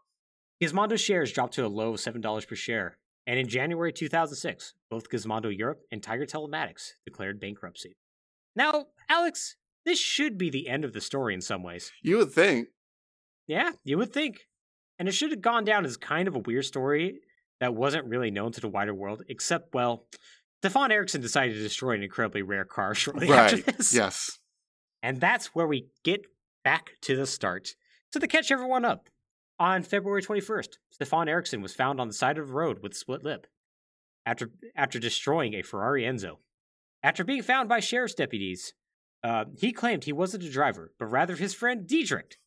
Gizmondo 0.61 0.99
shares 0.99 1.31
dropped 1.31 1.53
to 1.53 1.65
a 1.65 1.69
low 1.69 1.93
of 1.93 2.01
$7 2.01 2.45
per 2.49 2.55
share. 2.55 2.97
And 3.29 3.37
in 3.37 3.47
January 3.47 3.93
2006, 3.93 4.73
both 4.89 5.07
Gizmondo 5.07 5.55
Europe 5.55 5.81
and 5.91 6.01
Tiger 6.01 6.25
Telematics 6.25 6.93
declared 7.05 7.39
bankruptcy. 7.39 7.95
Now, 8.55 8.87
Alex, 9.07 9.55
this 9.85 9.99
should 9.99 10.35
be 10.35 10.49
the 10.49 10.67
end 10.67 10.83
of 10.83 10.93
the 10.93 10.99
story 10.99 11.35
in 11.35 11.41
some 11.41 11.61
ways. 11.61 11.91
You 12.01 12.17
would 12.17 12.31
think. 12.31 12.69
Yeah, 13.45 13.73
you 13.83 13.99
would 13.99 14.11
think. 14.11 14.47
And 14.97 15.07
it 15.07 15.11
should 15.11 15.29
have 15.29 15.41
gone 15.41 15.63
down 15.63 15.85
as 15.85 15.95
kind 15.95 16.27
of 16.27 16.33
a 16.33 16.39
weird 16.39 16.65
story 16.65 17.19
that 17.59 17.75
wasn't 17.75 18.07
really 18.07 18.31
known 18.31 18.51
to 18.53 18.61
the 18.61 18.67
wider 18.67 18.95
world, 18.95 19.21
except, 19.29 19.75
well, 19.75 20.07
Stefan 20.63 20.91
Eriksson 20.91 21.21
decided 21.21 21.53
to 21.53 21.61
destroy 21.61 21.91
an 21.91 22.01
incredibly 22.01 22.41
rare 22.41 22.65
car 22.65 22.95
shortly 22.95 23.31
after 23.31 23.57
this. 23.57 23.93
Yes. 23.93 24.39
And 25.03 25.21
that's 25.21 25.53
where 25.53 25.67
we 25.67 25.89
get 26.03 26.25
back 26.63 26.93
to 27.01 27.15
the 27.15 27.27
start. 27.27 27.75
So 28.11 28.19
to 28.19 28.27
catch 28.27 28.49
everyone 28.49 28.85
up, 28.85 29.07
on 29.59 29.83
February 29.83 30.21
21st, 30.21 30.77
Stefan 30.89 31.27
Eriksson 31.27 31.61
was 31.61 31.75
found 31.75 31.99
on 31.99 32.07
the 32.07 32.13
side 32.13 32.37
of 32.37 32.47
the 32.47 32.53
road 32.53 32.79
with 32.81 32.93
a 32.93 32.95
split 32.95 33.23
lip 33.23 33.47
after 34.25 34.51
after 34.75 34.99
destroying 34.99 35.53
a 35.53 35.61
Ferrari 35.61 36.03
Enzo. 36.03 36.37
After 37.03 37.23
being 37.23 37.41
found 37.41 37.69
by 37.69 37.79
sheriff's 37.79 38.13
deputies, 38.13 38.73
uh, 39.23 39.45
he 39.57 39.71
claimed 39.71 40.03
he 40.03 40.13
wasn't 40.13 40.43
the 40.43 40.49
driver, 40.49 40.93
but 40.99 41.05
rather 41.05 41.35
his 41.35 41.53
friend 41.53 41.87
Diedrich. 41.87 42.37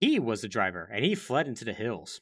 He 0.00 0.18
was 0.18 0.42
the 0.42 0.48
driver, 0.48 0.88
and 0.92 1.04
he 1.04 1.14
fled 1.14 1.48
into 1.48 1.64
the 1.64 1.72
hills. 1.72 2.20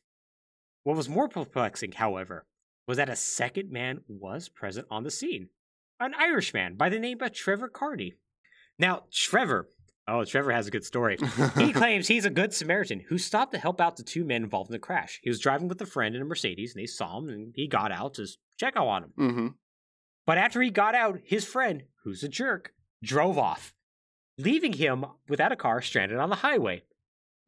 What 0.83 0.97
was 0.97 1.09
more 1.09 1.29
perplexing, 1.29 1.93
however, 1.93 2.47
was 2.89 2.97
that 2.97 3.11
a 3.11 3.17
second 3.17 3.71
man 3.71 4.01
was 4.09 4.49
present 4.49 4.87
on 4.91 5.03
the 5.03 5.11
scene 5.11 5.51
an 5.99 6.15
Irishman 6.15 6.77
by 6.77 6.89
the 6.89 6.99
name 6.99 7.23
of 7.23 7.33
Trevor 7.33 7.69
Cardy. 7.69 8.15
Now, 8.79 9.05
Trevor, 9.11 9.71
oh, 10.09 10.25
Trevor 10.25 10.53
has 10.53 10.67
a 10.67 10.71
good 10.71 10.85
story. 10.85 11.19
He 11.57 11.73
claims 11.73 12.07
he's 12.09 12.25
a 12.25 12.31
good 12.31 12.53
Samaritan 12.55 13.01
who 13.09 13.19
stopped 13.19 13.53
to 13.53 13.59
help 13.59 13.81
out 13.81 13.97
the 13.97 14.03
two 14.03 14.25
men 14.25 14.43
involved 14.45 14.71
in 14.71 14.73
the 14.73 14.79
crash. 14.79 15.21
He 15.23 15.31
was 15.31 15.41
driving 15.41 15.69
with 15.69 15.81
a 15.83 15.87
friend 15.87 16.15
in 16.15 16.23
a 16.23 16.25
Mercedes, 16.25 16.75
and 16.75 16.83
they 16.83 16.87
saw 16.87 17.19
him, 17.19 17.29
and 17.29 17.53
he 17.55 17.67
got 17.67 17.93
out 17.93 18.15
to 18.15 18.27
check 18.59 18.77
out 18.77 18.87
on 18.87 19.05
him. 19.05 19.13
mm-hmm. 19.19 19.47
But 20.27 20.39
after 20.39 20.61
he 20.61 20.71
got 20.71 20.95
out, 20.95 21.21
his 21.25 21.45
friend, 21.45 21.85
who's 22.05 22.23
a 22.25 22.29
jerk, 22.29 22.73
drove 23.03 23.39
off, 23.39 23.75
leaving 24.39 24.73
him 24.73 25.05
without 25.29 25.53
a 25.53 25.57
car 25.57 25.81
stranded 25.83 26.19
on 26.19 26.31
the 26.31 26.37
highway. 26.37 26.83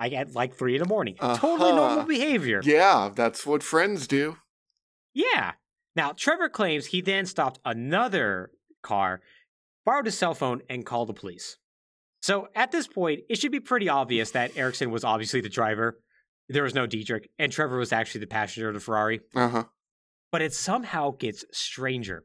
I 0.01 0.09
at 0.11 0.33
like 0.35 0.55
three 0.55 0.77
in 0.77 0.83
the 0.83 0.89
morning. 0.89 1.17
Totally 1.17 1.73
normal 1.73 1.99
Uh-huh. 1.99 2.05
behavior. 2.07 2.61
Yeah, 2.63 3.11
that's 3.15 3.45
what 3.45 3.65
friends 3.65 4.07
do. 4.07 4.37
Yeah. 5.13 5.53
Now, 5.97 6.13
Trevor 6.13 6.49
claims 6.49 6.87
he 6.87 7.01
then 7.01 7.27
stopped 7.27 7.59
another 7.65 8.53
car, 8.83 9.21
borrowed 9.85 10.07
his 10.07 10.17
cell 10.17 10.35
phone, 10.35 10.63
and 10.71 10.87
called 10.87 11.09
the 11.09 11.15
police. 11.15 11.57
So 12.21 12.49
at 12.55 12.73
this 12.73 12.87
point, 12.87 13.21
it 13.29 13.39
should 13.39 13.53
be 13.53 13.61
pretty 13.61 13.89
obvious 13.89 14.33
that 14.33 14.57
Eriksson 14.57 14.91
was 14.91 15.05
obviously 15.05 15.41
the 15.41 15.49
driver. 15.49 16.01
There 16.49 16.63
was 16.63 16.75
no 16.75 16.87
Diedrich, 16.87 17.29
and 17.39 17.53
Trevor 17.53 17.79
was 17.79 17.93
actually 17.93 18.21
the 18.21 18.27
passenger 18.27 18.69
of 18.69 18.75
the 18.75 18.81
Ferrari. 18.81 19.21
Uh-huh. 19.35 19.65
But 20.33 20.43
it 20.43 20.53
somehow 20.53 21.13
gets 21.13 21.45
stranger. 21.53 22.25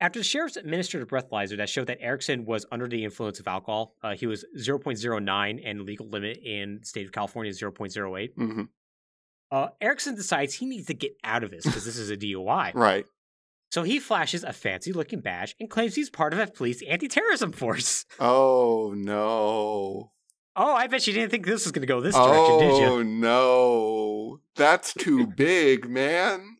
After 0.00 0.18
the 0.18 0.24
sheriff's 0.24 0.56
administered 0.56 1.02
a 1.02 1.06
breathalyzer 1.06 1.58
that 1.58 1.68
showed 1.68 1.86
that 1.88 2.00
Eriksson 2.00 2.46
was 2.46 2.64
under 2.72 2.88
the 2.88 3.04
influence 3.04 3.38
of 3.38 3.46
alcohol, 3.46 3.96
uh, 4.02 4.14
he 4.14 4.26
was 4.26 4.46
0.09 4.58 5.60
and 5.62 5.78
the 5.78 5.84
legal 5.84 6.08
limit 6.08 6.38
in 6.42 6.78
the 6.80 6.86
state 6.86 7.04
of 7.04 7.12
California 7.12 7.50
is 7.50 7.60
0.08. 7.60 8.34
Mm-hmm. 8.34 8.62
Uh, 9.50 9.68
Eriksson 9.80 10.14
decides 10.14 10.54
he 10.54 10.64
needs 10.64 10.86
to 10.86 10.94
get 10.94 11.12
out 11.22 11.44
of 11.44 11.50
this 11.50 11.66
because 11.66 11.84
this 11.84 11.98
is 11.98 12.10
a 12.10 12.16
DUI. 12.16 12.74
Right. 12.74 13.04
So 13.70 13.84
he 13.84 14.00
flashes 14.00 14.42
a 14.42 14.52
fancy 14.52 14.92
looking 14.92 15.20
badge 15.20 15.54
and 15.60 15.70
claims 15.70 15.94
he's 15.94 16.10
part 16.10 16.32
of 16.32 16.40
a 16.40 16.46
police 16.48 16.82
anti 16.88 17.08
terrorism 17.08 17.52
force. 17.52 18.04
Oh 18.18 18.92
no. 18.96 20.12
Oh, 20.56 20.74
I 20.74 20.88
bet 20.88 21.06
you 21.06 21.12
didn't 21.12 21.30
think 21.30 21.46
this 21.46 21.64
was 21.64 21.72
going 21.72 21.82
to 21.82 21.86
go 21.86 22.00
this 22.00 22.14
direction, 22.14 22.58
did 22.58 22.78
you? 22.78 22.86
Oh 22.86 23.02
no. 23.02 24.40
That's 24.56 24.92
too 24.94 25.26
big, 25.36 25.88
man. 25.88 26.56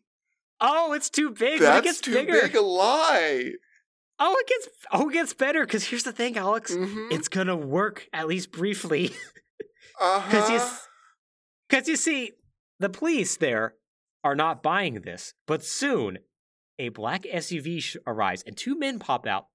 Oh, 0.61 0.93
it's 0.93 1.09
too 1.09 1.31
big. 1.31 1.59
but 1.59 1.79
it 1.79 1.83
gets 1.83 1.99
too 1.99 2.13
bigger. 2.13 2.33
big 2.33 2.55
a 2.55 2.61
lie. 2.61 3.51
Oh, 4.19 4.35
it 4.39 4.47
gets 4.47 4.67
oh, 4.91 5.09
it 5.09 5.13
gets 5.13 5.33
better 5.33 5.65
because 5.65 5.83
here's 5.83 6.03
the 6.03 6.11
thing, 6.11 6.37
Alex. 6.37 6.71
Mm-hmm. 6.71 7.07
It's 7.11 7.27
gonna 7.27 7.55
work 7.55 8.07
at 8.13 8.27
least 8.27 8.51
briefly 8.51 9.11
uh-huh. 10.01 10.47
you 10.53 10.61
because 11.67 11.87
you 11.87 11.95
see 11.95 12.33
the 12.79 12.89
police 12.89 13.35
there 13.37 13.73
are 14.23 14.35
not 14.35 14.61
buying 14.61 15.01
this, 15.01 15.33
but 15.47 15.65
soon 15.65 16.19
a 16.81 16.89
black 16.89 17.23
SUV 17.23 17.95
arrives 18.07 18.43
and 18.45 18.57
two 18.57 18.77
men 18.77 18.99
pop 18.99 19.27
out, 19.27 19.45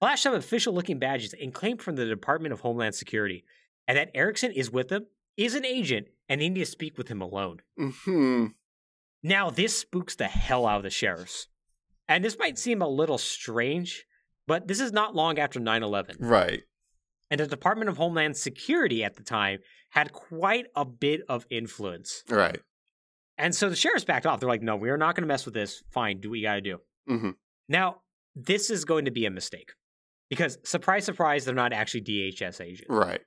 flash 0.00 0.22
some 0.22 0.34
official 0.34 0.72
looking 0.72 0.98
badges, 0.98 1.34
and 1.34 1.52
claim 1.52 1.76
from 1.76 1.96
the 1.96 2.06
Department 2.06 2.52
of 2.52 2.60
Homeland 2.60 2.94
Security, 2.94 3.44
and 3.88 3.98
that 3.98 4.10
Eriksson 4.14 4.52
is 4.52 4.70
with 4.70 4.88
them, 4.88 5.06
is 5.36 5.54
an 5.54 5.64
agent, 5.64 6.06
and 6.28 6.40
they 6.40 6.48
need 6.48 6.60
to 6.60 6.66
speak 6.66 6.96
with 6.96 7.08
him 7.08 7.20
alone. 7.20 7.60
Mm-hmm. 7.78 8.46
Now, 9.22 9.50
this 9.50 9.76
spooks 9.76 10.14
the 10.14 10.28
hell 10.28 10.66
out 10.66 10.78
of 10.78 10.82
the 10.84 10.90
sheriffs. 10.90 11.48
And 12.08 12.24
this 12.24 12.38
might 12.38 12.58
seem 12.58 12.80
a 12.80 12.88
little 12.88 13.18
strange, 13.18 14.06
but 14.46 14.68
this 14.68 14.80
is 14.80 14.92
not 14.92 15.16
long 15.16 15.40
after 15.40 15.58
9 15.58 15.82
11. 15.82 16.16
Right. 16.20 16.62
And 17.28 17.40
the 17.40 17.48
Department 17.48 17.90
of 17.90 17.96
Homeland 17.96 18.36
Security 18.36 19.02
at 19.02 19.16
the 19.16 19.24
time 19.24 19.58
had 19.90 20.12
quite 20.12 20.66
a 20.76 20.84
bit 20.84 21.22
of 21.28 21.46
influence. 21.50 22.22
Right. 22.28 22.60
And 23.38 23.54
so 23.54 23.68
the 23.68 23.76
sheriffs 23.76 24.04
backed 24.04 24.26
off. 24.26 24.40
They're 24.40 24.48
like, 24.48 24.62
no, 24.62 24.76
we're 24.76 24.96
not 24.96 25.14
going 25.14 25.22
to 25.22 25.28
mess 25.28 25.44
with 25.44 25.54
this. 25.54 25.82
Fine, 25.90 26.20
do 26.20 26.30
what 26.30 26.38
you 26.38 26.44
got 26.44 26.54
to 26.54 26.60
do. 26.60 26.78
Mm-hmm. 27.08 27.30
Now, 27.68 27.96
this 28.34 28.70
is 28.70 28.84
going 28.84 29.04
to 29.06 29.10
be 29.10 29.26
a 29.26 29.30
mistake 29.30 29.72
because, 30.30 30.58
surprise, 30.64 31.04
surprise, 31.04 31.44
they're 31.44 31.54
not 31.54 31.72
actually 31.72 32.02
DHS 32.02 32.60
agents. 32.60 32.86
Right. 32.88 33.20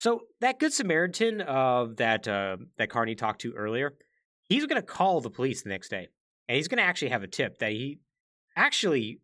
So 0.00 0.22
that 0.40 0.58
Good 0.58 0.72
Samaritan 0.72 1.42
uh, 1.42 1.88
that 1.96 2.26
uh, 2.26 2.56
that 2.78 2.88
Carney 2.88 3.14
talked 3.14 3.42
to 3.42 3.52
earlier, 3.52 3.94
he's 4.48 4.66
going 4.66 4.80
to 4.80 4.86
call 4.86 5.20
the 5.20 5.30
police 5.30 5.62
the 5.62 5.68
next 5.68 5.90
day, 5.90 6.08
and 6.48 6.56
he's 6.56 6.68
going 6.68 6.78
to 6.78 6.84
actually 6.84 7.10
have 7.10 7.22
a 7.22 7.26
tip 7.26 7.58
that 7.58 7.72
he 7.72 7.98
actually 8.56 9.20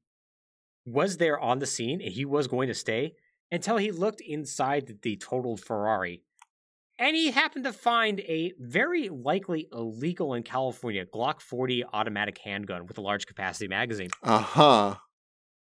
was 0.84 1.16
there 1.16 1.38
on 1.40 1.58
the 1.58 1.66
scene 1.66 2.00
and 2.00 2.12
he 2.12 2.24
was 2.24 2.46
going 2.46 2.68
to 2.68 2.74
stay 2.74 3.14
until 3.50 3.76
he 3.76 3.90
looked 3.90 4.20
inside 4.20 4.98
the 5.02 5.16
totaled 5.16 5.60
Ferrari, 5.60 6.22
and 6.98 7.14
he 7.16 7.30
happened 7.30 7.64
to 7.64 7.72
find 7.72 8.20
a 8.20 8.52
very 8.58 9.08
likely 9.08 9.68
illegal 9.72 10.34
in 10.34 10.42
California 10.42 11.04
Glock 11.06 11.40
40 11.40 11.84
automatic 11.92 12.38
handgun 12.38 12.86
with 12.86 12.98
a 12.98 13.00
large 13.00 13.26
capacity 13.26 13.68
magazine, 13.68 14.10
Uh-huh. 14.22 14.96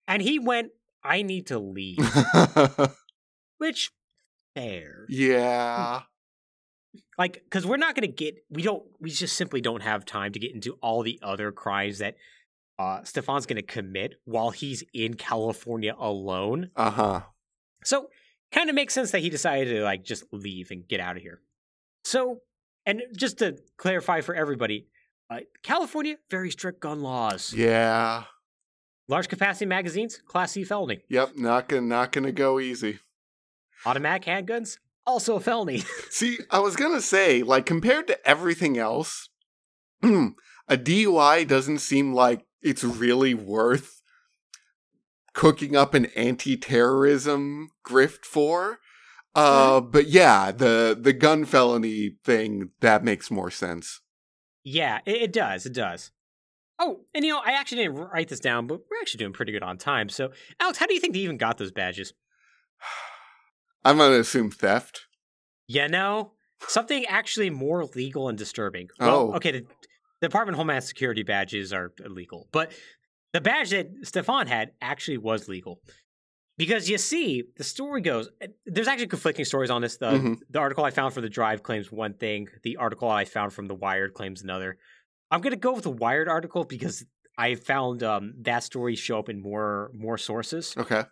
and 0.07 0.21
he 0.21 0.39
went, 0.39 0.71
"I 1.03 1.21
need 1.21 1.47
to 1.47 1.59
leave," 1.59 1.97
which 3.57 3.91
fair. 4.55 5.05
yeah. 5.09 6.01
like 7.17 7.41
because 7.43 7.65
we're 7.65 7.77
not 7.77 7.95
going 7.95 8.07
to 8.07 8.15
get 8.15 8.35
we 8.49 8.61
don't 8.61 8.83
we 8.99 9.09
just 9.09 9.35
simply 9.35 9.61
don't 9.61 9.81
have 9.81 10.05
time 10.05 10.31
to 10.31 10.39
get 10.39 10.53
into 10.53 10.73
all 10.81 11.01
the 11.01 11.19
other 11.23 11.51
crimes 11.51 11.97
that 11.99 12.15
uh 12.77 13.03
stefan's 13.03 13.45
going 13.47 13.55
to 13.55 13.63
commit 13.63 14.13
while 14.25 14.51
he's 14.51 14.83
in 14.93 15.15
california 15.15 15.95
alone 15.97 16.69
Uh-huh. 16.75 17.21
so 17.83 18.09
kind 18.53 18.69
of 18.69 18.75
makes 18.75 18.93
sense 18.93 19.11
that 19.11 19.19
he 19.19 19.29
decided 19.29 19.73
to 19.73 19.83
like 19.83 20.03
just 20.03 20.23
leave 20.31 20.71
and 20.71 20.87
get 20.87 20.99
out 20.99 21.15
of 21.17 21.21
here 21.21 21.41
so 22.03 22.39
and 22.85 23.01
just 23.15 23.39
to 23.39 23.57
clarify 23.77 24.21
for 24.21 24.35
everybody 24.35 24.87
uh, 25.29 25.39
california 25.63 26.15
very 26.29 26.51
strict 26.51 26.79
gun 26.79 27.01
laws 27.01 27.53
Yeah. 27.53 28.23
Large 29.09 29.27
capacity 29.27 29.65
magazines, 29.65 30.21
Class 30.25 30.53
C 30.53 30.63
felony. 30.63 31.03
Yep, 31.09 31.35
not 31.35 31.67
gonna 31.67 31.81
not 31.81 32.13
gonna 32.13 32.31
go 32.31 32.57
easy. 32.57 32.99
Automatic 33.85 34.23
handguns, 34.23 34.77
also 35.05 35.35
a 35.35 35.41
felony. 35.41 35.79
See, 36.09 36.37
I 36.49 36.59
was 36.59 36.77
gonna 36.77 37.01
say, 37.01 37.43
like 37.43 37.65
compared 37.65 38.07
to 38.07 38.27
everything 38.27 38.77
else, 38.77 39.27
a 40.03 40.07
DUI 40.69 41.45
doesn't 41.45 41.79
seem 41.79 42.13
like 42.13 42.45
it's 42.61 42.85
really 42.85 43.33
worth 43.33 44.01
cooking 45.33 45.75
up 45.75 45.93
an 45.93 46.05
anti-terrorism 46.15 47.69
grift 47.85 48.25
for. 48.25 48.79
Uh, 49.35 49.81
but 49.81 50.07
yeah, 50.07 50.51
the 50.51 50.95
the 50.99 51.13
gun 51.13 51.43
felony 51.45 52.17
thing 52.23 52.69
that 52.81 53.03
makes 53.03 53.31
more 53.31 53.49
sense. 53.49 54.01
yeah, 54.63 54.99
it, 55.05 55.23
it 55.23 55.33
does. 55.33 55.65
It 55.65 55.73
does. 55.73 56.11
Oh, 56.79 57.01
and 57.15 57.23
you 57.25 57.31
know, 57.33 57.41
I 57.45 57.51
actually 57.53 57.83
didn't 57.83 57.97
write 57.97 58.27
this 58.29 58.39
down, 58.39 58.67
but 58.67 58.79
we're 58.89 58.99
actually 59.01 59.19
doing 59.19 59.33
pretty 59.33 59.51
good 59.51 59.63
on 59.63 59.77
time. 59.77 60.09
So, 60.09 60.31
Alex, 60.59 60.77
how 60.77 60.85
do 60.85 60.93
you 60.93 60.99
think 60.99 61.13
they 61.13 61.19
even 61.21 61.37
got 61.37 61.57
those 61.57 61.71
badges? 61.71 62.13
I'm 63.85 63.97
gonna 63.97 64.15
assume 64.19 64.51
theft. 64.51 65.01
You 65.67 65.87
know, 65.87 66.33
something 66.67 67.05
actually 67.05 67.49
more 67.49 67.85
legal 67.85 68.29
and 68.29 68.37
disturbing. 68.37 68.89
Well, 68.99 69.31
Oh. 69.31 69.33
okay, 69.35 69.51
the, 69.51 69.59
the 70.21 70.27
Department 70.27 70.55
of 70.55 70.57
Homeland 70.59 70.83
Security 70.83 71.23
badges 71.23 71.73
are 71.73 71.91
illegal, 72.03 72.47
but 72.51 72.71
the 73.33 73.41
badge 73.41 73.71
that 73.71 73.89
Stefan 74.03 74.47
had 74.47 74.71
actually 74.81 75.17
was 75.17 75.47
legal. 75.47 75.81
Because 76.57 76.87
you 76.87 76.99
see, 76.99 77.43
the 77.57 77.63
story 77.63 78.01
goes. 78.01 78.29
eh, 78.39 78.47
There's 78.67 78.87
actually 78.87 79.07
conflicting 79.07 79.43
stories 79.45 79.71
on 79.71 79.81
this. 79.81 79.97
The 79.97 80.11
Mhm. 80.11 80.39
the 80.49 80.59
article 80.59 80.83
I 80.85 80.91
found 80.91 81.13
for 81.13 81.21
the 81.21 81.29
Drive 81.29 81.63
claims 81.63 81.91
one 81.91 82.13
thing. 82.13 82.47
The 82.63 82.77
article 82.77 83.09
I 83.09 83.25
found 83.25 83.53
from 83.53 83.65
the 83.67 83.73
Wired 83.75 84.13
claims 84.13 84.43
another. 84.43 84.77
I'm 85.31 85.41
gonna 85.41 85.55
go 85.55 85.73
with 85.73 85.83
the 85.83 85.89
Wired 85.91 86.27
article 86.27 86.63
because 86.63 87.05
I 87.37 87.55
found 87.55 88.03
um, 88.03 88.35
that 88.41 88.63
story 88.63 88.95
show 88.95 89.17
up 89.17 89.29
in 89.29 89.41
more 89.41 89.89
more 89.95 90.19
sources. 90.19 90.75
Okay. 90.77 91.03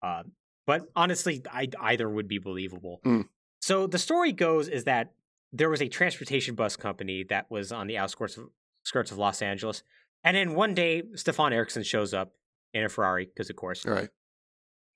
Uh, 0.00 0.22
but 0.64 0.86
honestly, 0.94 1.42
I, 1.50 1.66
either 1.80 2.08
would 2.08 2.28
be 2.28 2.38
believable. 2.38 3.00
Mm. 3.04 3.28
So 3.60 3.88
the 3.88 3.98
story 3.98 4.30
goes 4.30 4.68
is 4.68 4.84
that 4.84 5.12
there 5.52 5.68
was 5.70 5.82
a 5.82 5.88
transportation 5.88 6.54
bus 6.54 6.76
company 6.76 7.24
that 7.30 7.50
was 7.50 7.72
on 7.72 7.88
the 7.88 7.98
outskirts 7.98 8.36
of, 8.36 8.50
skirts 8.84 9.10
of 9.10 9.18
Los 9.18 9.42
Angeles, 9.42 9.82
and 10.24 10.36
then 10.36 10.54
one 10.54 10.74
day 10.74 11.02
Stefan 11.14 11.52
Eriksson 11.52 11.82
shows 11.82 12.12
up 12.14 12.32
in 12.74 12.84
a 12.84 12.88
Ferrari 12.88 13.26
because 13.26 13.50
of 13.50 13.56
course, 13.56 13.84
All 13.86 13.92
right. 13.94 14.08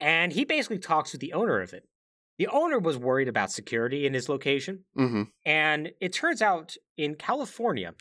and 0.00 0.32
he 0.32 0.44
basically 0.44 0.78
talks 0.78 1.12
with 1.12 1.20
the 1.20 1.32
owner 1.32 1.60
of 1.60 1.72
it. 1.72 1.84
The 2.38 2.48
owner 2.48 2.78
was 2.78 2.96
worried 2.98 3.28
about 3.28 3.52
security 3.52 4.06
in 4.06 4.14
his 4.14 4.28
location, 4.28 4.84
Mm-hmm. 4.98 5.22
and 5.44 5.92
it 6.00 6.12
turns 6.12 6.42
out 6.42 6.76
in 6.96 7.14
California, 7.14 7.94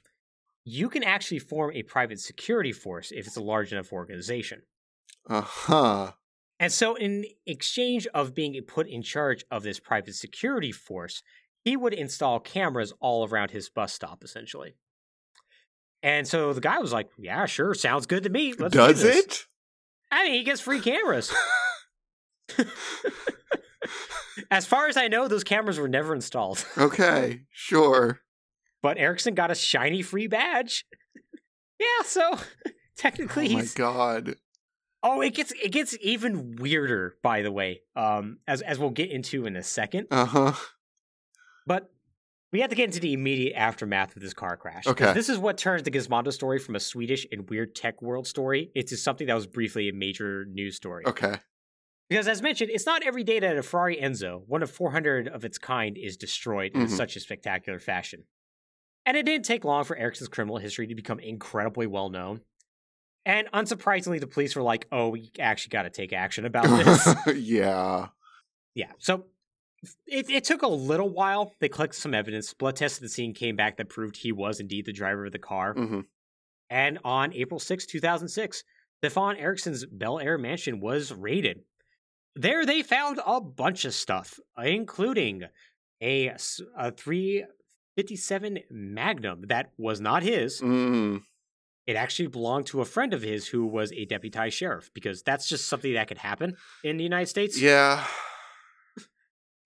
you 0.63 0.89
can 0.89 1.03
actually 1.03 1.39
form 1.39 1.71
a 1.73 1.83
private 1.83 2.19
security 2.19 2.71
force 2.71 3.11
if 3.11 3.27
it's 3.27 3.35
a 3.37 3.41
large 3.41 3.71
enough 3.71 3.91
organization. 3.91 4.61
Uh 5.29 5.41
huh. 5.41 6.11
And 6.59 6.71
so, 6.71 6.95
in 6.95 7.25
exchange 7.47 8.05
of 8.13 8.35
being 8.35 8.59
put 8.67 8.87
in 8.87 9.01
charge 9.01 9.43
of 9.49 9.63
this 9.63 9.79
private 9.79 10.13
security 10.15 10.71
force, 10.71 11.23
he 11.63 11.75
would 11.75 11.93
install 11.93 12.39
cameras 12.39 12.93
all 12.99 13.27
around 13.27 13.51
his 13.51 13.69
bus 13.69 13.93
stop, 13.93 14.23
essentially. 14.23 14.75
And 16.03 16.27
so 16.27 16.53
the 16.53 16.61
guy 16.61 16.79
was 16.79 16.91
like, 16.91 17.09
"Yeah, 17.17 17.45
sure, 17.45 17.73
sounds 17.73 18.05
good 18.07 18.23
to 18.23 18.29
me. 18.29 18.53
Let's 18.53 18.73
do 18.73 18.79
Does 18.79 19.01
this." 19.01 19.17
it? 19.17 19.45
I 20.11 20.23
mean, 20.23 20.33
he 20.33 20.43
gets 20.43 20.59
free 20.61 20.81
cameras. 20.81 21.31
as 24.51 24.65
far 24.65 24.87
as 24.87 24.97
I 24.97 25.07
know, 25.07 25.27
those 25.27 25.43
cameras 25.43 25.79
were 25.79 25.87
never 25.87 26.13
installed. 26.13 26.65
Okay. 26.77 27.41
Sure. 27.51 28.19
But 28.81 28.97
Eriksson 28.97 29.35
got 29.35 29.51
a 29.51 29.55
shiny 29.55 30.01
free 30.01 30.27
badge. 30.27 30.85
yeah, 31.79 32.03
so 32.03 32.37
technically 32.97 33.47
Oh 33.49 33.53
my 33.53 33.59
he's 33.61 33.73
god. 33.73 34.35
Oh, 35.03 35.21
it 35.21 35.33
gets 35.33 35.51
it 35.63 35.71
gets 35.71 35.97
even 36.01 36.55
weirder, 36.57 37.15
by 37.23 37.41
the 37.41 37.51
way. 37.51 37.81
Um, 37.95 38.39
as 38.47 38.61
as 38.61 38.77
we'll 38.79 38.89
get 38.91 39.09
into 39.09 39.45
in 39.45 39.55
a 39.55 39.63
second. 39.63 40.07
Uh 40.11 40.25
huh. 40.25 40.53
But 41.65 41.91
we 42.51 42.59
have 42.61 42.69
to 42.69 42.75
get 42.75 42.85
into 42.85 42.99
the 42.99 43.13
immediate 43.13 43.55
aftermath 43.55 44.15
of 44.15 44.21
this 44.21 44.33
car 44.33 44.57
crash. 44.57 44.85
Okay. 44.87 45.13
This 45.13 45.29
is 45.29 45.37
what 45.37 45.57
turns 45.57 45.83
the 45.83 45.91
Gizmondo 45.91 46.31
story 46.33 46.59
from 46.59 46.75
a 46.75 46.79
Swedish 46.79 47.25
and 47.31 47.49
weird 47.49 47.75
tech 47.75 48.01
world 48.01 48.27
story 48.27 48.71
into 48.75 48.97
something 48.97 49.27
that 49.27 49.33
was 49.35 49.47
briefly 49.47 49.87
a 49.89 49.93
major 49.93 50.45
news 50.45 50.75
story. 50.75 51.05
Okay. 51.05 51.35
Because 52.09 52.27
as 52.27 52.41
mentioned, 52.41 52.69
it's 52.73 52.85
not 52.85 53.03
every 53.03 53.23
day 53.23 53.39
that 53.39 53.57
a 53.57 53.63
Ferrari 53.63 53.95
Enzo, 53.95 54.41
one 54.45 54.61
of 54.61 54.69
400 54.69 55.29
of 55.29 55.45
its 55.45 55.57
kind, 55.57 55.97
is 55.97 56.17
destroyed 56.17 56.73
in 56.73 56.81
Mhm. 56.87 56.89
such 56.89 57.15
a 57.15 57.21
spectacular 57.21 57.79
fashion. 57.79 58.25
And 59.05 59.15
it 59.15 59.23
didn't 59.25 59.45
take 59.45 59.63
long 59.63 59.85
for 59.85 59.95
Eriksson's 59.95 60.27
criminal 60.27 60.57
history 60.57 60.87
to 60.87 60.95
become 60.95 61.19
incredibly 61.19 61.87
well 61.87 62.09
known. 62.09 62.41
And 63.25 63.47
unsurprisingly, 63.53 64.19
the 64.19 64.27
police 64.27 64.55
were 64.55 64.61
like, 64.61 64.87
oh, 64.91 65.09
we 65.09 65.31
actually 65.39 65.69
got 65.69 65.83
to 65.83 65.89
take 65.89 66.11
action 66.11 66.43
about 66.45 66.65
this. 66.65 67.15
yeah. 67.41 68.07
Yeah. 68.75 68.91
So 68.99 69.25
it, 70.05 70.29
it 70.29 70.43
took 70.43 70.61
a 70.61 70.67
little 70.67 71.09
while. 71.09 71.53
They 71.59 71.69
collected 71.69 71.99
some 71.99 72.13
evidence. 72.13 72.53
Blood 72.53 72.75
tests 72.75 72.97
at 72.97 73.01
the 73.01 73.09
scene 73.09 73.33
came 73.33 73.55
back 73.55 73.77
that 73.77 73.89
proved 73.89 74.17
he 74.17 74.31
was 74.31 74.59
indeed 74.59 74.85
the 74.85 74.93
driver 74.93 75.25
of 75.25 75.31
the 75.31 75.39
car. 75.39 75.73
hmm 75.73 76.01
And 76.69 76.99
on 77.03 77.33
April 77.33 77.59
6, 77.59 77.85
2006, 77.85 78.63
Stefan 78.99 79.37
Eriksson's 79.37 79.85
Bel 79.85 80.19
Air 80.19 80.37
mansion 80.37 80.79
was 80.79 81.11
raided. 81.11 81.61
There 82.35 82.65
they 82.65 82.83
found 82.83 83.19
a 83.25 83.41
bunch 83.41 83.83
of 83.83 83.93
stuff, 83.93 84.39
including 84.57 85.43
a, 86.01 86.27
a 86.77 86.91
357 86.91 88.59
Magnum 88.69 89.45
that 89.47 89.71
was 89.77 89.99
not 89.99 90.23
his. 90.23 90.61
Mm. 90.61 91.23
It 91.87 91.95
actually 91.95 92.27
belonged 92.27 92.67
to 92.67 92.81
a 92.81 92.85
friend 92.85 93.13
of 93.13 93.23
his 93.23 93.47
who 93.47 93.65
was 93.65 93.91
a 93.91 94.05
deputized 94.05 94.55
sheriff, 94.55 94.91
because 94.93 95.23
that's 95.23 95.49
just 95.49 95.67
something 95.67 95.93
that 95.93 96.07
could 96.07 96.19
happen 96.19 96.55
in 96.83 96.97
the 96.97 97.03
United 97.03 97.27
States. 97.27 97.59
Yeah. 97.59 98.05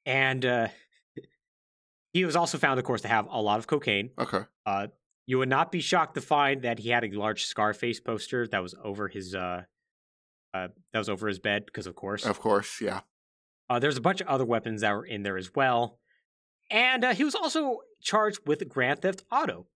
And 0.06 0.46
uh, 0.46 0.68
he 2.14 2.26
was 2.26 2.36
also 2.36 2.58
found, 2.58 2.80
of 2.80 2.86
course, 2.86 3.02
to 3.02 3.08
have 3.08 3.28
a 3.30 3.42
lot 3.42 3.60
of 3.60 3.68
cocaine. 3.68 4.12
Okay. 4.18 4.42
Uh, 4.66 4.88
you 5.28 5.38
would 5.40 5.50
not 5.50 5.72
be 5.72 5.80
shocked 5.82 6.16
to 6.16 6.22
find 6.22 6.62
that 6.62 6.80
he 6.80 6.90
had 6.90 7.04
a 7.04 7.10
large 7.18 7.46
Scarface 7.46 8.00
poster 8.00 8.48
that 8.48 8.62
was 8.62 8.76
over 8.84 9.08
his 9.08 9.34
uh, 9.34 9.64
uh 10.54 10.68
that 10.94 11.00
was 11.00 11.10
over 11.10 11.28
his 11.28 11.40
bed 11.40 11.66
because, 11.66 11.88
of 11.88 11.96
course, 11.96 12.26
Of 12.26 12.40
course. 12.40 12.80
Yeah. 12.80 13.02
uh, 13.70 13.80
there's 13.80 13.98
a 13.98 14.02
bunch 14.02 14.22
of 14.22 14.28
other 14.28 14.46
weapons 14.46 14.82
that 14.82 14.92
were 14.94 15.06
in 15.06 15.24
there 15.24 15.38
as 15.38 15.54
well. 15.56 16.00
And 16.70 17.04
uh, 17.04 17.14
he 17.16 17.24
was 17.24 17.36
also 17.36 17.80
charged 18.02 18.40
with 18.46 18.68
Grand 18.70 19.02
Theft 19.02 19.24
Auto. 19.32 19.68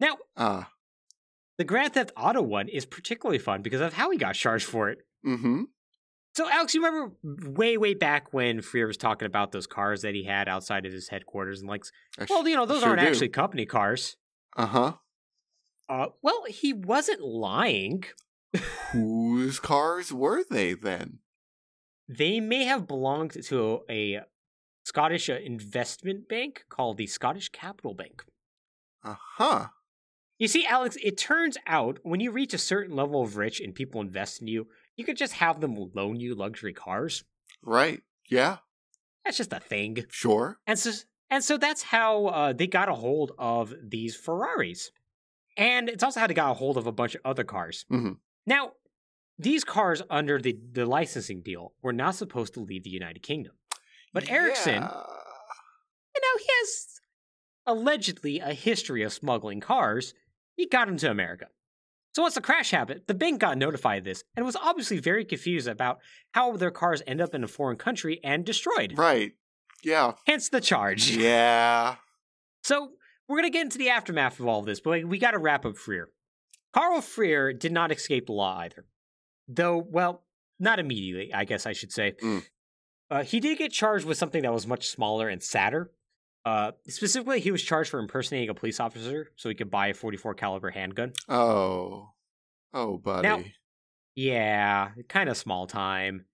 Now, 0.00 0.18
Ah. 0.36 0.70
the 1.58 1.64
Grand 1.64 1.94
Theft 1.94 2.12
Auto 2.16 2.42
one 2.42 2.68
is 2.68 2.84
particularly 2.84 3.38
fun 3.38 3.62
because 3.62 3.80
of 3.80 3.94
how 3.94 4.10
he 4.10 4.18
got 4.18 4.34
charged 4.34 4.66
for 4.66 4.90
it. 4.90 4.98
mm-hmm. 5.24 5.64
So, 6.36 6.46
Alex, 6.50 6.74
you 6.74 6.84
remember 6.84 7.14
way, 7.50 7.78
way 7.78 7.94
back 7.94 8.34
when 8.34 8.60
Freer 8.60 8.86
was 8.86 8.98
talking 8.98 9.24
about 9.24 9.52
those 9.52 9.66
cars 9.66 10.02
that 10.02 10.14
he 10.14 10.24
had 10.24 10.50
outside 10.50 10.84
of 10.84 10.92
his 10.92 11.08
headquarters 11.08 11.60
and 11.60 11.68
like, 11.70 11.82
well, 12.28 12.46
you 12.46 12.54
know, 12.54 12.66
those 12.66 12.82
aren't 12.82 13.00
actually 13.00 13.30
company 13.30 13.64
cars. 13.64 14.18
Uh 14.54 14.66
huh. 14.66 14.92
Uh, 15.88 16.08
well, 16.20 16.44
he 16.46 16.74
wasn't 16.74 17.22
lying. 17.22 18.04
Whose 18.92 19.58
cars 19.58 20.12
were 20.12 20.44
they 20.50 20.74
then? 20.74 21.20
They 22.06 22.38
may 22.38 22.64
have 22.64 22.86
belonged 22.86 23.42
to 23.44 23.80
a 23.88 24.20
Scottish 24.84 25.30
uh, 25.30 25.38
investment 25.42 26.28
bank 26.28 26.66
called 26.68 26.98
the 26.98 27.06
Scottish 27.06 27.48
Capital 27.48 27.94
Bank. 27.94 28.26
Uh 29.02 29.14
huh. 29.38 29.66
You 30.38 30.48
see, 30.48 30.66
Alex, 30.66 30.98
it 31.02 31.16
turns 31.16 31.56
out 31.66 31.98
when 32.02 32.20
you 32.20 32.30
reach 32.30 32.52
a 32.52 32.58
certain 32.58 32.94
level 32.94 33.22
of 33.22 33.38
rich 33.38 33.58
and 33.58 33.74
people 33.74 34.02
invest 34.02 34.42
in 34.42 34.48
you, 34.48 34.66
you 34.96 35.04
could 35.04 35.16
just 35.16 35.34
have 35.34 35.60
them 35.60 35.76
loan 35.94 36.18
you 36.20 36.34
luxury 36.34 36.72
cars. 36.72 37.24
Right. 37.62 38.02
Yeah. 38.28 38.58
That's 39.24 39.36
just 39.36 39.52
a 39.52 39.60
thing. 39.60 40.04
Sure. 40.08 40.58
And 40.66 40.78
so, 40.78 40.92
and 41.30 41.42
so 41.42 41.56
that's 41.58 41.82
how 41.82 42.26
uh, 42.26 42.52
they 42.52 42.66
got 42.66 42.88
a 42.88 42.94
hold 42.94 43.32
of 43.38 43.74
these 43.82 44.14
Ferraris. 44.16 44.90
And 45.56 45.88
it's 45.88 46.02
also 46.02 46.20
how 46.20 46.26
they 46.26 46.34
got 46.34 46.50
a 46.50 46.54
hold 46.54 46.76
of 46.76 46.86
a 46.86 46.92
bunch 46.92 47.14
of 47.14 47.20
other 47.24 47.44
cars. 47.44 47.84
Mhm. 47.90 48.18
Now, 48.46 48.72
these 49.38 49.64
cars 49.64 50.02
under 50.08 50.40
the, 50.40 50.56
the 50.72 50.86
licensing 50.86 51.42
deal 51.42 51.74
were 51.82 51.92
not 51.92 52.14
supposed 52.14 52.54
to 52.54 52.60
leave 52.60 52.84
the 52.84 52.90
United 52.90 53.22
Kingdom. 53.22 53.52
But 54.12 54.30
Eriksson, 54.30 54.74
Yeah. 54.82 55.02
you 56.14 56.20
know, 56.22 56.38
he 56.38 56.46
has 56.60 56.86
allegedly 57.66 58.38
a 58.38 58.54
history 58.54 59.02
of 59.02 59.12
smuggling 59.12 59.60
cars. 59.60 60.14
He 60.54 60.66
got 60.66 60.86
them 60.86 60.96
to 60.98 61.10
America. 61.10 61.48
So 62.16 62.22
once 62.22 62.34
the 62.34 62.40
crash 62.40 62.70
happened, 62.70 63.02
the 63.08 63.12
bank 63.12 63.40
got 63.40 63.58
notified 63.58 63.98
of 63.98 64.04
this 64.04 64.24
and 64.34 64.46
was 64.46 64.56
obviously 64.56 65.00
very 65.00 65.22
confused 65.22 65.68
about 65.68 65.98
how 66.32 66.56
their 66.56 66.70
cars 66.70 67.02
end 67.06 67.20
up 67.20 67.34
in 67.34 67.44
a 67.44 67.46
foreign 67.46 67.76
country 67.76 68.20
and 68.24 68.42
destroyed. 68.42 68.96
Right. 68.96 69.32
Yeah. 69.84 70.12
Hence 70.26 70.48
the 70.48 70.62
charge. 70.62 71.10
Yeah. 71.16 71.96
So 72.62 72.92
we're 73.28 73.36
gonna 73.36 73.50
get 73.50 73.66
into 73.66 73.76
the 73.76 73.90
aftermath 73.90 74.40
of 74.40 74.46
all 74.46 74.62
this, 74.62 74.80
but 74.80 75.04
we 75.04 75.18
got 75.18 75.32
to 75.32 75.38
wrap 75.38 75.66
up 75.66 75.76
Freer. 75.76 76.08
Carl 76.72 77.02
Freer 77.02 77.52
did 77.52 77.72
not 77.72 77.92
escape 77.92 78.28
the 78.28 78.32
law 78.32 78.60
either, 78.60 78.86
though. 79.46 79.76
Well, 79.76 80.22
not 80.58 80.78
immediately, 80.78 81.34
I 81.34 81.44
guess 81.44 81.66
I 81.66 81.74
should 81.74 81.92
say. 81.92 82.14
Mm. 82.22 82.46
Uh, 83.10 83.24
he 83.24 83.40
did 83.40 83.58
get 83.58 83.72
charged 83.72 84.06
with 84.06 84.16
something 84.16 84.40
that 84.40 84.54
was 84.54 84.66
much 84.66 84.88
smaller 84.88 85.28
and 85.28 85.42
sadder. 85.42 85.90
Uh, 86.46 86.70
specifically, 86.86 87.40
he 87.40 87.50
was 87.50 87.60
charged 87.60 87.90
for 87.90 87.98
impersonating 87.98 88.48
a 88.48 88.54
police 88.54 88.78
officer 88.78 89.32
so 89.34 89.48
he 89.48 89.54
could 89.56 89.70
buy 89.70 89.88
a 89.88 89.94
44 89.94 90.34
caliber 90.34 90.70
handgun. 90.70 91.12
Oh. 91.28 92.10
Oh, 92.72 92.98
buddy. 92.98 93.52
Yeah, 94.14 94.90
kind 95.08 95.28
of 95.28 95.36
small 95.36 95.66
time. 95.66 96.24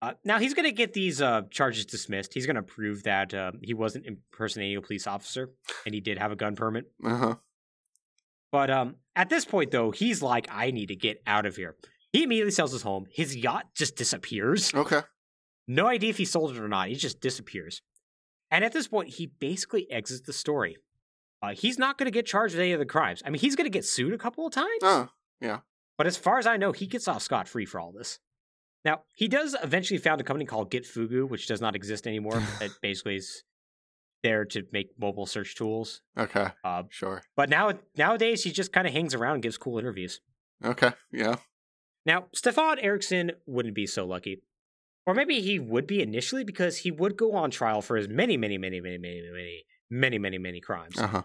Uh, 0.00 0.12
now 0.24 0.38
he's 0.38 0.54
going 0.54 0.64
to 0.64 0.72
get 0.72 0.92
these 0.92 1.20
uh, 1.20 1.42
charges 1.50 1.86
dismissed. 1.86 2.34
He's 2.34 2.46
going 2.46 2.56
to 2.56 2.62
prove 2.62 3.02
that 3.02 3.34
uh, 3.34 3.52
he 3.62 3.74
wasn't 3.74 4.06
impersonating 4.06 4.76
a 4.76 4.82
police 4.82 5.08
officer 5.08 5.50
and 5.86 5.94
he 5.94 6.00
did 6.00 6.18
have 6.18 6.30
a 6.30 6.36
gun 6.36 6.54
permit. 6.54 6.90
Uh 7.04 7.16
huh. 7.16 7.34
But 8.52 8.70
um, 8.70 8.96
at 9.16 9.28
this 9.28 9.44
point, 9.44 9.72
though, 9.72 9.90
he's 9.90 10.22
like, 10.22 10.46
I 10.50 10.70
need 10.70 10.86
to 10.86 10.96
get 10.96 11.20
out 11.26 11.46
of 11.46 11.56
here. 11.56 11.76
He 12.12 12.22
immediately 12.22 12.50
sells 12.52 12.72
his 12.72 12.82
home. 12.82 13.06
His 13.10 13.34
yacht 13.34 13.66
just 13.74 13.96
disappears. 13.96 14.72
Okay. 14.74 15.00
No 15.66 15.86
idea 15.86 16.10
if 16.10 16.18
he 16.18 16.26
sold 16.26 16.54
it 16.54 16.60
or 16.60 16.68
not. 16.68 16.88
He 16.88 16.94
just 16.94 17.20
disappears. 17.20 17.82
And 18.52 18.64
at 18.64 18.72
this 18.72 18.86
point, 18.86 19.08
he 19.08 19.26
basically 19.40 19.90
exits 19.90 20.20
the 20.26 20.32
story. 20.32 20.76
Uh, 21.42 21.54
he's 21.54 21.76
not 21.78 21.98
going 21.98 22.04
to 22.04 22.12
get 22.12 22.26
charged 22.26 22.54
with 22.54 22.60
any 22.60 22.70
of 22.72 22.78
the 22.78 22.86
crimes. 22.86 23.20
I 23.26 23.30
mean, 23.30 23.40
he's 23.40 23.56
going 23.56 23.64
to 23.64 23.70
get 23.70 23.84
sued 23.84 24.12
a 24.12 24.18
couple 24.18 24.46
of 24.46 24.52
times. 24.52 24.78
Oh, 24.82 25.08
yeah. 25.40 25.58
But 25.98 26.06
as 26.06 26.16
far 26.16 26.38
as 26.38 26.46
I 26.46 26.56
know, 26.56 26.70
he 26.70 26.86
gets 26.86 27.08
off 27.08 27.22
scot 27.22 27.48
free 27.48 27.64
for 27.66 27.80
all 27.80 27.90
this. 27.90 28.20
Now, 28.84 29.02
he 29.14 29.26
does 29.26 29.56
eventually 29.62 29.98
found 29.98 30.20
a 30.20 30.24
company 30.24 30.44
called 30.44 30.70
Get 30.70 30.84
Fugu, 30.84 31.28
which 31.28 31.46
does 31.48 31.60
not 31.60 31.74
exist 31.74 32.06
anymore. 32.06 32.40
that 32.60 32.70
basically 32.82 33.16
is 33.16 33.42
there 34.22 34.44
to 34.44 34.62
make 34.72 34.90
mobile 35.00 35.26
search 35.26 35.56
tools. 35.56 36.02
okay. 36.16 36.48
Uh, 36.62 36.84
Sure. 36.90 37.22
but 37.36 37.48
now 37.48 37.72
nowadays, 37.96 38.44
he 38.44 38.52
just 38.52 38.72
kind 38.72 38.86
of 38.86 38.92
hangs 38.92 39.14
around 39.14 39.34
and 39.34 39.42
gives 39.42 39.58
cool 39.58 39.78
interviews. 39.78 40.20
Okay. 40.64 40.92
Yeah. 41.10 41.36
Now, 42.06 42.26
Stefan 42.34 42.78
Eriksson 42.78 43.32
wouldn't 43.46 43.74
be 43.74 43.86
so 43.86 44.04
lucky. 44.06 44.42
Or 45.06 45.14
maybe 45.14 45.40
he 45.40 45.58
would 45.58 45.86
be 45.86 46.00
initially 46.00 46.44
because 46.44 46.78
he 46.78 46.90
would 46.90 47.16
go 47.16 47.34
on 47.34 47.50
trial 47.50 47.82
for 47.82 47.96
his 47.96 48.08
many, 48.08 48.36
many, 48.36 48.56
many, 48.56 48.80
many, 48.80 48.98
many, 48.98 49.22
many, 49.22 49.64
many, 49.90 50.18
many, 50.18 50.38
many 50.38 50.60
crimes. 50.60 50.98
Uh 50.98 51.06
huh. 51.06 51.22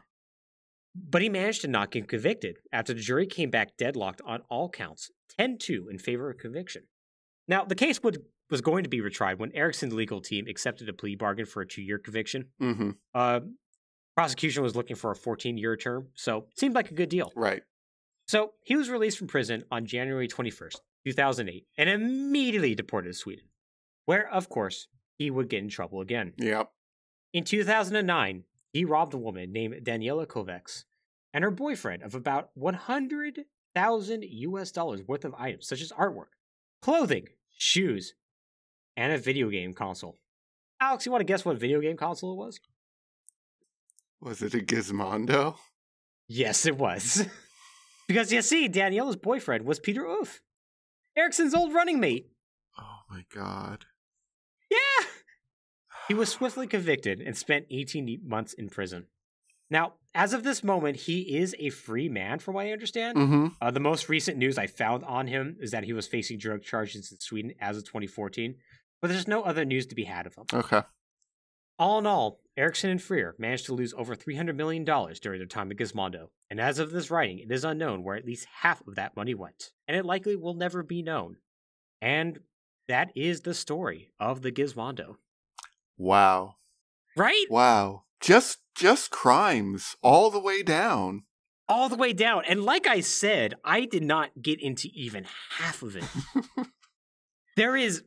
But 0.96 1.22
he 1.22 1.30
managed 1.30 1.62
to 1.62 1.68
not 1.68 1.92
get 1.92 2.08
convicted 2.08 2.58
after 2.74 2.94
the 2.94 3.02
jury 3.02 3.28
came 3.28 3.52
back 3.52 3.78
deadlocked 3.78 4.22
on 4.26 4.42
all 4.50 4.70
counts, 4.70 5.12
10 5.38 5.58
2 5.60 5.90
in 5.90 6.00
favor 6.00 6.32
of 6.32 6.38
conviction. 6.40 6.84
Now, 7.48 7.64
the 7.64 7.76
case 7.76 8.02
would, 8.04 8.24
was 8.50 8.62
going 8.62 8.84
to 8.84 8.90
be 8.90 9.00
retried 9.00 9.38
when 9.38 9.56
Eriksson's 9.56 9.94
legal 9.94 10.22
team 10.22 10.46
accepted 10.48 10.90
a 10.90 10.94
plea 10.94 11.16
bargain 11.16 11.46
for 11.46 11.62
a 11.62 11.68
two 11.68 11.82
year 11.82 12.00
conviction. 12.00 12.46
Mm-hmm. 12.62 12.92
Uh, 13.14 13.42
prosecution 14.16 14.64
was 14.64 14.76
looking 14.76 14.96
for 14.96 15.12
a 15.12 15.16
14 15.16 15.58
year 15.58 15.78
term, 15.78 16.08
so 16.16 16.48
it 16.52 16.60
seemed 16.60 16.76
like 16.76 16.92
a 16.92 16.96
good 16.96 17.10
deal. 17.10 17.32
Right. 17.36 17.62
So 18.28 18.54
he 18.62 18.76
was 18.76 18.90
released 18.90 19.18
from 19.18 19.28
prison 19.28 19.64
on 19.72 19.86
January 19.86 20.28
21st, 20.28 20.76
2008, 21.06 21.66
and 21.78 21.90
immediately 21.90 22.76
deported 22.76 23.10
to 23.10 23.14
Sweden, 23.14 23.46
where, 24.08 24.28
of 24.34 24.48
course, 24.48 24.88
he 25.18 25.30
would 25.30 25.50
get 25.50 25.62
in 25.62 25.70
trouble 25.70 26.00
again. 26.00 26.32
Yep. 26.38 26.72
In 27.34 27.44
2009, 27.44 28.46
he 28.72 28.86
robbed 28.86 29.14
a 29.14 29.18
woman 29.18 29.52
named 29.52 29.76
Daniela 29.84 30.26
Kovacs 30.26 30.86
and 31.34 31.44
her 31.44 31.52
boyfriend 31.52 32.04
of 32.04 32.16
about 32.16 32.50
100,000 32.56 34.24
US 34.24 34.72
dollars 34.72 35.02
worth 35.06 35.26
of 35.26 35.36
items, 35.36 35.68
such 35.68 35.82
as 35.82 35.92
artwork, 35.92 36.38
clothing, 36.82 37.28
shoes, 37.58 38.14
and 38.96 39.12
a 39.12 39.18
video 39.18 39.50
game 39.50 39.74
console. 39.74 40.18
Alex, 40.80 41.06
you 41.06 41.12
want 41.12 41.20
to 41.20 41.26
guess 41.26 41.44
what 41.44 41.60
video 41.60 41.82
game 41.82 41.98
console 41.98 42.32
it 42.32 42.38
was? 42.38 42.62
Was 44.22 44.42
it 44.42 44.54
a 44.54 44.60
Gizmondo? 44.60 45.58
Yes, 46.30 46.66
it 46.66 46.78
was. 46.78 47.28
because 48.08 48.32
you 48.32 48.42
see, 48.42 48.70
Daniela's 48.70 49.18
boyfriend 49.18 49.66
was 49.66 49.82
Peter 49.82 50.06
Oof, 50.06 50.42
Eriksson's 51.18 51.54
old 51.54 51.74
running 51.74 52.00
mate. 52.00 52.32
Oh 52.80 53.00
my 53.10 53.26
god. 53.34 53.86
Yeah! 54.70 55.06
He 56.08 56.14
was 56.14 56.30
swiftly 56.30 56.68
convicted 56.68 57.20
and 57.20 57.36
spent 57.36 57.66
18 57.70 58.22
months 58.26 58.54
in 58.54 58.70
prison. 58.70 59.08
Now, 59.70 59.94
as 60.16 60.34
of 60.34 60.44
this 60.44 60.64
moment, 60.64 60.96
he 60.96 61.38
is 61.38 61.56
a 61.60 61.70
free 61.70 62.10
man, 62.10 62.40
from 62.40 62.56
what 62.56 62.66
I 62.66 62.72
understand. 62.72 63.18
Mm-hmm. 63.18 63.48
Uh, 63.62 63.72
the 63.72 63.80
most 63.80 64.08
recent 64.08 64.38
news 64.38 64.58
I 64.58 64.68
found 64.68 65.04
on 65.04 65.28
him 65.28 65.58
is 65.60 65.72
that 65.72 65.84
he 65.84 65.94
was 65.94 66.08
facing 66.08 66.38
drug 66.38 66.64
charges 66.64 67.12
in 67.12 67.20
Sweden 67.20 67.54
as 67.60 67.78
of 67.78 67.84
2014, 67.84 68.56
but 69.02 69.10
there's 69.10 69.28
no 69.28 69.44
other 69.44 69.66
news 69.66 69.86
to 69.88 69.96
be 69.96 70.06
had 70.06 70.26
of 70.26 70.36
him. 70.36 70.46
Okay. 70.54 70.82
All 71.78 72.00
in 72.00 72.08
all, 72.08 72.40
Eriksson 72.56 72.90
and 72.90 73.02
Freer 73.02 73.36
managed 73.38 73.68
to 73.68 73.74
lose 73.74 73.94
over 73.94 74.16
$300 74.16 74.56
million 74.56 74.84
during 74.84 75.40
their 75.40 75.46
time 75.46 75.70
at 75.70 75.78
Gizmondo, 75.78 76.30
and 76.50 76.60
as 76.60 76.80
of 76.80 76.92
this 76.92 77.12
writing, 77.12 77.40
it 77.40 77.52
is 77.52 77.64
unknown 77.64 78.04
where 78.04 78.16
at 78.16 78.26
least 78.26 78.48
half 78.62 78.82
of 78.88 78.96
that 78.96 79.16
money 79.16 79.36
went, 79.36 79.72
and 79.88 79.96
it 79.96 80.06
likely 80.06 80.36
will 80.36 80.56
never 80.56 80.82
be 80.82 81.04
known. 81.04 81.38
And 82.02 82.40
that 82.88 83.12
is 83.16 83.42
the 83.42 83.54
story 83.54 84.10
of 84.20 84.42
the 84.42 84.52
Gizmondo. 84.52 85.16
Wow. 85.98 86.56
Right? 87.16 87.46
Wow. 87.50 88.04
Just 88.22 88.60
just 88.76 89.10
crimes 89.12 89.96
all 90.02 90.30
the 90.30 90.40
way 90.40 90.62
down. 90.64 91.24
All 91.70 91.90
the 91.90 91.96
way 91.98 92.14
down. 92.14 92.44
And 92.48 92.64
like 92.64 92.88
I 92.88 93.00
said, 93.02 93.56
I 93.64 93.86
did 93.86 94.04
not 94.04 94.30
get 94.42 94.62
into 94.62 94.88
even 94.94 95.26
half 95.58 95.82
of 95.84 95.96
it. 95.98 96.04
there 97.58 97.76
is 97.76 98.04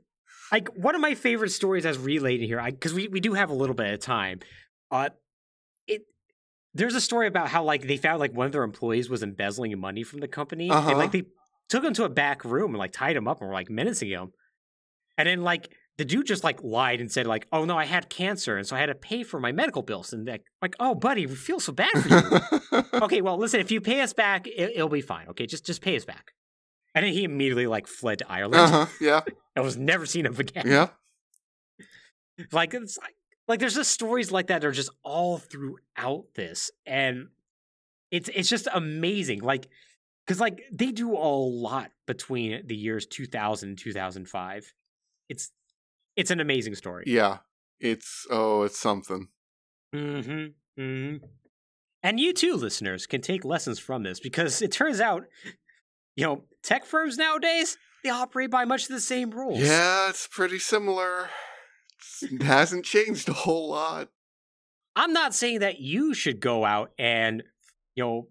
like 0.53 0.69
one 0.77 0.95
of 0.95 1.01
my 1.01 1.15
favorite 1.15 1.51
stories 1.51 1.85
as 1.87 1.99
relayed 1.99 2.41
in 2.41 2.47
here 2.47 2.63
because 2.65 2.95
we, 2.95 3.09
we 3.09 3.21
do 3.21 3.35
have 3.35 3.51
a 3.51 3.55
little 3.55 3.75
bit 3.75 3.93
of 3.93 4.01
time 4.01 4.41
uh 4.91 5.09
it 5.87 6.03
there's 6.75 6.95
a 6.95 7.01
story 7.01 7.27
about 7.27 7.49
how 7.49 7.63
like 7.63 7.87
they 7.87 7.97
found 7.97 8.19
like 8.19 8.33
one 8.33 8.47
of 8.47 8.53
their 8.53 8.63
employees 8.65 9.09
was 9.09 9.23
embezzling 9.23 9.79
money 9.79 10.03
from 10.03 10.21
the 10.21 10.29
company 10.29 10.71
Uh-huh. 10.71 10.89
and 10.91 10.99
like 10.99 11.13
they 11.13 11.25
took 11.69 11.85
him 11.85 11.95
to 11.95 12.05
a 12.05 12.09
back 12.09 12.45
room 12.45 12.71
and 12.73 12.79
like 12.79 12.93
tied 12.93 13.17
him 13.17 13.29
up 13.29 13.41
and 13.41 13.49
were 13.49 13.55
like 13.55 13.71
menacing 13.71 14.09
him 14.09 14.33
and 15.21 15.29
then 15.29 15.43
like 15.43 15.71
the 15.99 16.05
dude 16.05 16.27
just 16.27 16.45
like 16.45 16.63
lied 16.63 17.01
and 17.01 17.13
said 17.13 17.27
like 17.27 17.47
oh 17.53 17.65
no 17.65 17.77
i 17.77 17.85
had 17.85 18.09
cancer 18.09 18.57
and 18.57 18.67
so 18.67 18.75
i 18.75 18.79
had 18.79 18.87
to 18.87 18.95
pay 18.95 19.23
for 19.23 19.39
my 19.39 19.53
medical 19.53 19.83
bills 19.83 20.13
and 20.13 20.27
like 20.27 20.45
like 20.63 20.75
oh 20.81 20.95
buddy 20.95 21.27
we 21.27 21.35
feel 21.35 21.61
so 21.61 21.73
bad 21.73 21.91
for 21.93 22.09
you 22.09 22.41
okay, 22.93 23.21
well, 23.21 23.37
listen, 23.37 23.61
if 23.61 23.71
you 23.71 23.81
pay 23.81 24.01
us 24.01 24.13
back, 24.13 24.47
it, 24.47 24.73
it'll 24.75 24.89
be 24.89 25.01
fine. 25.01 25.29
Okay, 25.29 25.47
just 25.47 25.65
just 25.65 25.83
pay 25.83 25.97
us 25.97 26.05
back. 26.05 26.33
And 26.95 27.05
then 27.05 27.13
he 27.13 27.25
immediately 27.25 27.67
like 27.67 27.87
fled 27.87 28.19
to 28.19 28.31
Ireland 28.31 28.75
uh-huh. 28.75 28.87
Yeah. 29.01 29.21
and 29.57 29.65
was 29.65 29.77
never 29.77 30.07
seen 30.07 30.27
of 30.27 30.39
again. 30.39 30.67
Yeah. 30.67 30.89
Like 32.53 32.73
it's 32.73 32.97
like 32.97 33.15
like 33.49 33.61
there's 33.61 33.75
just 33.75 33.91
stories 33.91 34.33
like 34.33 34.47
that 34.47 34.63
that 34.63 34.67
are 34.67 34.73
just 34.73 34.89
all 35.03 35.37
throughout 35.37 36.25
this, 36.35 36.71
and 36.87 37.29
it's 38.11 38.31
it's 38.35 38.49
just 38.49 38.67
amazing. 38.73 39.41
Like 39.41 39.69
because 40.25 40.41
like 40.41 40.63
they 40.73 40.91
do 40.91 41.13
a 41.13 41.19
lot 41.19 41.91
between 42.07 42.67
the 42.67 42.75
years 42.75 43.05
2000 43.05 43.69
and 43.69 43.79
2005. 43.79 44.73
It's 45.31 45.53
it's 46.17 46.31
an 46.31 46.41
amazing 46.41 46.75
story. 46.75 47.05
Yeah. 47.07 47.39
It's 47.79 48.27
oh, 48.31 48.65
it's 48.65 48.79
something. 48.79 49.29
Mm-hmm. 49.95 50.81
Mm-hmm. 50.83 51.25
And 52.03 52.21
you 52.21 52.33
too, 52.33 52.55
listeners, 52.55 53.07
can 53.07 53.21
take 53.21 53.45
lessons 53.45 53.79
from 53.79 54.03
this 54.03 54.21
because 54.21 54.61
it 54.61 54.73
turns 54.73 55.01
out, 55.01 55.25
you 56.17 56.27
know, 56.27 56.45
tech 56.63 56.85
firms 56.85 57.17
nowadays 57.17 57.79
they 58.03 58.11
operate 58.11 58.51
by 58.51 58.65
much 58.65 58.89
the 58.89 59.01
same 59.01 59.31
rules. 59.31 59.61
Yeah, 59.61 60.09
it's 60.09 60.27
pretty 60.27 60.59
similar. 60.59 61.29
It 62.23 62.43
hasn't 62.43 62.85
changed 62.85 63.29
a 63.29 63.35
whole 63.35 63.71
lot. 63.71 64.09
I'm 64.97 65.13
not 65.13 65.35
saying 65.35 65.61
that 65.61 65.81
you 65.81 66.15
should 66.15 66.41
go 66.41 66.65
out 66.65 66.93
and, 66.99 67.43
you 67.95 68.05
know, 68.05 68.29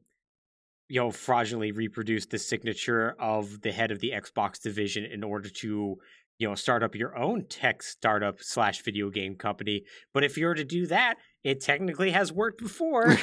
you 0.88 0.99
know, 0.99 1.11
fraudulently 1.11 1.71
reproduce 1.71 2.26
the 2.26 2.39
signature 2.39 3.15
of 3.19 3.61
the 3.61 3.71
head 3.71 3.91
of 3.91 3.99
the 3.99 4.11
Xbox 4.11 4.59
division 4.59 5.05
in 5.05 5.23
order 5.23 5.49
to, 5.49 5.97
you 6.40 6.48
know, 6.48 6.56
start 6.56 6.82
up 6.82 6.95
your 6.95 7.16
own 7.18 7.45
tech 7.48 7.84
startup 7.84 8.40
slash 8.40 8.82
video 8.82 9.10
game 9.10 9.36
company. 9.36 9.84
But 10.14 10.24
if 10.24 10.38
you 10.38 10.48
were 10.48 10.56
to 10.56 10.64
do 10.64 10.88
that, 10.88 11.16
it 11.44 11.61
technically 11.61 12.11
has 12.11 12.32
worked 12.32 12.61
before. 12.61 13.18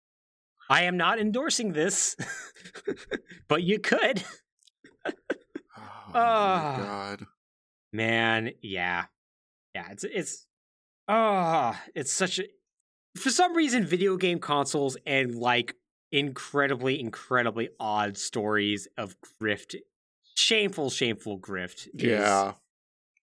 I 0.70 0.82
am 0.82 0.96
not 0.96 1.20
endorsing 1.20 1.74
this, 1.74 2.16
but 3.48 3.62
you 3.62 3.78
could. 3.78 4.24
oh 5.06 5.12
my 6.14 6.74
god. 6.78 7.26
Man, 7.92 8.50
yeah. 8.62 9.04
Yeah, 9.74 9.90
it's 9.90 10.04
it's 10.04 10.46
ah, 11.06 11.80
it's 11.94 12.12
such 12.12 12.38
a 12.38 12.44
for 13.16 13.30
some 13.30 13.54
reason 13.54 13.84
video 13.84 14.16
game 14.16 14.38
consoles 14.38 14.96
and 15.06 15.34
like 15.34 15.74
incredibly 16.10 16.98
incredibly 16.98 17.68
odd 17.78 18.16
stories 18.16 18.88
of 18.96 19.16
grift 19.40 19.74
shameful 20.36 20.90
shameful 20.90 21.38
grift 21.40 21.86
is, 21.94 22.02
Yeah. 22.02 22.52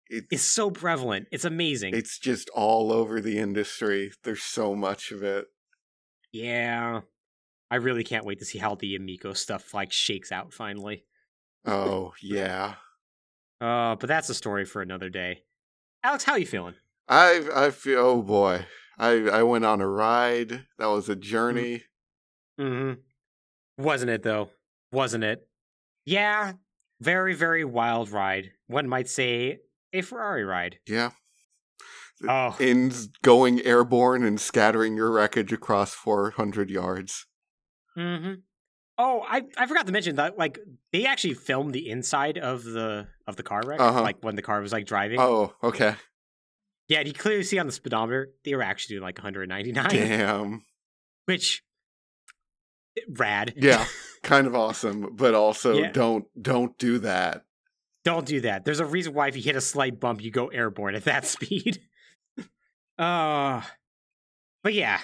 It's 0.10 0.28
is 0.32 0.42
so 0.44 0.70
prevalent. 0.70 1.28
It's 1.32 1.46
amazing. 1.46 1.96
it's 1.96 2.20
just 2.20 2.50
all 2.50 2.92
over 2.92 3.22
the 3.22 3.40
industry. 3.40 4.12
There's 4.24 4.44
so 4.44 4.76
much 4.76 5.12
of 5.12 5.24
it. 5.24 5.48
yeah. 6.32 7.02
I 7.72 7.78
really 7.78 8.04
can't 8.04 8.26
wait 8.26 8.38
to 8.38 8.46
see 8.46 8.60
how 8.60 8.76
the 8.76 8.96
Amico 8.96 9.34
stuff 9.34 9.74
like 9.74 9.92
shakes 9.92 10.32
out 10.32 10.54
finally. 10.54 11.06
Oh, 11.66 12.14
yeah. 12.22 12.76
Uh, 13.60 13.96
but 13.96 14.08
that's 14.08 14.30
a 14.30 14.36
story 14.36 14.64
for 14.66 14.84
another 14.84 15.10
day. 15.10 15.42
Alex, 16.04 16.24
how 16.24 16.34
are 16.34 16.40
you 16.40 16.46
feeling? 16.46 16.76
I 17.08 17.48
I 17.56 17.70
feel 17.72 18.00
oh 18.00 18.22
boy. 18.22 18.66
I 19.00 19.28
I 19.28 19.42
went 19.44 19.66
on 19.66 19.82
a 19.82 19.88
ride. 19.88 20.66
That 20.78 20.88
was 20.88 21.10
a 21.10 21.16
journey. 21.16 21.84
Mm-hmm. 22.60 23.00
Wasn't 23.84 24.12
it 24.12 24.22
though? 24.22 24.50
Wasn't 24.92 25.24
it? 25.24 25.48
Yeah. 26.06 26.54
Very, 27.04 27.34
very 27.34 27.66
wild 27.66 28.12
ride. 28.12 28.52
One 28.68 28.88
might 28.88 29.10
say 29.10 29.60
a 29.92 30.02
Ferrari 30.02 30.44
ride. 30.46 30.80
Yeah. 30.88 31.12
Oh, 32.28 32.56
In 32.60 32.92
going 33.22 33.62
airborne 33.66 34.24
and 34.24 34.40
scattering 34.40 34.96
your 34.96 35.12
wreckage 35.12 35.52
across 35.52 35.94
400 35.94 36.70
yards. 36.70 37.26
mm-hmm. 37.98 38.36
Oh, 38.98 39.26
I, 39.28 39.42
I 39.58 39.66
forgot 39.66 39.88
to 39.88 39.92
mention 39.92 40.16
that 40.18 40.38
like 40.38 40.60
they 40.92 41.06
actually 41.08 41.34
filmed 41.34 41.74
the 41.74 41.90
inside 41.90 42.38
of 42.38 42.64
the 42.64 43.08
of 43.28 43.36
the 43.36 43.44
car 43.44 43.62
wreck, 43.66 43.80
Uh-huh. 43.80 44.02
like 44.04 44.18
when 44.22 44.36
the 44.36 44.44
car 44.44 44.62
was 44.62 44.72
like 44.72 44.86
driving. 44.86 45.20
Oh, 45.20 45.54
okay. 45.64 45.96
Yeah, 46.88 47.00
and 47.00 47.08
you 47.08 47.14
clearly 47.14 47.44
see 47.44 47.58
on 47.58 47.66
the 47.66 47.72
speedometer 47.72 48.30
they 48.46 48.54
were 48.56 48.62
actually 48.62 48.94
doing 48.96 49.04
like 49.04 49.18
199, 49.18 49.90
Damn. 49.90 50.62
which 51.26 51.64
rad. 53.10 53.54
Yeah, 53.58 53.84
kind 54.24 54.48
of 54.48 54.56
awesome, 54.56 55.10
but 55.16 55.34
also 55.36 55.74
Yeah. 55.78 55.92
don't 55.92 56.26
don't 56.42 56.78
do 56.78 57.00
that. 57.00 57.46
Don't 58.04 58.26
do 58.26 58.42
that. 58.42 58.66
There's 58.66 58.80
a 58.80 58.86
reason 58.86 59.14
why 59.14 59.28
if 59.28 59.36
you 59.36 59.42
hit 59.44 59.56
a 59.56 59.62
slight 59.62 60.00
bump, 60.00 60.22
you 60.24 60.32
go 60.32 60.48
airborne 60.48 60.96
at 60.96 61.04
that 61.06 61.26
speed. 61.36 61.82
uh 62.98 63.62
but 64.64 64.74
yeah. 64.74 65.00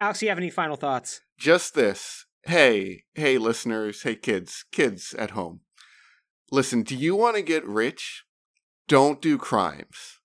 Alex, 0.00 0.20
do 0.20 0.26
you 0.26 0.30
have 0.30 0.38
any 0.38 0.50
final 0.50 0.76
thoughts? 0.76 1.20
Just 1.38 1.74
this. 1.74 2.24
Hey, 2.44 3.04
hey 3.14 3.36
listeners, 3.38 4.02
hey 4.02 4.14
kids, 4.14 4.64
kids 4.72 5.12
at 5.14 5.30
home. 5.32 5.60
Listen, 6.50 6.82
do 6.82 6.96
you 6.96 7.14
want 7.14 7.36
to 7.36 7.42
get 7.42 7.66
rich? 7.66 8.24
Don't 8.86 9.20
do 9.20 9.36
crimes. 9.36 10.20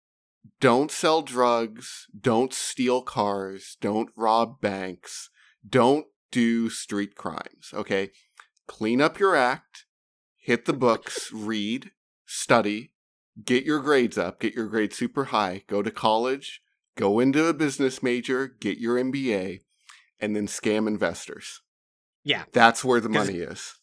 Don't 0.61 0.91
sell 0.91 1.21
drugs, 1.21 2.07
don't 2.17 2.53
steal 2.53 3.01
cars, 3.01 3.75
don't 3.81 4.09
rob 4.15 4.61
banks, 4.61 5.29
don't 5.67 6.05
do 6.33 6.69
street 6.69 7.15
crimes, 7.15 7.69
okay? 7.73 8.09
Clean 8.67 8.99
up 9.01 9.19
your 9.19 9.35
act, 9.35 9.85
hit 10.37 10.65
the 10.65 10.73
books, 10.73 11.31
read, 11.31 11.91
study, 12.25 12.91
get 13.45 13.63
your 13.63 13.79
grades 13.79 14.17
up, 14.17 14.39
get 14.39 14.55
your 14.55 14.67
grades 14.67 14.97
super 14.97 15.25
high, 15.25 15.63
go 15.67 15.83
to 15.83 15.91
college, 15.91 16.61
go 16.97 17.19
into 17.19 17.45
a 17.45 17.53
business 17.53 18.01
major, 18.01 18.47
get 18.47 18.79
your 18.79 18.97
MBA, 18.97 19.59
and 20.19 20.35
then 20.35 20.47
scam 20.47 20.87
investors. 20.87 21.61
Yeah. 22.23 22.45
That's 22.51 22.83
where 22.83 22.99
the 22.99 23.09
money 23.09 23.37
is. 23.39 23.75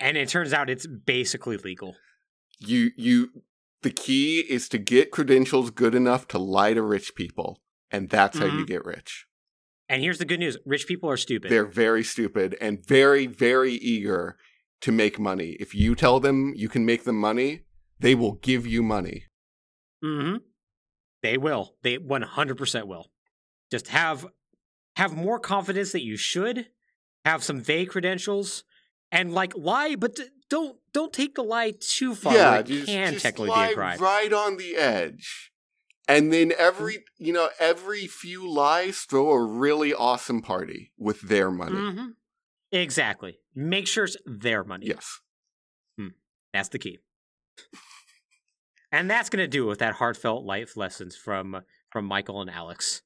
And 0.00 0.16
it 0.16 0.28
turns 0.30 0.52
out 0.52 0.70
it's 0.70 0.86
basically 0.86 1.58
legal. 1.58 1.96
You 2.58 2.90
you 2.96 3.42
the 3.82 3.90
key 3.90 4.40
is 4.48 4.68
to 4.70 4.78
get 4.78 5.10
credentials 5.10 5.70
good 5.70 5.94
enough 5.94 6.26
to 6.28 6.38
lie 6.38 6.72
to 6.74 6.82
rich 6.82 7.14
people, 7.14 7.60
and 7.90 8.08
that's 8.08 8.38
how 8.38 8.46
you 8.46 8.64
Mhm. 8.64 8.68
get 8.68 8.84
rich. 8.84 9.26
And 9.92 10.02
here's 10.02 10.16
the 10.16 10.24
good 10.24 10.40
news 10.40 10.56
rich 10.64 10.86
people 10.86 11.10
are 11.10 11.18
stupid. 11.18 11.50
They're 11.50 11.66
very 11.66 12.02
stupid 12.02 12.56
and 12.62 12.84
very 12.84 13.26
very 13.26 13.74
eager 13.74 14.38
to 14.80 14.90
make 14.90 15.18
money. 15.18 15.50
If 15.60 15.74
you 15.74 15.94
tell 15.94 16.18
them 16.18 16.54
you 16.56 16.70
can 16.70 16.86
make 16.86 17.04
them 17.04 17.16
money, 17.16 17.64
they 18.00 18.14
will 18.14 18.32
give 18.32 18.66
you 18.66 18.82
money. 18.82 19.26
Mm-hmm. 20.02 20.36
They 21.22 21.36
will. 21.36 21.74
They 21.82 21.98
100% 21.98 22.86
will. 22.86 23.10
Just 23.70 23.88
have 23.88 24.26
have 24.96 25.14
more 25.14 25.38
confidence 25.38 25.92
that 25.92 26.02
you 26.02 26.16
should 26.16 26.68
have 27.26 27.44
some 27.44 27.60
vague 27.60 27.90
credentials 27.90 28.64
and 29.10 29.32
like 29.34 29.52
lie, 29.54 29.94
but 29.94 30.16
d- 30.16 30.24
don't 30.48 30.78
don't 30.94 31.12
take 31.12 31.34
the 31.34 31.42
lie 31.42 31.74
too 31.78 32.14
far. 32.14 32.34
Yeah, 32.34 32.58
it 32.60 32.66
just, 32.66 32.86
can 32.86 33.12
just 33.12 33.24
technically 33.24 33.50
lie 33.50 33.66
be 33.66 33.72
a 33.72 33.76
crime. 33.76 33.98
right 33.98 34.32
on 34.32 34.56
the 34.56 34.74
edge. 34.74 35.51
And 36.08 36.32
then 36.32 36.52
every 36.58 37.04
you 37.18 37.32
know 37.32 37.48
every 37.60 38.06
few 38.06 38.50
lies 38.50 39.00
throw 39.00 39.30
a 39.30 39.42
really 39.42 39.94
awesome 39.94 40.42
party 40.42 40.92
with 40.98 41.20
their 41.22 41.50
money. 41.50 41.76
hmm 41.76 42.06
Exactly. 42.72 43.38
Make 43.54 43.86
sure 43.86 44.04
it's 44.04 44.16
their 44.24 44.64
money. 44.64 44.86
Yes. 44.86 45.20
That's 46.52 46.68
the 46.68 46.78
key. 46.78 46.98
and 48.92 49.10
that's 49.10 49.30
going 49.30 49.42
to 49.42 49.48
do 49.48 49.64
it 49.64 49.68
with 49.68 49.78
that 49.78 49.94
heartfelt 49.94 50.44
life 50.44 50.76
lessons 50.76 51.16
from 51.16 51.62
from 51.90 52.04
Michael 52.04 52.40
and 52.42 52.50
Alex. 52.50 53.00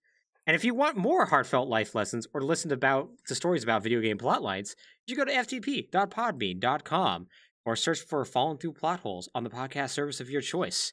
And 0.49 0.55
if 0.57 0.65
you 0.65 0.75
want 0.75 0.97
more 0.97 1.27
heartfelt 1.27 1.69
life 1.69 1.95
lessons 1.95 2.27
or 2.35 2.41
listen 2.41 2.69
to 2.71 2.75
about 2.75 3.11
to 3.29 3.35
stories 3.35 3.63
about 3.65 3.83
video 3.83 4.01
game 4.01 4.19
plot 4.19 4.43
lines, 4.43 4.75
you 5.07 5.17
go 5.17 5.25
to 5.25 5.33
ftp.podbean.com 5.33 7.27
or 7.65 7.77
search 7.77 8.01
for 8.01 8.25
Falling 8.25 8.59
Through 8.59 8.73
Plot 8.75 9.01
Holes 9.01 9.29
on 9.35 9.43
the 9.45 9.51
podcast 9.51 9.91
service 9.91 10.21
of 10.21 10.31
your 10.31 10.41
choice. 10.41 10.93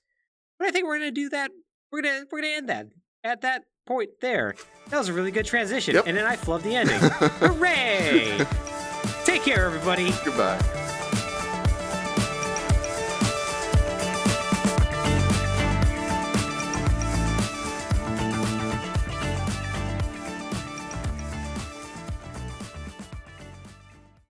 But 0.57 0.67
I 0.67 0.71
think 0.71 0.85
we're 0.85 0.97
going 0.97 1.13
to 1.13 1.21
do 1.21 1.29
that. 1.29 1.51
We're 1.93 2.01
to 2.01 2.25
we're 2.31 2.41
to 2.41 2.47
end 2.47 2.69
that 2.69 2.87
at 3.23 3.41
that 3.41 3.65
point 3.85 4.09
there. 4.19 4.55
That 4.89 4.97
was 4.97 5.09
a 5.09 5.13
really 5.13 5.29
good 5.29 5.45
transition, 5.45 5.93
Yep. 5.93 6.07
and 6.07 6.17
then 6.17 6.25
I 6.25 6.35
flubbed 6.35 6.63
the 6.63 6.75
ending. 6.75 6.99
Hooray! 7.39 8.45
Take 9.25 9.43
care, 9.43 9.65
everybody. 9.65 10.11
Goodbye. 10.25 10.59